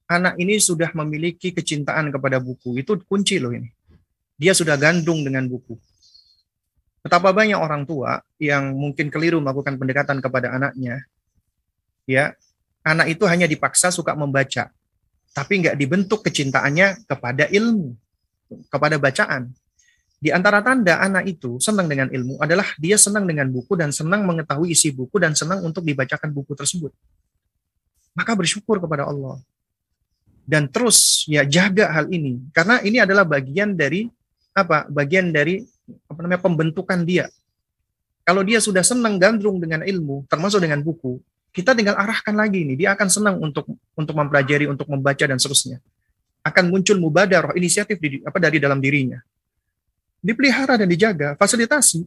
Anak 0.06 0.38
ini 0.38 0.62
sudah 0.62 0.94
memiliki 0.94 1.50
kecintaan 1.50 2.14
kepada 2.14 2.38
buku. 2.38 2.78
Itu 2.78 2.98
kunci 3.06 3.42
loh 3.42 3.50
ini. 3.50 3.66
Dia 4.38 4.54
sudah 4.54 4.78
gandung 4.78 5.26
dengan 5.26 5.50
buku. 5.50 5.74
Betapa 7.02 7.34
banyak 7.34 7.58
orang 7.58 7.86
tua 7.86 8.22
yang 8.38 8.74
mungkin 8.74 9.10
keliru 9.10 9.42
melakukan 9.42 9.78
pendekatan 9.78 10.18
kepada 10.22 10.54
anaknya. 10.54 11.02
Ya, 12.06 12.38
anak 12.86 13.10
itu 13.18 13.26
hanya 13.26 13.50
dipaksa 13.50 13.90
suka 13.90 14.14
membaca 14.14 14.70
tapi 15.36 15.60
nggak 15.60 15.76
dibentuk 15.76 16.24
kecintaannya 16.24 17.04
kepada 17.04 17.44
ilmu, 17.52 17.92
kepada 18.72 18.96
bacaan. 18.96 19.52
Di 20.16 20.32
antara 20.32 20.64
tanda 20.64 20.96
anak 20.96 21.28
itu 21.28 21.60
senang 21.60 21.92
dengan 21.92 22.08
ilmu 22.08 22.40
adalah 22.40 22.72
dia 22.80 22.96
senang 22.96 23.28
dengan 23.28 23.52
buku 23.52 23.76
dan 23.76 23.92
senang 23.92 24.24
mengetahui 24.24 24.72
isi 24.72 24.96
buku 24.96 25.20
dan 25.20 25.36
senang 25.36 25.60
untuk 25.60 25.84
dibacakan 25.84 26.32
buku 26.32 26.56
tersebut. 26.56 26.88
Maka 28.16 28.32
bersyukur 28.32 28.80
kepada 28.80 29.04
Allah. 29.04 29.36
Dan 30.47 30.70
terus 30.70 31.27
ya 31.27 31.43
jaga 31.43 31.90
hal 31.90 32.06
ini 32.06 32.39
karena 32.55 32.78
ini 32.86 33.02
adalah 33.02 33.27
bagian 33.27 33.74
dari 33.74 34.06
apa? 34.55 34.86
Bagian 34.86 35.35
dari 35.35 35.66
apa 36.06 36.18
namanya 36.23 36.43
pembentukan 36.47 37.02
dia. 37.02 37.27
Kalau 38.23 38.47
dia 38.47 38.62
sudah 38.62 38.82
senang 38.86 39.18
gandrung 39.18 39.59
dengan 39.59 39.82
ilmu, 39.82 40.27
termasuk 40.31 40.62
dengan 40.62 40.82
buku, 40.82 41.18
kita 41.51 41.74
tinggal 41.74 41.98
arahkan 41.98 42.35
lagi 42.35 42.62
ini. 42.62 42.78
Dia 42.78 42.94
akan 42.94 43.09
senang 43.10 43.36
untuk 43.43 43.66
untuk 43.94 44.14
mempelajari, 44.14 44.70
untuk 44.70 44.86
membaca 44.86 45.27
dan 45.27 45.39
seterusnya. 45.39 45.82
Akan 46.47 46.70
muncul 46.70 46.98
mubadarah, 47.02 47.55
inisiatif 47.59 47.98
di, 47.98 48.23
apa 48.23 48.39
dari 48.39 48.62
dalam 48.62 48.78
dirinya. 48.78 49.18
Dipelihara 50.23 50.78
dan 50.78 50.86
dijaga, 50.86 51.35
fasilitasi. 51.35 52.06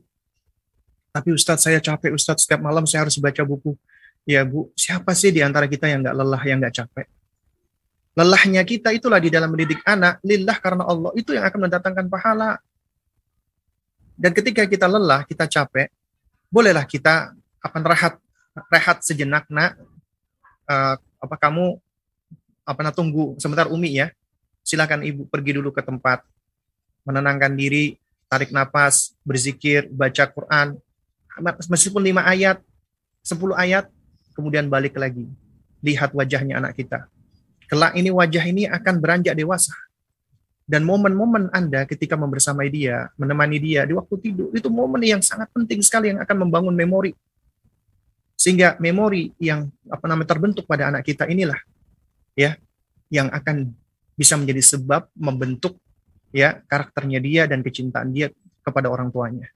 Tapi 1.12 1.30
Ustadz 1.36 1.68
saya 1.68 1.80
capek, 1.84 2.16
Ustadz 2.16 2.48
setiap 2.48 2.64
malam 2.64 2.88
saya 2.88 3.08
harus 3.08 3.20
baca 3.20 3.44
buku. 3.44 3.76
Ya 4.24 4.46
Bu, 4.46 4.72
siapa 4.78 5.12
sih 5.16 5.32
di 5.32 5.44
antara 5.44 5.68
kita 5.68 5.90
yang 5.92 6.06
nggak 6.06 6.16
lelah, 6.16 6.44
yang 6.46 6.58
nggak 6.62 6.76
capek? 6.76 7.08
Lelahnya 8.20 8.68
kita 8.68 8.92
itulah 8.92 9.16
di 9.16 9.32
dalam 9.32 9.48
mendidik 9.48 9.80
anak, 9.88 10.20
lillah 10.28 10.60
karena 10.60 10.84
Allah, 10.84 11.16
itu 11.16 11.32
yang 11.32 11.48
akan 11.48 11.72
mendatangkan 11.72 12.12
pahala. 12.12 12.60
Dan 14.20 14.36
ketika 14.36 14.68
kita 14.68 14.92
lelah, 14.92 15.24
kita 15.24 15.48
capek, 15.48 15.88
bolehlah 16.52 16.84
kita 16.84 17.32
akan 17.64 17.82
rehat 17.88 18.20
rehat 18.68 19.00
sejenak 19.08 19.48
nak. 19.48 19.80
Uh, 20.68 21.00
apa 21.24 21.36
kamu 21.40 21.80
apa 22.68 22.80
nak 22.84 23.00
tunggu 23.00 23.40
sebentar 23.40 23.72
Umi 23.72 23.96
ya. 23.96 24.12
Silakan 24.68 25.08
ibu 25.08 25.24
pergi 25.24 25.56
dulu 25.56 25.72
ke 25.72 25.80
tempat. 25.80 26.20
Menenangkan 27.08 27.56
diri 27.56 27.96
tarik 28.28 28.52
nafas 28.52 29.16
berzikir 29.24 29.88
baca 29.96 30.28
Quran. 30.28 30.76
Meskipun 31.72 32.04
lima 32.04 32.28
ayat 32.28 32.60
sepuluh 33.24 33.56
ayat 33.56 33.88
kemudian 34.36 34.68
balik 34.68 35.00
lagi. 35.00 35.24
Lihat 35.80 36.12
wajahnya 36.12 36.60
anak 36.60 36.76
kita 36.76 37.08
kelak 37.70 37.94
ini 37.94 38.10
wajah 38.10 38.44
ini 38.50 38.66
akan 38.66 38.98
beranjak 38.98 39.38
dewasa 39.38 39.72
dan 40.70 40.86
momen-momen 40.86 41.50
Anda 41.50 41.90
ketika 41.90 42.14
membersamai 42.14 42.70
dia, 42.70 43.10
menemani 43.18 43.58
dia 43.58 43.90
di 43.90 43.98
waktu 43.98 44.22
tidur, 44.22 44.54
itu 44.54 44.70
momen 44.70 45.02
yang 45.02 45.18
sangat 45.18 45.50
penting 45.50 45.82
sekali 45.82 46.14
yang 46.14 46.22
akan 46.22 46.46
membangun 46.46 46.78
memori 46.78 47.18
sehingga 48.38 48.78
memori 48.78 49.34
yang 49.42 49.68
apa 49.90 50.06
namanya 50.06 50.30
terbentuk 50.32 50.70
pada 50.70 50.94
anak 50.94 51.04
kita 51.04 51.26
inilah 51.26 51.58
ya 52.38 52.56
yang 53.10 53.28
akan 53.34 53.74
bisa 54.14 54.38
menjadi 54.38 54.78
sebab 54.78 55.10
membentuk 55.18 55.76
ya 56.30 56.62
karakternya 56.70 57.20
dia 57.20 57.44
dan 57.50 57.66
kecintaan 57.66 58.14
dia 58.14 58.30
kepada 58.62 58.94
orang 58.94 59.10
tuanya. 59.10 59.50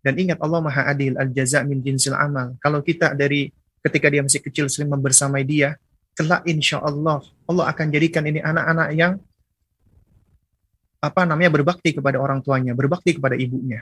Dan 0.00 0.16
ingat 0.16 0.40
Allah 0.40 0.64
Maha 0.64 0.88
Adil, 0.88 1.12
al 1.18 1.28
jaza 1.28 1.60
min 1.66 1.84
jinsil 1.84 2.16
amal. 2.16 2.56
Kalau 2.62 2.80
kita 2.80 3.12
dari 3.12 3.52
ketika 3.84 4.08
dia 4.08 4.24
masih 4.24 4.40
kecil 4.40 4.70
sering 4.72 4.88
membersamai 4.88 5.44
dia, 5.44 5.76
kelak 6.20 6.44
insya 6.44 6.84
Allah 6.84 7.24
Allah 7.48 7.64
akan 7.72 7.86
jadikan 7.88 8.28
ini 8.28 8.44
anak-anak 8.44 8.88
yang 8.92 9.16
apa 11.00 11.24
namanya 11.24 11.48
berbakti 11.48 11.96
kepada 11.96 12.20
orang 12.20 12.44
tuanya, 12.44 12.76
berbakti 12.76 13.16
kepada 13.16 13.32
ibunya. 13.32 13.80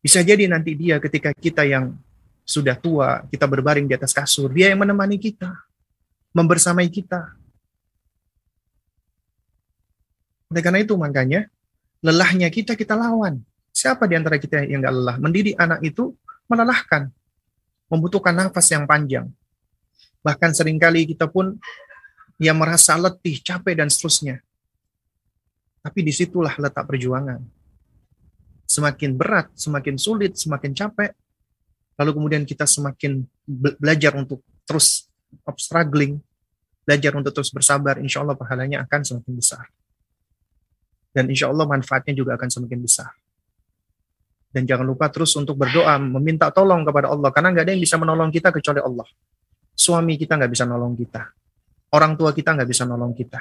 Bisa 0.00 0.24
jadi 0.24 0.48
nanti 0.48 0.72
dia 0.72 0.96
ketika 0.96 1.36
kita 1.36 1.68
yang 1.68 1.92
sudah 2.48 2.72
tua, 2.80 3.28
kita 3.28 3.44
berbaring 3.44 3.84
di 3.84 3.92
atas 3.92 4.16
kasur, 4.16 4.48
dia 4.48 4.72
yang 4.72 4.80
menemani 4.80 5.20
kita, 5.20 5.52
membersamai 6.32 6.88
kita. 6.88 7.36
Oleh 10.48 10.62
karena 10.64 10.80
itu 10.80 10.96
makanya 10.96 11.44
lelahnya 12.00 12.48
kita 12.48 12.72
kita 12.72 12.96
lawan. 12.96 13.44
Siapa 13.70 14.08
di 14.08 14.16
antara 14.16 14.40
kita 14.40 14.64
yang 14.64 14.80
gak 14.80 14.96
lelah? 14.96 15.16
Mendidik 15.20 15.54
anak 15.60 15.84
itu 15.84 16.16
melelahkan, 16.48 17.12
membutuhkan 17.92 18.32
nafas 18.34 18.66
yang 18.72 18.88
panjang. 18.88 19.28
Bahkan 20.20 20.50
sering 20.52 20.76
kali 20.76 21.08
kita 21.08 21.28
pun 21.28 21.56
yang 22.40 22.56
merasa 22.56 22.96
letih, 22.96 23.40
capek, 23.40 23.84
dan 23.84 23.88
seterusnya. 23.92 24.40
Tapi 25.80 26.00
di 26.04 26.12
situlah 26.12 26.52
letak 26.56 26.84
perjuangan. 26.88 27.40
Semakin 28.68 29.16
berat, 29.16 29.48
semakin 29.56 29.96
sulit, 29.96 30.36
semakin 30.36 30.72
capek, 30.76 31.12
lalu 32.00 32.10
kemudian 32.16 32.42
kita 32.48 32.64
semakin 32.64 33.24
belajar 33.76 34.16
untuk 34.16 34.40
terus 34.64 35.08
struggling, 35.60 36.20
belajar 36.84 37.12
untuk 37.16 37.32
terus 37.36 37.52
bersabar, 37.52 38.00
insya 38.00 38.24
Allah 38.24 38.36
pahalanya 38.36 38.84
akan 38.88 39.00
semakin 39.04 39.34
besar. 39.36 39.64
Dan 41.10 41.28
insya 41.28 41.50
Allah 41.50 41.66
manfaatnya 41.66 42.14
juga 42.14 42.38
akan 42.38 42.48
semakin 42.48 42.80
besar. 42.80 43.10
Dan 44.50 44.66
jangan 44.66 44.86
lupa 44.86 45.10
terus 45.10 45.34
untuk 45.36 45.58
berdoa, 45.58 45.98
meminta 45.98 46.50
tolong 46.50 46.82
kepada 46.86 47.10
Allah, 47.10 47.30
karena 47.34 47.52
nggak 47.52 47.64
ada 47.66 47.72
yang 47.74 47.82
bisa 47.82 47.96
menolong 47.98 48.30
kita 48.30 48.50
kecuali 48.50 48.80
Allah. 48.82 49.06
Suami 49.80 50.20
kita 50.20 50.36
nggak 50.36 50.52
bisa 50.52 50.68
nolong 50.68 50.92
kita. 50.92 51.24
Orang 51.96 52.20
tua 52.20 52.36
kita 52.36 52.52
nggak 52.52 52.68
bisa 52.68 52.84
nolong 52.84 53.16
kita. 53.16 53.40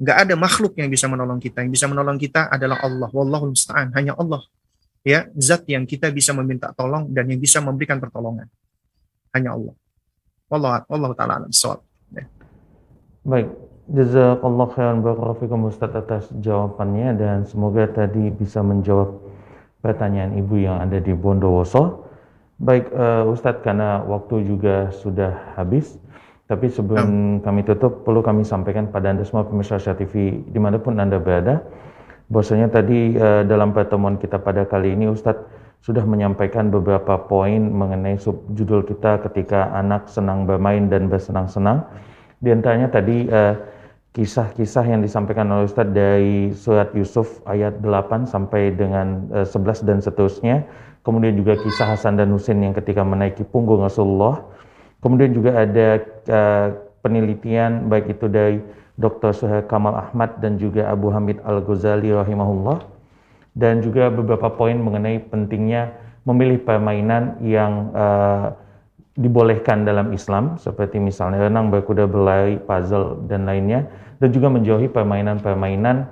Nggak 0.00 0.16
ada 0.24 0.34
makhluk 0.40 0.72
yang 0.80 0.88
bisa 0.88 1.04
menolong 1.04 1.36
kita. 1.36 1.60
Yang 1.60 1.76
bisa 1.76 1.86
menolong 1.92 2.16
kita 2.16 2.48
adalah 2.48 2.80
Allah. 2.80 3.12
Wallahul 3.12 3.52
musta'an. 3.52 3.92
Hanya 3.92 4.16
Allah 4.16 4.40
ya 5.00 5.28
zat 5.36 5.64
yang 5.64 5.88
kita 5.88 6.12
bisa 6.12 6.36
meminta 6.36 6.72
tolong 6.76 7.08
dan 7.08 7.24
yang 7.28 7.40
bisa 7.40 7.58
memberikan 7.64 7.96
pertolongan 7.96 8.48
hanya 9.32 9.56
Allah 9.56 9.74
Allah 10.52 10.84
Allah 10.84 11.10
taala 11.16 11.32
alam 11.40 11.52
ya. 12.12 12.24
baik 13.24 13.48
jazakallah 13.88 14.66
khairan 14.76 15.00
barakallahu 15.00 15.72
Ustaz 15.72 15.92
atas 15.96 16.28
jawabannya 16.36 17.16
dan 17.16 17.38
semoga 17.48 17.88
tadi 17.88 18.28
bisa 18.28 18.60
menjawab 18.60 19.16
pertanyaan 19.80 20.36
ibu 20.36 20.60
yang 20.60 20.76
ada 20.76 21.00
di 21.00 21.16
Bondowoso. 21.16 22.09
Baik 22.60 22.92
uh, 22.92 23.24
Ustadz 23.24 23.64
karena 23.64 24.04
waktu 24.04 24.44
juga 24.44 24.92
sudah 24.92 25.56
habis, 25.56 25.96
tapi 26.44 26.68
sebelum 26.68 27.40
kami 27.40 27.64
tutup 27.64 28.04
perlu 28.04 28.20
kami 28.20 28.44
sampaikan 28.44 28.84
pada 28.92 29.08
anda 29.08 29.24
semua 29.24 29.48
pemirsa 29.48 29.80
Asia 29.80 29.96
TV 29.96 30.44
di 30.44 30.60
mana 30.60 30.76
pun 30.76 31.00
anda 31.00 31.16
berada, 31.16 31.64
bahwasanya 32.28 32.68
tadi 32.68 33.16
uh, 33.16 33.48
dalam 33.48 33.72
pertemuan 33.72 34.20
kita 34.20 34.36
pada 34.36 34.68
kali 34.68 34.92
ini 34.92 35.08
Ustadz 35.08 35.40
sudah 35.80 36.04
menyampaikan 36.04 36.68
beberapa 36.68 37.16
poin 37.16 37.64
mengenai 37.64 38.20
subjudul 38.20 38.84
kita 38.84 39.24
ketika 39.24 39.72
anak 39.72 40.12
senang 40.12 40.44
bermain 40.44 40.84
dan 40.92 41.08
bersenang-senang. 41.08 41.88
Di 42.44 42.52
antaranya 42.52 42.92
tadi 42.92 43.24
uh, 43.24 43.56
kisah-kisah 44.12 44.84
yang 44.84 45.00
disampaikan 45.00 45.48
oleh 45.48 45.64
Ustadz 45.64 45.96
dari 45.96 46.52
surat 46.52 46.92
Yusuf 46.92 47.40
ayat 47.48 47.80
8 47.80 48.28
sampai 48.28 48.76
dengan 48.76 49.32
uh, 49.32 49.48
11 49.48 49.88
dan 49.88 50.04
seterusnya 50.04 50.68
kemudian 51.00 51.36
juga 51.36 51.56
kisah 51.56 51.96
Hasan 51.96 52.20
dan 52.20 52.30
Husain 52.32 52.58
yang 52.60 52.76
ketika 52.76 53.00
menaiki 53.04 53.44
punggung 53.46 53.84
Rasulullah. 53.84 54.44
Kemudian 55.00 55.32
juga 55.32 55.64
ada 55.64 55.88
uh, 56.28 56.66
penelitian 57.00 57.88
baik 57.88 58.12
itu 58.20 58.28
dari 58.28 58.60
Dr. 59.00 59.32
Suhail 59.32 59.64
Kamal 59.64 59.96
Ahmad 59.96 60.44
dan 60.44 60.60
juga 60.60 60.92
Abu 60.92 61.08
Hamid 61.08 61.40
Al-Ghazali 61.40 62.12
rahimahullah 62.12 62.84
dan 63.56 63.80
juga 63.80 64.12
beberapa 64.12 64.52
poin 64.52 64.76
mengenai 64.76 65.24
pentingnya 65.24 65.96
memilih 66.28 66.60
permainan 66.60 67.40
yang 67.40 67.96
uh, 67.96 68.52
dibolehkan 69.16 69.88
dalam 69.88 70.12
Islam 70.12 70.60
seperti 70.60 71.00
misalnya 71.00 71.48
renang, 71.48 71.72
berkuda, 71.72 72.04
berlari, 72.04 72.60
puzzle 72.60 73.24
dan 73.24 73.48
lainnya 73.48 73.88
dan 74.20 74.28
juga 74.36 74.52
menjauhi 74.52 74.92
permainan-permainan 74.92 76.06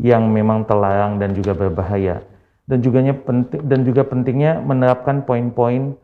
yang 0.00 0.24
memang 0.32 0.64
terlarang 0.64 1.20
dan 1.20 1.36
juga 1.36 1.52
berbahaya 1.52 2.24
dan 2.70 2.78
juga 2.80 3.02
penting 3.02 3.62
dan 3.66 3.80
juga 3.82 4.02
pentingnya 4.06 4.62
menerapkan 4.62 5.26
poin-poin 5.26 5.98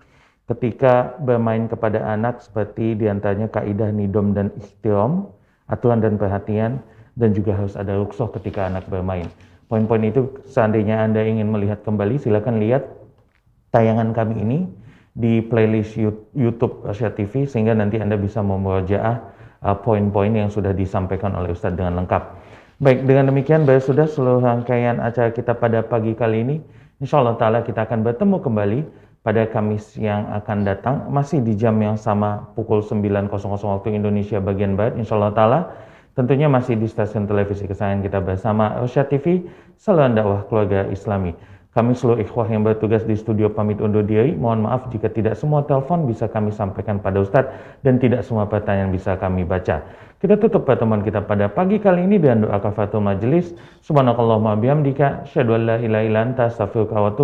ketika 0.49 1.15
bermain 1.21 1.69
kepada 1.69 2.03
anak 2.09 2.41
seperti 2.41 2.97
di 2.97 3.07
antaranya 3.07 3.53
kaidah 3.53 3.93
nidom 3.93 4.33
dan 4.33 4.49
ikhtiram, 4.57 5.29
aturan 5.69 6.01
dan 6.01 6.17
perhatian, 6.17 6.81
dan 7.15 7.37
juga 7.37 7.53
harus 7.53 7.77
ada 7.77 7.95
ruksoh 8.01 8.33
ketika 8.33 8.65
anak 8.65 8.89
bermain. 8.89 9.29
Poin-poin 9.69 10.01
itu 10.01 10.41
seandainya 10.49 11.05
Anda 11.05 11.21
ingin 11.29 11.53
melihat 11.53 11.85
kembali, 11.85 12.17
silakan 12.17 12.57
lihat 12.57 12.89
tayangan 13.69 14.17
kami 14.17 14.41
ini 14.41 14.59
di 15.13 15.45
playlist 15.45 15.99
YouTube 16.33 16.89
Asia 16.89 17.13
TV 17.13 17.45
sehingga 17.45 17.77
nanti 17.77 18.01
Anda 18.01 18.17
bisa 18.17 18.41
memuajaah 18.41 19.17
uh, 19.61 19.77
poin-poin 19.83 20.33
yang 20.33 20.49
sudah 20.49 20.73
disampaikan 20.73 21.35
oleh 21.35 21.53
Ustadz 21.53 21.77
dengan 21.77 22.01
lengkap. 22.01 22.38
Baik, 22.79 23.11
dengan 23.11 23.35
demikian 23.35 23.67
baik 23.67 23.83
sudah 23.83 24.07
seluruh 24.07 24.39
rangkaian 24.39 25.03
acara 25.03 25.35
kita 25.35 25.51
pada 25.59 25.83
pagi 25.83 26.15
kali 26.15 26.47
ini. 26.47 26.57
Insya 27.03 27.19
Allah 27.19 27.35
Ta'ala 27.35 27.67
kita 27.67 27.83
akan 27.83 28.07
bertemu 28.07 28.39
kembali 28.39 28.81
pada 29.27 29.51
Kamis 29.51 29.99
yang 29.99 30.31
akan 30.31 30.63
datang. 30.63 31.11
Masih 31.11 31.43
di 31.43 31.59
jam 31.59 31.75
yang 31.83 31.99
sama 31.99 32.55
pukul 32.55 32.79
9.00 32.79 33.35
waktu 33.51 33.99
Indonesia 33.99 34.39
bagian 34.39 34.79
Barat. 34.79 34.95
Insya 34.95 35.19
Allah 35.19 35.35
Ta'ala 35.35 35.61
tentunya 36.15 36.47
masih 36.47 36.79
di 36.79 36.87
stasiun 36.87 37.27
televisi 37.27 37.67
kesayangan 37.67 37.99
kita 37.99 38.23
bersama 38.23 38.79
Rosya 38.79 39.11
TV, 39.11 39.43
saluran 39.75 40.15
dakwah 40.15 40.47
keluarga 40.47 40.87
Islami. 40.87 41.35
Kami 41.75 41.99
seluruh 41.99 42.23
ikhwah 42.23 42.47
yang 42.47 42.63
bertugas 42.63 43.03
di 43.03 43.19
studio 43.19 43.51
pamit 43.51 43.83
undur 43.83 44.07
diri. 44.07 44.39
Mohon 44.39 44.71
maaf 44.71 44.87
jika 44.95 45.11
tidak 45.11 45.35
semua 45.35 45.67
telepon 45.67 46.07
bisa 46.07 46.31
kami 46.31 46.55
sampaikan 46.55 47.03
pada 47.03 47.23
Ustadz 47.27 47.83
dan 47.83 47.99
tidak 47.99 48.23
semua 48.23 48.47
pertanyaan 48.47 48.95
bisa 48.95 49.19
kami 49.19 49.43
baca. 49.43 49.83
Kita 50.19 50.35
tutup 50.35 50.67
pertemuan 50.67 51.07
kita 51.07 51.23
pada 51.23 51.47
pagi 51.47 51.79
kali 51.79 52.03
ini 52.03 52.19
dengan 52.19 52.51
doa 52.51 52.59
kafatul 52.59 52.99
majelis. 52.99 53.55
Subhanakallahumma 53.87 54.59
bihamdika. 54.59 55.23
Asyhadu 55.23 55.55
an 55.55 55.63
la 55.71 55.77
ilaha 55.79 56.03
illa 56.03 56.21
anta 56.27 56.51
astaghfiruka 56.51 56.99
wa. 56.99 57.15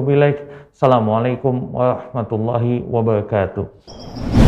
Assalamualaikum 0.70 1.74
warahmatullahi 1.74 2.86
wabarakatuh. 2.86 4.43